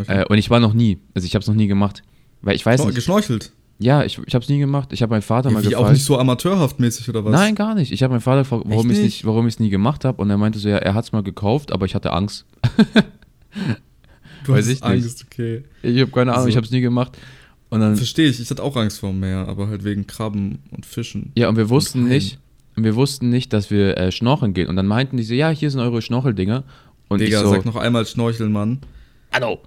Äh, 0.07 0.25
und 0.25 0.37
ich 0.37 0.49
war 0.49 0.59
noch 0.59 0.73
nie. 0.73 0.99
Also 1.13 1.25
ich 1.25 1.35
habe 1.35 1.41
es 1.43 1.47
noch 1.47 1.55
nie 1.55 1.67
gemacht. 1.67 2.03
Weil 2.41 2.55
ich 2.55 2.65
weiß 2.65 2.81
Schno- 2.81 2.85
nicht. 2.87 2.95
Geschnorchelt. 2.95 3.51
Ja, 3.79 4.03
ich, 4.03 4.19
ich 4.25 4.35
habe 4.35 4.43
es 4.43 4.49
nie 4.49 4.59
gemacht. 4.59 4.89
Ich 4.93 5.01
habe 5.01 5.09
meinen 5.11 5.21
Vater 5.23 5.49
mal 5.51 5.63
Ja, 5.63 5.69
wie 5.69 5.75
auch 5.75 5.79
gefragt. 5.79 5.93
nicht 5.97 6.05
so 6.05 6.17
amateurhaft 6.17 6.79
mäßig 6.79 7.09
oder 7.09 7.25
was? 7.25 7.31
Nein, 7.31 7.55
gar 7.55 7.73
nicht. 7.75 7.91
Ich 7.91 8.03
habe 8.03 8.11
meinen 8.13 8.21
Vater 8.21 8.41
gefragt, 8.43 8.63
warum 8.67 8.89
ich 8.91 8.97
nicht? 8.97 9.03
nicht, 9.03 9.25
warum 9.25 9.47
ich 9.47 9.55
es 9.55 9.59
nie 9.59 9.69
gemacht 9.69 10.05
habe. 10.05 10.21
Und 10.21 10.29
er 10.29 10.37
meinte 10.37 10.59
so, 10.59 10.69
ja, 10.69 10.77
er 10.77 10.93
hat 10.93 11.05
es 11.05 11.11
mal 11.11 11.23
gekauft, 11.23 11.71
aber 11.71 11.85
ich 11.85 11.95
hatte 11.95 12.11
Angst. 12.13 12.45
du 14.45 14.51
weiß 14.53 14.65
hast 14.65 14.67
ich 14.67 14.73
nicht. 14.81 14.83
Angst, 14.83 15.25
okay. 15.29 15.63
Ich 15.81 15.99
habe 16.01 16.11
keine 16.11 16.31
Ahnung, 16.31 16.35
Also- 16.35 16.49
ich 16.49 16.55
habe 16.55 16.65
es 16.65 16.71
nie 16.71 16.81
gemacht. 16.81 17.17
Und 17.69 17.97
Verstehe 17.97 18.29
ich, 18.29 18.39
ich 18.39 18.49
hatte 18.51 18.61
auch 18.61 18.75
Angst 18.77 18.99
vor 18.99 19.09
dem 19.09 19.19
Meer, 19.19 19.47
aber 19.47 19.67
halt 19.67 19.83
wegen 19.83 20.05
Krabben 20.05 20.59
und 20.69 20.85
Fischen. 20.85 21.31
ja, 21.35 21.49
und 21.49 21.57
wir 21.57 21.69
wussten 21.71 22.01
Haien. 22.01 22.09
nicht, 22.09 22.37
und 22.75 22.83
wir 22.83 22.95
wussten 22.95 23.29
nicht, 23.29 23.51
dass 23.51 23.71
wir 23.71 23.97
äh, 23.97 24.11
schnorcheln 24.11 24.53
gehen. 24.53 24.67
Und 24.67 24.75
dann 24.75 24.85
meinten 24.85 25.17
die 25.17 25.23
so, 25.23 25.33
ja, 25.33 25.49
hier 25.49 25.71
sind 25.71 25.79
eure 25.79 26.01
Schnorcheldinger. 26.03 26.63
Und 27.09 27.19
Digga, 27.19 27.39
ich 27.39 27.43
so, 27.43 27.49
sag 27.51 27.65
noch 27.65 27.75
einmal 27.75 28.05
Schnorcheln, 28.05 28.51
Mann. 28.51 28.79
Hallo. 29.31 29.59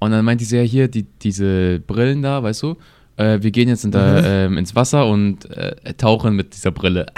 Und 0.00 0.10
dann 0.10 0.24
meinte 0.24 0.44
sie 0.44 0.56
ja 0.56 0.62
hier, 0.62 0.88
die, 0.88 1.04
diese 1.04 1.78
Brillen 1.86 2.22
da, 2.22 2.42
weißt 2.42 2.62
du, 2.64 2.76
äh, 3.16 3.38
wir 3.42 3.50
gehen 3.52 3.68
jetzt 3.68 3.84
in 3.84 3.90
da, 3.92 4.18
Mhm. 4.20 4.24
ähm, 4.26 4.58
ins 4.58 4.74
Wasser 4.74 5.06
und 5.06 5.48
äh, 5.50 5.94
tauchen 5.94 6.34
mit 6.34 6.54
dieser 6.54 6.72
Brille. 6.72 7.06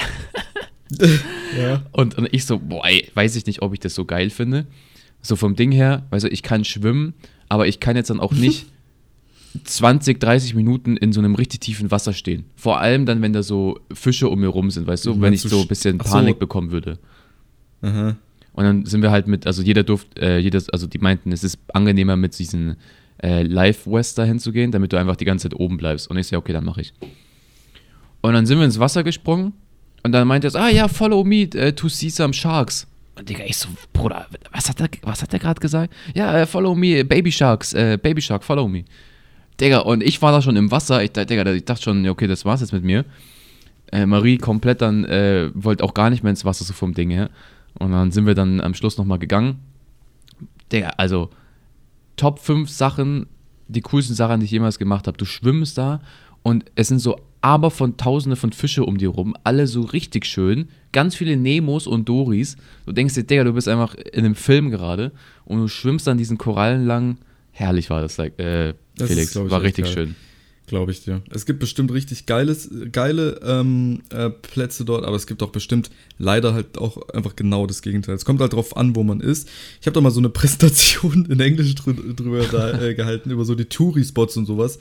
Ja. 1.58 1.82
Und, 1.92 2.18
und 2.18 2.28
ich 2.32 2.44
so, 2.44 2.58
boah, 2.58 2.84
ey, 2.86 3.08
weiß 3.14 3.36
ich 3.36 3.46
nicht, 3.46 3.62
ob 3.62 3.72
ich 3.72 3.80
das 3.80 3.94
so 3.94 4.04
geil 4.04 4.28
finde. 4.28 4.66
So 5.22 5.36
vom 5.36 5.56
Ding 5.56 5.72
her, 5.72 6.04
weißt 6.10 6.24
du, 6.24 6.28
ich 6.28 6.42
kann 6.42 6.64
schwimmen, 6.64 7.14
aber 7.48 7.66
ich 7.66 7.80
kann 7.80 7.96
jetzt 7.96 8.10
dann 8.10 8.20
auch 8.20 8.32
nicht 8.32 8.66
20, 9.64 10.18
30 10.20 10.54
Minuten 10.54 10.96
in 10.98 11.12
so 11.12 11.20
einem 11.20 11.34
richtig 11.34 11.60
tiefen 11.60 11.90
Wasser 11.90 12.12
stehen. 12.12 12.44
Vor 12.56 12.78
allem 12.80 13.06
dann, 13.06 13.22
wenn 13.22 13.32
da 13.32 13.42
so 13.42 13.78
Fische 13.92 14.28
um 14.28 14.40
mir 14.40 14.48
rum 14.48 14.70
sind, 14.70 14.86
weißt 14.86 15.06
du, 15.06 15.14
Du 15.14 15.20
wenn 15.22 15.32
ich 15.32 15.40
so 15.42 15.60
ein 15.62 15.66
bisschen 15.68 15.98
Ach 16.00 16.06
so. 16.06 16.12
Panik 16.12 16.38
bekommen 16.38 16.70
würde. 16.72 16.98
Aha. 17.82 18.16
Und 18.52 18.64
dann 18.64 18.86
sind 18.86 19.02
wir 19.02 19.10
halt 19.10 19.26
mit, 19.26 19.46
also 19.46 19.62
jeder 19.62 19.82
durfte, 19.82 20.20
äh, 20.20 20.38
jedes, 20.38 20.68
also 20.68 20.86
die 20.86 20.98
meinten, 20.98 21.32
es 21.32 21.42
ist 21.42 21.58
angenehmer 21.72 22.16
mit 22.16 22.38
diesen 22.38 22.76
äh, 23.18 23.44
dahin 24.14 24.38
zu 24.38 24.52
gehen, 24.52 24.72
damit 24.72 24.92
du 24.92 24.98
einfach 24.98 25.16
die 25.16 25.24
ganze 25.24 25.48
Zeit 25.48 25.58
oben 25.58 25.76
bleibst. 25.76 26.08
Und 26.08 26.18
ich 26.18 26.26
so, 26.26 26.36
okay, 26.36 26.52
dann 26.52 26.64
mache 26.64 26.82
ich. 26.82 26.92
Und 28.20 28.34
dann 28.34 28.46
sind 28.46 28.58
wir 28.58 28.64
ins 28.64 28.78
Wasser 28.78 29.02
gesprungen 29.02 29.52
und 30.02 30.12
dann 30.12 30.28
meinte 30.28 30.48
er 30.48 30.50
so, 30.50 30.58
ah 30.58 30.68
ja, 30.68 30.88
follow 30.88 31.24
me 31.24 31.42
äh, 31.54 31.72
to 31.72 31.88
see 31.88 32.08
some 32.08 32.32
sharks. 32.32 32.86
Und 33.14 33.28
Digga, 33.28 33.44
ich 33.44 33.56
so, 33.56 33.68
Bruder, 33.92 34.26
was 34.52 34.68
hat 34.68 34.80
er, 34.80 34.88
was 35.02 35.22
er 35.22 35.38
gerade 35.38 35.60
gesagt? 35.60 35.92
Ja, 36.14 36.38
äh, 36.38 36.46
follow 36.46 36.74
me, 36.74 37.04
Baby 37.04 37.30
Sharks, 37.30 37.72
äh, 37.74 37.98
Baby 38.00 38.22
Shark, 38.22 38.42
follow 38.42 38.68
me. 38.68 38.84
Digga, 39.60 39.80
und 39.80 40.02
ich 40.02 40.20
war 40.22 40.32
da 40.32 40.40
schon 40.40 40.56
im 40.56 40.70
Wasser, 40.70 41.02
ich, 41.02 41.12
dachte, 41.12 41.26
Digga, 41.26 41.52
ich 41.52 41.64
dachte 41.64 41.82
schon, 41.82 42.08
okay, 42.08 42.26
das 42.26 42.44
war's 42.44 42.60
jetzt 42.60 42.72
mit 42.72 42.84
mir. 42.84 43.04
äh, 43.92 44.06
Marie 44.06 44.38
komplett 44.38 44.80
dann, 44.80 45.04
äh, 45.04 45.50
wollte 45.54 45.84
auch 45.84 45.94
gar 45.94 46.10
nicht 46.10 46.22
mehr 46.22 46.30
ins 46.30 46.44
Wasser 46.44 46.64
so 46.64 46.72
vom 46.72 46.94
Ding 46.94 47.10
her. 47.10 47.30
Und 47.82 47.90
dann 47.90 48.12
sind 48.12 48.26
wir 48.26 48.34
dann 48.34 48.60
am 48.60 48.74
Schluss 48.74 48.96
nochmal 48.96 49.18
gegangen. 49.18 49.58
Digga, 50.70 50.90
also 50.98 51.30
Top 52.16 52.38
5 52.38 52.70
Sachen, 52.70 53.26
die 53.66 53.80
coolsten 53.80 54.14
Sachen, 54.14 54.38
die 54.38 54.44
ich 54.46 54.52
jemals 54.52 54.78
gemacht 54.78 55.08
habe. 55.08 55.18
Du 55.18 55.24
schwimmst 55.24 55.78
da 55.78 56.00
und 56.42 56.64
es 56.76 56.88
sind 56.88 57.00
so 57.00 57.16
aber 57.40 57.72
von 57.72 57.96
Tausende 57.96 58.36
von 58.36 58.52
Fische 58.52 58.84
um 58.84 58.98
dir 58.98 59.08
rum, 59.08 59.34
alle 59.42 59.66
so 59.66 59.80
richtig 59.80 60.26
schön, 60.26 60.68
ganz 60.92 61.16
viele 61.16 61.36
Nemos 61.36 61.88
und 61.88 62.08
Doris. 62.08 62.56
Du 62.86 62.92
denkst 62.92 63.14
dir, 63.14 63.24
Digga, 63.24 63.42
du 63.42 63.52
bist 63.52 63.66
einfach 63.66 63.96
in 63.96 64.24
einem 64.24 64.36
Film 64.36 64.70
gerade 64.70 65.10
und 65.44 65.58
du 65.58 65.66
schwimmst 65.66 66.06
an 66.06 66.18
diesen 66.18 66.38
Korallen 66.38 66.86
lang. 66.86 67.18
Herrlich 67.50 67.90
war 67.90 68.00
das, 68.00 68.16
äh, 68.20 68.74
Das 68.96 69.08
Felix. 69.08 69.26
ist, 69.26 69.32
glaub 69.32 69.46
ich, 69.46 69.50
war 69.50 69.62
richtig 69.62 69.86
geil. 69.86 69.92
schön. 69.94 70.14
Glaube 70.66 70.92
ich 70.92 71.02
dir. 71.02 71.22
Es 71.30 71.44
gibt 71.44 71.58
bestimmt 71.58 71.92
richtig 71.92 72.24
geiles, 72.26 72.70
geile 72.92 73.40
ähm, 73.44 74.02
äh, 74.10 74.30
Plätze 74.30 74.84
dort, 74.84 75.04
aber 75.04 75.16
es 75.16 75.26
gibt 75.26 75.42
auch 75.42 75.50
bestimmt 75.50 75.90
leider 76.18 76.54
halt 76.54 76.78
auch 76.78 77.08
einfach 77.10 77.36
genau 77.36 77.66
das 77.66 77.82
Gegenteil. 77.82 78.14
Es 78.14 78.24
kommt 78.24 78.40
halt 78.40 78.52
drauf 78.52 78.76
an, 78.76 78.94
wo 78.96 79.02
man 79.02 79.20
ist. 79.20 79.48
Ich 79.80 79.86
habe 79.86 79.94
da 79.94 80.00
mal 80.00 80.10
so 80.10 80.20
eine 80.20 80.28
Präsentation 80.30 81.26
in 81.26 81.40
Englisch 81.40 81.74
drü 81.74 81.94
drüber 82.14 82.44
da, 82.50 82.80
äh, 82.80 82.94
gehalten, 82.94 83.30
über 83.30 83.44
so 83.44 83.54
die 83.54 83.64
Touri-Spots 83.66 84.36
und 84.36 84.46
sowas. 84.46 84.78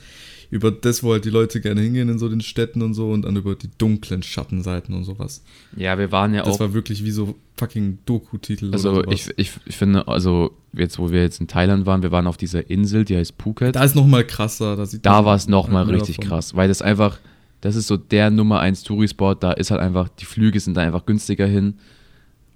Über 0.50 0.70
das, 0.70 1.02
wo 1.02 1.12
halt 1.12 1.24
die 1.24 1.30
Leute 1.30 1.60
gerne 1.60 1.80
hingehen 1.80 2.08
in 2.10 2.18
so 2.18 2.28
den 2.28 2.42
Städten 2.42 2.82
und 2.82 2.94
so 2.94 3.10
und 3.10 3.22
dann 3.22 3.36
über 3.36 3.54
die 3.54 3.70
dunklen 3.78 4.22
Schattenseiten 4.22 4.94
und 4.94 5.04
sowas. 5.04 5.42
Ja, 5.76 5.98
wir 5.98 6.12
waren 6.12 6.34
ja 6.34 6.42
Das 6.44 6.56
auch. 6.56 6.60
war 6.60 6.74
wirklich 6.74 7.04
wie 7.04 7.10
so 7.10 7.36
fucking 7.56 7.98
Doku-Titel. 8.06 8.70
Also 8.72 9.02
ich, 9.08 9.30
ich, 9.36 9.52
ich 9.64 9.76
finde, 9.76 10.06
also 10.08 10.52
jetzt, 10.72 10.98
wo 10.98 11.10
wir 11.10 11.22
jetzt 11.22 11.40
in 11.40 11.48
Thailand 11.48 11.86
waren, 11.86 12.02
wir 12.02 12.12
waren 12.12 12.26
auf 12.26 12.36
dieser 12.36 12.68
Insel, 12.70 13.04
die 13.04 13.16
heißt 13.16 13.34
Phuket. 13.40 13.76
Da 13.76 13.84
ist 13.84 13.94
noch 13.94 14.06
mal 14.06 14.24
krasser. 14.26 14.76
Da, 14.76 14.86
sieht 14.86 15.04
Da 15.04 15.24
war 15.24 15.34
es 15.36 15.48
nochmal 15.48 15.84
richtig 15.84 16.16
davon. 16.16 16.30
krass, 16.30 16.56
weil 16.56 16.68
das 16.68 16.82
einfach, 16.82 17.18
das 17.60 17.76
ist 17.76 17.86
so 17.86 17.96
der 17.96 18.30
Nummer 18.30 18.60
1 18.60 18.82
Tourispot, 18.82 19.42
da 19.42 19.52
ist 19.52 19.70
halt 19.70 19.80
einfach, 19.80 20.08
die 20.08 20.24
Flüge 20.24 20.58
sind 20.60 20.76
da 20.76 20.82
einfach 20.82 21.06
günstiger 21.06 21.46
hin. 21.46 21.74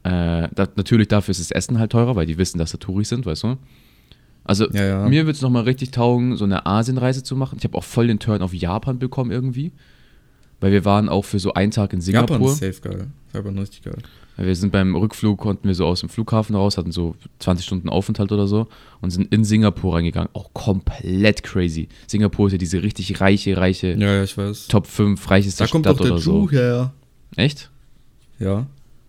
Äh, 0.02 0.48
da, 0.54 0.68
natürlich 0.76 1.08
dafür 1.08 1.32
ist 1.32 1.40
das 1.40 1.50
Essen 1.50 1.78
halt 1.78 1.92
teurer, 1.92 2.16
weil 2.16 2.26
die 2.26 2.38
wissen, 2.38 2.58
dass 2.58 2.70
da 2.72 2.78
Touris 2.78 3.08
sind, 3.08 3.26
weißt 3.26 3.42
du? 3.42 3.56
Also 4.44 4.70
Ja, 4.70 4.84
ja. 4.84 5.08
mir 5.08 5.26
würde 5.26 5.32
es 5.36 5.42
nochmal 5.42 5.64
richtig 5.64 5.90
taugen, 5.90 6.36
so 6.36 6.44
eine 6.44 6.66
Asienreise 6.66 7.24
zu 7.24 7.34
machen. 7.34 7.56
Ich 7.58 7.64
habe 7.64 7.76
auch 7.76 7.84
voll 7.84 8.06
den 8.06 8.20
Turn 8.20 8.42
auf 8.42 8.54
Japan 8.54 8.98
bekommen 9.00 9.32
irgendwie. 9.32 9.72
Weil 10.60 10.72
wir 10.72 10.84
waren 10.84 11.08
auch 11.08 11.24
für 11.24 11.38
so 11.38 11.54
einen 11.54 11.70
Tag 11.70 11.92
in 11.92 12.00
Japan 12.00 12.26
Singapur. 12.26 12.52
ist 12.52 12.58
safe 12.58 12.80
geil. 12.80 13.06
Japan 13.32 13.58
richtig 13.58 13.82
geil. 13.82 13.98
Wir 14.38 14.54
sind 14.54 14.70
beim 14.70 14.94
Rückflug, 14.94 15.38
konnten 15.38 15.66
wir 15.66 15.74
so 15.74 15.86
aus 15.86 16.00
dem 16.00 16.10
Flughafen 16.10 16.54
raus, 16.54 16.76
hatten 16.76 16.92
so 16.92 17.16
20 17.38 17.64
Stunden 17.64 17.88
Aufenthalt 17.88 18.32
oder 18.32 18.46
so 18.46 18.68
und 19.00 19.10
sind 19.10 19.32
in 19.32 19.44
Singapur 19.44 19.94
reingegangen. 19.94 20.28
Auch 20.34 20.52
komplett 20.52 21.42
crazy. 21.42 21.88
Singapur 22.06 22.48
ist 22.48 22.52
ja 22.52 22.58
diese 22.58 22.82
richtig 22.82 23.20
reiche, 23.20 23.56
reiche 23.56 23.92
Ja, 23.92 24.16
ja, 24.16 24.24
ich 24.24 24.36
weiß. 24.36 24.66
Top 24.68 24.86
5 24.86 25.30
reicheste 25.30 25.64
Da 25.64 25.70
kommt 25.70 25.86
doch 25.86 25.96
der 25.96 26.12
oder 26.12 26.18
so. 26.18 26.46
Drew 26.46 26.50
her. 26.50 26.92
Echt? 27.36 27.70
Ja. 28.38 28.66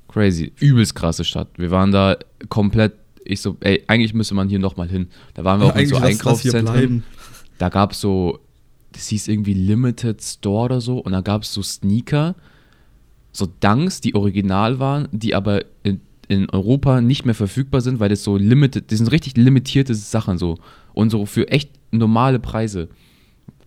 Crazy. 0.08 0.54
Übelst 0.60 0.96
krasse 0.96 1.26
Stadt. 1.26 1.50
Wir 1.58 1.72
waren 1.72 1.92
da 1.92 2.18
komplett, 2.48 2.94
ich 3.26 3.42
so, 3.42 3.58
ey, 3.60 3.84
eigentlich 3.88 4.14
müsste 4.14 4.34
man 4.34 4.48
hier 4.48 4.60
nochmal 4.60 4.88
hin. 4.88 5.08
Da 5.34 5.44
waren 5.44 5.60
wir 5.60 5.68
auch 5.68 5.76
in 5.76 5.88
so 5.88 5.98
Einkaufszentren. 5.98 7.04
Da 7.58 7.68
gab 7.68 7.92
es 7.92 8.00
so, 8.00 8.40
das 8.98 9.08
hieß 9.10 9.28
irgendwie 9.28 9.54
Limited 9.54 10.22
Store 10.24 10.66
oder 10.66 10.82
so 10.82 10.98
und 10.98 11.12
da 11.12 11.22
gab 11.22 11.44
es 11.44 11.54
so 11.54 11.62
Sneaker, 11.62 12.36
so 13.32 13.48
Dunks, 13.60 14.02
die 14.02 14.16
original 14.16 14.80
waren, 14.80 15.08
die 15.12 15.36
aber 15.36 15.64
in, 15.84 16.02
in 16.28 16.50
Europa 16.50 17.00
nicht 17.00 17.24
mehr 17.24 17.36
verfügbar 17.36 17.82
sind, 17.82 18.00
weil 18.00 18.10
das 18.10 18.24
so 18.24 18.38
limited, 18.38 18.92
das 18.92 18.98
sind 18.98 19.12
richtig 19.12 19.38
limitierte 19.38 19.94
Sachen 19.94 20.40
so 20.40 20.58
und 20.94 21.12
so 21.12 21.28
für 21.28 21.48
echt 21.50 21.70
normale 21.92 22.40
Preise. 22.40 22.90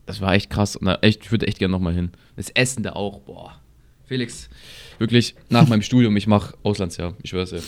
Das 0.05 0.21
war 0.21 0.35
echt 0.35 0.51
krass 0.51 0.75
und 0.75 0.87
da 0.87 0.97
echt, 0.97 1.25
ich 1.25 1.31
würde 1.31 1.47
echt 1.47 1.61
gerne 1.61 1.73
nochmal 1.73 1.95
hin. 1.95 2.11
Das 2.35 2.51
Essen 2.51 2.83
da 2.83 2.93
auch, 2.95 3.21
boah. 3.21 3.61
Felix, 4.07 4.51
wirklich 4.99 5.37
nach 5.49 5.69
meinem 5.69 5.83
Studium, 5.83 6.17
ich 6.17 6.27
mache 6.27 6.57
Auslandsjahr, 6.65 7.15
ich 7.23 7.31
schwör's 7.31 7.51
dir. 7.51 7.63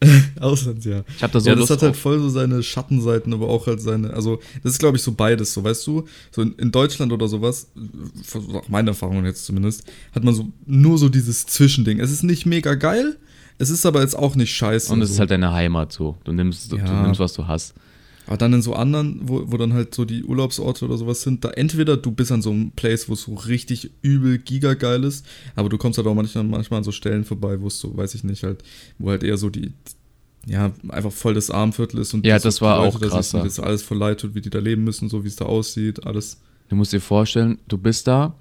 Auslandsjahr. 0.40 1.04
Ich 1.16 1.22
habe 1.22 1.32
da 1.32 1.40
so 1.40 1.48
ja, 1.48 1.54
das 1.54 1.60
Lust 1.60 1.72
hat 1.72 1.82
halt 1.82 1.96
voll 1.96 2.20
so 2.20 2.28
seine 2.28 2.62
Schattenseiten, 2.62 3.32
aber 3.32 3.48
auch 3.48 3.66
halt 3.66 3.80
seine, 3.80 4.12
also 4.12 4.40
das 4.62 4.72
ist 4.72 4.78
glaube 4.78 4.96
ich 4.96 5.02
so 5.02 5.12
beides, 5.12 5.52
so 5.54 5.64
weißt 5.64 5.86
du, 5.86 6.06
so 6.30 6.42
in, 6.42 6.54
in 6.54 6.70
Deutschland 6.70 7.12
oder 7.12 7.26
sowas, 7.28 7.68
nach 8.52 8.68
meinen 8.68 8.88
Erfahrungen 8.88 9.24
jetzt 9.24 9.44
zumindest, 9.44 9.84
hat 10.14 10.22
man 10.24 10.34
so 10.34 10.48
nur 10.66 10.98
so 10.98 11.08
dieses 11.08 11.46
Zwischending. 11.46 12.00
Es 12.00 12.10
ist 12.12 12.22
nicht 12.22 12.46
mega 12.46 12.74
geil, 12.74 13.16
es 13.58 13.70
ist 13.70 13.84
aber 13.86 14.00
jetzt 14.02 14.16
auch 14.16 14.36
nicht 14.36 14.54
scheiße. 14.54 14.92
Und 14.92 15.02
es 15.02 15.08
so. 15.08 15.14
ist 15.14 15.20
halt 15.20 15.30
deine 15.32 15.52
Heimat 15.52 15.92
so. 15.92 16.16
Du 16.24 16.32
nimmst, 16.32 16.70
du, 16.70 16.76
du 16.76 16.82
Ja. 16.82 17.02
nimmst 17.02 17.18
was 17.20 17.32
du 17.32 17.46
hast. 17.48 17.74
Aber 18.28 18.36
dann 18.36 18.52
in 18.52 18.60
so 18.60 18.74
anderen, 18.74 19.20
wo, 19.22 19.42
wo 19.46 19.56
dann 19.56 19.72
halt 19.72 19.94
so 19.94 20.04
die 20.04 20.22
Urlaubsorte 20.22 20.84
oder 20.84 20.98
sowas 20.98 21.22
sind, 21.22 21.44
da 21.46 21.50
entweder 21.50 21.96
du 21.96 22.12
bist 22.12 22.30
an 22.30 22.42
so 22.42 22.50
einem 22.50 22.72
Place, 22.72 23.08
wo 23.08 23.14
es 23.14 23.22
so 23.22 23.34
richtig 23.34 23.90
übel 24.02 24.36
gigageil 24.36 25.02
ist, 25.02 25.24
aber 25.56 25.70
du 25.70 25.78
kommst 25.78 25.96
halt 25.96 26.06
auch 26.06 26.14
manchmal, 26.14 26.44
manchmal 26.44 26.78
an 26.78 26.84
so 26.84 26.92
Stellen 26.92 27.24
vorbei, 27.24 27.58
wo 27.62 27.68
es 27.68 27.80
so, 27.80 27.96
weiß 27.96 28.14
ich 28.14 28.24
nicht, 28.24 28.42
halt, 28.42 28.62
wo 28.98 29.08
halt 29.08 29.22
eher 29.22 29.38
so 29.38 29.48
die, 29.48 29.72
ja, 30.46 30.72
einfach 30.90 31.10
voll 31.10 31.32
das 31.32 31.50
Armviertel 31.50 32.00
ist 32.00 32.12
und 32.12 32.26
Ja, 32.26 32.38
das 32.38 32.56
die 32.56 32.60
war 32.60 32.84
Leute 32.84 32.98
auch 32.98 33.00
krasser. 33.00 33.42
Das 33.42 33.58
alles 33.60 33.82
voll 33.82 33.96
leid 33.96 34.20
tut, 34.20 34.34
wie 34.34 34.42
die 34.42 34.50
da 34.50 34.58
leben 34.58 34.84
müssen, 34.84 35.08
so 35.08 35.24
wie 35.24 35.28
es 35.28 35.36
da 35.36 35.46
aussieht, 35.46 36.04
alles. 36.04 36.38
Du 36.68 36.76
musst 36.76 36.92
dir 36.92 37.00
vorstellen, 37.00 37.58
du 37.66 37.78
bist 37.78 38.06
da 38.06 38.34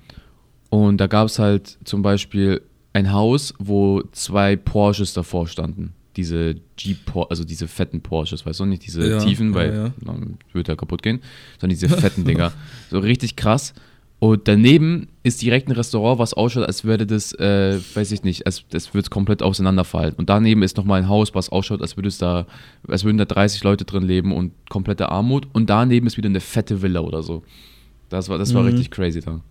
und 0.70 0.98
da 0.98 1.08
gab 1.08 1.28
es 1.28 1.40
halt 1.40 1.78
zum 1.86 2.02
Beispiel 2.02 2.62
ein 2.92 3.14
Haus, 3.14 3.54
wo 3.58 4.04
zwei 4.12 4.58
Porsches 4.58 5.14
davor 5.14 5.48
standen. 5.48 5.94
Diese 6.18 6.56
Jeep, 6.78 7.16
also 7.30 7.44
diese 7.46 7.68
fetten 7.68 8.02
Porsches, 8.02 8.46
weißt 8.46 8.60
du, 8.60 8.66
nicht 8.66 8.86
diese 8.86 9.08
Ja, 9.10 9.20
tiefen, 9.20 9.50
ja, 9.50 9.56
weil 9.56 9.74
ja. 9.74 9.92
dann 10.04 10.38
würde 10.52 10.74
er 10.74 10.76
kaputt 10.76 11.02
gehen, 11.04 11.22
sondern 11.60 11.78
diese 11.80 11.90
fetten 11.90 12.26
Dinger. 12.26 12.52
So 12.90 13.00
richtig 13.00 13.36
krass. 13.36 13.74
Und 14.20 14.48
daneben 14.48 15.10
ist 15.22 15.44
direkt 15.44 15.68
ein 15.70 15.74
Restaurant, 15.74 16.18
was 16.18 16.34
ausschaut, 16.34 16.66
als 16.66 16.84
würde 16.84 17.06
das, 17.06 17.34
äh, 17.34 17.80
weiß 17.94 18.12
ich 18.12 18.24
nicht, 18.24 18.48
als 18.48 18.64
das 18.72 18.96
würde 18.96 19.10
komplett 19.12 19.44
auseinanderfallen. 19.44 20.16
Und 20.16 20.30
daneben 20.30 20.64
ist 20.64 20.76
nochmal 20.76 21.02
ein 21.04 21.08
Haus, 21.08 21.36
was 21.36 21.50
ausschaut, 21.50 21.82
als 21.84 21.98
würde 21.98 22.08
es 22.10 22.18
da, 22.18 22.48
als 22.88 23.04
würden 23.04 23.20
da 23.20 23.26
30 23.26 23.64
Leute 23.64 23.86
drin 23.86 24.02
leben 24.02 24.32
und 24.34 24.54
komplette 24.70 25.10
Armut. 25.10 25.48
Und 25.54 25.70
daneben 25.70 26.08
ist 26.08 26.18
wieder 26.18 26.30
eine 26.30 26.40
fette 26.40 26.82
Villa 26.82 27.02
oder 27.02 27.22
so. 27.22 27.44
Das 28.10 28.28
war, 28.28 28.40
das 28.40 28.56
war 28.56 28.64
Mhm. 28.64 28.70
richtig 28.70 28.90
crazy 28.90 29.20
da. 29.22 29.42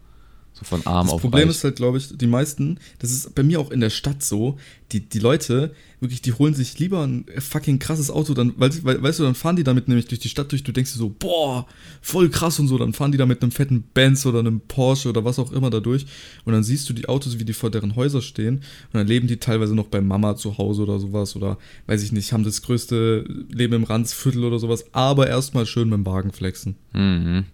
So 0.59 0.65
von 0.65 0.87
arm 0.87 1.07
Das 1.07 1.15
auf 1.15 1.21
Problem 1.21 1.49
reich. 1.49 1.57
ist 1.57 1.65
halt, 1.65 1.77
glaube 1.77 1.99
ich, 1.99 2.17
die 2.17 2.27
meisten, 2.27 2.79
das 2.99 3.11
ist 3.13 3.35
bei 3.35 3.43
mir 3.43 3.61
auch 3.61 3.71
in 3.71 3.81
der 3.81 3.91
Stadt 3.91 4.23
so, 4.23 4.57
die, 4.93 5.01
die 5.01 5.19
Leute, 5.19 5.75
wirklich, 6.01 6.23
die 6.23 6.33
holen 6.33 6.55
sich 6.55 6.79
lieber 6.79 7.03
ein 7.07 7.27
fucking 7.39 7.79
krasses 7.79 8.11
Auto, 8.11 8.33
dann, 8.33 8.55
weil, 8.57 8.71
weil, 8.83 9.03
weißt 9.03 9.19
du, 9.19 9.25
dann 9.25 9.35
fahren 9.35 9.57
die 9.57 9.65
damit 9.65 9.87
nämlich 9.89 10.07
durch 10.07 10.19
die 10.19 10.31
Stadt 10.31 10.51
durch, 10.53 10.63
du 10.63 10.73
denkst 10.73 10.93
dir 10.93 10.99
so, 10.99 11.15
boah, 11.19 11.67
voll 12.01 12.31
krass 12.31 12.59
und 12.59 12.69
so, 12.69 12.79
dann 12.79 12.95
fahren 12.95 13.13
die 13.13 13.19
da 13.19 13.27
mit 13.27 13.43
einem 13.43 13.51
fetten 13.53 13.83
Benz 13.93 14.25
oder 14.25 14.39
einem 14.39 14.61
Porsche 14.61 15.11
oder 15.11 15.27
was 15.27 15.39
auch 15.39 15.53
immer 15.53 15.69
da 15.69 15.81
durch 15.81 16.07
und 16.47 16.55
dann 16.55 16.65
siehst 16.65 16.89
du 16.89 16.95
die 16.95 17.07
Autos, 17.07 17.39
wie 17.39 17.45
die 17.45 17.53
vor 17.53 17.71
deren 17.71 17.95
Häuser 17.95 18.23
stehen 18.23 18.57
und 18.57 18.95
dann 18.95 19.07
leben 19.07 19.27
die 19.27 19.37
teilweise 19.37 19.75
noch 19.75 19.89
bei 19.89 20.01
Mama 20.01 20.37
zu 20.37 20.57
Hause 20.57 20.85
oder 20.85 20.99
sowas 20.99 21.37
oder, 21.37 21.59
weiß 21.87 22.03
ich 22.03 22.13
nicht, 22.13 22.33
haben 22.33 22.45
das 22.45 22.63
größte 22.63 23.27
Leben 23.51 23.75
im 23.75 23.85
Randsviertel 23.85 24.43
oder 24.45 24.59
sowas, 24.59 24.87
aber 24.93 25.27
erstmal 25.27 25.67
schön 25.67 25.91
mit 25.91 25.99
dem 25.99 26.07
Wagen 26.07 26.33
flexen. 26.33 26.77
Mhm. 26.95 27.45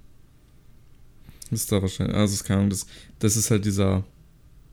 Das 1.52 1.60
ist 1.60 1.70
da 1.72 1.82
wahrscheinlich, 1.82 2.16
also, 2.16 2.32
ist 2.32 2.44
keine 2.44 2.60
Ahnung, 2.60 2.70
das, 2.70 2.86
das 3.18 3.36
ist 3.36 3.50
halt 3.50 3.64
dieser, 3.66 4.02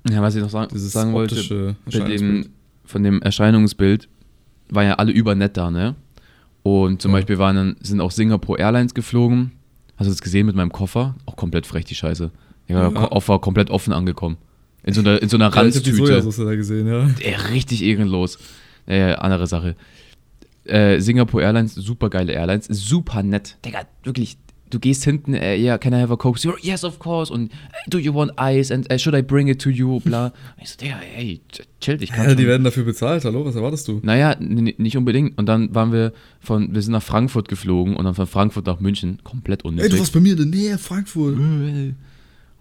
Ja, 0.10 0.22
was 0.22 0.34
ich 0.36 0.42
noch 0.42 0.50
sagen, 0.50 0.70
sagen 0.80 1.12
wollte, 1.14 1.76
bei 1.92 2.00
dem, 2.00 2.50
von 2.86 3.04
dem 3.04 3.22
Erscheinungsbild 3.22 4.08
waren 4.70 4.88
ja 4.88 4.94
alle 4.96 5.12
übernett 5.12 5.58
da, 5.58 5.70
ne? 5.70 5.96
Und 6.64 7.02
zum 7.02 7.12
Ja. 7.12 7.18
Beispiel 7.18 7.38
waren 7.38 7.56
dann, 7.58 7.76
sind 7.82 8.00
auch 8.00 8.12
Singapore 8.12 8.60
Airlines 8.60 8.94
geflogen. 8.94 9.52
Hast 9.98 10.08
du 10.08 10.12
das 10.12 10.22
gesehen 10.22 10.46
mit 10.46 10.56
meinem 10.56 10.72
Koffer? 10.72 11.16
Auch 11.26 11.36
komplett 11.36 11.66
frech, 11.66 11.84
die 11.86 11.96
Scheiße. 11.96 12.32
Ja, 12.70 12.84
Ja. 12.84 12.90
Koffer 12.92 13.40
komplett 13.40 13.70
offen 13.70 13.92
angekommen. 13.92 14.38
In 14.84 14.94
so 14.94 15.02
einer, 15.02 15.22
in 15.22 15.28
so 15.28 15.36
einer 15.36 15.50
Ja, 15.50 15.62
Ranztüte. 15.62 15.94
Sojasauce 15.98 16.38
da 16.38 16.56
gesehen, 16.56 16.88
ja. 16.88 17.10
Ey, 17.20 17.34
richtig 17.52 17.84
ehrenlos. 17.84 18.40
Äh, 18.88 19.14
andere 19.16 19.48
Sache. 19.48 19.76
Äh, 20.64 21.00
Singapore 21.02 21.44
Airlines, 21.44 21.76
super 21.76 22.10
geile 22.10 22.32
Airlines, 22.34 22.68
super 22.68 23.22
nett. 23.24 23.58
Digga, 23.66 23.82
wirklich. 24.04 24.38
Du 24.70 24.80
gehst 24.80 25.04
hinten, 25.04 25.34
äh, 25.34 25.56
yeah, 25.58 25.78
can 25.78 25.94
I 25.94 25.98
have 25.98 26.14
a 26.14 26.16
Coke? 26.16 26.40
So, 26.40 26.54
yes, 26.62 26.84
of 26.84 27.00
course. 27.00 27.34
Und 27.34 27.52
äh, 27.52 27.56
do 27.88 27.98
you 27.98 28.14
want 28.14 28.34
ice? 28.40 28.72
And 28.74 28.92
uh, 28.94 28.98
should 28.98 29.16
I 29.16 29.22
bring 29.22 29.48
it 29.48 29.62
to 29.62 29.70
you? 29.70 30.00
Bla. 30.00 30.26
Und 30.58 30.62
ich 30.62 30.70
so, 30.70 30.78
Digga, 30.78 31.00
ey, 31.18 31.42
chill 31.82 31.98
dich. 31.98 32.10
ja. 32.10 32.36
Die 32.36 32.46
werden 32.46 32.64
dafür 32.64 32.84
bezahlt, 32.84 33.26
hallo, 33.26 33.46
was 33.46 33.56
erwartest 33.56 33.88
du? 33.88 34.00
Naja, 34.04 34.36
nicht 34.40 34.96
unbedingt. 34.96 35.38
Und 35.38 35.48
dann 35.48 35.74
waren 35.74 35.92
wir 35.92 36.14
von, 36.40 36.74
wir 36.74 36.82
sind 36.82 36.92
nach 36.92 37.04
Frankfurt 37.04 37.48
geflogen 37.48 37.96
und 37.96 38.06
dann 38.06 38.14
von 38.14 38.28
Frankfurt 38.28 38.68
nach 38.68 38.80
München. 38.80 39.20
Komplett 39.24 39.60
Ey, 39.60 39.64
du 39.64 39.68
unnötig. 39.70 40.00
warst 40.00 40.14
bei 40.14 40.20
mir 40.20 40.34
in 40.34 40.38
der 40.38 40.46
Nähe, 40.46 40.78
Frankfurt. 40.78 41.36
Und 41.38 41.96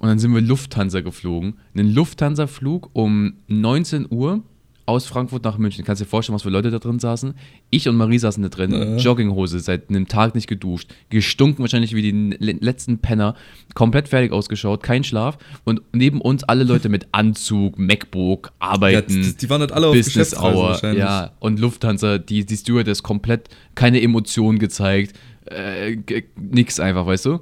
dann 0.01 0.19
sind 0.19 0.33
wir 0.33 0.41
Lufthansa 0.41 1.01
geflogen. 1.01 1.55
Einen 1.77 1.93
Lufthansa-Flug 1.93 2.91
um 2.93 3.35
19 3.49 4.07
Uhr 4.11 4.43
aus 4.89 5.05
Frankfurt 5.07 5.45
nach 5.45 5.59
München. 5.59 5.85
Kannst 5.85 6.01
dir 6.01 6.07
vorstellen, 6.07 6.35
was 6.35 6.43
für 6.43 6.51
Leute 6.51 6.71
da 6.71 6.79
drin 6.79 6.99
saßen? 6.99 7.35
Ich 7.71 7.89
und 7.89 7.97
Marie 7.97 8.19
saßen 8.19 8.43
da 8.43 8.49
drin, 8.49 8.73
Ja. 8.73 8.97
Jogginghose, 8.97 9.61
seit 9.61 9.91
einem 9.91 10.09
Tag 10.09 10.35
nicht 10.35 10.47
geduscht, 10.49 10.91
gestunken 11.11 11.61
wahrscheinlich 11.63 11.95
wie 11.95 12.03
die 12.03 12.11
le- 12.39 12.57
letzten 12.61 12.99
Penner, 12.99 13.35
komplett 13.75 14.09
fertig 14.09 14.33
ausgeschaut, 14.33 14.83
kein 14.83 15.05
Schlaf 15.05 15.37
und 15.65 15.83
neben 15.93 16.21
uns 16.21 16.43
alle 16.45 16.65
Leute 16.65 16.89
mit 16.89 17.07
Anzug, 17.13 17.79
MacBook, 17.79 18.47
Ja, 18.61 18.69
Arbeiten. 18.69 19.13
die, 19.23 19.37
die 19.37 19.51
waren 19.51 19.61
halt 19.61 19.73
alle 19.73 19.89
auf 19.89 19.95
Business 19.95 20.35
Hour, 20.35 20.81
ja. 20.95 21.33
Und 21.39 21.61
Lufthansa, 21.61 22.19
die, 22.19 22.47
die 22.47 22.57
Stewardess 22.57 23.03
komplett 23.03 23.49
keine 23.75 24.01
Emotionen 24.01 24.59
gezeigt, 24.59 25.15
äh, 25.45 25.97
nix 26.37 26.81
einfach, 26.81 27.07
weißt 27.07 27.27
du? 27.27 27.41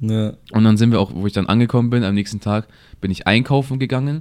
ja. 0.00 0.34
Und 0.52 0.64
dann 0.64 0.76
sind 0.76 0.92
wir 0.92 1.00
auch, 1.00 1.12
wo 1.14 1.26
ich 1.26 1.32
dann 1.32 1.46
angekommen 1.46 1.88
bin, 1.88 2.04
am 2.04 2.14
nächsten 2.14 2.40
Tag 2.40 2.68
bin 3.00 3.10
ich 3.10 3.26
einkaufen 3.26 3.78
gegangen 3.78 4.20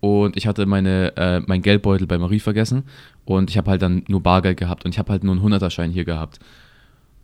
und 0.00 0.36
ich 0.36 0.46
hatte 0.46 0.66
meine, 0.66 1.16
äh, 1.16 1.40
mein 1.46 1.62
Geldbeutel 1.62 2.06
bei 2.06 2.18
Marie 2.18 2.40
vergessen 2.40 2.84
und 3.24 3.50
ich 3.50 3.58
habe 3.58 3.70
halt 3.70 3.82
dann 3.82 4.04
nur 4.08 4.22
Bargeld 4.22 4.58
gehabt 4.58 4.84
und 4.84 4.92
ich 4.92 4.98
habe 4.98 5.12
halt 5.12 5.24
nur 5.24 5.34
einen 5.34 5.44
100er-Schein 5.44 5.90
hier 5.90 6.04
gehabt. 6.04 6.38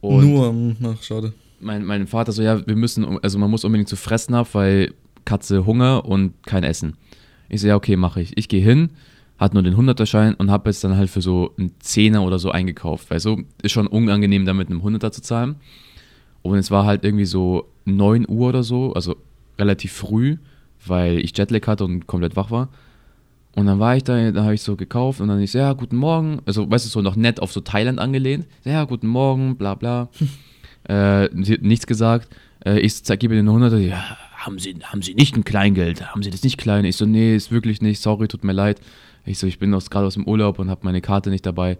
Und 0.03 0.24
Nur, 0.31 0.77
ach, 0.85 1.03
schade. 1.03 1.33
mein, 1.61 1.85
mein 1.85 2.07
Vater 2.07 2.33
so, 2.33 2.43
ja, 2.43 2.66
wir 2.66 2.77
müssen, 2.77 3.18
also 3.22 3.39
man 3.39 3.51
muss 3.51 3.64
unbedingt 3.64 3.89
zu 3.89 3.97
fressen 3.97 4.35
haben, 4.35 4.49
weil 4.53 4.95
Katze 5.24 5.66
Hunger 5.66 6.05
und 6.05 6.35
kein 6.47 6.62
Essen. 6.64 6.97
Ich 7.49 7.61
so, 7.62 7.66
ja, 7.68 7.77
okay, 7.77 7.97
mache 7.97 8.20
ich. 8.20 8.37
Ich 8.37 8.49
gehe 8.49 8.62
hin, 8.62 8.91
hat 9.39 9.55
nur 9.55 9.62
den 9.62 9.74
100er-Schein 9.74 10.35
und 10.35 10.51
habe 10.51 10.68
jetzt 10.68 10.85
dann 10.85 10.97
halt 10.97 11.11
für 11.11 11.22
so 11.22 11.53
einen 11.59 11.72
Zehner 11.81 12.22
oder 12.22 12.39
so 12.39 12.51
eingekauft. 12.51 13.11
Weil 13.11 13.20
so 13.20 13.41
ist 13.62 13.72
schon 13.72 13.87
unangenehm, 13.87 14.45
da 14.45 14.53
mit 14.53 14.68
einem 14.68 14.83
100er 14.83 15.11
zu 15.11 15.22
zahlen. 15.22 15.57
Und 16.43 16.59
es 16.59 16.70
war 16.70 16.85
halt 16.85 17.05
irgendwie 17.05 17.24
so 17.24 17.66
9 17.87 18.27
Uhr 18.29 18.49
oder 18.49 18.62
so, 18.62 18.93
also 18.93 19.16
relativ 19.59 19.93
früh, 19.93 20.37
weil 20.89 21.18
ich 21.18 21.37
Jetlag 21.37 21.66
hatte 21.66 21.84
und 21.84 22.07
komplett 22.07 22.37
wach 22.37 22.51
war. 22.51 22.68
Und 23.55 23.66
dann 23.66 23.78
war 23.78 23.97
ich 23.97 24.05
da, 24.05 24.30
da 24.32 24.45
habe 24.45 24.55
ich 24.55 24.62
so 24.62 24.76
gekauft 24.76 25.20
und 25.20 25.28
dann 25.28 25.41
ich 25.41 25.51
so, 25.51 25.59
ja, 25.59 25.72
guten 25.72 25.97
Morgen. 25.97 26.41
Also, 26.45 26.70
weißt 26.70 26.84
du, 26.84 26.91
so 26.91 27.01
noch 27.01 27.16
nett 27.16 27.41
auf 27.41 27.53
so 27.53 27.61
Thailand 27.61 27.99
angelehnt. 27.99 28.47
Ja, 28.64 28.84
guten 28.84 29.07
Morgen, 29.07 29.57
bla 29.57 29.74
bla. 29.74 30.11
äh, 30.89 31.28
nichts 31.32 31.87
gesagt. 31.87 32.28
Äh, 32.64 32.80
ich 32.80 33.03
gebe 33.03 33.34
den 33.34 33.49
100 33.49 33.80
ja, 33.80 34.18
haben 34.37 34.59
Sie, 34.59 34.76
haben 34.82 35.01
Sie 35.01 35.14
nicht 35.14 35.37
ein 35.37 35.45
Kleingeld? 35.45 36.12
Haben 36.12 36.22
Sie 36.22 36.30
das 36.30 36.43
nicht 36.43 36.59
klein? 36.59 36.84
Ich 36.84 36.97
so, 36.97 37.07
nee, 37.07 37.34
ist 37.34 37.51
wirklich 37.51 37.80
nicht, 37.80 38.01
sorry, 38.01 38.28
tut 38.28 38.45
mir 38.45 38.53
leid. 38.53 38.80
Ich 39.24 39.39
so, 39.39 39.47
ich 39.47 39.59
bin 39.59 39.72
gerade 39.72 40.07
aus 40.07 40.14
dem 40.14 40.26
Urlaub 40.26 40.59
und 40.59 40.70
habe 40.70 40.82
meine 40.84 41.01
Karte 41.01 41.30
nicht 41.30 41.47
dabei. 41.47 41.78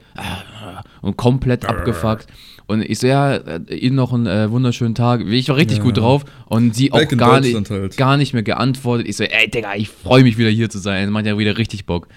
Und 1.03 1.17
komplett 1.17 1.67
abgefuckt. 1.67 2.27
Und 2.67 2.83
ich 2.83 2.99
so, 2.99 3.07
ja, 3.07 3.35
äh, 3.37 3.75
Ihnen 3.75 3.95
noch 3.97 4.13
einen 4.13 4.27
äh, 4.27 4.51
wunderschönen 4.51 4.95
Tag. 4.95 5.21
Ich 5.27 5.49
war 5.49 5.57
richtig 5.57 5.79
Ja. 5.79 5.85
gut 5.85 5.99
drauf. 5.99 6.25
Und 6.47 6.75
sie 6.75 6.91
auch 6.93 6.99
Back 6.99 7.13
in 7.13 7.19
gar 7.19 7.41
nicht, 7.41 7.71
halt. 7.71 7.97
gar 7.97 8.17
nicht 8.17 8.33
mehr 8.33 8.43
geantwortet. 8.43 9.07
Ich 9.09 9.17
so, 9.17 9.25
ey, 9.25 9.49
Digga, 9.49 9.75
ich 9.77 9.89
freue 9.89 10.25
mich 10.25 10.37
wieder 10.37 10.51
hier 10.51 10.69
zu 10.69 10.79
sein. 10.79 11.05
Das 11.05 11.13
macht 11.13 11.27
ja 11.27 11.39
wieder 11.39 11.59
richtig 11.59 11.87
Bock. 11.87 12.09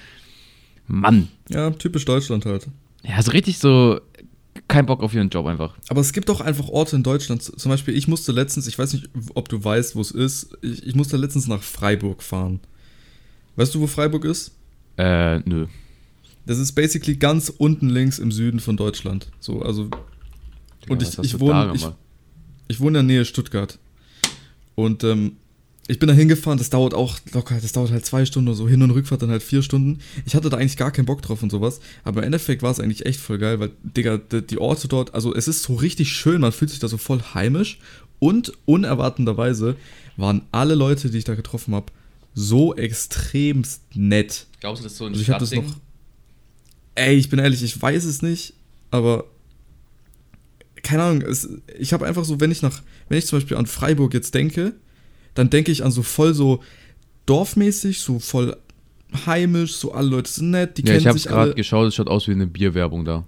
Mann. 0.87 1.27
Ja, 1.49 1.69
typisch 1.71 2.05
Deutschland 2.05 2.45
halt. 2.45 2.67
Ja, 3.03 3.21
so 3.21 3.31
richtig 3.31 3.59
so, 3.59 3.99
kein 4.67 4.85
Bock 4.87 5.01
auf 5.03 5.13
ihren 5.13 5.29
Job 5.29 5.45
einfach. 5.45 5.75
Aber 5.89 6.01
es 6.01 6.13
gibt 6.13 6.29
auch 6.31 6.41
einfach 6.41 6.67
Orte 6.67 6.95
in 6.95 7.03
Deutschland. 7.03 7.43
Zum 7.43 7.69
Beispiel, 7.69 7.95
ich 7.95 8.07
musste 8.07 8.31
letztens, 8.31 8.67
ich 8.67 8.77
weiß 8.79 8.93
nicht, 8.93 9.09
ob 9.35 9.49
du 9.49 9.63
weißt, 9.63 9.95
wo 9.95 10.01
es 10.01 10.11
ist, 10.11 10.57
ich, 10.61 10.85
ich 10.87 10.95
musste 10.95 11.17
letztens 11.17 11.47
nach 11.47 11.61
Freiburg 11.61 12.23
fahren. 12.23 12.59
Weißt 13.55 13.75
du, 13.75 13.81
wo 13.81 13.87
Freiburg 13.87 14.25
ist? 14.25 14.55
Äh, 14.97 15.39
nö. 15.39 15.67
Das 16.49 16.57
ist 16.57 16.71
basically 16.73 17.15
ganz 17.15 17.49
unten 17.55 17.89
links 17.89 18.17
im 18.17 18.31
Süden 18.31 18.59
von 18.59 18.75
Deutschland. 18.75 19.27
So, 19.39 19.61
also 19.61 19.83
Und 20.87 20.99
was 21.01 21.13
ich- 21.19 21.19
ich 21.25 21.39
wohne- 21.39 21.53
ich- 21.75 21.83
ich 22.69 22.79
wohne 22.79 22.99
in 22.99 23.07
der 23.07 23.15
Nähe 23.17 23.25
Stuttgart. 23.25 23.77
Und 24.73 25.03
ähm, 25.03 25.33
ich 25.87 25.99
bin 25.99 26.07
da 26.07 26.13
hingefahren, 26.15 26.57
das 26.57 26.71
dauert 26.71 26.95
auch 26.95 27.19
locker, 27.33 27.59
das 27.61 27.71
dauert 27.73 27.91
halt 27.91 28.03
zwei 28.05 28.25
Stunden 28.25 28.47
oder 28.47 28.57
so, 28.57 28.67
Hin- 28.67 28.81
und 28.81 28.89
Rückfahrt 28.91 29.21
dann 29.21 29.29
halt 29.29 29.43
vier 29.43 29.61
Stunden. 29.61 29.99
Ich 30.25 30.33
hatte 30.35 30.49
da 30.49 30.57
eigentlich 30.57 30.75
gar 30.77 30.89
keinen 30.91 31.05
Bock 31.05 31.21
drauf 31.21 31.43
und 31.43 31.51
sowas, 31.51 31.81
aber 32.03 32.21
im 32.21 32.25
Endeffekt 32.25 32.63
war 32.63 32.71
es 32.71 32.79
eigentlich 32.79 33.05
echt 33.05 33.19
voll 33.19 33.37
geil, 33.37 33.59
weil, 33.59 33.69
Digga, 33.83 34.17
die, 34.17 34.41
die 34.45 34.57
Orte 34.57 34.87
dort, 34.87 35.13
also 35.13 35.35
es 35.35 35.47
ist 35.47 35.61
so 35.63 35.75
richtig 35.75 36.11
schön, 36.11 36.41
man 36.41 36.51
fühlt 36.51 36.71
sich 36.71 36.79
da 36.79 36.87
so 36.87 36.97
voll 36.97 37.21
heimisch 37.35 37.77
und 38.17 38.53
unerwartenderweise 38.65 39.75
waren 40.17 40.41
alle 40.51 40.73
Leute, 40.75 41.11
die 41.11 41.19
ich 41.19 41.25
da 41.25 41.35
getroffen 41.35 41.75
habe, 41.75 41.91
so 42.33 42.75
extremst 42.75 43.81
nett. 43.95 44.47
Glaubst 44.61 44.81
du, 44.81 44.83
das 44.85 44.93
ist 44.93 44.97
so 44.97 45.05
ein 45.05 45.11
Also 45.11 45.21
ich 45.21 45.29
habe 45.29 45.39
das 45.39 45.51
noch. 45.53 45.63
Ey, 46.99 47.15
ich 47.15 47.29
bin 47.29 47.39
ehrlich, 47.39 47.63
ich 47.63 47.81
weiß 47.81 48.03
es 48.03 48.21
nicht, 48.21 48.53
aber 48.91 49.23
keine 50.83 51.03
Ahnung, 51.03 51.21
es, 51.21 51.47
ich 51.77 51.93
habe 51.93 52.05
einfach 52.05 52.25
so, 52.25 52.39
wenn 52.41 52.51
ich 52.51 52.61
nach, 52.61 52.81
wenn 53.07 53.17
ich 53.17 53.25
zum 53.25 53.37
Beispiel 53.39 53.55
an 53.55 53.67
Freiburg 53.67 54.13
jetzt 54.13 54.33
denke, 54.35 54.73
dann 55.33 55.49
denke 55.49 55.71
ich 55.71 55.83
an 55.85 55.91
so 55.91 56.03
voll 56.03 56.33
so 56.33 56.61
dorfmäßig, 57.25 57.99
so 58.01 58.19
voll 58.19 58.57
heimisch, 59.25 59.75
so 59.75 59.93
alle 59.93 60.09
Leute 60.09 60.29
sind 60.29 60.51
nett, 60.51 60.77
die 60.77 60.81
Ja, 60.81 60.87
ich 60.87 60.97
kennen 60.97 61.07
habe 61.07 61.19
sich 61.19 61.27
gerade 61.27 61.41
alle. 61.41 61.55
geschaut, 61.55 61.87
es 61.87 61.95
schaut 61.95 62.09
aus 62.09 62.27
wie 62.27 62.31
eine 62.31 62.47
Bierwerbung 62.47 63.05
da. 63.05 63.25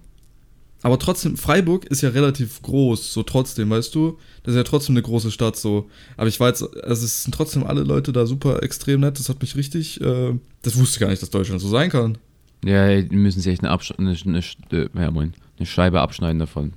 Aber 0.82 0.98
trotzdem, 0.98 1.36
Freiburg 1.36 1.86
ist 1.86 2.02
ja 2.02 2.08
relativ 2.10 2.60
groß, 2.60 3.12
so 3.12 3.22
trotzdem, 3.22 3.70
weißt 3.70 3.94
du? 3.94 4.18
Das 4.42 4.52
ist 4.52 4.56
ja 4.58 4.64
trotzdem 4.64 4.94
eine 4.96 5.02
große 5.02 5.30
Stadt, 5.30 5.56
so. 5.56 5.88
Aber 6.16 6.26
ich 6.28 6.38
weiß, 6.38 6.62
also 6.82 7.04
es 7.04 7.22
sind 7.22 7.34
trotzdem 7.34 7.64
alle 7.64 7.84
Leute 7.84 8.12
da 8.12 8.26
super 8.26 8.62
extrem 8.64 9.00
nett. 9.00 9.18
Das 9.18 9.28
hat 9.28 9.40
mich 9.40 9.54
richtig, 9.56 10.00
äh, 10.00 10.34
das 10.62 10.76
wusste 10.76 10.96
ich 10.96 11.00
gar 11.00 11.08
nicht, 11.08 11.22
dass 11.22 11.30
Deutschland 11.30 11.60
so 11.60 11.68
sein 11.68 11.88
kann. 11.90 12.18
Ja, 12.64 13.00
die 13.00 13.16
müssen 13.16 13.40
sich 13.40 13.52
echt 13.52 13.62
eine, 13.62 13.70
Absch 13.70 13.92
eine, 13.98 14.16
eine, 14.24 14.38
äh, 14.72 14.88
ja, 14.94 15.10
moin, 15.10 15.34
eine 15.58 15.66
Scheibe 15.66 16.00
abschneiden 16.00 16.38
davon. 16.38 16.72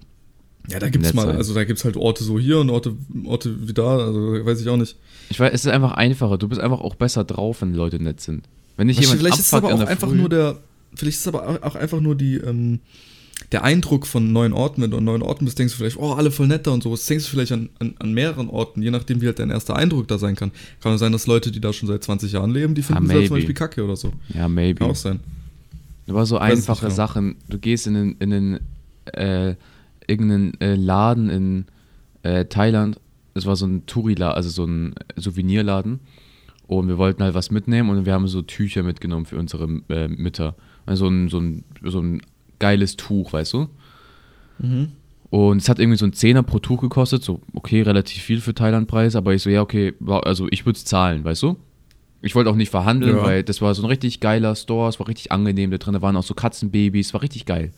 Ja, 0.69 0.79
da 0.79 0.89
gibt's 0.89 1.13
mal, 1.13 1.27
sein. 1.27 1.35
also 1.35 1.53
da 1.53 1.63
gibt's 1.63 1.85
halt 1.85 1.95
Orte 1.95 2.23
so 2.23 2.39
hier 2.39 2.59
und 2.59 2.69
Orte, 2.71 2.95
Orte 3.25 3.67
wie 3.67 3.73
da, 3.73 3.97
also 3.99 4.45
weiß 4.45 4.61
ich 4.61 4.69
auch 4.69 4.77
nicht. 4.77 4.95
Ich 5.29 5.39
weiß, 5.39 5.53
es 5.53 5.65
ist 5.65 5.71
einfach 5.71 5.91
einfacher. 5.91 6.37
Du 6.37 6.47
bist 6.47 6.59
einfach 6.59 6.79
auch 6.81 6.95
besser 6.95 7.23
drauf, 7.23 7.61
wenn 7.61 7.75
Leute 7.75 8.01
nett 8.01 8.19
sind. 8.19 8.47
Wenn 8.77 8.87
nicht 8.87 8.97
Weißt 8.97 9.05
jemand 9.07 9.19
vielleicht 9.21 9.39
ist 9.39 9.47
es 9.47 9.53
aber 9.53 9.73
auch 9.73 9.79
einfach 9.79 10.09
Früh- 10.09 10.15
nur 10.15 10.29
der, 10.29 10.57
vielleicht 10.95 11.17
ist 11.19 11.27
aber 11.27 11.63
auch 11.63 11.75
einfach 11.75 12.01
nur 12.01 12.15
die, 12.15 12.37
ähm, 12.37 12.79
der 13.51 13.63
Eindruck 13.63 14.07
von 14.07 14.33
neuen 14.33 14.53
Orten. 14.53 14.81
Wenn 14.81 14.91
du 14.91 14.97
an 14.97 15.03
neuen 15.03 15.21
Orten 15.21 15.45
bist, 15.45 15.59
denkst 15.59 15.73
du 15.73 15.77
vielleicht, 15.77 15.97
oh, 15.97 16.13
alle 16.13 16.31
voll 16.31 16.47
netter 16.47 16.71
und 16.73 16.81
sowas. 16.81 17.05
Denkst 17.05 17.25
du 17.25 17.31
vielleicht 17.31 17.51
an, 17.51 17.69
an, 17.79 17.93
an 17.99 18.13
mehreren 18.13 18.49
Orten, 18.49 18.81
je 18.81 18.91
nachdem, 18.91 19.21
wie 19.21 19.27
halt 19.27 19.37
dein 19.39 19.51
erster 19.51 19.75
Eindruck 19.75 20.07
da 20.07 20.17
sein 20.17 20.35
kann. 20.35 20.51
Kann 20.81 20.97
sein, 20.97 21.11
dass 21.11 21.27
Leute, 21.27 21.51
die 21.51 21.59
da 21.61 21.73
schon 21.73 21.87
seit 21.87 22.03
20 22.03 22.31
Jahren 22.31 22.51
leben, 22.51 22.73
die 22.73 22.81
finden 22.81 23.05
es 23.05 23.13
halt 23.13 23.27
zum. 23.27 23.35
Beispiel 23.35 23.53
kacke 23.53 23.83
oder 23.83 23.95
so. 23.95 24.11
Ja, 24.33 24.47
maybe. 24.47 24.79
Kann 24.79 24.89
auch 24.89 24.95
sein. 24.95 25.19
Aber 26.07 26.25
so 26.25 26.37
einfache 26.37 26.85
genau. 26.85 26.95
Sachen. 26.95 27.35
Du 27.49 27.57
gehst 27.57 27.87
in 27.87 27.93
den, 27.93 28.15
in 28.19 28.29
den 28.29 28.59
äh, 29.05 29.55
irgendeinen 30.07 30.59
äh, 30.61 30.75
Laden 30.75 31.29
in 31.29 31.65
äh, 32.23 32.45
Thailand. 32.45 32.99
Es 33.33 33.45
war 33.45 33.55
so 33.55 33.65
ein 33.65 33.85
Touri-Laden, 33.85 34.35
also 34.35 34.49
so 34.49 34.65
ein 34.65 34.95
Souvenirladen. 35.15 35.99
Und 36.67 36.87
wir 36.87 36.97
wollten 36.97 37.23
halt 37.23 37.35
was 37.35 37.51
mitnehmen 37.51 37.89
und 37.89 38.05
wir 38.05 38.13
haben 38.13 38.27
so 38.27 38.41
Tücher 38.41 38.83
mitgenommen 38.83 39.25
für 39.25 39.37
unsere 39.37 39.65
äh, 39.89 40.07
Mütter. 40.07 40.55
Also 40.85 41.05
so 41.05 41.11
ein, 41.11 41.29
so, 41.29 41.39
ein, 41.39 41.63
so 41.83 41.99
ein 41.99 42.21
geiles 42.59 42.95
Tuch, 42.95 43.33
weißt 43.33 43.53
du? 43.53 43.69
Mhm. 44.59 44.91
Und 45.29 45.61
es 45.61 45.69
hat 45.69 45.79
irgendwie 45.79 45.97
so 45.97 46.05
ein 46.05 46.13
Zehner 46.13 46.43
pro 46.43 46.59
Tuch 46.59 46.81
gekostet, 46.81 47.23
so 47.23 47.41
okay, 47.53 47.81
relativ 47.81 48.23
viel 48.23 48.39
für 48.39 48.53
Thailand-Preis, 48.53 49.15
aber 49.15 49.33
ich 49.33 49.41
so, 49.41 49.49
ja, 49.49 49.61
okay, 49.61 49.93
also 50.07 50.47
ich 50.49 50.65
würde 50.65 50.77
es 50.77 50.85
zahlen, 50.85 51.23
weißt 51.23 51.43
du? 51.43 51.57
Ich 52.25 52.35
wollte 52.35 52.49
auch 52.49 52.55
nicht 52.55 52.71
verhandeln, 52.71 53.17
Ja. 53.17 53.23
weil 53.23 53.43
das 53.43 53.61
war 53.61 53.73
so 53.75 53.83
ein 53.83 53.85
richtig 53.87 54.19
geiler 54.19 54.55
Store, 54.55 54.89
es 54.89 54.99
war 54.99 55.07
richtig 55.07 55.31
angenehm, 55.31 55.71
da 55.71 55.77
drin 55.77 56.01
waren 56.01 56.15
auch 56.17 56.23
so 56.23 56.33
Katzenbabys, 56.33 57.13
war 57.13 57.21
richtig 57.21 57.45
geil. 57.45 57.71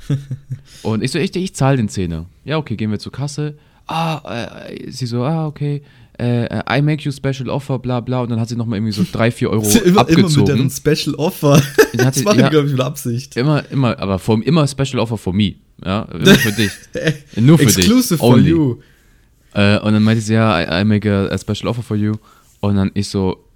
und 0.82 1.02
ich 1.02 1.10
so, 1.10 1.18
ich, 1.18 1.34
ich 1.36 1.54
zahle 1.54 1.76
den 1.76 1.88
Zehner. 1.88 2.26
Ja, 2.44 2.58
okay, 2.58 2.76
gehen 2.76 2.90
wir 2.90 2.98
zur 2.98 3.12
Kasse. 3.12 3.56
Ah, 3.86 4.66
äh, 4.68 4.90
sie 4.90 5.06
so, 5.06 5.22
ah, 5.24 5.46
okay, 5.46 5.82
äh, 6.18 6.44
äh, 6.46 6.78
I 6.78 6.80
make 6.82 7.02
you 7.02 7.12
special 7.12 7.48
offer, 7.50 7.78
bla 7.78 8.00
bla. 8.00 8.20
Und 8.22 8.30
dann 8.30 8.40
hat 8.40 8.48
sie 8.48 8.56
nochmal 8.56 8.78
irgendwie 8.78 8.92
so 8.92 9.04
3, 9.10 9.30
4 9.30 9.50
Euro 9.50 9.62
immer, 9.84 9.84
immer 9.84 9.88
mit 9.88 9.98
abgezogen. 9.98 10.70
Special 10.70 11.14
Offer. 11.16 11.60
Das 11.96 12.16
sie- 12.16 12.24
war, 12.24 12.36
ja. 12.36 12.48
glaube 12.48 12.66
ich, 12.66 12.72
mit 12.72 12.80
Absicht. 12.80 13.36
Immer, 13.36 13.62
immer, 13.70 13.98
aber 13.98 14.18
for, 14.18 14.40
immer 14.44 14.66
Special 14.66 14.98
Offer 14.98 15.16
for 15.18 15.32
me. 15.32 15.54
Ja, 15.84 16.02
immer 16.12 16.26
für 16.34 16.52
dich. 16.52 16.70
Nur 17.36 17.58
für 17.58 17.66
dich. 17.66 17.78
Exclusive 17.78 18.18
for 18.18 18.38
you. 18.38 18.76
Äh, 19.52 19.78
und 19.80 19.92
dann 19.92 20.02
meinte 20.02 20.22
sie, 20.22 20.34
ja, 20.34 20.60
I, 20.60 20.82
I 20.82 20.84
make 20.84 21.08
a, 21.10 21.26
a 21.32 21.38
special 21.38 21.68
offer 21.68 21.82
for 21.82 21.96
you. 21.96 22.14
Und 22.60 22.76
dann 22.76 22.90
ich 22.94 23.08
so, 23.08 23.32
äh, 23.32 23.53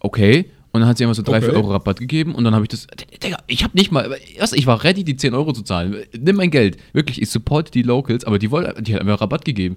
okay. 0.00 0.46
Und 0.74 0.80
dann 0.80 0.88
hat 0.88 0.96
sie 0.96 1.04
immer 1.04 1.14
so 1.14 1.20
3, 1.22 1.36
Okay. 1.36 1.46
4 1.46 1.54
Euro 1.54 1.70
Rabatt 1.72 2.00
gegeben. 2.00 2.34
Und 2.34 2.44
dann 2.44 2.54
habe 2.54 2.64
ich 2.64 2.70
das, 2.70 2.86
Digga, 3.22 3.36
ich 3.46 3.62
habe 3.62 3.76
nicht 3.76 3.92
mal, 3.92 4.16
erst, 4.36 4.54
ich 4.56 4.66
war 4.66 4.82
ready, 4.82 5.04
die 5.04 5.16
10 5.16 5.34
Euro 5.34 5.52
zu 5.52 5.62
zahlen. 5.62 5.96
Nimm 6.18 6.36
mein 6.36 6.50
Geld. 6.50 6.78
Wirklich, 6.94 7.20
ich 7.20 7.28
support 7.28 7.74
die 7.74 7.82
Locals, 7.82 8.24
aber 8.24 8.38
die 8.38 8.50
wollen, 8.50 8.72
die 8.82 8.94
hat 8.94 9.04
mir 9.04 9.12
Rabatt 9.12 9.44
gegeben. 9.44 9.76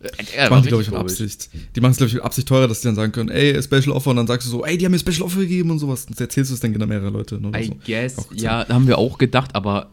Äh, 0.00 0.08
Digga, 0.22 0.42
war 0.42 0.50
machen 0.50 0.62
die, 0.64 0.68
glaube 0.68 0.82
ich, 0.82 0.90
mit. 0.90 1.00
Absicht. 1.00 1.48
Die 1.74 1.80
machen 1.80 1.92
es, 1.92 1.96
glaube 1.96 2.08
ich, 2.08 2.14
mit 2.14 2.22
Absicht 2.24 2.46
teurer, 2.46 2.68
dass 2.68 2.82
die 2.82 2.88
dann 2.88 2.94
sagen 2.94 3.10
können, 3.10 3.30
ey, 3.30 3.60
Special 3.62 3.88
Offer, 3.90 4.10
und 4.10 4.16
dann 4.16 4.26
sagst 4.26 4.46
du 4.46 4.50
so, 4.50 4.64
ey, 4.66 4.76
die 4.76 4.84
haben 4.84 4.92
mir 4.92 4.98
Special 4.98 5.22
Offer 5.22 5.40
gegeben 5.40 5.70
und 5.70 5.78
sowas. 5.78 6.04
Und 6.04 6.20
erzählst 6.20 6.50
du 6.50 6.54
es 6.54 6.60
dann 6.60 6.74
genau 6.74 6.86
mehrere 6.86 7.08
Leute. 7.08 7.38
Oder 7.38 7.58
I 7.58 7.64
so. 7.64 7.76
guess, 7.86 8.16
ja, 8.34 8.68
haben 8.68 8.86
wir 8.86 8.98
auch 8.98 9.16
gedacht, 9.16 9.54
aber, 9.54 9.88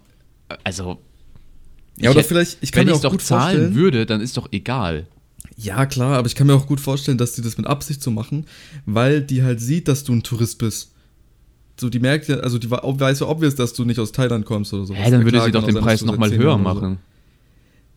äh, 0.49 0.55
also. 0.65 0.99
Ja, 1.97 2.11
oder 2.11 2.19
hätt- 2.19 2.27
vielleicht, 2.27 2.57
ich 2.59 2.73
kann 2.73 2.85
wenn 2.85 2.93
ich 2.93 2.99
auch 3.05 3.09
doch 3.09 3.17
zahlen 3.17 3.73
würde, 3.73 4.05
dann 4.05 4.19
ist 4.19 4.35
doch 4.35 4.49
egal. 4.51 5.07
Ja, 5.57 5.85
klar, 5.85 6.17
aber 6.17 6.27
ich 6.27 6.35
kann 6.35 6.47
mir 6.47 6.53
auch 6.53 6.67
gut 6.67 6.81
vorstellen, 6.81 7.17
dass 7.17 7.33
die 7.33 7.41
das 7.41 7.57
mit 7.57 7.65
Absicht 7.65 8.01
so 8.03 8.11
machen, 8.11 8.45
weil 8.85 9.21
die 9.21 9.43
halt 9.43 9.61
sieht, 9.61 9.87
dass 9.87 10.03
du 10.03 10.13
ein 10.13 10.23
Tourist 10.23 10.59
bist. 10.59 10.91
So, 11.79 11.89
die 11.89 11.99
merkt 11.99 12.27
ja, 12.27 12.37
also 12.37 12.57
die 12.57 12.69
weiß 12.71 13.19
ja 13.19 13.27
obvious, 13.27 13.55
dass 13.55 13.73
du 13.73 13.85
nicht 13.85 13.99
aus 13.99 14.11
Thailand 14.11 14.45
kommst 14.45 14.73
oder 14.73 14.85
sowas. 14.85 15.01
Hä, 15.01 15.11
dann 15.11 15.21
Ja, 15.21 15.25
würde 15.25 15.41
sie 15.41 15.51
doch 15.51 15.63
auch 15.63 15.67
den 15.67 15.75
Preis 15.77 16.03
nochmal 16.03 16.29
10 16.29 16.39
höher 16.39 16.59
oder 16.59 16.73
so. 16.73 16.97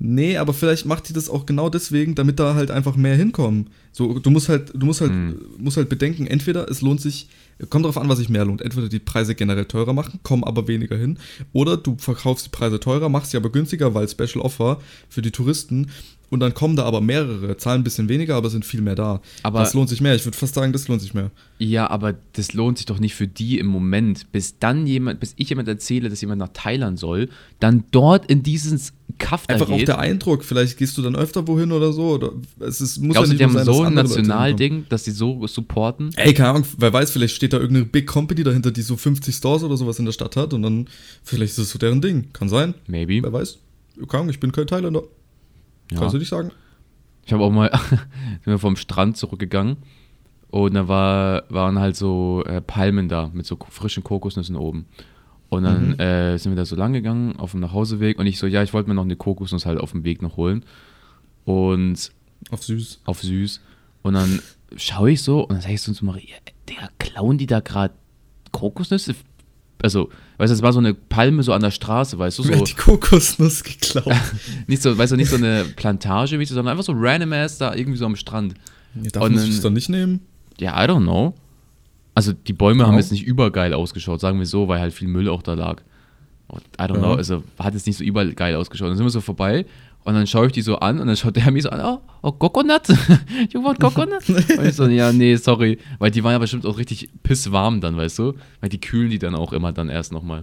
Nee, 0.01 0.37
aber 0.37 0.55
vielleicht 0.55 0.87
macht 0.87 1.09
die 1.09 1.13
das 1.13 1.29
auch 1.29 1.45
genau 1.45 1.69
deswegen, 1.69 2.15
damit 2.15 2.39
da 2.39 2.55
halt 2.55 2.71
einfach 2.71 2.95
mehr 2.97 3.17
hinkommen. 3.17 3.71
So, 3.91 4.19
du 4.21 4.31
musst 4.31 4.49
halt, 4.49 4.73
du 4.75 4.87
musst 4.87 5.01
halt, 5.01 5.11
Hm. 5.11 5.37
musst 5.59 5.77
halt 5.77 5.89
bedenken, 5.89 6.27
entweder 6.29 6.71
es 6.71 6.83
lohnt 6.83 7.01
sich, 7.01 7.29
kommt 7.69 7.85
darauf 7.85 7.99
an, 7.99 8.09
was 8.09 8.19
sich 8.19 8.29
mehr 8.29 8.45
lohnt. 8.45 8.63
Entweder 8.63 8.89
die 8.89 9.01
Preise 9.01 9.35
generell 9.35 9.65
teurer 9.65 9.93
machen, 9.93 10.21
kommen 10.23 10.45
aber 10.45 10.69
weniger 10.69 10.97
hin, 10.97 11.19
oder 11.53 11.77
du 11.77 11.97
verkaufst 11.99 12.47
die 12.47 12.51
Preise 12.51 12.79
teurer, 12.79 13.09
machst 13.09 13.33
sie 13.33 13.37
aber 13.37 13.51
günstiger, 13.51 13.93
weil 13.95 14.09
Special 14.09 14.41
Offer 14.41 14.81
für 15.09 15.21
die 15.23 15.33
Touristen 15.33 15.89
und 16.31 16.41
dann 16.41 16.55
kommen 16.55 16.77
da 16.77 16.85
aber 16.85 17.01
mehrere, 17.01 17.57
zahlen 17.57 17.81
ein 17.81 17.85
bisschen 17.85 18.09
weniger, 18.09 18.37
aber 18.37 18.51
sind 18.51 18.65
viel 18.65 18.83
mehr 18.83 18.95
da. 18.95 19.21
Aber- 19.43 19.61
das 19.61 19.75
lohnt 19.75 19.89
sich 19.89 20.01
mehr. 20.01 20.15
Ich 20.15 20.25
würde 20.25 20.37
fast 20.39 20.55
sagen, 20.55 20.73
das 20.73 20.87
lohnt 20.87 21.01
sich 21.01 21.15
mehr. 21.15 21.33
Ja, 21.59 21.91
aber 21.91 22.15
das 22.35 22.53
lohnt 22.53 22.79
sich 22.79 22.87
doch 22.87 23.01
nicht 23.01 23.15
für 23.17 23.27
die 23.27 23.59
im 23.59 23.67
Moment, 23.67 24.31
bis 24.31 24.59
dann 24.61 24.87
jemand, 24.87 25.19
bis 25.19 25.33
ich 25.39 25.49
jemand 25.49 25.67
erzähle, 25.69 26.09
dass 26.09 26.21
jemand 26.21 26.39
nach 26.39 26.51
Thailand 26.53 27.01
soll, 27.01 27.31
dann 27.59 27.83
dort 27.91 28.31
in 28.31 28.45
dieses 28.45 28.93
Kaff 29.19 29.47
da 29.47 29.55
Einfach 29.55 29.69
auch 29.69 29.77
geht. 29.77 29.89
der 29.89 29.99
Eindruck, 29.99 30.45
vielleicht 30.45 30.79
gehst 30.79 30.97
du 30.97 31.03
dann 31.03 31.17
öfter 31.17 31.47
wohin 31.47 31.73
oder 31.73 31.93
so. 31.93 32.11
Oder 32.15 32.33
es 32.61 32.81
ist, 32.81 32.99
muss 32.99 33.15
Glaubst 33.15 33.33
ja 33.33 33.39
die 33.39 33.45
nicht 33.45 33.57
haben 33.57 33.65
sein, 33.65 33.67
dass 33.67 33.77
so 33.77 33.85
ein. 33.85 33.95
Nationalding, 33.95 34.87
dass 34.89 35.03
die 35.05 35.11
so 35.11 35.47
supporten? 35.47 36.11
Ey, 36.17 36.33
keine 36.35 36.51
Ahnung, 36.51 36.65
wer 36.79 36.93
weiß, 36.93 37.11
vielleicht 37.11 37.35
steht 37.35 37.53
da 37.53 37.59
irgendeine 37.59 37.87
Big 37.87 38.07
Company 38.07 38.43
dahinter, 38.43 38.71
die 38.71 38.83
so 38.83 38.97
50 38.97 39.35
Stores 39.35 39.63
oder 39.63 39.77
sowas 39.77 39.99
in 39.99 40.05
der 40.05 40.13
Stadt 40.13 40.37
hat 40.37 40.55
und 40.55 40.63
dann, 40.63 40.89
vielleicht 41.23 41.53
ist 41.53 41.59
es 41.59 41.71
so 41.71 41.79
deren 41.79 42.01
Ding. 42.01 42.33
Kann 42.33 42.49
sein. 42.49 42.75
Maybe. 42.87 43.23
Wer 43.23 43.33
weiß. 43.33 43.59
Keine 44.09 44.21
Ahnung, 44.21 44.31
ich 44.31 44.41
bin 44.41 44.53
kein 44.53 44.67
Thailänder. 44.67 45.03
Ja. 45.91 45.99
Kannst 45.99 46.15
du 46.15 46.19
nicht 46.19 46.29
sagen? 46.29 46.53
Ich 47.27 47.33
habe 47.33 47.43
auch 47.45 47.51
mal, 47.51 47.71
sind 47.91 48.47
wir 48.47 48.59
vom 48.59 48.77
Strand 48.77 49.17
zurückgegangen 49.17 49.77
und 50.51 50.75
da 50.75 50.89
war, 50.89 51.45
waren 51.51 51.79
halt 51.79 51.97
so 51.97 52.43
äh, 52.47 52.61
Palmen 52.61 53.09
da 53.09 53.31
mit 53.33 53.47
so 53.47 53.59
frischen 53.69 54.03
Kokosnüssen 54.03 54.57
oben. 54.57 54.87
Und 55.51 55.63
dann 55.65 55.91
Mhm. 55.93 55.99
äh, 56.01 56.37
sind 56.39 56.53
wir 56.53 56.57
da 56.57 56.65
so 56.67 56.77
lang 56.77 56.93
gegangen 56.93 57.37
auf 57.37 57.53
dem 57.53 57.61
Nachhauseweg 57.61 58.19
und 58.19 58.27
ich 58.27 58.39
so, 58.39 58.47
ja, 58.47 58.63
ich 58.63 58.75
wollte 58.75 58.89
mir 58.89 58.95
noch 58.95 59.05
eine 59.05 59.17
Kokosnuss 59.17 59.65
halt 59.67 59.81
auf 59.81 59.93
dem 59.93 60.05
Weg 60.05 60.21
noch 60.21 60.37
holen. 60.37 60.65
Und 61.45 62.11
Auf 62.51 62.63
süß. 62.63 63.01
auf 63.07 63.23
süß. 63.23 63.61
Und 64.03 64.15
dann 64.15 64.41
schaue 64.77 65.11
ich 65.13 65.23
so 65.23 65.41
und 65.43 65.53
dann 65.53 65.61
sage 65.63 65.75
ich 65.75 65.83
so 65.83 65.93
zu 65.93 66.05
Maria, 66.05 66.37
Digga, 66.69 66.89
klauen 66.99 67.39
die 67.39 67.47
da 67.47 67.61
gerade 67.61 67.95
Kokosnüsse? 68.53 69.15
Also, 69.81 70.11
weißt 70.39 70.51
du, 70.51 70.55
es 70.55 70.63
war 70.63 70.73
so 70.73 70.81
eine 70.81 70.93
Palme 70.93 71.43
so 71.43 71.53
an 71.53 71.63
der 71.63 71.71
Straße, 71.71 72.19
weißt 72.19 72.39
du, 72.41 72.49
Wer 72.49 72.55
so, 72.57 72.61
hat 72.63 72.69
die 72.69 72.75
Kokosnuss 72.75 73.63
geklaut? 73.63 74.13
nicht 74.67 74.83
so, 74.83 74.99
weißt 74.99 75.13
du, 75.13 75.17
nicht 75.17 75.31
so 75.31 75.37
eine 75.37 75.65
Plantage, 75.77 76.39
wie 76.39 76.45
so, 76.45 76.55
sondern 76.55 76.73
einfach 76.73 76.85
so 76.85 76.93
random 76.95 77.33
ass 77.33 77.59
da 77.59 77.75
irgendwie 77.75 77.99
so 77.99 78.05
am 78.07 78.17
Strand. 78.17 78.55
Ja, 79.03 79.11
darf 79.13 79.23
Und 79.25 79.37
man 79.37 79.47
das 79.47 79.61
dann 79.61 79.73
nicht 79.75 79.89
nehmen? 79.89 80.21
Ja, 80.59 80.73
I 80.83 80.89
don't 80.89 81.03
know. 81.05 81.35
Also 82.19 82.33
die 82.33 82.53
Bäume 82.53 82.85
haben 82.85 82.95
Ja. 82.95 82.99
jetzt 82.99 83.13
nicht 83.13 83.25
übergeil 83.25 83.73
ausgeschaut, 83.75 84.21
sagen 84.21 84.41
wir 84.41 84.47
so, 84.47 84.67
weil 84.67 84.81
halt 84.81 84.93
viel 84.93 85.07
Müll 85.07 85.29
auch 85.29 85.41
da 85.41 85.55
lag. 85.55 85.83
Und 86.49 86.63
I 86.81 86.83
don't 86.83 86.95
Ja. 86.95 86.99
know, 86.99 87.13
also 87.15 87.45
hat 87.61 87.75
jetzt 87.75 87.87
nicht 87.87 87.97
so 87.97 88.03
übergeil 88.03 88.57
ausgeschaut. 88.57 88.89
Dann 88.91 88.97
sind 88.97 89.07
wir 89.07 89.11
so 89.11 89.21
vorbei 89.21 89.67
und 90.03 90.15
dann 90.15 90.27
schaue 90.27 90.49
ich 90.49 90.53
die 90.53 90.63
so 90.63 90.81
an 90.81 90.99
und 90.99 91.07
dann 91.07 91.17
schaut 91.17 91.37
der 91.37 91.49
mich 91.53 91.63
so 91.63 91.71
an, 91.71 91.81
oh, 91.81 92.01
oh 92.23 92.33
Coconut? 92.33 92.89
you 93.53 93.63
want 93.63 93.79
Coconut? 93.79 94.29
und 94.29 94.67
ich 94.67 94.75
so, 94.75 94.89
ja, 94.89 95.13
nee, 95.13 95.37
sorry. 95.37 95.79
Weil 96.01 96.11
die 96.11 96.25
waren 96.25 96.33
ja 96.33 96.39
bestimmt 96.39 96.67
auch 96.67 96.77
richtig 96.77 97.09
pisswarm 97.23 97.81
dann, 97.81 97.97
weißt 97.97 98.19
du? 98.19 98.35
Weil 98.61 98.69
die 98.71 98.81
kühlen 98.81 99.11
die 99.11 99.21
dann 99.21 99.37
auch 99.37 99.53
immer 99.53 99.71
dann 99.73 99.89
erst 99.89 100.11
nochmal. 100.11 100.43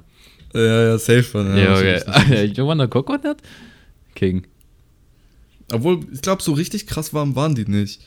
Ja, 0.54 0.62
ja, 0.92 0.98
safe. 0.98 1.28
Ja, 1.34 1.58
Ja, 1.58 1.70
natürlich. 1.72 2.08
okay. 2.08 2.46
you 2.56 2.66
want 2.66 2.80
a 2.80 2.88
Coconut? 2.88 3.38
King. 4.16 4.48
Obwohl, 5.74 6.00
ich 6.14 6.22
glaube, 6.22 6.42
so 6.42 6.54
richtig 6.54 6.88
krass 6.88 7.14
warm 7.14 7.36
waren 7.36 7.54
die 7.56 7.66
nicht. 7.66 8.00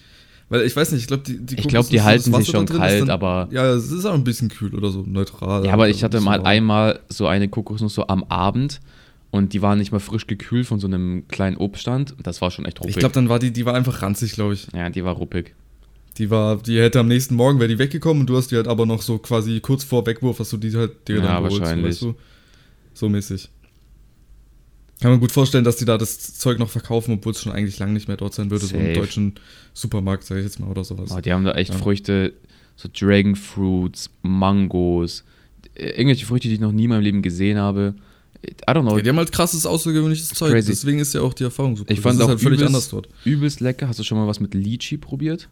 Weil 0.51 0.63
ich 0.63 0.75
weiß 0.75 0.93
nicht, 0.93 1.03
ich 1.03 1.07
glaube, 1.09 1.25
die, 1.25 1.39
die 1.45 1.57
Ich 1.59 1.69
glaub, 1.69 1.89
die 1.89 2.01
halten 2.01 2.33
sich 2.33 2.47
schon 2.49 2.65
kalt, 2.67 3.03
ist 3.03 3.11
aber- 3.11 3.49
Ja, 3.51 3.67
es 3.75 3.91
ist 3.93 4.05
auch 4.07 4.15
ein 4.15 4.25
bisschen 4.25 4.49
kühl 4.49 4.75
oder 4.75 4.91
so, 4.91 5.03
neutral. 5.07 5.67
Ja, 5.67 5.73
aber 5.75 5.89
ich 5.91 6.03
hatte 6.05 6.21
mal 6.21 6.39
warm. 6.39 6.47
einmal 6.47 7.01
so 7.09 7.27
eine 7.27 7.49
Kokosnuss 7.49 7.95
so 7.95 8.07
am 8.07 8.25
Abend 8.25 8.81
und 9.31 9.53
die 9.53 9.61
war 9.61 9.77
nicht 9.77 9.93
mal 9.93 9.99
frisch 9.99 10.27
gekühlt 10.27 10.67
von 10.67 10.81
so 10.81 10.87
einem 10.87 11.29
kleinen 11.29 11.59
Obststand. 11.59 12.13
Und 12.17 12.27
das 12.27 12.41
war 12.41 12.51
schon 12.51 12.65
echt 12.65 12.81
ruppig. 12.81 12.95
Ich 12.97 12.99
glaube, 12.99 13.15
dann 13.15 13.29
war 13.29 13.39
die, 13.39 13.51
die 13.53 13.67
war 13.67 13.75
einfach 13.75 14.01
ranzig, 14.01 14.33
glaube 14.33 14.55
ich. 14.55 14.69
ja, 14.75 14.89
die 14.89 15.05
war 15.05 15.15
ruppig. 15.17 15.55
Die 16.17 16.31
war, 16.31 16.57
die 16.57 16.81
hätte 16.81 16.99
am 17.01 17.09
nächsten 17.09 17.35
Morgen, 17.37 17.61
wäre 17.61 17.69
die 17.69 17.79
weggekommen 17.79 18.23
und 18.23 18.27
du 18.31 18.37
hast 18.37 18.51
die 18.51 18.57
halt 18.57 18.67
aber 18.69 18.87
noch 18.87 19.03
so 19.03 19.19
quasi 19.19 19.61
kurz 19.61 19.85
vor 19.85 20.07
Wegwurf, 20.07 20.39
hast 20.41 20.53
du 20.53 20.57
die 20.57 20.75
halt 20.75 21.07
dir 21.07 21.17
Ja, 21.17 21.23
dann 21.23 21.45
geholt, 21.45 21.61
wahrscheinlich. 21.61 21.97
So, 21.99 22.09
weißt 22.09 22.17
du? 22.17 22.21
so 22.95 23.09
mäßig. 23.11 23.49
Kann 25.01 25.13
man 25.13 25.21
gut 25.21 25.31
vorstellen, 25.33 25.65
dass 25.65 25.77
die 25.77 25.85
da 25.85 25.97
das 25.97 26.35
Zeug 26.39 26.59
noch 26.59 26.71
verkaufen, 26.71 27.15
obwohl 27.15 27.33
es 27.33 27.41
schon 27.43 27.53
eigentlich 27.53 27.79
lang 27.79 27.93
nicht 27.93 28.09
mehr 28.09 28.17
dort 28.17 28.35
sein 28.35 28.51
würde, 28.51 28.67
so 28.67 28.75
im 28.75 28.83
Safe. 28.87 28.93
deutschen 28.95 29.35
Supermarkt, 29.73 30.25
sag 30.25 30.39
ich 30.39 30.45
jetzt 30.45 30.59
mal, 30.59 30.69
oder 30.69 30.83
sowas. 30.85 31.11
Oh, 31.17 31.21
die 31.21 31.33
haben 31.33 31.45
da 31.45 31.53
echt 31.53 31.73
Ja. 31.73 31.79
Früchte, 31.79 32.33
so 32.77 32.89
Dragon 32.93 33.37
Fruits, 33.37 34.11
Mangos, 34.23 35.25
äh, 35.75 35.91
irgendwelche 35.91 36.27
Früchte, 36.27 36.49
die 36.49 36.55
ich 36.55 36.61
noch 36.61 36.73
nie 36.73 36.85
in 36.85 36.91
meinem 36.91 37.03
Leben 37.03 37.23
gesehen 37.23 37.59
habe. 37.59 37.95
I 38.45 38.51
don't 38.71 38.83
know. 38.83 38.97
Ja, 38.97 39.03
die 39.03 39.09
haben 39.09 39.17
halt 39.19 39.33
krasses, 39.33 39.67
außergewöhnliches 39.67 40.29
Zeug, 40.31 40.53
crazy. 40.53 40.69
deswegen 40.71 40.99
ist 41.01 41.13
ja 41.15 41.21
auch 41.23 41.35
die 41.35 41.45
Erfahrung 41.45 41.77
so 41.77 41.85
ich 41.89 42.01
fand 42.01 42.15
das 42.15 42.21
ist 42.21 42.25
auch 42.25 42.29
halt 42.31 42.41
völlig 42.41 42.59
übelst, 42.61 42.75
anders 42.75 42.89
dort. 42.89 43.09
übelst 43.25 43.61
lecker. 43.61 43.89
Hast 43.89 43.99
du 43.99 44.05
schon 44.05 44.19
mal 44.19 44.27
was 44.27 44.39
mit 44.41 44.55
Lychee 44.55 44.97
probiert? 44.97 45.49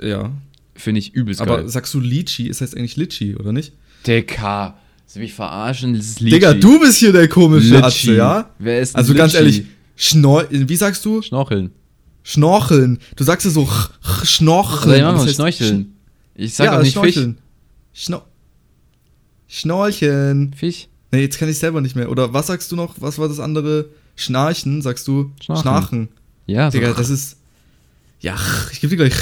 Ja. 0.00 0.32
Finde 0.74 0.98
ich 1.00 1.14
übelst 1.14 1.40
Aber 1.42 1.58
geil. 1.58 1.68
sagst 1.68 1.92
du 1.92 2.00
Litchi, 2.00 2.46
ist 2.48 2.60
heißt 2.62 2.74
eigentlich 2.76 2.96
Litchi, 2.96 3.36
oder 3.36 3.52
nicht? 3.52 3.72
Digga, 4.06 4.78
du 5.16 5.20
mich 5.20 5.34
verarschen? 5.34 5.94
Das 5.94 6.06
ist 6.06 6.20
Lychee. 6.20 6.34
Digga, 6.36 6.54
du 6.54 6.80
bist 6.80 6.98
hier 6.98 7.12
der 7.12 7.28
komische 7.28 7.68
Litchi. 7.74 7.82
Atze, 7.84 8.14
ja? 8.16 8.50
Wer 8.58 8.80
ist 8.80 8.94
Also 8.96 9.14
ganz 9.14 9.32
Litchi? 9.34 9.44
ehrlich, 9.44 9.66
Schnor 9.96 10.46
wie 10.50 10.76
sagst 10.76 11.04
du? 11.04 11.22
Schnorcheln. 11.22 11.70
Schnorcheln. 12.22 12.98
Du 13.16 13.24
sagst 13.24 13.44
ja 13.44 13.50
so 13.50 13.64
ch- 13.64 13.90
ch- 14.04 14.24
Schnorcheln. 14.26 14.98
Ja, 15.00 15.12
Das 15.12 15.22
heißt 15.26 15.34
Schnorcheln. 15.36 15.94
Ich 16.34 16.54
sag 16.54 16.64
ja, 16.66 16.78
auch 16.78 16.82
nicht 16.82 16.96
Fisch. 16.98 17.14
Schnorcheln. 17.14 17.38
Schno 17.92 18.22
Schnorcheln. 19.48 20.54
Fisch. 20.54 20.88
Nee, 21.10 21.20
jetzt 21.22 21.38
kann 21.38 21.48
ich 21.48 21.58
selber 21.58 21.80
nicht 21.80 21.94
mehr. 21.96 22.10
Oder 22.10 22.32
was 22.32 22.46
sagst 22.46 22.72
du 22.72 22.76
noch? 22.76 22.94
Was 23.00 23.18
war 23.18 23.28
das 23.28 23.38
andere? 23.40 23.86
Schnarchen, 24.16 24.82
sagst 24.82 25.06
du? 25.08 25.30
Schnarchen. 25.42 25.62
Schnarchen. 25.62 26.08
Ja, 26.46 26.70
so 26.70 26.78
Digga, 26.78 26.92
das 26.94 27.10
ist. 27.10 27.36
Ja, 28.20 28.36
ich 28.72 28.80
geb 28.80 28.90
dir 28.90 28.96
gleich 28.96 29.14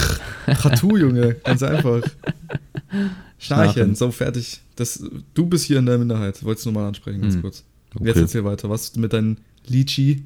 Tattoo, 0.47 0.97
Junge. 0.97 1.35
Ganz 1.43 1.63
einfach. 1.63 2.03
Schnarchen, 3.39 3.73
Schnarchen. 3.73 3.95
so 3.95 4.11
fertig. 4.11 4.61
Das, 4.81 5.05
du 5.35 5.47
bist 5.47 5.65
hier 5.67 5.79
in 5.79 5.87
der 5.87 5.99
Minderheit. 5.99 6.43
Wolltest 6.45 6.67
du 6.67 6.71
nur 6.73 6.83
mal 6.83 6.89
ansprechen, 6.89 7.21
ganz 7.21 7.35
Hm. 7.35 7.43
kurz. 7.43 7.65
Okay. 7.95 8.07
Jetzt 8.07 8.17
erzähl 8.19 8.45
weiter. 8.45 8.69
Was 8.71 8.95
mit 8.97 9.13
deinem 9.13 9.37
Litchi? 9.67 10.25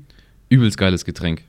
übelst 0.50 0.78
geiles 0.78 1.04
Getränk. 1.04 1.42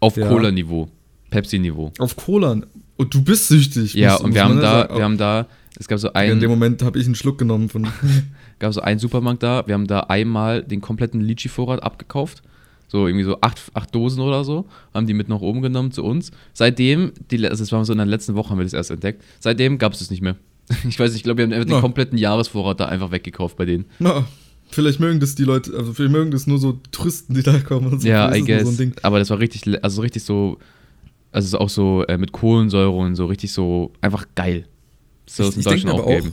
Auf 0.00 0.16
Ja. 0.16 0.28
Cola-Niveau. 0.28 0.88
Pepsi-Niveau. 1.30 1.92
Auf 1.98 2.14
Cola. 2.16 2.60
Und 2.96 3.14
du 3.14 3.22
bist 3.22 3.48
süchtig. 3.48 3.94
Ja, 3.94 4.12
muss- 4.12 4.20
und 4.20 4.26
muss 4.28 4.34
wir 4.34 4.44
haben 4.44 4.56
da, 4.60 4.80
sagen. 4.82 4.96
wir 4.96 5.04
haben 5.04 5.18
da, 5.18 5.46
es 5.78 5.88
gab 5.88 5.98
so 5.98 6.08
in 6.08 6.14
dem 6.14 6.20
einen, 6.38 6.46
Moment 6.48 6.82
habe 6.82 6.98
ich 6.98 7.06
einen 7.06 7.14
Schluck 7.14 7.38
genommen 7.38 7.68
von. 7.68 7.88
gab 8.58 8.72
so 8.74 8.80
einen 8.82 8.98
Supermarkt 9.00 9.42
da, 9.42 9.66
wir 9.66 9.74
haben 9.74 9.86
da 9.86 10.00
einmal 10.00 10.62
den 10.62 10.80
kompletten 10.80 11.20
Litchi-Vorrat 11.20 11.82
abgekauft. 11.82 12.42
So 12.88 13.06
irgendwie 13.06 13.24
so 13.24 13.38
acht, 13.40 13.58
acht 13.72 13.94
Dosen 13.94 14.20
oder 14.20 14.44
so, 14.44 14.66
haben 14.92 15.06
die 15.06 15.14
mit 15.14 15.28
nach 15.30 15.40
oben 15.40 15.62
genommen 15.62 15.92
zu 15.92 16.04
uns. 16.04 16.30
Seitdem, 16.52 17.12
die, 17.30 17.42
also 17.48 17.62
das 17.62 17.72
war 17.72 17.82
so 17.86 17.92
in 17.92 17.98
der 17.98 18.06
letzten 18.06 18.34
Woche, 18.34 18.50
haben 18.50 18.58
wir 18.58 18.64
das 18.64 18.74
erst 18.74 18.90
entdeckt. 18.90 19.24
Seitdem 19.40 19.78
gab 19.78 19.94
es 19.94 20.00
das 20.00 20.10
nicht 20.10 20.20
mehr. 20.20 20.36
Ich 20.88 20.98
weiß 20.98 21.10
nicht, 21.10 21.18
ich 21.18 21.22
glaube, 21.24 21.38
wir 21.38 21.44
haben 21.44 21.52
einfach 21.52 21.66
den 21.66 21.74
Ja. 21.74 21.80
kompletten 21.80 22.18
Jahresvorrat 22.18 22.80
da 22.80 22.86
einfach 22.86 23.10
weggekauft 23.10 23.56
bei 23.56 23.64
denen. 23.64 23.84
Na, 23.98 24.26
vielleicht 24.70 25.00
mögen 25.00 25.20
das 25.20 25.34
die 25.34 25.44
Leute, 25.44 25.72
also 25.76 25.92
vielleicht 25.92 26.12
mögen 26.12 26.30
das 26.30 26.46
nur 26.46 26.58
so 26.58 26.80
Touristen, 26.90 27.34
die 27.34 27.42
da 27.42 27.58
kommen 27.60 27.88
und 27.92 28.00
so. 28.02 28.08
ja, 28.08 28.34
I 28.34 28.42
guess. 28.42 28.62
So 28.64 28.68
ein 28.70 28.76
Ding. 28.76 28.94
Aber 29.02 29.18
das 29.18 29.30
war 29.30 29.38
richtig, 29.38 29.62
also 29.84 30.00
richtig 30.02 30.22
so, 30.24 30.58
also 31.30 31.48
so 31.48 31.58
auch 31.58 31.68
so 31.68 32.04
äh, 32.06 32.16
mit 32.18 32.32
Kohlensäure 32.32 32.90
und 32.90 33.16
so 33.16 33.26
richtig 33.26 33.52
so 33.52 33.92
einfach 34.00 34.26
geil. 34.34 34.66
So 35.26 35.44
Ich- 35.44 35.54
in 35.54 35.60
ich 35.60 35.66
denk 35.66 35.76
Deutschland 35.76 35.98
mir 35.98 36.04
auch 36.04 36.08
aber 36.08 36.26
auch. 36.28 36.32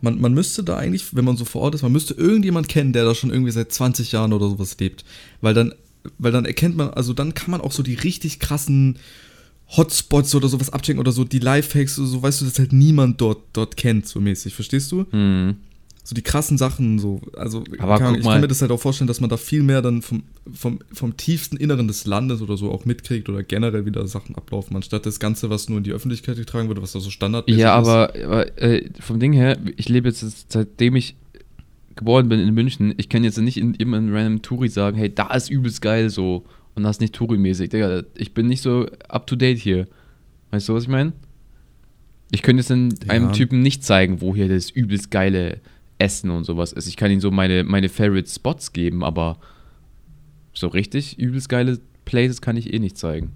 Man, 0.00 0.20
man 0.20 0.34
müsste 0.34 0.64
da 0.64 0.76
eigentlich, 0.78 1.14
wenn 1.14 1.24
man 1.24 1.36
so 1.36 1.44
vor 1.44 1.62
Ort 1.62 1.76
ist, 1.76 1.82
man 1.82 1.92
müsste 1.92 2.14
irgendjemand 2.14 2.66
kennen, 2.68 2.92
der 2.92 3.04
da 3.04 3.14
schon 3.14 3.30
irgendwie 3.30 3.52
seit 3.52 3.70
20 3.72 4.10
Jahren 4.10 4.32
oder 4.32 4.48
sowas 4.48 4.76
lebt. 4.80 5.04
Weil 5.40 5.54
dann, 5.54 5.72
weil 6.18 6.32
dann 6.32 6.44
erkennt 6.44 6.76
man, 6.76 6.90
also 6.90 7.12
dann 7.12 7.34
kann 7.34 7.52
man 7.52 7.60
auch 7.60 7.70
so 7.70 7.84
die 7.84 7.94
richtig 7.94 8.40
krassen 8.40 8.98
Hotspots 9.76 10.34
oder 10.34 10.48
sowas 10.48 10.70
abchecken 10.70 11.00
oder 11.00 11.12
so 11.12 11.24
die 11.24 11.38
Lifehacks, 11.38 11.94
so, 11.96 12.04
so 12.04 12.22
weißt 12.22 12.40
du, 12.40 12.44
dass 12.44 12.58
halt 12.58 12.72
niemand 12.72 13.20
dort, 13.20 13.40
dort 13.52 13.76
kennt, 13.76 14.06
so 14.06 14.20
mäßig, 14.20 14.54
verstehst 14.54 14.92
du? 14.92 15.06
Mhm. 15.12 15.56
So 16.04 16.16
die 16.16 16.22
krassen 16.22 16.58
Sachen, 16.58 16.98
so, 16.98 17.20
also 17.36 17.62
Aber 17.78 17.98
guck 18.00 18.18
ich 18.18 18.24
mal. 18.24 18.32
kann 18.32 18.40
mir 18.40 18.48
das 18.48 18.60
halt 18.60 18.72
auch 18.72 18.80
vorstellen, 18.80 19.06
dass 19.06 19.20
man 19.20 19.30
da 19.30 19.36
viel 19.36 19.62
mehr 19.62 19.82
dann 19.82 20.02
vom, 20.02 20.24
vom, 20.52 20.80
vom 20.92 21.16
tiefsten 21.16 21.56
Inneren 21.56 21.86
des 21.86 22.06
Landes 22.06 22.42
oder 22.42 22.56
so 22.56 22.72
auch 22.72 22.84
mitkriegt 22.84 23.28
oder 23.28 23.44
generell 23.44 23.86
wieder 23.86 24.04
Sachen 24.08 24.34
ablaufen, 24.34 24.74
anstatt 24.74 25.06
das 25.06 25.20
Ganze, 25.20 25.48
was 25.48 25.68
nur 25.68 25.78
in 25.78 25.84
die 25.84 25.92
Öffentlichkeit 25.92 26.36
getragen 26.36 26.68
wird, 26.68 26.82
was 26.82 26.90
da 26.92 26.98
so 26.98 27.08
standardmäßig 27.08 27.62
Ja, 27.62 27.80
ist. 27.80 27.86
aber, 27.88 28.12
aber 28.24 28.58
äh, 28.60 28.90
vom 28.98 29.20
Ding 29.20 29.32
her, 29.32 29.56
ich 29.76 29.88
lebe 29.88 30.08
jetzt 30.08 30.52
seitdem 30.52 30.96
ich 30.96 31.14
geboren 31.94 32.28
bin 32.28 32.40
in 32.40 32.52
München, 32.52 32.94
ich 32.96 33.08
kann 33.08 33.22
jetzt 33.22 33.38
nicht 33.38 33.58
in, 33.58 33.74
immer 33.74 33.98
in 33.98 34.12
random 34.12 34.42
Touri 34.42 34.68
sagen, 34.68 34.96
hey, 34.96 35.14
da 35.14 35.32
ist 35.34 35.50
übelst 35.50 35.80
geil 35.82 36.10
so 36.10 36.44
und 36.74 36.82
das 36.84 36.96
ist 36.96 37.00
nicht 37.00 37.14
Touri-mäßig. 37.14 37.70
Digga, 37.70 38.02
ich 38.16 38.34
bin 38.34 38.46
nicht 38.46 38.62
so 38.62 38.86
up 39.08 39.26
to 39.26 39.36
date 39.36 39.58
hier. 39.58 39.88
Weißt 40.50 40.68
du, 40.68 40.74
was 40.74 40.84
ich 40.84 40.88
meine? 40.88 41.12
Ich 42.30 42.42
könnte 42.42 42.60
jetzt 42.62 42.70
in 42.70 42.90
Ja. 43.06 43.10
einem 43.12 43.32
Typen 43.32 43.60
nicht 43.60 43.84
zeigen, 43.84 44.20
wo 44.20 44.34
hier 44.34 44.48
das 44.48 44.70
übelst 44.70 45.10
geile 45.10 45.60
Essen 45.98 46.30
und 46.30 46.44
sowas 46.44 46.72
ist. 46.72 46.86
Ich 46.88 46.96
kann 46.96 47.10
ihm 47.10 47.20
so 47.20 47.30
meine, 47.30 47.62
meine 47.64 47.88
Favorite 47.88 48.28
Spots 48.30 48.72
geben, 48.72 49.04
aber 49.04 49.38
so 50.54 50.68
richtig 50.68 51.18
übelst 51.18 51.48
geile 51.48 51.78
Places 52.04 52.40
kann 52.40 52.56
ich 52.56 52.72
eh 52.72 52.78
nicht 52.78 52.96
zeigen. 52.98 53.32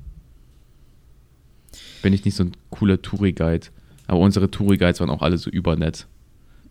Bin 2.02 2.12
ich 2.12 2.24
nicht 2.24 2.34
so 2.36 2.44
ein 2.44 2.52
cooler 2.70 3.00
Touri-Guide. 3.02 3.68
Aber 4.06 4.20
unsere 4.20 4.50
Touri-Guides 4.50 5.00
waren 5.00 5.10
auch 5.10 5.22
alle 5.22 5.38
so 5.38 5.50
übernett. 5.50 6.06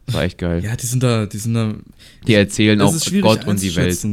War 0.07 0.23
echt 0.23 0.37
geil. 0.37 0.63
Ja, 0.63 0.75
die 0.75 0.85
sind 0.85 1.01
da, 1.03 1.25
die 1.25 1.37
sind 1.37 1.53
da. 1.55 1.75
Die 2.27 2.33
erzählen 2.35 2.79
auch 2.81 2.93
Gott 3.21 3.45
und 3.45 3.61
die 3.61 3.75
Welt. 3.75 4.05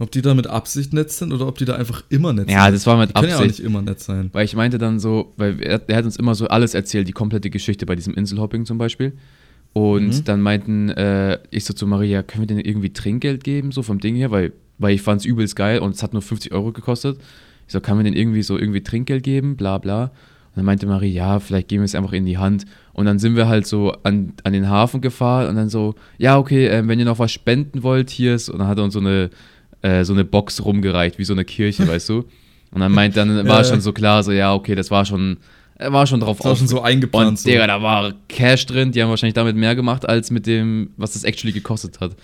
Ob 0.00 0.10
die 0.12 0.22
da 0.22 0.32
mit 0.34 0.46
Absicht 0.46 0.92
nett 0.92 1.10
sind 1.10 1.32
oder 1.32 1.46
ob 1.48 1.58
die 1.58 1.64
da 1.64 1.74
einfach 1.74 2.04
immer 2.08 2.32
nett 2.32 2.48
sind. 2.48 2.54
Ja, 2.56 2.70
das 2.70 2.86
war 2.86 2.96
mit 2.96 3.10
die 3.10 3.14
können 3.14 3.28
ja 3.30 3.36
auch 3.36 3.40
Absicht. 3.40 3.58
nicht 3.58 3.66
immer 3.66 3.82
nett 3.82 3.98
sein. 4.00 4.30
Weil 4.32 4.44
ich 4.44 4.54
meinte 4.54 4.78
dann 4.78 5.00
so, 5.00 5.32
weil 5.36 5.60
er, 5.60 5.80
er 5.88 5.96
hat 5.96 6.04
uns 6.04 6.16
immer 6.16 6.34
so 6.36 6.46
alles 6.48 6.74
erzählt, 6.74 7.08
die 7.08 7.12
komplette 7.12 7.50
Geschichte 7.50 7.84
bei 7.84 7.96
diesem 7.96 8.14
Inselhopping 8.14 8.64
zum 8.64 8.78
Beispiel. 8.78 9.12
Und 9.72 10.06
Mhm. 10.08 10.24
dann 10.24 10.40
meinten 10.40 10.88
äh, 10.90 11.38
ich 11.50 11.64
so 11.64 11.74
zu 11.74 11.86
Maria, 11.86 12.22
können 12.22 12.42
wir 12.42 12.46
denen 12.46 12.60
irgendwie 12.60 12.92
Trinkgeld 12.92 13.44
geben, 13.44 13.72
so 13.72 13.82
vom 13.82 13.98
Ding 14.00 14.14
her, 14.16 14.30
weil, 14.30 14.52
weil 14.78 14.94
ich 14.94 15.02
fand 15.02 15.20
es 15.20 15.26
übelst 15.26 15.56
geil 15.56 15.80
und 15.80 15.94
es 15.94 16.02
hat 16.02 16.12
nur 16.12 16.22
50 16.22 16.52
Euro 16.52 16.72
gekostet. 16.72 17.18
Ich 17.66 17.72
so, 17.72 17.80
kann 17.80 17.96
man 17.96 18.04
denen 18.04 18.16
irgendwie 18.16 18.42
so 18.42 18.56
irgendwie 18.58 18.82
Trinkgeld 18.82 19.22
geben, 19.22 19.56
bla 19.56 19.78
bla. 19.78 20.04
Und 20.04 20.10
dann 20.56 20.64
meinte 20.64 20.86
Maria, 20.86 21.10
ja, 21.34 21.40
vielleicht 21.40 21.68
geben 21.68 21.82
wir 21.82 21.86
es 21.86 21.94
einfach 21.94 22.12
in 22.14 22.24
die 22.24 22.38
Hand. 22.38 22.64
Und 22.94 23.04
dann 23.06 23.18
sind 23.18 23.36
wir 23.36 23.46
halt 23.46 23.66
so 23.66 23.92
an, 24.04 24.32
an 24.42 24.52
den 24.54 24.68
Hafen 24.68 25.00
gefahren 25.00 25.48
und 25.48 25.56
dann 25.56 25.68
so, 25.68 25.94
ja, 26.16 26.38
okay, 26.38 26.66
äh, 26.68 26.86
wenn 26.88 26.98
ihr 26.98 27.04
noch 27.04 27.18
was 27.18 27.30
spenden 27.30 27.82
wollt, 27.82 28.10
hier 28.10 28.34
ist, 28.34 28.48
und 28.48 28.58
dann 28.60 28.68
hat 28.68 28.78
er 28.78 28.84
uns 28.84 28.94
so 28.94 29.00
eine 29.00 29.28
äh, 29.82 30.04
so 30.04 30.12
eine 30.12 30.24
Box 30.24 30.64
rumgereicht, 30.64 31.18
wie 31.18 31.24
so 31.24 31.32
eine 31.32 31.44
Kirche, 31.44 31.86
weißt 31.88 32.08
du? 32.08 32.24
Und 32.70 32.80
dann 32.80 32.92
meint, 32.92 33.16
dann 33.16 33.48
war 33.48 33.64
schon 33.64 33.80
so 33.80 33.92
klar, 33.92 34.22
so, 34.22 34.32
ja, 34.32 34.52
okay, 34.52 34.74
das 34.74 34.90
war 34.90 35.04
schon, 35.04 35.38
er 35.76 35.92
war 35.92 36.06
schon 36.06 36.20
drauf 36.20 36.38
Das 36.38 36.44
war 36.44 36.56
schon 36.56 36.68
so 36.68 36.82
eingeplant. 36.82 37.28
Und 37.28 37.38
so. 37.38 37.48
Digga, 37.48 37.66
da 37.66 37.80
war 37.80 38.12
Cash 38.28 38.66
drin, 38.66 38.92
die 38.92 39.02
haben 39.02 39.08
wahrscheinlich 39.08 39.34
damit 39.34 39.56
mehr 39.56 39.74
gemacht, 39.74 40.06
als 40.08 40.30
mit 40.30 40.46
dem, 40.46 40.90
was 40.96 41.14
das 41.14 41.24
actually 41.24 41.52
gekostet 41.52 42.00
hat. 42.00 42.16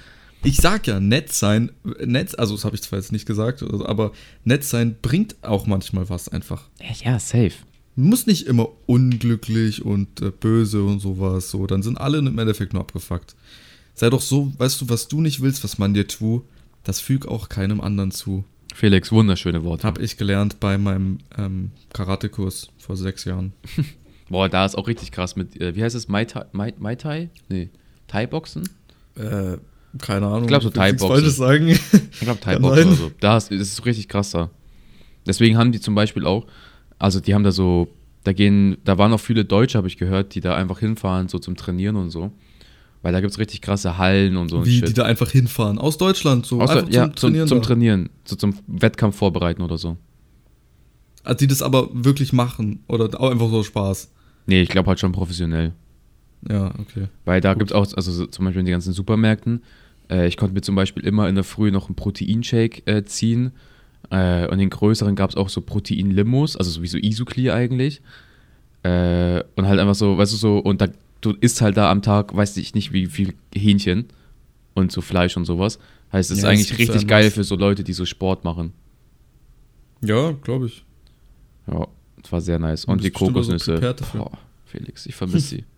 Ich 0.42 0.58
sag 0.58 0.86
ja, 0.86 1.00
nett 1.00 1.32
sein, 1.32 1.72
nett, 2.04 2.38
also 2.38 2.54
das 2.54 2.66
habe 2.66 2.76
ich 2.76 2.82
zwar 2.82 2.98
jetzt 2.98 3.12
nicht 3.12 3.24
gesagt, 3.24 3.62
also, 3.62 3.86
aber 3.86 4.12
nett 4.44 4.62
sein 4.62 4.96
bringt 5.00 5.36
auch 5.40 5.66
manchmal 5.66 6.10
was 6.10 6.28
einfach. 6.28 6.68
Ja, 7.02 7.18
safe. 7.18 7.52
Muss 7.96 8.26
nicht 8.26 8.46
immer 8.46 8.68
unglücklich 8.84 9.82
und 9.82 10.20
äh, 10.20 10.30
böse 10.30 10.82
und 10.82 11.00
sowas, 11.00 11.50
so, 11.50 11.66
dann 11.66 11.82
sind 11.82 11.96
alle 11.96 12.18
im 12.18 12.38
Endeffekt 12.38 12.74
nur 12.74 12.82
abgefuckt. 12.82 13.34
Sei 13.94 14.10
doch 14.10 14.20
so, 14.20 14.52
weißt 14.58 14.82
du, 14.82 14.88
was 14.90 15.08
du 15.08 15.22
nicht 15.22 15.40
willst, 15.40 15.64
was 15.64 15.78
man 15.78 15.94
dir 15.94 16.06
tut, 16.06 16.42
das 16.84 17.00
füg 17.00 17.26
auch 17.26 17.48
keinem 17.48 17.80
anderen 17.80 18.10
zu. 18.10 18.44
Felix, 18.74 19.12
wunderschöne 19.12 19.64
Worte. 19.64 19.86
Hab 19.86 19.98
ich 19.98 20.16
gelernt 20.16 20.60
bei 20.60 20.78
meinem 20.78 21.18
ähm, 21.36 21.70
Karatekurs 21.92 22.68
vor 22.78 22.96
sechs 22.96 23.24
Jahren. 23.24 23.52
Boah, 24.28 24.48
da 24.48 24.64
ist 24.64 24.76
auch 24.76 24.88
richtig 24.88 25.12
krass 25.12 25.36
mit, 25.36 25.60
äh, 25.60 25.74
wie 25.74 25.82
heißt 25.82 25.94
es, 25.94 26.08
Mai 26.08 26.24
Tai? 26.24 26.46
Mai, 26.52 26.74
Mai 26.78 26.96
Tai? 26.96 27.30
Nee, 27.48 27.70
Thai-Boxen? 28.08 28.68
Äh, 29.16 29.58
keine 29.98 30.26
Ahnung. 30.26 30.42
Ich 30.42 30.48
glaub, 30.48 30.62
so 30.62 30.70
Thai-Boxen. 30.70 31.08
Falsches 31.08 31.36
sagen. 31.36 31.68
Ich 32.12 32.20
glaube 32.20 32.40
Thai-Boxen 32.40 32.86
oder 32.88 32.96
so. 32.96 33.10
Da 33.20 33.36
ist, 33.36 33.50
das 33.50 33.60
ist 33.60 33.84
richtig 33.86 34.08
krass 34.08 34.30
da. 34.30 34.50
Deswegen 35.26 35.56
haben 35.56 35.72
die 35.72 35.80
zum 35.80 35.94
Beispiel 35.94 36.26
auch, 36.26 36.46
also 36.98 37.20
die 37.20 37.34
haben 37.34 37.44
da 37.44 37.52
so, 37.52 37.88
da 38.24 38.32
gehen, 38.32 38.78
da 38.84 38.98
waren 38.98 39.12
auch 39.12 39.20
viele 39.20 39.44
Deutsche, 39.44 39.78
habe 39.78 39.88
ich 39.88 39.96
gehört, 39.96 40.34
die 40.34 40.40
da 40.40 40.54
einfach 40.54 40.80
hinfahren, 40.80 41.28
so 41.28 41.38
zum 41.38 41.56
Trainieren 41.56 41.96
und 41.96 42.10
so. 42.10 42.32
Weil 43.04 43.12
da 43.12 43.20
gibt 43.20 43.32
es 43.32 43.38
richtig 43.38 43.60
krasse 43.60 43.98
Hallen 43.98 44.38
und 44.38 44.48
so. 44.48 44.64
Wie 44.64 44.78
Shit. 44.78 44.88
die 44.88 44.94
da 44.94 45.04
einfach 45.04 45.30
hinfahren. 45.30 45.76
Aus 45.76 45.98
Deutschland, 45.98 46.46
so 46.46 46.62
Außer, 46.62 46.78
einfach 46.78 46.90
ja, 46.90 47.04
zum 47.04 47.14
Trainieren, 47.14 47.48
zum, 47.48 47.60
da. 47.60 47.66
Trainieren, 47.66 48.08
so 48.24 48.34
zum 48.34 48.54
Wettkampf 48.66 49.16
vorbereiten 49.16 49.60
oder 49.60 49.76
so. 49.76 49.98
Also 51.22 51.36
die 51.36 51.46
das 51.46 51.60
aber 51.60 51.90
wirklich 51.92 52.32
machen. 52.32 52.82
Oder 52.88 53.20
auch 53.20 53.30
einfach 53.30 53.50
so 53.50 53.62
Spaß. 53.62 54.10
Nee, 54.46 54.62
ich 54.62 54.70
glaube 54.70 54.88
halt 54.88 55.00
schon 55.00 55.12
professionell. 55.12 55.74
Ja, 56.48 56.72
okay. 56.78 57.08
Weil 57.26 57.42
da 57.42 57.52
gibt 57.52 57.72
es 57.72 57.74
auch, 57.76 57.86
also 57.94 58.10
so 58.10 58.24
zum 58.24 58.46
Beispiel 58.46 58.60
in 58.60 58.66
den 58.66 58.72
ganzen 58.72 58.94
Supermärkten, 58.94 59.62
äh, 60.10 60.26
ich 60.26 60.38
konnte 60.38 60.54
mir 60.54 60.62
zum 60.62 60.74
Beispiel 60.74 61.06
immer 61.06 61.28
in 61.28 61.34
der 61.34 61.44
Früh 61.44 61.70
noch 61.70 61.88
einen 61.88 61.96
Proteinshake 61.96 62.86
äh, 62.86 63.04
ziehen. 63.04 63.52
Äh, 64.08 64.48
und 64.48 64.60
in 64.60 64.70
größeren 64.70 65.14
gab 65.14 65.28
es 65.28 65.36
auch 65.36 65.50
so 65.50 65.60
Protein-Limos, 65.60 66.56
also 66.56 66.70
sowieso 66.70 66.96
Isoclear 66.96 67.54
eigentlich. 67.54 68.00
Äh, 68.82 69.44
und 69.56 69.66
halt 69.66 69.78
einfach 69.78 69.94
so, 69.94 70.16
weißt 70.16 70.32
du, 70.32 70.36
so, 70.38 70.58
und 70.58 70.80
da, 70.80 70.88
du 71.24 71.32
isst 71.40 71.60
halt 71.60 71.76
da 71.76 71.90
am 71.90 72.02
Tag, 72.02 72.34
weiß 72.34 72.56
ich 72.56 72.74
nicht, 72.74 72.92
wie 72.92 73.06
viel 73.06 73.34
Hähnchen 73.54 74.06
und 74.74 74.92
so 74.92 75.00
Fleisch 75.00 75.36
und 75.36 75.44
sowas. 75.44 75.78
Heißt, 76.12 76.30
es 76.30 76.38
ist 76.38 76.42
Ja, 76.44 76.50
das 76.50 76.58
eigentlich 76.60 76.78
richtig 76.78 77.02
ja 77.02 77.08
geil 77.08 77.30
für 77.30 77.44
so 77.44 77.56
Leute, 77.56 77.82
die 77.84 77.92
so 77.92 78.04
Sport 78.04 78.44
machen. 78.44 78.72
Ja, 80.02 80.32
glaube 80.32 80.66
ich. 80.66 80.84
Ja, 81.66 81.86
das 82.22 82.30
war 82.32 82.40
sehr 82.40 82.58
nice. 82.58 82.82
Du 82.82 82.92
Und 82.92 83.02
die 83.02 83.08
so 83.08 83.12
Kokosnüsse. 83.26 83.80
dafür. 83.80 84.20
Boah, 84.20 84.38
Felix, 84.64 85.06
ich 85.06 85.14
vermisse 85.14 85.48
sie. 85.48 85.64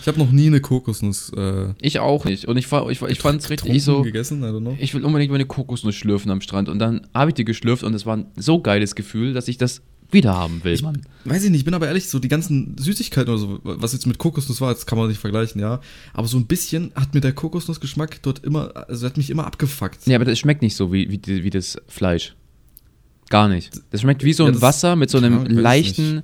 Ich 0.00 0.08
habe 0.08 0.18
noch 0.18 0.32
nie 0.32 0.46
eine 0.46 0.60
Kokosnuss 0.60 1.30
äh, 1.36 1.74
Ich 1.80 2.00
auch 2.00 2.24
nicht. 2.24 2.46
Und 2.46 2.56
ich, 2.56 2.72
ich, 2.72 3.02
ich 3.02 3.18
fand 3.20 3.42
es 3.42 3.50
richtig 3.50 3.70
ich 3.70 3.84
so. 3.84 4.02
gegessen. 4.02 4.42
Ich 4.80 4.94
will 4.94 5.04
unbedingt 5.04 5.30
meine 5.30 5.44
Kokosnuss 5.44 5.94
schlürfen 5.94 6.30
am 6.32 6.40
Strand. 6.40 6.68
Und 6.70 6.78
dann 6.78 7.06
habe 7.14 7.30
ich 7.30 7.34
die 7.34 7.44
geschlürft 7.44 7.84
und 7.84 7.94
es 7.94 8.06
war 8.06 8.16
ein 8.16 8.26
so 8.34 8.60
geiles 8.60 8.94
Gefühl, 8.94 9.34
dass 9.34 9.46
ich 9.46 9.58
das 9.58 9.82
wieder 10.14 10.32
haben 10.34 10.64
will, 10.64 10.80
Mann. 10.80 11.02
Weiß 11.26 11.44
ich 11.44 11.50
nicht, 11.50 11.58
ich 11.60 11.64
bin 11.66 11.74
aber 11.74 11.86
ehrlich, 11.88 12.08
so 12.08 12.18
die 12.18 12.28
ganzen 12.28 12.76
Süßigkeiten 12.78 13.28
oder 13.30 13.38
so, 13.38 13.60
was 13.62 13.92
jetzt 13.92 14.06
mit 14.06 14.16
Kokosnuss 14.16 14.60
war, 14.62 14.72
das 14.72 14.86
kann 14.86 14.96
man 14.98 15.08
nicht 15.08 15.20
vergleichen, 15.20 15.60
ja. 15.60 15.80
Aber 16.14 16.26
so 16.26 16.38
ein 16.38 16.46
bisschen 16.46 16.92
hat 16.94 17.12
mir 17.14 17.20
der 17.20 17.32
Kokosnussgeschmack 17.34 18.22
dort 18.22 18.42
immer, 18.44 18.72
also 18.88 19.04
hat 19.06 19.16
mich 19.18 19.28
immer 19.28 19.46
abgefuckt. 19.46 20.06
Ja, 20.06 20.16
aber 20.16 20.24
das 20.24 20.38
schmeckt 20.38 20.62
nicht 20.62 20.76
so 20.76 20.92
wie, 20.92 21.10
wie, 21.10 21.44
wie 21.44 21.50
das 21.50 21.76
Fleisch. 21.88 22.34
Gar 23.30 23.48
nicht. 23.48 23.72
Das 23.90 24.00
schmeckt 24.02 24.24
wie 24.24 24.32
so 24.32 24.44
Ja, 24.44 24.48
ein 24.50 24.52
das- 24.54 24.62
Wasser 24.62 24.96
mit 24.96 25.10
so 25.10 25.18
einem 25.18 25.44
ja, 25.44 25.50
ich 25.50 25.52
leichten, 25.58 26.22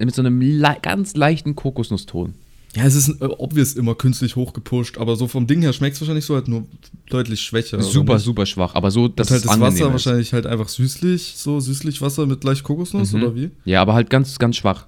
mit 0.00 0.14
so 0.14 0.22
einem 0.22 0.40
lei- 0.40 0.78
ganz 0.80 1.14
leichten 1.16 1.54
Kokosnusston. 1.56 2.34
Ja, 2.76 2.84
es 2.84 2.94
ist 2.94 3.08
äh, 3.08 3.24
obvious 3.24 3.72
immer 3.74 3.94
künstlich 3.94 4.36
hochgepusht, 4.36 4.98
aber 4.98 5.16
so 5.16 5.26
vom 5.28 5.46
Ding 5.46 5.62
her 5.62 5.72
schmeckt 5.72 5.94
es 5.96 6.00
wahrscheinlich 6.02 6.24
so 6.26 6.34
halt 6.34 6.46
nur 6.48 6.64
deutlich 7.08 7.40
schwächer. 7.40 7.80
super, 7.82 8.18
super 8.18 8.44
schwach, 8.44 8.74
aber 8.74 8.90
so, 8.90 9.08
dass 9.08 9.28
Das 9.28 9.30
halt 9.30 9.38
es 9.38 9.42
das 9.46 9.52
angenehm 9.54 9.72
Wasser 9.74 9.86
ist. 9.86 9.92
wahrscheinlich 9.92 10.32
halt 10.34 10.46
einfach 10.46 10.68
süßlich, 10.68 11.34
so 11.36 11.58
süßlich 11.58 12.02
Wasser 12.02 12.26
mit 12.26 12.44
leicht 12.44 12.62
Kokosnuss 12.64 13.12
Mhm. 13.12 13.22
oder 13.22 13.34
wie? 13.34 13.50
Ja, 13.64 13.80
aber 13.82 13.94
halt 13.94 14.10
ganz, 14.10 14.38
ganz 14.38 14.56
schwach. 14.56 14.86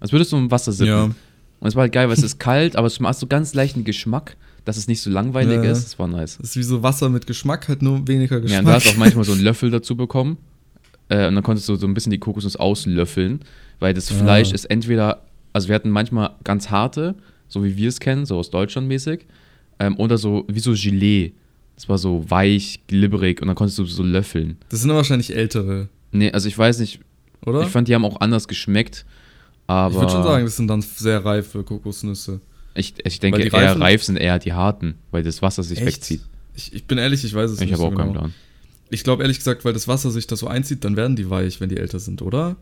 Als 0.00 0.12
würdest 0.12 0.32
du 0.32 0.36
im 0.36 0.50
Wasser 0.50 0.72
sippen. 0.72 0.92
Ja. 0.92 1.04
Und 1.04 1.66
es 1.66 1.74
war 1.74 1.82
halt 1.82 1.92
geil, 1.92 2.06
weil 2.08 2.14
es 2.16 2.22
ist 2.22 2.38
kalt, 2.38 2.76
aber 2.76 2.86
es 2.86 2.98
macht 3.00 3.18
so 3.18 3.26
ganz 3.26 3.52
leichten 3.52 3.84
Geschmack, 3.84 4.36
dass 4.64 4.76
es 4.76 4.86
nicht 4.86 5.00
so 5.02 5.10
langweilig 5.10 5.56
Ja, 5.56 5.64
ja. 5.64 5.70
ist. 5.72 5.84
Das 5.84 5.98
war 5.98 6.06
nice. 6.08 6.38
Das 6.40 6.50
ist 6.50 6.56
wie 6.56 6.62
so 6.62 6.82
Wasser 6.82 7.08
mit 7.10 7.26
Geschmack, 7.26 7.68
halt 7.68 7.82
nur 7.82 8.06
weniger 8.08 8.36
Ja, 8.36 8.40
Geschmack. 8.42 8.58
und 8.60 8.66
du 8.68 8.72
hast 8.72 8.88
auch 8.88 8.96
manchmal 8.96 9.24
so 9.24 9.32
einen 9.32 9.40
Löffel 9.42 9.70
dazu 9.70 9.96
bekommen. 9.96 10.38
Äh, 11.10 11.26
und 11.28 11.34
dann 11.34 11.42
konntest 11.42 11.68
du 11.68 11.74
so 11.76 11.86
ein 11.86 11.94
bisschen 11.94 12.10
die 12.12 12.18
Kokosnuss 12.18 12.56
auslöffeln, 12.56 13.40
weil 13.80 13.92
das. 13.94 14.08
Fleisch 14.10 14.52
ist 14.52 14.66
entweder, 14.66 15.22
also 15.52 15.68
wir 15.68 15.74
hatten 15.74 15.90
manchmal 15.90 16.30
ganz 16.44 16.70
harte, 16.70 17.14
so 17.48 17.64
wie 17.64 17.76
wir 17.76 17.88
es 17.88 18.00
kennen, 18.00 18.26
so 18.26 18.36
aus 18.36 18.50
Deutschland 18.50 18.88
mäßig, 18.88 19.26
ähm, 19.78 19.96
oder 19.98 20.18
so 20.18 20.44
wie 20.48 20.60
so 20.60 20.72
Gelee. 20.72 21.32
Das 21.76 21.88
war 21.88 21.98
so 21.98 22.28
weich, 22.28 22.80
glibberig 22.88 23.40
und 23.40 23.46
dann 23.46 23.54
konntest 23.56 23.78
du 23.78 23.84
so 23.84 24.02
löffeln. 24.02 24.56
Das 24.68 24.80
sind 24.80 24.90
wahrscheinlich 24.90 25.34
ältere, 25.34 25.88
Nee, 26.10 26.32
also 26.32 26.48
ich 26.48 26.56
weiß 26.58 26.78
nicht, 26.80 27.00
oder? 27.46 27.62
ich 27.62 27.68
fand, 27.68 27.86
die 27.88 27.94
haben 27.94 28.04
auch 28.04 28.20
anders 28.20 28.48
geschmeckt, 28.48 29.04
aber 29.66 29.94
Ich 29.94 30.00
würde 30.00 30.12
schon 30.12 30.22
sagen, 30.24 30.44
das 30.44 30.56
sind 30.56 30.68
dann 30.68 30.80
sehr 30.82 31.24
reife 31.24 31.62
Kokosnüsse. 31.62 32.40
ich, 32.74 32.94
ich 33.04 33.20
denke, 33.20 33.42
eher 33.42 33.52
reifen- 33.52 33.82
reif 33.82 34.02
sind 34.02 34.16
eher 34.16 34.38
die 34.38 34.52
harten, 34.54 34.94
weil 35.10 35.22
das 35.22 35.42
Wasser 35.42 35.62
sich 35.62 35.78
Echt? 35.78 35.86
wegzieht. 35.86 36.22
Ich, 36.56 36.72
ich 36.72 36.84
bin 36.86 36.98
ehrlich, 36.98 37.22
ich 37.24 37.32
weiß 37.34 37.50
es 37.50 37.60
Ich 37.60 37.66
nicht. 37.66 37.72
habe 37.72 37.82
so 37.82 37.86
auch 37.88 37.94
keinen 37.94 38.08
genau. 38.08 38.20
Plan. 38.20 38.34
Ich 38.90 39.04
glaube 39.04 39.22
ehrlich 39.22 39.36
gesagt, 39.38 39.64
weil 39.64 39.74
das 39.74 39.86
Wasser 39.86 40.10
sich 40.10 40.26
da 40.26 40.34
so 40.34 40.46
einzieht, 40.48 40.82
dann 40.84 40.96
werden 40.96 41.14
die 41.14 41.28
weich, 41.30 41.60
wenn 41.60 41.68
die 41.68 41.76
älter 41.76 41.98
sind, 42.00 42.22
oder? 42.22 42.56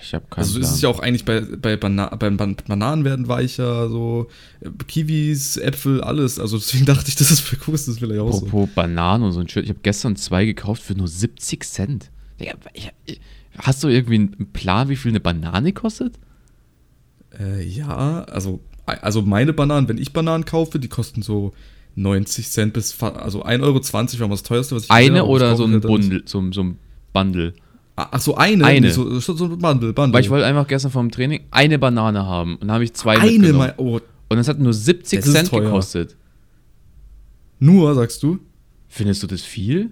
Ich 0.00 0.14
habe 0.14 0.24
keinen 0.30 0.44
Also 0.44 0.58
es 0.58 0.72
ist 0.72 0.82
ja 0.82 0.88
auch 0.88 1.00
eigentlich 1.00 1.24
bei, 1.24 1.40
bei, 1.40 1.76
Bana 1.76 2.14
bei 2.14 2.30
Ban 2.30 2.56
Bananen 2.66 3.04
werden 3.04 3.28
weicher, 3.28 3.88
so 3.88 4.28
äh, 4.60 4.70
Kiwis, 4.86 5.56
Äpfel, 5.56 6.00
alles. 6.00 6.38
Also 6.38 6.58
deswegen 6.58 6.86
dachte 6.86 7.08
ich, 7.08 7.16
das 7.16 7.30
ist 7.30 7.40
für 7.40 7.56
Kokosnuss 7.56 7.98
vielleicht 7.98 8.20
auch 8.20 8.32
so. 8.32 8.46
Apropos 8.46 8.74
Bananen 8.74 9.24
und 9.24 9.32
so 9.32 9.40
ein 9.40 9.48
Shit. 9.48 9.64
Ich 9.64 9.70
habe 9.70 9.80
gestern 9.82 10.16
zwei 10.16 10.44
gekauft 10.44 10.82
für 10.82 10.94
nur 10.94 11.08
70 11.08 11.64
Cent. 11.64 12.10
Digga, 12.40 12.54
ich, 12.72 12.90
ich, 13.04 13.20
hast 13.58 13.82
du 13.84 13.88
irgendwie 13.88 14.14
einen 14.16 14.52
Plan, 14.52 14.88
wie 14.88 14.96
viel 14.96 15.10
eine 15.10 15.20
Banane 15.20 15.72
kostet? 15.72 16.18
Äh, 17.38 17.64
ja, 17.64 18.24
also, 18.24 18.60
also 18.86 19.22
meine 19.22 19.52
Bananen, 19.52 19.88
wenn 19.88 19.98
ich 19.98 20.12
Bananen 20.12 20.44
kaufe, 20.44 20.78
die 20.78 20.88
kosten 20.88 21.22
so 21.22 21.52
90 21.94 22.50
Cent 22.50 22.72
bis, 22.72 23.00
also 23.02 23.44
1,20 23.44 23.62
Euro 23.62 23.74
war 24.20 24.28
das 24.28 24.42
teuerste, 24.42 24.76
was 24.76 24.84
ich 24.84 24.90
Eine 24.90 25.24
oder 25.24 25.52
ich 25.52 25.58
so 25.58 25.64
ein 25.64 25.72
halt 25.72 25.84
dann 25.84 25.90
nicht. 25.92 26.00
Bundle, 26.00 26.22
so, 26.24 26.52
so 26.52 26.62
ein 26.62 26.78
Bundle? 27.12 27.54
Ach 28.10 28.20
so, 28.20 28.34
eine? 28.36 28.64
Eine. 28.64 28.90
So, 28.90 29.20
so, 29.20 29.34
so 29.34 29.44
ein 29.44 29.58
Bundle, 29.58 29.92
Bundle. 29.92 30.12
Weil 30.14 30.22
ich 30.24 30.30
wollte 30.30 30.46
einfach 30.46 30.66
gestern 30.66 30.90
vom 30.90 31.10
Training 31.10 31.42
eine 31.50 31.78
Banane 31.78 32.24
haben 32.26 32.54
und 32.54 32.62
dann 32.62 32.72
habe 32.72 32.84
ich 32.84 32.94
zwei 32.94 33.18
eine 33.18 33.30
mitgenommen. 33.30 33.58
mal, 33.58 33.74
oh, 33.76 34.00
Und 34.28 34.38
es 34.38 34.48
hat 34.48 34.58
nur 34.58 34.72
70 34.72 35.20
Das 35.20 35.30
Cent 35.32 35.50
gekostet. 35.50 36.16
nur, 37.58 37.94
sagst 37.94 38.22
du? 38.22 38.38
Findest 38.88 39.22
du 39.22 39.26
das 39.26 39.42
viel? 39.42 39.90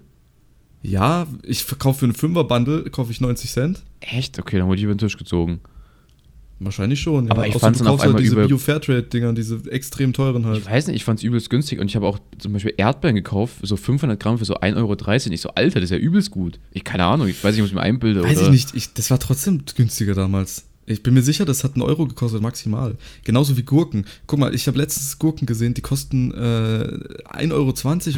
Ja, 0.83 1.27
ich 1.43 1.65
verkaufe 1.65 2.01
für 2.01 2.05
einen 2.07 2.15
Fünfer-Bundle, 2.15 2.85
kaufe 2.91 3.13
ich 3.13 3.21
90 3.21 3.51
Cent. 3.51 3.83
Echt? 4.01 4.39
Okay, 4.39 4.59
dann 4.59 4.67
wurde 4.67 4.79
ich 4.79 4.85
über 4.85 4.95
den 4.95 4.99
Tisch 4.99 5.17
gezogen. 5.19 5.61
Wahrscheinlich 6.63 7.01
schon, 7.01 7.25
ja. 7.25 7.31
Aber 7.31 7.47
ich 7.47 7.55
fand's 7.55 7.79
du 7.79 7.85
dann 7.85 7.95
auf 7.95 8.01
halt 8.01 8.09
einmal 8.11 8.23
diese 8.23 8.35
über- 8.35 8.47
Bio-Fairtrade-Dinger, 8.47 9.33
diese 9.33 9.61
extrem 9.73 10.13
teuren 10.13 10.45
halt. 10.45 10.59
Ich 10.59 10.67
weiß 10.67 10.89
nicht, 10.89 10.97
ich 10.97 11.05
fand 11.05 11.19
es 11.21 11.25
übelst 11.25 11.49
günstig 11.49 11.81
und 11.81 11.87
ich 11.89 11.97
habe 11.97 12.07
auch 12.07 12.19
zum 12.39 12.53
Beispiel 12.53 12.75
Erdbeeren 12.77 13.17
gekauft, 13.17 13.57
so 13.63 13.77
500 13.77 14.21
Gramm 14.21 14.37
für 14.37 14.45
so 14.45 14.57
1,30 14.57 14.77
Euro. 14.77 14.95
Ich 15.33 15.41
so, 15.41 15.49
Alter, 15.51 15.81
das 15.81 15.91
ist 15.91 15.97
ja 15.97 15.97
übelst 15.97 16.31
gut. 16.31 16.61
Ich 16.73 16.85
keine 16.85 17.05
Ahnung, 17.05 17.29
ich 17.29 17.43
weiß 17.43 17.55
nicht, 17.55 17.63
ob 17.63 17.69
ich 17.69 17.75
mir 17.75 17.81
einbilde. 17.81 18.23
Weiß 18.23 18.37
oder 18.39 18.47
ich 18.49 18.53
nicht, 18.53 18.75
ich, 18.75 18.93
das 18.93 19.11
war 19.11 19.19
trotzdem 19.19 19.63
günstiger 19.75 20.15
damals. 20.15 20.67
Ich 20.87 21.03
bin 21.03 21.15
mir 21.15 21.23
sicher, 21.23 21.45
das 21.45 21.63
hat 21.63 21.75
einen 21.75 21.83
Euro 21.83 22.07
gekostet, 22.07 22.43
maximal. 22.43 22.97
Genauso 23.25 23.57
wie 23.57 23.63
Gurken. 23.63 24.07
Guck 24.27 24.41
mal, 24.41 24.55
ich 24.55 24.67
habe 24.67 24.77
letztens 24.77 25.19
Gurken 25.19 25.47
gesehen, 25.47 25.73
die 25.73 25.83
kosten 25.83 26.33
äh, 26.33 26.37
1,20 26.37 27.53
Euro 27.53 27.71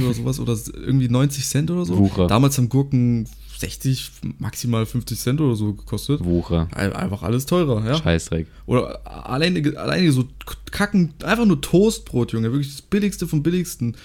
oder 0.07 0.15
sowas 0.15 0.41
oder 0.41 0.57
irgendwie 0.75 1.09
90 1.09 1.45
Cent 1.47 1.71
oder 1.71 1.85
so. 1.85 1.99
Wucher. 1.99 2.27
Damals 2.29 2.57
haben 2.57 2.71
Gurken 2.71 3.29
60, 3.63 4.11
maximal 4.39 4.85
50 4.87 5.19
Cent 5.19 5.41
oder 5.41 5.55
so 5.57 5.73
gekostet. 5.75 6.23
Wucher. 6.25 6.69
Ein- 6.75 6.93
Einfach 6.93 7.23
alles 7.23 7.47
teurer, 7.47 7.85
ja. 7.87 7.95
Scheißdreck. 7.97 8.47
Oder 8.67 9.01
alleine, 9.27 9.77
alleine 9.79 10.13
so 10.13 10.25
kacken, 10.71 11.15
einfach 11.25 11.47
nur 11.47 11.61
Toastbrot, 11.61 12.33
Junge. 12.33 12.51
Wirklich 12.53 12.71
das 12.73 12.83
billigste 12.83 13.27
vom 13.27 13.43
billigsten. 13.43 13.97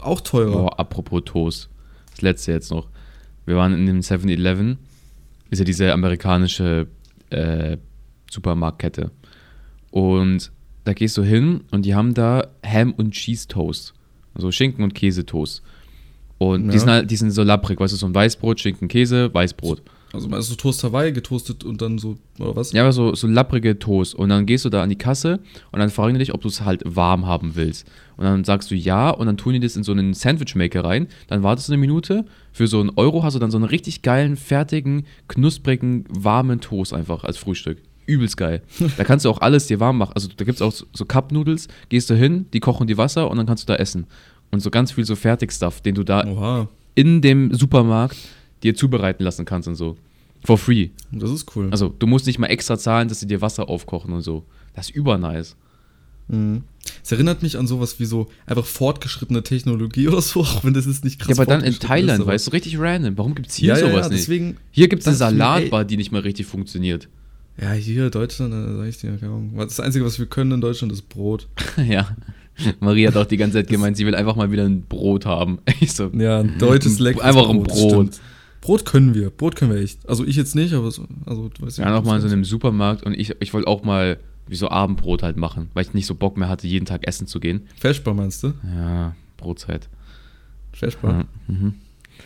Auch 0.00 0.20
teurer. 0.20 0.52
Boah, 0.52 0.78
apropos 0.80 1.22
Toast. 1.24 1.68
Das 2.10 2.22
letzte 2.22 2.52
jetzt 2.52 2.70
noch. 2.70 2.88
Wir 3.46 3.56
waren 3.56 3.72
in 3.74 3.86
dem 3.86 4.00
7-Eleven. 4.00 4.78
Ist 5.50 5.58
ja 5.58 5.64
diese 5.64 5.92
amerikanische 5.92 6.86
äh, 7.30 7.76
Supermarktkette. 8.30 9.10
Und 9.90 10.50
da 10.84 10.92
gehst 10.92 11.16
du 11.16 11.22
hin 11.22 11.62
und 11.70 11.82
die 11.84 11.94
haben 11.94 12.14
da 12.14 12.46
Ham 12.64 12.92
und 12.92 13.12
Cheese 13.12 13.48
Toast. 13.48 13.94
Also 14.34 14.50
Schinken 14.50 14.82
und 14.82 14.94
Käsetoast. 14.94 15.62
Und 16.50 16.68
die, 16.68 16.74
Ja. 16.74 16.80
sind 16.80 16.90
halt, 16.90 17.10
die 17.10 17.16
sind 17.16 17.30
so 17.30 17.42
lapprig, 17.42 17.78
weißt 17.80 17.92
du, 17.92 17.96
so 17.96 18.06
ein 18.06 18.14
Weißbrot, 18.14 18.60
Schinken, 18.60 18.88
Käse, 18.88 19.32
Weißbrot. 19.32 19.82
Also 20.12 20.28
meinst 20.28 20.48
du 20.48 20.54
Toast 20.54 20.84
Hawaii 20.84 21.10
getoastet 21.10 21.64
und 21.64 21.82
dann 21.82 21.98
so, 21.98 22.16
oder 22.38 22.54
was? 22.54 22.70
Ja, 22.70 22.82
aber 22.82 22.92
so, 22.92 23.16
so 23.16 23.26
lapprige 23.26 23.80
Toast. 23.80 24.14
Und 24.14 24.28
dann 24.28 24.46
gehst 24.46 24.64
du 24.64 24.68
da 24.68 24.80
an 24.80 24.88
die 24.88 24.94
Kasse 24.96 25.40
und 25.72 25.80
dann 25.80 25.90
fragen 25.90 26.14
die 26.14 26.20
dich, 26.20 26.32
ob 26.32 26.40
du 26.40 26.46
es 26.46 26.60
halt 26.60 26.82
warm 26.86 27.26
haben 27.26 27.56
willst. 27.56 27.84
Und 28.16 28.22
dann 28.24 28.44
sagst 28.44 28.70
du 28.70 28.76
ja 28.76 29.10
und 29.10 29.26
dann 29.26 29.36
tun 29.36 29.54
die 29.54 29.58
das 29.60 29.74
in 29.74 29.82
so 29.82 29.90
einen 29.90 30.14
Sandwichmaker 30.14 30.84
rein. 30.84 31.08
Dann 31.26 31.42
wartest 31.42 31.68
du 31.68 31.72
eine 31.72 31.80
Minute. 31.80 32.26
Für 32.52 32.68
so 32.68 32.78
einen 32.78 32.90
Euro 32.94 33.24
hast 33.24 33.34
du 33.34 33.40
dann 33.40 33.50
so 33.50 33.56
einen 33.58 33.64
richtig 33.66 34.02
geilen, 34.02 34.36
fertigen, 34.36 35.04
knusprigen, 35.26 36.04
warmen 36.08 36.60
Toast 36.60 36.94
einfach 36.94 37.24
als 37.24 37.36
Frühstück. 37.36 37.78
Übelst 38.06 38.36
geil. 38.36 38.62
Da 38.98 39.02
kannst 39.04 39.24
du 39.24 39.30
auch 39.30 39.40
alles 39.40 39.66
dir 39.66 39.80
warm 39.80 39.98
machen. 39.98 40.12
Also 40.14 40.28
da 40.36 40.44
gibt 40.44 40.56
es 40.56 40.62
auch 40.62 40.72
so- 40.72 40.84
so 40.92 41.06
Cup-Noodles. 41.06 41.68
Gehst 41.88 42.08
du 42.10 42.14
hin, 42.14 42.46
die 42.52 42.60
kochen 42.60 42.86
die 42.86 42.98
Wasser 42.98 43.30
und 43.30 43.36
dann 43.38 43.46
kannst 43.46 43.66
du 43.68 43.72
da 43.72 43.76
essen. 43.78 44.06
Und 44.54 44.60
so 44.60 44.70
ganz 44.70 44.92
viel 44.92 45.04
so 45.04 45.16
Fertigstuff, 45.16 45.80
den 45.80 45.94
du 45.96 46.04
da 46.04 46.24
Oha, 46.26 46.68
in 46.94 47.20
dem 47.20 47.52
Supermarkt 47.52 48.16
dir 48.62 48.74
zubereiten 48.74 49.24
lassen 49.24 49.44
kannst 49.44 49.68
und 49.68 49.74
so. 49.74 49.96
For 50.44 50.56
free. 50.58 50.90
das 51.10 51.30
ist 51.30 51.56
cool. 51.56 51.68
Also 51.70 51.94
du 51.98 52.06
musst 52.06 52.26
nicht 52.26 52.38
mal 52.38 52.46
extra 52.46 52.78
zahlen, 52.78 53.08
dass 53.08 53.20
sie 53.20 53.26
dir 53.26 53.40
Wasser 53.40 53.68
aufkochen 53.68 54.12
und 54.12 54.22
so. 54.22 54.44
Das 54.74 54.88
ist 54.88 54.94
übernice. 54.94 55.56
Mhm. 56.28 56.62
Es 57.02 57.12
erinnert 57.12 57.42
mich 57.42 57.58
an 57.58 57.66
sowas 57.66 57.98
wie 57.98 58.04
so 58.04 58.28
einfach 58.46 58.64
fortgeschrittene 58.64 59.42
Technologie 59.42 60.06
oder 60.08 60.20
so, 60.22 60.40
auch 60.42 60.64
wenn 60.64 60.72
das 60.74 60.86
ist 60.86 61.04
nicht 61.04 61.18
krass 61.18 61.36
Ja, 61.36 61.42
aber 61.42 61.46
dann 61.46 61.64
in 61.64 61.74
Thailand, 61.78 62.20
ist, 62.20 62.26
weißt 62.26 62.46
du, 62.46 62.50
richtig 62.52 62.78
random. 62.78 63.18
Warum 63.18 63.34
gibt 63.34 63.48
es 63.48 63.56
hier 63.56 63.68
ja, 63.70 63.76
sowas 63.76 64.06
ja, 64.06 64.08
nicht? 64.08 64.20
deswegen, 64.20 64.56
hier 64.70 64.88
gibt 64.88 65.00
es 65.02 65.06
eine 65.08 65.14
ist 65.14 65.20
mir- 65.20 65.26
Salatbar, 65.26 65.84
die 65.84 65.96
nicht 65.96 66.12
mal 66.12 66.20
richtig 66.22 66.46
funktioniert. 66.46 67.08
ja, 67.60 67.72
hier 67.72 68.10
Deutschland, 68.10 68.52
da 68.54 68.76
sag 68.76 68.86
ich 68.86 68.98
dir, 68.98 69.16
keine 69.16 69.32
Ahnung. 69.32 69.52
Das 69.56 69.80
Einzige, 69.80 70.04
was 70.04 70.18
wir 70.18 70.26
können 70.26 70.52
in 70.52 70.60
Deutschland, 70.60 70.92
ist 70.92 71.08
Brot. 71.08 71.48
ja. 71.88 72.16
Maria 72.80 73.08
hat 73.08 73.16
auch 73.16 73.26
die 73.26 73.36
ganze 73.36 73.58
Zeit 73.58 73.68
gemeint, 73.68 73.96
sie 73.96 74.06
will 74.06 74.14
einfach 74.14 74.36
mal 74.36 74.50
wieder 74.50 74.64
ein 74.64 74.82
Brot 74.82 75.26
haben. 75.26 75.58
Ich 75.80 75.92
so, 75.92 76.10
Ja, 76.14 76.40
ein 76.40 76.58
deutsches 76.58 76.98
leckeres 76.98 77.24
Einfach 77.24 77.48
ein 77.48 77.62
Brot. 77.62 78.20
Brot 78.60 78.86
können 78.86 79.14
wir, 79.14 79.30
Brot 79.30 79.56
können 79.56 79.72
wir 79.72 79.80
echt. 79.80 80.08
Also 80.08 80.24
ich 80.24 80.36
jetzt 80.36 80.54
nicht, 80.54 80.72
aber 80.72 80.90
so, 80.90 81.04
also 81.26 81.48
du 81.48 81.66
weißt 81.66 81.78
wir 81.78 81.84
waren 81.84 81.94
auch 81.94 82.04
mal 82.04 82.16
in 82.16 82.22
so 82.22 82.28
einem 82.28 82.44
Supermarkt 82.44 83.02
und 83.02 83.12
ich, 83.12 83.34
ich 83.40 83.52
wollte 83.52 83.68
auch 83.68 83.82
mal 83.82 84.18
wie 84.46 84.56
so 84.56 84.70
Abendbrot 84.70 85.22
halt 85.22 85.36
machen, 85.36 85.70
weil 85.74 85.84
ich 85.84 85.92
nicht 85.94 86.06
so 86.06 86.14
Bock 86.14 86.36
mehr 86.36 86.48
hatte, 86.48 86.66
jeden 86.66 86.86
Tag 86.86 87.06
essen 87.06 87.26
zu 87.26 87.40
gehen. 87.40 87.66
Feschbar 87.76 88.14
meinst 88.14 88.42
du? 88.42 88.54
Ja, 88.74 89.14
Brotzeit. 89.36 89.88
Feschbar. 90.72 91.26
Ja, 91.48 91.54
mhm. 91.54 91.74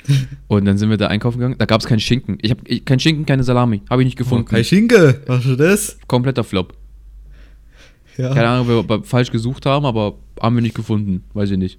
Und 0.49 0.65
dann 0.65 0.79
sind 0.79 0.91
wir 0.91 0.97
da 0.97 1.09
einkaufen 1.09 1.39
gegangen. 1.39 1.57
Da 1.59 1.67
gab 1.67 1.81
es 1.81 1.87
keinen 1.87 2.01
Schinken. 2.01 2.39
Ich 2.43 2.51
habe 2.51 2.63
kein 2.81 3.01
Schinken, 3.01 3.27
keine 3.27 3.43
Salami. 3.43 3.83
Habe 3.91 4.03
ich 4.03 4.07
nicht 4.07 4.19
gefunden. 4.19 4.45
Oh, 4.47 4.51
Kai 4.51 4.63
Schinke, 4.63 5.23
machst 5.27 5.47
du 5.47 5.57
das? 5.57 5.99
Kompletter 6.07 6.45
Flop. 6.45 6.75
Ja. 8.19 8.35
Keine 8.35 8.49
Ahnung, 8.49 8.69
ob 8.79 8.89
wir 8.89 9.03
falsch 9.05 9.31
gesucht 9.31 9.65
haben, 9.65 9.87
aber 9.87 10.17
haben 10.41 10.55
wir 10.57 10.63
nicht 10.63 10.75
gefunden. 10.75 11.25
Weiß 11.35 11.51
ich 11.51 11.59
nicht. 11.59 11.79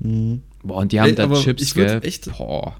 Mhm. 0.00 0.42
Boah, 0.62 0.78
und 0.78 0.92
die 0.92 1.00
haben 1.00 1.08
Ey, 1.10 1.14
da 1.14 1.28
Chips, 1.34 1.74
gell? 1.74 2.00
echt- 2.02 2.30
Boah. 2.36 2.76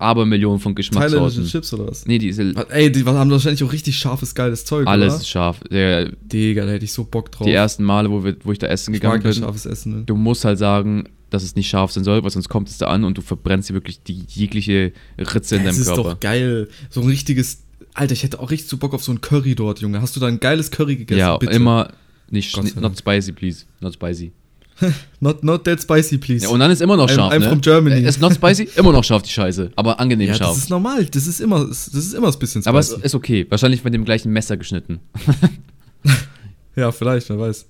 Aber 0.00 0.26
Millionen 0.26 0.60
von 0.60 0.74
Geschmackssorten. 0.74 1.44
Chips 1.46 1.72
oder 1.74 1.88
was? 1.88 2.06
Nee, 2.06 2.18
diese, 2.18 2.54
Ey, 2.70 2.92
die 2.92 3.04
haben 3.04 3.30
wahrscheinlich 3.30 3.64
auch 3.64 3.72
richtig 3.72 3.98
scharfes, 3.98 4.34
geiles 4.34 4.64
Zeug, 4.64 4.86
alles 4.86 5.14
oder? 5.14 5.22
ist 5.22 5.28
scharf. 5.28 5.60
Der, 5.70 6.10
Digga, 6.22 6.66
da 6.66 6.72
hätte 6.72 6.84
ich 6.84 6.92
so 6.92 7.04
Bock 7.04 7.32
drauf. 7.32 7.46
die 7.46 7.52
ersten 7.52 7.82
Male, 7.84 8.10
wo, 8.10 8.22
wir, 8.22 8.36
wo 8.44 8.52
ich 8.52 8.58
da 8.58 8.66
essen 8.68 8.94
ich 8.94 9.00
gegangen 9.00 9.22
ja 9.22 9.30
bin, 9.30 9.40
scharfes 9.40 9.66
Essen. 9.66 9.96
Ne? 9.96 10.02
du 10.04 10.14
musst 10.14 10.44
halt 10.44 10.58
sagen, 10.58 11.04
dass 11.30 11.42
es 11.42 11.56
nicht 11.56 11.68
scharf 11.68 11.90
sein 11.92 12.04
soll, 12.04 12.22
weil 12.22 12.30
sonst 12.30 12.48
kommt 12.48 12.68
es 12.68 12.78
da 12.78 12.86
an 12.88 13.04
und 13.04 13.18
du 13.18 13.22
verbrennst 13.22 13.70
dir 13.70 13.74
wirklich 13.74 14.02
die 14.02 14.22
jegliche 14.28 14.92
Ritze 15.18 15.56
in 15.56 15.64
Das 15.64 15.74
deinem 15.76 15.82
ist 15.82 15.86
Körper. 15.88 16.02
doch 16.10 16.20
geil. 16.20 16.68
So 16.90 17.00
ein 17.00 17.06
richtiges. 17.08 17.64
Alter, 17.98 18.12
ich 18.12 18.22
hätte 18.22 18.38
auch 18.40 18.50
richtig 18.50 18.68
so 18.70 18.76
Bock 18.76 18.94
auf 18.94 19.02
so 19.02 19.10
ein 19.12 19.20
Curry 19.20 19.54
dort, 19.54 19.80
Junge. 19.80 20.00
Hast 20.00 20.14
du 20.14 20.20
da 20.20 20.26
ein 20.26 20.38
geiles 20.40 20.70
Curry 20.70 20.96
gegessen? 20.96 21.18
ja, 21.18 21.36
Bitte. 21.36 21.52
immer 21.52 21.90
nicht, 22.30 22.56
not 22.80 22.96
spicy, 22.98 23.32
please. 23.32 23.64
Not 23.80 23.94
spicy. 23.94 24.32
Not, 25.18 25.42
not 25.42 25.64
that 25.64 25.82
spicy, 25.82 26.18
please. 26.18 26.44
Ja, 26.44 26.50
und 26.50 26.60
dann 26.60 26.70
ist 26.70 26.80
immer 26.80 26.96
noch 26.96 27.08
I'm- 27.08 27.14
scharf, 27.16 27.32
I'm 27.32 27.40
ne? 27.40 27.48
from 27.48 27.60
Germany. 27.60 27.96
Äh, 28.04 28.08
Ist 28.08 28.20
not 28.20 28.32
spicy, 28.34 28.68
immer 28.76 28.92
noch 28.92 29.02
scharf 29.02 29.22
die 29.24 29.30
Scheiße, 29.30 29.72
aber 29.74 29.98
angenehm 29.98 30.28
ja, 30.28 30.34
scharf. 30.34 30.50
das 30.50 30.58
ist 30.58 30.70
normal. 30.70 31.04
Das 31.06 31.26
ist 31.26 31.40
immer, 31.40 31.64
das 31.66 31.88
ist 31.88 32.14
immer 32.14 32.28
ein 32.32 32.38
bisschen 32.38 32.62
spicy. 32.62 32.68
aber 32.68 32.78
es 32.78 32.92
ist 32.92 33.14
okay. 33.16 33.44
Wahrscheinlich 33.48 33.82
mit 33.82 33.92
dem 33.92 34.04
gleichen 34.04 34.32
Messer 34.32 34.56
geschnitten. 34.56 35.00
ja, 36.76 36.92
vielleicht, 36.92 37.28
wer 37.28 37.40
weiß. 37.40 37.66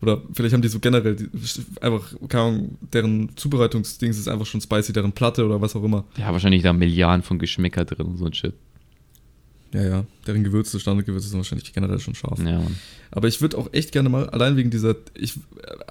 Oder 0.00 0.20
vielleicht 0.32 0.52
haben 0.52 0.62
die 0.62 0.68
so 0.68 0.80
generell 0.80 1.14
die, 1.14 1.28
einfach, 1.80 2.12
keine 2.28 2.42
Ahnung, 2.42 2.78
deren 2.92 3.36
Zubereitungsdings 3.36 4.18
ist 4.18 4.26
einfach 4.26 4.46
schon 4.46 4.60
spicy, 4.60 4.92
deren 4.92 5.12
Platte 5.12 5.46
oder 5.46 5.60
was 5.60 5.76
auch 5.76 5.84
immer. 5.84 6.04
Ja, 6.16 6.32
wahrscheinlich 6.32 6.62
da 6.64 6.72
Milliarden 6.72 7.22
von 7.22 7.38
Geschmäcker 7.38 7.84
drin 7.84 8.06
und 8.06 8.16
so 8.16 8.26
ein 8.26 8.34
Shit. 8.34 8.54
Ja, 9.74 9.82
ja. 9.82 10.04
Deren 10.26 10.44
Gewürze, 10.44 10.78
Standardgewürze 10.78 11.28
sind 11.28 11.38
wahrscheinlich 11.38 11.72
generell 11.72 11.98
schon 11.98 12.14
scharf. 12.14 12.38
Ja, 12.38 12.58
Mann. 12.58 12.76
Aber 13.10 13.28
ich 13.28 13.40
würde 13.40 13.56
auch 13.58 13.72
echt 13.72 13.92
gerne 13.92 14.08
mal, 14.08 14.28
allein 14.30 14.56
wegen 14.56 14.70
dieser, 14.70 14.94
ich, 15.14 15.38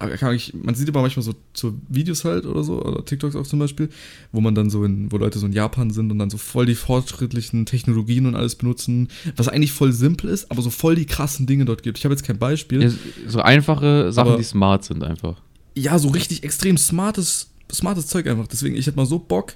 äh, 0.00 0.34
ich 0.34 0.54
man 0.54 0.74
sieht 0.74 0.88
aber 0.88 1.02
manchmal 1.02 1.22
so, 1.24 1.34
so 1.52 1.74
Videos 1.88 2.24
halt 2.24 2.46
oder 2.46 2.62
so, 2.64 2.80
oder 2.82 3.04
TikToks 3.04 3.36
auch 3.36 3.46
zum 3.46 3.58
Beispiel, 3.58 3.88
wo 4.32 4.40
man 4.40 4.54
dann 4.54 4.70
so 4.70 4.84
in, 4.84 5.10
wo 5.10 5.18
Leute 5.18 5.38
so 5.38 5.46
in 5.46 5.52
Japan 5.52 5.90
sind 5.90 6.10
und 6.10 6.18
dann 6.18 6.30
so 6.30 6.38
voll 6.38 6.66
die 6.66 6.74
fortschrittlichen 6.74 7.66
Technologien 7.66 8.26
und 8.26 8.34
alles 8.34 8.54
benutzen, 8.56 9.08
was 9.36 9.48
eigentlich 9.48 9.72
voll 9.72 9.92
simpel 9.92 10.30
ist, 10.30 10.50
aber 10.50 10.62
so 10.62 10.70
voll 10.70 10.94
die 10.94 11.06
krassen 11.06 11.46
Dinge 11.46 11.64
dort 11.64 11.82
gibt. 11.82 11.98
Ich 11.98 12.04
habe 12.04 12.14
jetzt 12.14 12.24
kein 12.24 12.38
Beispiel. 12.38 12.82
Ja, 12.82 12.90
so 13.28 13.40
einfache 13.40 14.12
Sachen, 14.12 14.28
Aber- 14.30 14.38
die 14.38 14.44
smart 14.44 14.84
sind 14.84 15.02
einfach. 15.04 15.40
ja, 15.74 15.98
so 15.98 16.08
richtig 16.08 16.42
extrem 16.44 16.76
smartes, 16.76 17.50
smartes 17.72 18.06
Zeug 18.08 18.26
einfach. 18.26 18.46
Deswegen, 18.48 18.76
ich 18.76 18.86
hätte 18.86 18.96
mal 18.96 19.06
so 19.06 19.18
Bock, 19.18 19.54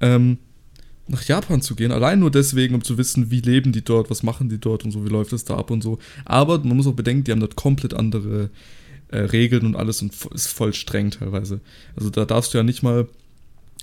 ähm, 0.00 0.38
nach 1.06 1.22
Japan 1.24 1.60
zu 1.60 1.74
gehen. 1.74 1.92
Allein 1.92 2.18
nur 2.18 2.30
deswegen, 2.30 2.74
um 2.74 2.82
zu 2.82 2.96
wissen, 2.96 3.30
wie 3.30 3.40
leben 3.40 3.72
die 3.72 3.84
dort, 3.84 4.10
was 4.10 4.22
machen 4.22 4.48
die 4.48 4.58
dort 4.58 4.84
und 4.84 4.90
so, 4.90 5.04
wie 5.04 5.10
läuft 5.10 5.32
das 5.32 5.44
da 5.44 5.56
ab 5.56 5.70
und 5.70 5.82
so. 5.82 5.98
Aber 6.24 6.58
man 6.58 6.76
muss 6.76 6.86
auch 6.86 6.94
bedenken, 6.94 7.24
die 7.24 7.32
haben 7.32 7.40
dort 7.40 7.56
komplett 7.56 7.94
andere 7.94 8.50
äh, 9.08 9.18
Regeln 9.18 9.66
und 9.66 9.76
alles 9.76 10.00
und 10.02 10.14
ist 10.34 10.48
voll 10.48 10.72
streng 10.72 11.10
teilweise. 11.10 11.60
Also 11.96 12.10
da 12.10 12.24
darfst 12.24 12.54
du 12.54 12.58
ja 12.58 12.64
nicht 12.64 12.82
mal, 12.82 13.06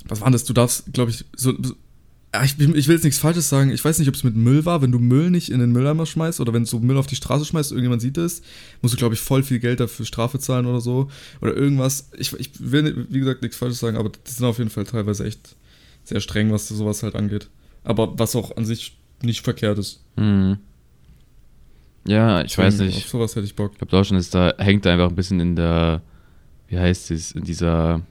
was 0.06 0.22
war 0.22 0.32
das? 0.32 0.46
Du 0.46 0.54
darfst, 0.54 0.92
glaube 0.94 1.12
ich, 1.12 1.26
so, 1.36 1.54
so 1.62 1.76
ja, 2.34 2.44
ich, 2.46 2.58
ich 2.58 2.88
will 2.88 2.96
jetzt 2.96 3.04
nichts 3.04 3.20
Falsches 3.20 3.50
sagen. 3.50 3.72
Ich 3.72 3.84
weiß 3.84 4.00
nicht, 4.00 4.08
ob 4.08 4.16
es 4.16 4.24
mit 4.24 4.36
Müll 4.36 4.66
war. 4.66 4.82
Wenn 4.82 4.92
du 4.92 5.00
Müll 5.00 5.30
nicht 5.30 5.52
in 5.52 5.60
den 5.60 5.74
Mülleimer 5.74 6.06
schmeißt 6.06 6.40
oder 6.40 6.54
wenn 6.54 6.64
du 6.64 6.80
Müll 6.80 6.98
auf 6.98 7.08
die 7.08 7.18
Straße 7.18 7.46
schmeißt, 7.46 7.72
irgendjemand 7.72 8.02
sieht 8.02 8.18
es, 8.18 8.42
musst 8.82 8.94
du, 8.94 8.98
glaube 8.98 9.16
ich, 9.16 9.22
voll 9.22 9.44
viel 9.44 9.60
Geld 9.60 9.82
dafür 9.82 10.06
Strafe 10.06 10.40
zahlen 10.40 10.66
oder 10.66 10.80
so. 10.80 11.12
Oder 11.42 11.56
irgendwas. 11.56 12.10
Ich, 12.18 12.32
ich 12.40 12.52
will, 12.58 13.06
wie 13.10 13.20
gesagt, 13.20 13.42
nichts 13.42 13.58
Falsches 13.58 13.80
sagen, 13.80 13.98
aber 13.98 14.10
die 14.10 14.32
sind 14.32 14.46
auf 14.46 14.60
jeden 14.60 14.70
Fall 14.70 14.86
teilweise 14.86 15.26
echt 15.26 15.58
sehr 16.12 16.20
streng, 16.20 16.51
was 16.51 16.68
sowas 16.68 17.03
halt 17.03 17.16
angeht. 17.16 17.49
Aber 17.84 18.20
was 18.20 18.36
auch 18.36 18.55
an 18.57 18.66
sich 18.66 18.97
nicht 19.24 19.41
verkehrt 19.41 19.80
ist. 19.80 20.03
Mhm. 20.18 20.57
Ja, 22.05 22.41
ich 22.41 22.57
weiß 22.57 22.76
Deswegen, 22.76 22.95
nicht. 22.95 23.05
Auf 23.05 23.12
sowas 23.12 23.36
hätte 23.36 23.45
ich 23.45 23.55
Bock. 23.55 23.72
Ich 23.72 23.78
glaube, 23.78 23.91
Deutschland 23.91 24.20
ist 24.20 24.36
da, 24.36 24.53
hängt 24.57 24.86
da 24.86 24.91
einfach 24.91 25.09
ein 25.09 25.16
bisschen 25.16 25.39
in 25.39 25.55
der, 25.55 26.01
wie 26.68 26.78
heißt 26.78 27.12
es, 27.12 27.32
in 27.32 27.43
dieser, 27.43 28.01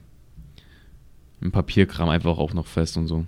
im 1.41 1.51
Papierkram 1.51 2.09
einfach 2.09 2.37
auch 2.37 2.53
noch 2.53 2.65
fest 2.65 2.97
und 2.97 3.07
so. 3.07 3.25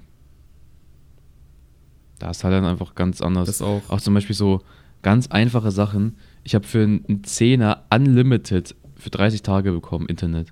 Da 2.17 2.31
ist 2.31 2.43
halt 2.43 2.53
dann 2.53 2.65
einfach 2.65 2.95
ganz 2.95 3.21
anders. 3.21 3.47
Das 3.47 3.61
auch. 3.61 3.81
Auch 3.89 4.01
zum 4.01 4.13
Beispiel 4.15 4.35
so 4.35 4.61
ganz 5.01 5.27
einfache 5.27 5.71
Sachen. 5.71 6.17
Ich 6.43 6.55
habe 6.55 6.65
für 6.65 6.81
einen 6.81 7.23
Zehner 7.23 7.83
Unlimited 7.93 8.75
für 8.95 9.09
30 9.11 9.43
Tage 9.43 9.71
bekommen, 9.71 10.07
Internet. 10.07 10.47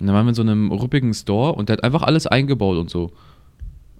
Und 0.00 0.06
dann 0.06 0.14
waren 0.14 0.26
wir 0.26 0.30
in 0.30 0.34
so 0.34 0.42
einem 0.42 0.70
ruppigen 0.70 1.12
Store 1.12 1.54
und 1.54 1.68
der 1.68 1.74
hat 1.74 1.84
einfach 1.84 2.02
alles 2.02 2.26
eingebaut 2.26 2.78
und 2.78 2.90
so. 2.90 3.10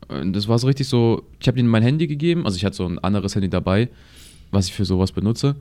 Und 0.09 0.35
das 0.35 0.49
war 0.49 0.59
so 0.59 0.67
richtig 0.67 0.89
so, 0.89 1.25
ich 1.39 1.49
habe 1.49 1.59
ihm 1.59 1.67
mein 1.67 1.83
Handy 1.83 2.07
gegeben, 2.07 2.47
also 2.47 2.57
ich 2.57 2.65
hatte 2.65 2.77
so 2.77 2.87
ein 2.87 2.99
anderes 2.99 3.35
Handy 3.35 3.49
dabei, 3.49 3.89
was 4.51 4.67
ich 4.67 4.73
für 4.73 4.85
sowas 4.85 5.13
benutze. 5.13 5.57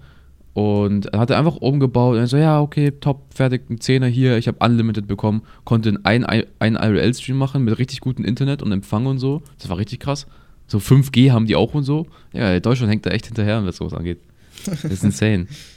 Und 0.54 1.08
er 1.08 1.20
hat 1.20 1.30
er 1.30 1.38
einfach 1.38 1.58
umgebaut 1.58 2.18
und 2.18 2.26
so, 2.28 2.38
ja, 2.38 2.60
okay, 2.62 2.92
top, 2.92 3.32
fertig, 3.34 3.70
ein 3.70 3.80
Zehner 3.80 4.08
hier, 4.08 4.38
ich 4.38 4.48
habe 4.48 4.58
Unlimited 4.66 5.06
bekommen, 5.06 5.44
konnte 5.66 6.00
einen, 6.04 6.26
einen 6.26 6.76
IRL-Stream 6.76 7.38
machen 7.38 7.64
mit 7.64 7.78
richtig 7.78 8.00
gutem 8.00 8.26
Internet 8.26 8.64
und 8.64 8.72
Empfang 8.72 9.06
und 9.06 9.20
so. 9.20 9.44
Das 9.60 9.70
war 9.70 9.78
richtig 9.78 10.00
krass. 10.00 10.26
So 10.68 10.80
5G 10.80 11.32
haben 11.32 11.46
die 11.46 11.56
auch 11.56 11.74
und 11.74 11.84
so. 11.84 12.08
Ja, 12.34 12.60
Deutschland 12.60 12.92
hängt 12.92 13.06
da 13.06 13.12
echt 13.12 13.28
hinterher, 13.28 13.64
was 13.66 13.78
sowas 13.78 13.94
angeht. 13.94 14.20
Das 14.66 14.84
ist 14.84 15.04
insane. 15.04 15.48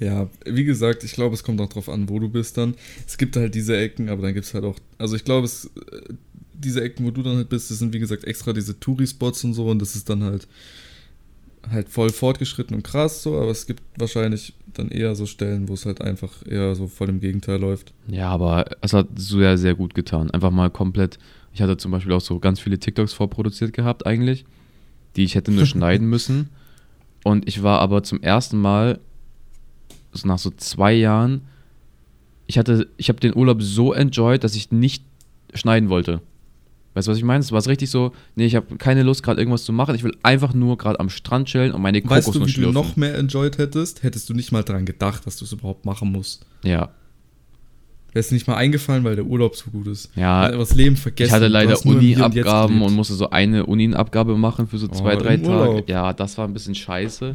Ja, 0.00 0.28
wie 0.44 0.64
gesagt, 0.64 1.04
ich 1.04 1.12
glaube, 1.12 1.34
es 1.34 1.44
kommt 1.44 1.60
auch 1.60 1.68
drauf 1.68 1.88
an, 1.88 2.08
wo 2.08 2.18
du 2.18 2.28
bist 2.28 2.56
dann. 2.58 2.74
Es 3.06 3.16
gibt 3.16 3.36
halt 3.36 3.54
diese 3.54 3.76
Ecken, 3.76 4.08
aber 4.08 4.22
dann 4.22 4.34
gibt 4.34 4.46
es 4.46 4.54
halt 4.54 4.64
auch, 4.64 4.76
also 4.98 5.14
ich 5.14 5.24
glaube, 5.24 5.44
es, 5.44 5.66
äh, 5.66 6.14
diese 6.52 6.82
Ecken, 6.82 7.06
wo 7.06 7.10
du 7.10 7.22
dann 7.22 7.36
halt 7.36 7.48
bist, 7.48 7.70
das 7.70 7.78
sind 7.78 7.92
wie 7.92 8.00
gesagt 8.00 8.24
extra 8.24 8.52
diese 8.52 8.78
Touri-Spots 8.78 9.44
und 9.44 9.54
so 9.54 9.68
und 9.68 9.80
das 9.80 9.94
ist 9.94 10.08
dann 10.08 10.22
halt 10.22 10.48
halt 11.70 11.88
voll 11.88 12.10
fortgeschritten 12.10 12.76
und 12.76 12.82
krass 12.82 13.22
so, 13.22 13.38
aber 13.38 13.50
es 13.50 13.66
gibt 13.66 13.82
wahrscheinlich 13.96 14.54
dann 14.72 14.88
eher 14.88 15.14
so 15.14 15.26
Stellen, 15.26 15.68
wo 15.68 15.74
es 15.74 15.86
halt 15.86 16.00
einfach 16.00 16.30
eher 16.46 16.74
so 16.74 16.88
voll 16.88 17.08
im 17.08 17.20
Gegenteil 17.20 17.60
läuft. 17.60 17.92
Ja, 18.08 18.28
aber 18.28 18.66
es 18.80 18.92
hat 18.92 19.08
sehr, 19.16 19.56
sehr 19.56 19.74
gut 19.74 19.94
getan. 19.94 20.30
Einfach 20.30 20.50
mal 20.50 20.70
komplett. 20.70 21.18
Ich 21.52 21.62
hatte 21.62 21.76
zum 21.76 21.92
Beispiel 21.92 22.12
auch 22.12 22.20
so 22.20 22.38
ganz 22.38 22.60
viele 22.60 22.78
TikToks 22.78 23.12
vorproduziert 23.12 23.72
gehabt, 23.72 24.06
eigentlich, 24.06 24.44
die 25.16 25.24
ich 25.24 25.34
hätte 25.34 25.52
nur 25.52 25.66
schneiden 25.66 26.08
müssen. 26.08 26.50
Und 27.22 27.48
ich 27.48 27.62
war 27.62 27.80
aber 27.80 28.02
zum 28.02 28.20
ersten 28.22 28.58
Mal, 28.58 29.00
nach 30.24 30.38
so 30.38 30.50
zwei 30.56 30.92
Jahren, 30.92 31.42
ich 32.46 32.58
hatte, 32.58 32.88
ich 32.96 33.08
habe 33.08 33.18
den 33.20 33.34
Urlaub 33.34 33.62
so 33.62 33.92
enjoyed, 33.92 34.44
dass 34.44 34.54
ich 34.54 34.70
nicht 34.70 35.02
schneiden 35.54 35.88
wollte. 35.88 36.20
Weißt 36.94 37.08
du, 37.08 37.10
was 37.10 37.18
ich 37.18 37.24
meine? 37.24 37.40
Es 37.40 37.50
war 37.50 37.66
richtig 37.66 37.90
so, 37.90 38.12
nee, 38.36 38.46
ich 38.46 38.54
habe 38.54 38.76
keine 38.76 39.02
Lust, 39.02 39.24
gerade 39.24 39.40
irgendwas 39.40 39.64
zu 39.64 39.72
machen. 39.72 39.96
Ich 39.96 40.04
will 40.04 40.16
einfach 40.22 40.54
nur 40.54 40.78
gerade 40.78 41.00
am 41.00 41.08
Strand 41.10 41.48
chillen 41.48 41.72
und 41.72 41.82
meine 41.82 41.98
Weißt 41.98 42.28
du, 42.28 42.32
Kokosnuss 42.32 42.42
wie 42.42 42.52
du 42.52 42.52
schlürfen. 42.70 42.74
noch 42.74 42.94
mehr 42.96 43.16
enjoyed 43.18 43.58
hättest, 43.58 44.04
hättest 44.04 44.28
du 44.28 44.34
nicht 44.34 44.52
mal 44.52 44.62
dran 44.62 44.84
gedacht, 44.86 45.26
dass 45.26 45.36
du 45.36 45.44
es 45.44 45.52
überhaupt 45.52 45.84
machen 45.84 46.12
musst. 46.12 46.46
Ja. 46.62 46.90
Wäre 48.12 48.20
es 48.20 48.30
nicht 48.30 48.46
mal 48.46 48.54
eingefallen, 48.54 49.02
weil 49.02 49.16
der 49.16 49.24
Urlaub 49.24 49.56
so 49.56 49.72
gut 49.72 49.88
ist. 49.88 50.10
Ja, 50.14 50.42
Du 50.46 50.52
einfach 50.54 50.68
das 50.68 50.76
Leben 50.76 50.96
vergessen. 50.96 51.26
ich 51.30 51.32
hatte 51.32 51.46
Du 51.46 51.50
leider 51.52 51.76
und 51.76 51.96
Uni-Abgaben 51.96 52.74
gelebt. 52.74 52.90
und 52.90 52.94
musste 52.96 53.14
so 53.14 53.28
eine 53.30 53.66
Uni-Abgabe 53.66 54.36
machen 54.38 54.68
für 54.68 54.78
so 54.78 54.86
zwei, 54.86 55.16
Oh, 55.16 55.18
drei 55.18 55.36
Tage. 55.38 55.82
Ja, 55.88 56.12
das 56.12 56.38
war 56.38 56.46
ein 56.46 56.52
bisschen 56.52 56.76
scheiße. 56.76 57.34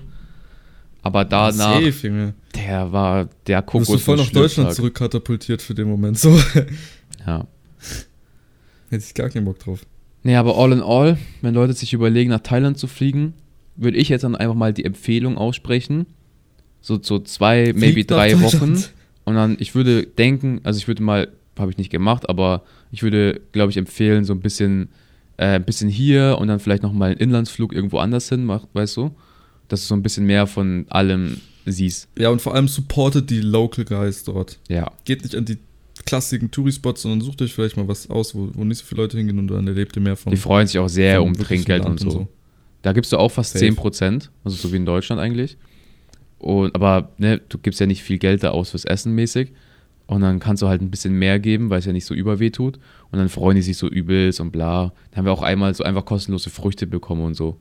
Aber 1.01 1.19
Ja, 1.21 1.25
danach, 1.25 1.81
Safe, 1.81 2.07
Junge. 2.07 2.33
der 2.55 2.91
war 2.91 3.29
der 3.47 3.61
Kokos. 3.61 3.87
du 3.87 3.97
voll 3.97 4.17
nach 4.17 4.29
Deutschland 4.29 4.73
zurückkatapultiert 4.73 5.61
für 5.61 5.73
den 5.73 5.87
Moment. 5.89 6.17
So. 6.19 6.37
Ja. 7.27 7.45
Hätte 8.89 9.03
ich 9.05 9.13
gar 9.13 9.29
keinen 9.29 9.45
Bock 9.45 9.59
drauf. 9.59 9.81
Nee, 10.23 10.35
aber 10.35 10.57
all 10.57 10.71
in 10.71 10.81
all, 10.81 11.17
wenn 11.41 11.53
Leute 11.53 11.73
sich 11.73 11.93
überlegen, 11.93 12.29
nach 12.29 12.39
Thailand 12.39 12.77
zu 12.77 12.87
fliegen, 12.87 13.33
würde 13.75 13.97
ich 13.97 14.09
jetzt 14.09 14.23
dann 14.23 14.35
einfach 14.35 14.55
mal 14.55 14.73
die 14.73 14.85
Empfehlung 14.85 15.37
aussprechen. 15.37 16.05
So, 16.81 16.97
so 17.01 17.19
zwei, 17.19 17.73
maybe 17.75 17.93
Fliegt 17.93 18.09
nach 18.09 18.17
drei. 18.17 18.41
Wochen. 18.41 18.83
Und 19.25 19.35
dann, 19.35 19.57
ich 19.59 19.75
würde 19.75 20.05
denken, 20.07 20.61
also 20.63 20.77
ich 20.77 20.87
würde 20.87 21.03
mal, 21.03 21.27
habe 21.57 21.71
ich 21.71 21.77
nicht 21.77 21.91
gemacht, 21.91 22.29
aber 22.29 22.63
ich 22.91 23.03
würde, 23.03 23.41
glaube 23.51 23.69
ich, 23.71 23.77
empfehlen, 23.77 24.23
so 24.23 24.33
ein 24.33 24.39
bisschen, 24.39 24.89
äh, 25.37 25.45
ein 25.55 25.65
bisschen 25.65 25.89
hier 25.89 26.37
und 26.39 26.47
dann 26.47 26.59
vielleicht 26.59 26.83
nochmal 26.83 27.11
einen 27.11 27.19
Inlandsflug 27.19 27.73
irgendwo 27.73 27.99
anders 27.99 28.29
hin, 28.29 28.47
weißt 28.73 28.97
du? 28.97 29.11
Dass 29.69 29.81
du 29.81 29.87
so 29.87 29.95
ein 29.95 30.03
bisschen 30.03 30.25
mehr 30.25 30.45
von 30.47 30.85
allem 30.89 31.37
siehst. 31.65 32.09
Ja, 32.17 32.29
und 32.29 32.41
vor 32.41 32.55
allem 32.55 32.67
supportet 32.67 33.29
die 33.29 33.41
Local 33.41 33.85
Guys 33.85 34.23
dort. 34.23 34.59
Ja. 34.67 34.91
Geht 35.05 35.23
nicht 35.23 35.35
an 35.35 35.45
die 35.45 35.57
klassischen 36.05 36.51
Touri-Spots, 36.51 37.03
sondern 37.03 37.21
sucht 37.21 37.41
euch 37.41 37.53
vielleicht 37.53 37.77
mal 37.77 37.87
was 37.87 38.09
aus, 38.09 38.35
wo, 38.35 38.49
wo 38.53 38.63
nicht 38.63 38.79
so 38.79 38.85
viele 38.85 39.01
Leute 39.01 39.17
hingehen 39.17 39.39
und 39.39 39.47
dann 39.47 39.67
erlebt 39.67 39.95
ihr 39.95 40.01
mehr 40.01 40.15
von. 40.15 40.31
Die 40.31 40.37
freuen 40.37 40.67
sich 40.67 40.79
auch 40.79 40.87
sehr 40.87 41.23
um 41.23 41.33
Trinkgeld 41.33 41.83
Land 41.83 42.03
und 42.03 42.11
so. 42.11 42.27
Da 42.81 42.93
gibst 42.93 43.11
du 43.11 43.17
auch 43.17 43.29
fast 43.29 43.53
Safe. 43.53 43.65
10%, 43.65 44.29
also 44.43 44.55
so 44.55 44.71
wie 44.71 44.77
in 44.77 44.85
Deutschland 44.85 45.21
eigentlich. 45.21 45.57
Und, 46.37 46.73
aber 46.73 47.11
ne, 47.17 47.41
du 47.49 47.57
gibst 47.57 47.79
ja 47.79 47.85
nicht 47.85 48.01
viel 48.01 48.17
Geld 48.17 48.43
da 48.43 48.51
aus 48.51 48.71
fürs 48.71 48.85
Essen 48.85 49.13
mäßig. 49.13 49.51
Und 50.07 50.21
dann 50.21 50.39
kannst 50.39 50.63
du 50.63 50.67
halt 50.67 50.81
ein 50.81 50.89
bisschen 50.89 51.13
mehr 51.13 51.39
geben, 51.39 51.69
weil 51.69 51.79
es 51.79 51.85
ja 51.85 51.93
nicht 51.93 52.05
so 52.05 52.15
überweh 52.15 52.49
tut. 52.49 52.79
Und 53.11 53.19
dann 53.19 53.29
freuen 53.29 53.57
die 53.57 53.61
sich 53.61 53.77
so 53.77 53.87
übelst 53.87 54.39
und 54.39 54.51
bla. 54.51 54.93
Dann 55.11 55.17
haben 55.17 55.25
wir 55.25 55.33
auch 55.33 55.43
einmal 55.43 55.73
so 55.75 55.83
einfach 55.83 56.05
kostenlose 56.05 56.49
Früchte 56.49 56.87
bekommen 56.87 57.21
und 57.21 57.35
so. 57.35 57.57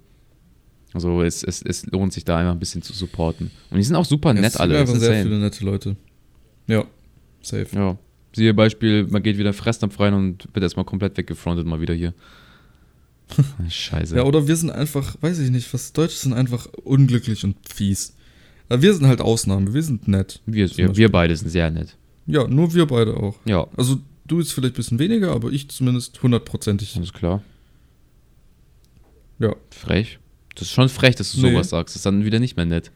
Also 0.95 1.22
es, 1.22 1.43
es, 1.45 1.62
es 1.62 1.86
lohnt 1.86 2.12
sich 2.12 2.24
da 2.24 2.39
einfach 2.39 2.53
ein 2.53 2.59
bisschen 2.59 2.82
zu 2.82 2.93
supporten. 2.93 3.51
Und 3.70 3.76
die 3.76 3.82
sind 3.84 3.95
auch 3.97 4.05
super 4.07 4.30
Ja, 4.30 4.36
es 4.36 4.41
nett 4.41 4.53
sind 4.53 4.61
alle. 4.62 4.78
einfach 4.78 4.95
Das 4.95 5.03
ist 5.03 5.09
sehr 5.09 5.18
insane. 5.18 5.30
viele 5.30 5.41
nette 5.43 5.64
Leute. 5.64 5.97
Ja, 6.66 6.84
safe. 7.43 7.66
Ja. 7.74 7.99
Siehe 8.34 8.55
Beispiel, 8.55 9.07
man 9.07 9.22
geht 9.22 9.39
wieder 9.39 9.53
Fressnapf 9.53 9.99
rein 10.01 10.14
und 10.14 10.49
wird 10.55 10.62
erstmal 10.62 10.84
komplett 10.84 11.16
weggefrontet 11.16 11.66
mal 11.66 11.80
wieder 11.80 11.95
hier. 11.95 12.14
Scheiße. 13.68 14.16
Ja, 14.16 14.22
oder 14.24 14.47
wir 14.49 14.57
sind 14.57 14.70
einfach, 14.70 15.16
weiß 15.20 15.39
ich 15.41 15.51
nicht, 15.51 15.72
was 15.74 15.93
Deutsche 15.93 16.16
sind 16.16 16.32
einfach 16.32 16.66
unglücklich 16.84 17.45
und 17.45 17.57
fies. 17.68 18.14
Aber 18.68 18.82
wir 18.82 18.95
sind 18.95 19.07
halt 19.07 19.20
Ausnahme, 19.20 19.72
wir 19.74 19.82
sind 19.82 20.09
nett. 20.09 20.41
wir, 20.47 20.66
ja, 20.66 20.95
wir 20.97 21.11
beide 21.11 21.36
sind 21.36 21.49
sehr 21.49 21.70
nett. 21.70 21.97
Ja, 22.26 22.47
nur 22.47 22.74
wir 22.74 22.86
beide 22.86 23.16
auch. 23.16 23.36
Ja, 23.47 23.66
Also 23.76 23.99
du 24.26 24.39
jetzt 24.41 24.53
vielleicht 24.53 24.74
ein 24.74 24.76
bisschen 24.76 24.99
weniger, 24.99 25.32
aber 25.32 25.51
ich 25.51 25.68
zumindest 25.70 26.22
hundertprozentig. 26.22 26.97
alles 26.97 27.12
klar. 27.12 27.43
Ja. 29.39 29.55
Frech. 29.70 30.18
Das 30.59 30.68
ist 30.68 30.72
schon 30.74 30.88
frech, 30.88 31.14
dass 31.14 31.32
du 31.32 31.40
Nee. 31.42 31.52
sowas 31.52 31.70
sagst. 31.70 31.94
Das 31.94 32.00
ist 32.00 32.06
dann 32.06 32.24
wieder 32.24 32.38
nicht 32.40 32.56
mehr 32.56 32.66
nett. 32.66 32.90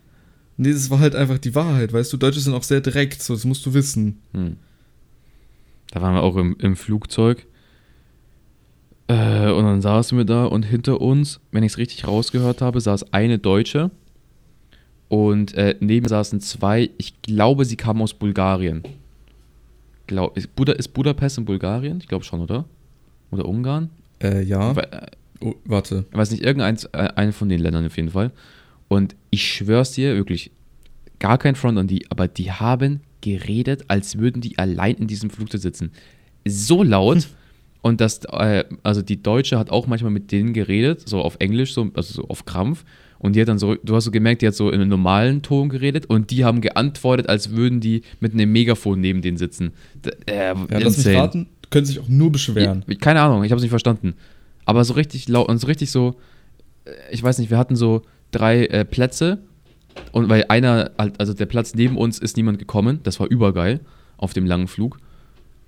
Nee, 0.56 0.72
das 0.72 0.90
war 0.90 0.98
halt 0.98 1.14
einfach 1.14 1.38
die 1.38 1.54
Wahrheit, 1.54 1.92
weißt 1.92 2.12
du, 2.12 2.16
Deutsche 2.16 2.40
sind 2.40 2.54
auch 2.54 2.62
sehr 2.62 2.80
direkt, 2.80 3.22
so, 3.22 3.34
das 3.34 3.44
musst 3.44 3.64
du 3.64 3.72
wissen. 3.74 4.20
Hm. 4.32 4.56
Da 5.90 6.02
waren 6.02 6.14
wir 6.14 6.22
auch 6.22 6.36
im, 6.36 6.56
im 6.58 6.76
Flugzeug. 6.76 7.46
Äh, 9.08 9.50
und 9.50 9.64
dann 9.64 9.82
saßen 9.82 10.16
wir 10.16 10.24
da 10.24 10.44
und 10.44 10.62
hinter 10.64 11.00
uns, 11.00 11.40
wenn 11.50 11.62
ich 11.62 11.72
es 11.72 11.78
richtig 11.78 12.06
rausgehört 12.06 12.60
habe, 12.60 12.80
saß 12.80 13.12
eine 13.12 13.38
Deutsche. 13.38 13.90
Und 15.08 15.54
äh, 15.54 15.76
neben 15.80 16.08
saßen 16.08 16.40
zwei, 16.40 16.90
ich 16.96 17.20
glaube, 17.22 17.64
sie 17.64 17.76
kamen 17.76 18.00
aus 18.00 18.14
Bulgarien. 18.14 18.82
Glaub, 20.06 20.36
ist, 20.36 20.54
Buda, 20.56 20.72
ist 20.72 20.88
Budapest 20.88 21.38
in 21.38 21.44
Bulgarien? 21.44 21.98
Ich 22.00 22.08
glaube 22.08 22.24
schon, 22.24 22.40
oder? 22.40 22.64
Oder 23.30 23.46
Ungarn? 23.46 23.90
Äh, 24.22 24.42
ja. 24.42 24.74
We- 24.74 24.90
äh, 24.92 25.06
Oh, 25.43 25.55
warte. 25.64 26.05
Ich 26.11 26.16
weiß 26.16 26.30
nicht, 26.30 26.43
irgendeins, 26.43 26.84
äh, 26.93 27.32
von 27.32 27.49
den 27.49 27.61
Ländern 27.61 27.86
auf 27.86 27.97
jeden 27.97 28.11
Fall. 28.11 28.32
Und 28.88 29.16
ich 29.30 29.47
schwör's 29.47 29.93
dir, 29.93 30.14
wirklich, 30.16 30.51
gar 31.18 31.38
kein 31.38 31.55
Front 31.55 31.78
an 31.78 31.86
die, 31.86 32.11
aber 32.11 32.28
die 32.28 32.51
haben 32.53 33.01
geredet, 33.20 33.84
als 33.88 34.18
würden 34.18 34.43
die 34.43 34.59
allein 34.59 34.97
in 34.97 35.07
diesem 35.07 35.30
Flugzeug 35.30 35.61
sitzen. 35.61 35.93
So 36.47 36.82
laut. 36.82 37.28
Und 37.80 38.01
das, 38.01 38.20
äh, 38.26 38.64
also 38.82 39.03
die 39.03 39.22
Deutsche 39.22 39.59
hat 39.59 39.70
auch 39.70 39.86
manchmal 39.86 40.12
mit 40.12 40.30
denen 40.30 40.53
geredet, 40.53 41.09
so 41.09 41.20
auf 41.20 41.36
Englisch, 41.40 41.72
so, 41.72 41.90
also 41.95 42.14
so 42.14 42.28
auf 42.28 42.45
Krampf. 42.45 42.84
Und 43.18 43.36
die 43.36 43.40
hat 43.40 43.49
dann 43.49 43.59
so, 43.59 43.76
du 43.76 43.95
hast 43.95 44.05
so 44.05 44.11
gemerkt, 44.11 44.43
die 44.43 44.49
hat 44.49 44.55
so 44.55 44.68
in 44.68 44.80
einem 44.80 44.88
normalen 44.88 45.43
Ton 45.43 45.68
geredet 45.68 46.07
und 46.07 46.30
die 46.30 46.45
haben 46.45 46.61
geantwortet, 46.61 47.28
als 47.28 47.51
würden 47.51 47.80
die 47.80 48.03
mit 48.18 48.34
einem 48.34 48.51
Megafon 48.51 49.01
neben 49.01 49.22
denen 49.22 49.36
sitzen. 49.36 49.72
D 50.05 50.11
äh, 50.26 50.49
Ja, 50.49 50.55
lass 50.55 50.97
mich 50.97 51.07
insane. 51.07 51.18
raten, 51.18 51.47
können 51.70 51.86
sich 51.86 52.01
auch 52.01 52.09
nur 52.09 52.32
beschweren. 52.32 52.84
Ja, 52.86 52.95
keine 52.97 53.20
Ahnung, 53.20 53.45
ich 53.45 53.53
habe 53.53 53.59
es 53.59 53.62
nicht 53.62 53.70
verstanden. 53.70 54.14
Aber 54.64 54.84
so 54.84 54.94
richtig 54.94 55.28
laut 55.28 55.48
und 55.48 55.58
so 55.58 55.66
richtig 55.66 55.90
so, 55.90 56.16
äh, 56.84 56.90
ich 57.10 57.22
weiß 57.22 57.38
nicht, 57.38 57.50
wir 57.50 57.58
hatten 57.58 57.76
so 57.76 58.02
drei 58.30 58.66
äh, 58.66 58.84
Plätze 58.84 59.38
und 60.12 60.28
weil 60.28 60.44
einer, 60.48 60.92
halt- 60.98 61.18
also 61.20 61.34
der 61.34 61.46
Platz 61.46 61.74
neben 61.74 61.96
uns 61.96 62.18
ist 62.18 62.36
niemand 62.36 62.58
gekommen, 62.58 63.00
das 63.02 63.20
war 63.20 63.28
übergeil 63.28 63.80
auf 64.16 64.32
dem 64.32 64.46
langen 64.46 64.68
Flug. 64.68 64.98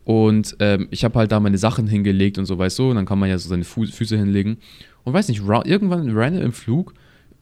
Und 0.04 0.56
ähm, 0.60 0.88
ich 0.90 1.02
habe 1.04 1.18
halt 1.18 1.32
da 1.32 1.40
meine 1.40 1.56
Sachen 1.58 1.86
hingelegt 1.86 2.36
und 2.38 2.44
so, 2.44 2.58
weißt 2.58 2.78
du, 2.78 2.90
und 2.90 2.96
dann 2.96 3.06
kann 3.06 3.18
man 3.18 3.30
ja 3.30 3.38
so 3.38 3.48
seine 3.48 3.64
Fu 3.64 3.86
Füße 3.86 4.16
hinlegen. 4.16 4.58
Und 5.02 5.12
weiß 5.14 5.28
nicht, 5.28 5.42
irgendwann 5.46 6.10
random 6.16 6.42
im 6.42 6.52
Flug 6.52 6.94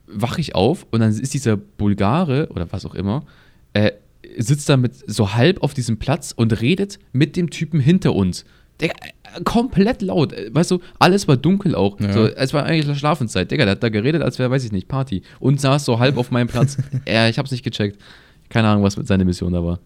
wache 0.07 0.41
ich 0.41 0.55
auf 0.55 0.87
und 0.91 1.01
dann 1.01 1.11
ist 1.11 1.35
dieser 1.35 1.57
Bulgare 1.57 2.49
oder 2.51 2.71
was 2.73 2.87
auch 2.87 2.95
immer, 2.95 3.25
äh, 3.73 3.93
sitzt 4.39 4.69
da 4.69 4.77
mit 4.77 4.93
so 4.95 5.35
halb 5.35 5.63
auf 5.63 5.75
diesem 5.75 5.99
Platz 5.99 6.33
und 6.37 6.61
redet 6.61 6.99
mit 7.13 7.37
dem 7.37 7.51
Typen 7.51 7.81
hinter 7.81 8.15
uns. 8.15 8.45
Der, 8.83 8.91
äh, 8.91 9.43
komplett 9.45 10.03
laut. 10.03 10.33
Äh, 10.33 10.51
Weißt 10.53 10.71
du, 10.71 10.81
alles 10.99 11.27
war 11.29 11.37
dunkel 11.39 11.75
auch. 11.75 11.99
Ja. 12.01 12.13
So, 12.13 12.27
es 12.27 12.53
war 12.53 12.65
eigentlich 12.65 12.99
Schlafenszeit. 12.99 13.51
Digga, 13.51 13.65
der 13.65 13.73
hat 13.73 13.83
da 13.83 13.89
geredet, 13.89 14.21
als 14.23 14.39
wäre, 14.39 14.51
weiß 14.51 14.65
ich 14.65 14.73
nicht, 14.73 14.89
Party. 14.89 15.23
Und 15.41 15.61
saß 15.61 15.85
so 15.85 15.99
halb 15.99 16.17
auf 16.19 16.31
meinem 16.31 16.49
Platz. 16.49 16.77
äh, 17.07 17.31
ich 17.31 17.39
hab's 17.39 17.51
nicht 17.51 17.63
gecheckt. 17.65 17.99
Keine 18.51 18.69
Ahnung, 18.69 18.83
was 18.85 18.97
mit 18.97 19.07
seiner 19.07 19.25
Mission 19.25 19.53
da 19.53 19.65
war. 19.65 19.79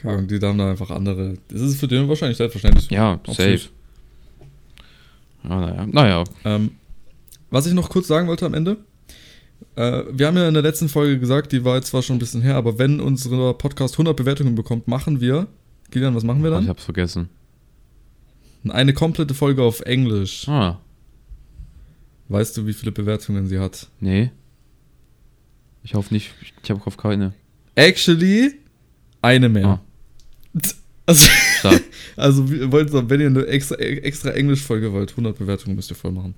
Keine 0.00 0.14
Ahnung, 0.14 0.28
die 0.28 0.38
haben 0.40 0.56
da 0.56 0.70
einfach 0.70 0.90
andere. 0.90 1.34
Das 1.48 1.60
ist 1.60 1.78
für 1.78 1.86
den 1.88 2.08
wahrscheinlich 2.08 2.38
selbstverständlich. 2.38 2.86
so. 2.88 2.94
Ja, 2.94 3.20
safe. 3.26 3.60
Ja, 5.44 5.60
naja. 5.60 5.86
naja. 5.90 6.24
Ähm, 6.44 6.70
was 7.50 7.66
ich 7.66 7.74
noch 7.74 7.88
kurz 7.88 8.06
sagen 8.08 8.26
wollte 8.28 8.46
am 8.46 8.54
Ende. 8.54 8.78
Äh, 9.76 10.02
wir 10.12 10.26
haben 10.26 10.36
ja 10.36 10.48
in 10.48 10.54
der 10.54 10.62
letzten 10.62 10.88
Folge 10.88 11.18
gesagt, 11.18 11.52
die 11.52 11.64
war 11.64 11.76
jetzt 11.76 11.88
zwar 11.88 12.02
schon 12.02 12.16
ein 12.16 12.18
bisschen 12.18 12.42
her, 12.42 12.56
aber 12.56 12.78
wenn 12.78 13.00
unser 13.00 13.54
Podcast 13.54 13.94
100 13.94 14.16
Bewertungen 14.16 14.54
bekommt, 14.54 14.88
machen 14.88 15.20
wir. 15.20 15.46
Kilian, 15.90 16.14
was 16.14 16.24
machen 16.24 16.42
wir 16.42 16.50
Oh, 16.50 16.54
ich 16.54 16.60
dann? 16.60 16.68
hab's 16.68 16.84
vergessen. 16.84 17.28
Eine 18.70 18.92
komplette 18.92 19.34
Folge 19.34 19.62
auf 19.62 19.80
Englisch. 19.80 20.48
Ah, 20.48 20.80
Weißt 22.28 22.56
du, 22.56 22.66
wie 22.66 22.72
viele 22.72 22.92
Bewertungen 22.92 23.46
sie 23.46 23.58
hat? 23.58 23.88
nee. 24.00 24.30
Ich 25.82 25.94
hoffe 25.94 26.12
nicht. 26.12 26.32
Ich 26.64 26.68
habe 26.70 26.84
auf 26.84 26.96
keine. 26.96 27.32
Actually, 27.76 28.54
eine 29.22 29.48
mehr. 29.48 29.66
Ah. 29.66 29.80
Also, 31.08 31.28
also 32.16 32.46
sagen, 32.88 33.08
wenn 33.10 33.20
ihr 33.20 33.28
eine 33.28 33.46
extra, 33.46 33.76
extra 33.76 34.30
Englisch-Folge 34.30 34.92
wollt, 34.92 35.10
100 35.12 35.38
Bewertungen 35.38 35.76
müsst 35.76 35.88
ihr 35.92 35.94
voll 35.94 36.10
machen. 36.10 36.34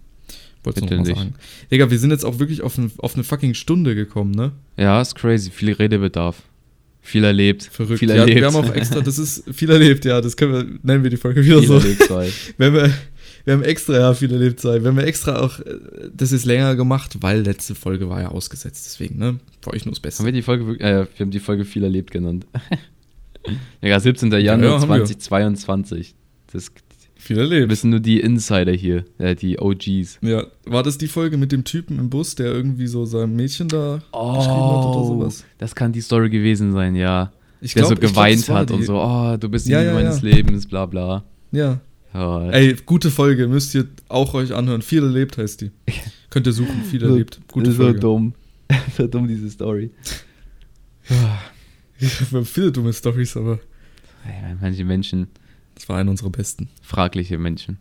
Wollt's 0.63 0.83
noch 0.83 0.89
Bitte 0.91 1.01
mal 1.01 1.07
nicht. 1.09 1.17
sagen. 1.19 1.35
Digga, 1.71 1.91
wir 1.91 1.99
sind 1.99 2.11
jetzt 2.11 2.27
auch 2.27 2.39
wirklich 2.39 2.61
auf, 2.61 2.77
ein, 2.77 2.93
auf 2.99 3.15
eine 3.15 3.25
fucking 3.25 3.55
Stunde 3.55 3.95
gekommen, 3.95 4.33
ne? 4.33 4.53
Ja, 4.77 5.01
ist 5.01 5.15
crazy. 5.15 5.51
Viel 5.51 5.73
Redebedarf. 5.73 6.43
Viel 7.09 7.25
erlebt. 7.25 7.63
Verrückt. 7.63 8.01
Viel 8.01 8.11
ja, 8.11 8.17
erlebt. 8.17 8.39
wir 8.39 8.47
haben 8.47 8.57
auch 8.57 8.75
extra, 8.75 9.01
das 9.01 9.19
ist 9.19 9.45
viel 9.51 9.71
erlebt, 9.71 10.05
ja, 10.05 10.21
das 10.21 10.37
können 10.37 10.53
wir, 10.53 10.79
nennen 10.83 11.03
wir 11.03 11.09
die 11.09 11.17
Folge 11.17 11.43
wieder 11.43 11.61
Viel 11.61 11.69
so. 11.69 11.79
erlebt 11.79 12.03
sei. 12.03 12.31
Wenn 12.59 12.75
wir, 12.75 12.93
wir 13.47 13.55
haben 13.55 13.63
extra, 13.63 13.95
ja, 13.95 14.13
viel 14.13 14.31
erlebt 14.31 14.61
sein. 14.61 14.83
Wir 14.83 14.91
haben 14.91 14.99
extra 14.99 15.41
auch, 15.41 15.59
äh, 15.61 15.79
das 16.15 16.33
ist 16.33 16.45
länger 16.45 16.77
gemacht, 16.77 17.17
weil 17.21 17.41
letzte 17.41 17.75
Folge 17.75 18.11
war 18.11 18.21
ja 18.21 18.29
ausgesetzt, 18.29 18.85
deswegen, 18.85 19.17
ne? 19.17 19.39
Für 19.63 19.73
euch 19.73 19.87
nur 19.87 19.93
das 19.93 20.01
Beste. 20.01 20.19
Haben 20.19 20.27
wir 20.27 20.33
die 20.33 20.43
Folge, 20.43 20.79
äh, 20.81 21.07
wir 21.17 21.25
haben 21.25 21.31
die 21.31 21.41
Folge 21.41 21.65
viel 21.65 21.83
erlebt 21.83 22.11
genannt. 22.11 22.47
ja, 23.81 23.99
17. 23.99 24.31
Januar 24.33 24.73
ja, 24.75 24.81
haben 24.81 24.91
wir. 24.91 25.05
2022. 25.07 26.15
Das 26.53 26.73
viel 27.29 27.39
erlebt. 27.39 27.71
wissen 27.71 27.91
nur 27.91 28.01
die 28.01 28.21
Insider 28.21 28.73
hier, 28.73 29.05
äh, 29.19 29.35
die 29.37 29.59
OGs. 29.61 30.19
Ja, 30.23 30.47
war 30.67 30.83
das 30.83 30.99
die 30.99 31.07
Folge 31.09 31.37
mit 31.37 31.53
dem 31.53 31.65
Typen 31.65 31.99
im 31.99 32.11
Bus, 32.11 32.35
der 32.35 32.47
irgendwie 32.47 32.87
so 32.87 33.05
seinem 33.05 33.37
Mädchen 33.37 33.69
da 33.69 33.97
geschrieben 34.13 34.71
hat 34.73 34.87
oder 34.87 35.07
sowas? 35.07 35.45
Oh, 35.47 35.55
das 35.59 35.75
kann 35.75 35.93
die 35.93 36.01
Story 36.01 36.31
gewesen 36.31 36.73
sein, 36.73 36.95
ja. 36.97 37.33
Ich 37.61 37.75
der 37.75 37.83
glaub- 37.83 37.91
so 37.95 38.01
glaub, 38.01 38.13
geweint 38.13 38.49
war 38.49 38.57
hat 38.61 38.71
und 38.71 38.83
so, 38.85 39.01
oh, 39.01 39.37
du 39.37 39.49
bist 39.49 39.67
die 39.67 39.73
Ja, 39.73 39.81
Liebe 39.81 39.91
ja, 39.93 39.95
meines 39.95 40.23
ja. 40.23 40.29
Lebens, 40.29 40.67
bla 40.67 40.87
bla. 40.87 41.25
Ja. 41.53 41.81
Ja, 42.15 42.51
Ey, 42.51 42.75
gute 42.87 43.11
Folge, 43.11 43.47
müsst 43.49 43.75
ihr 43.75 43.87
auch 44.09 44.33
euch 44.33 44.55
anhören. 44.55 44.81
Viel 44.81 45.03
erlebt 45.03 45.37
heißt 45.37 45.61
die. 45.61 45.71
Könnt 46.31 46.47
ihr 46.47 46.53
suchen, 46.53 46.83
viel 46.85 47.03
erlebt. 47.03 47.41
Gute 47.53 47.73
Folge. 47.73 48.01
dumm. 48.01 48.33
so 48.97 49.07
dumm, 49.07 49.29
diese 49.29 49.51
Story. 49.51 49.91
Wir 51.99 52.09
haben 52.33 52.45
viele 52.47 52.73
dumme 52.73 52.93
Stories, 52.93 53.37
aber 53.37 53.59
Manche 54.61 54.85
Menschen, 54.85 55.27
das 55.79 55.89
war 55.89 55.97
eine 55.97 56.11
unserer 56.11 56.31
besten. 56.31 56.69
fragliche 56.83 57.39
Menschen. 57.39 57.79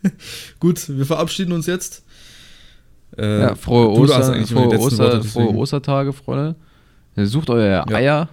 Gut, 0.60 0.88
wir 0.88 1.04
verabschieden 1.04 1.50
uns 1.50 1.66
jetzt. 1.66 2.04
Äh, 3.18 3.40
ja, 3.40 3.54
frohe, 3.56 3.88
Oster, 3.88 4.46
frohe, 4.46 4.78
Oster, 4.78 5.04
Worte, 5.04 5.24
frohe. 5.24 5.54
Ostertage, 5.56 6.12
Freunde. 6.12 6.54
Sucht 7.16 7.50
eure 7.50 7.68
Ja. 7.68 7.86
Eier. 7.88 8.28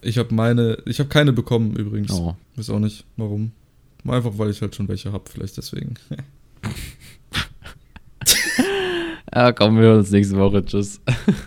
Ich 0.00 0.16
habe 0.16 0.34
meine, 0.34 0.78
ich 0.86 1.00
habe 1.00 1.10
keine 1.10 1.34
bekommen 1.34 1.76
übrigens. 1.76 2.12
Oh. 2.12 2.34
Weiß 2.56 2.70
auch 2.70 2.78
nicht, 2.78 3.04
warum. 3.18 3.52
Einfach 4.08 4.38
weil 4.38 4.48
ich 4.48 4.62
halt 4.62 4.74
schon 4.74 4.88
welche 4.88 5.12
habe, 5.12 5.28
vielleicht 5.30 5.58
deswegen. 5.58 5.94
Ja, 9.34 9.50
komm, 9.52 9.80
wir 9.80 9.94
uns 9.94 10.10
nächste 10.10 10.36
Woche. 10.36 10.62
Tschüss. 10.62 11.00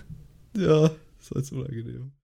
ja, 0.57 0.85
ist 1.19 1.31
halt 1.35 1.51
unangenehm. 1.51 2.11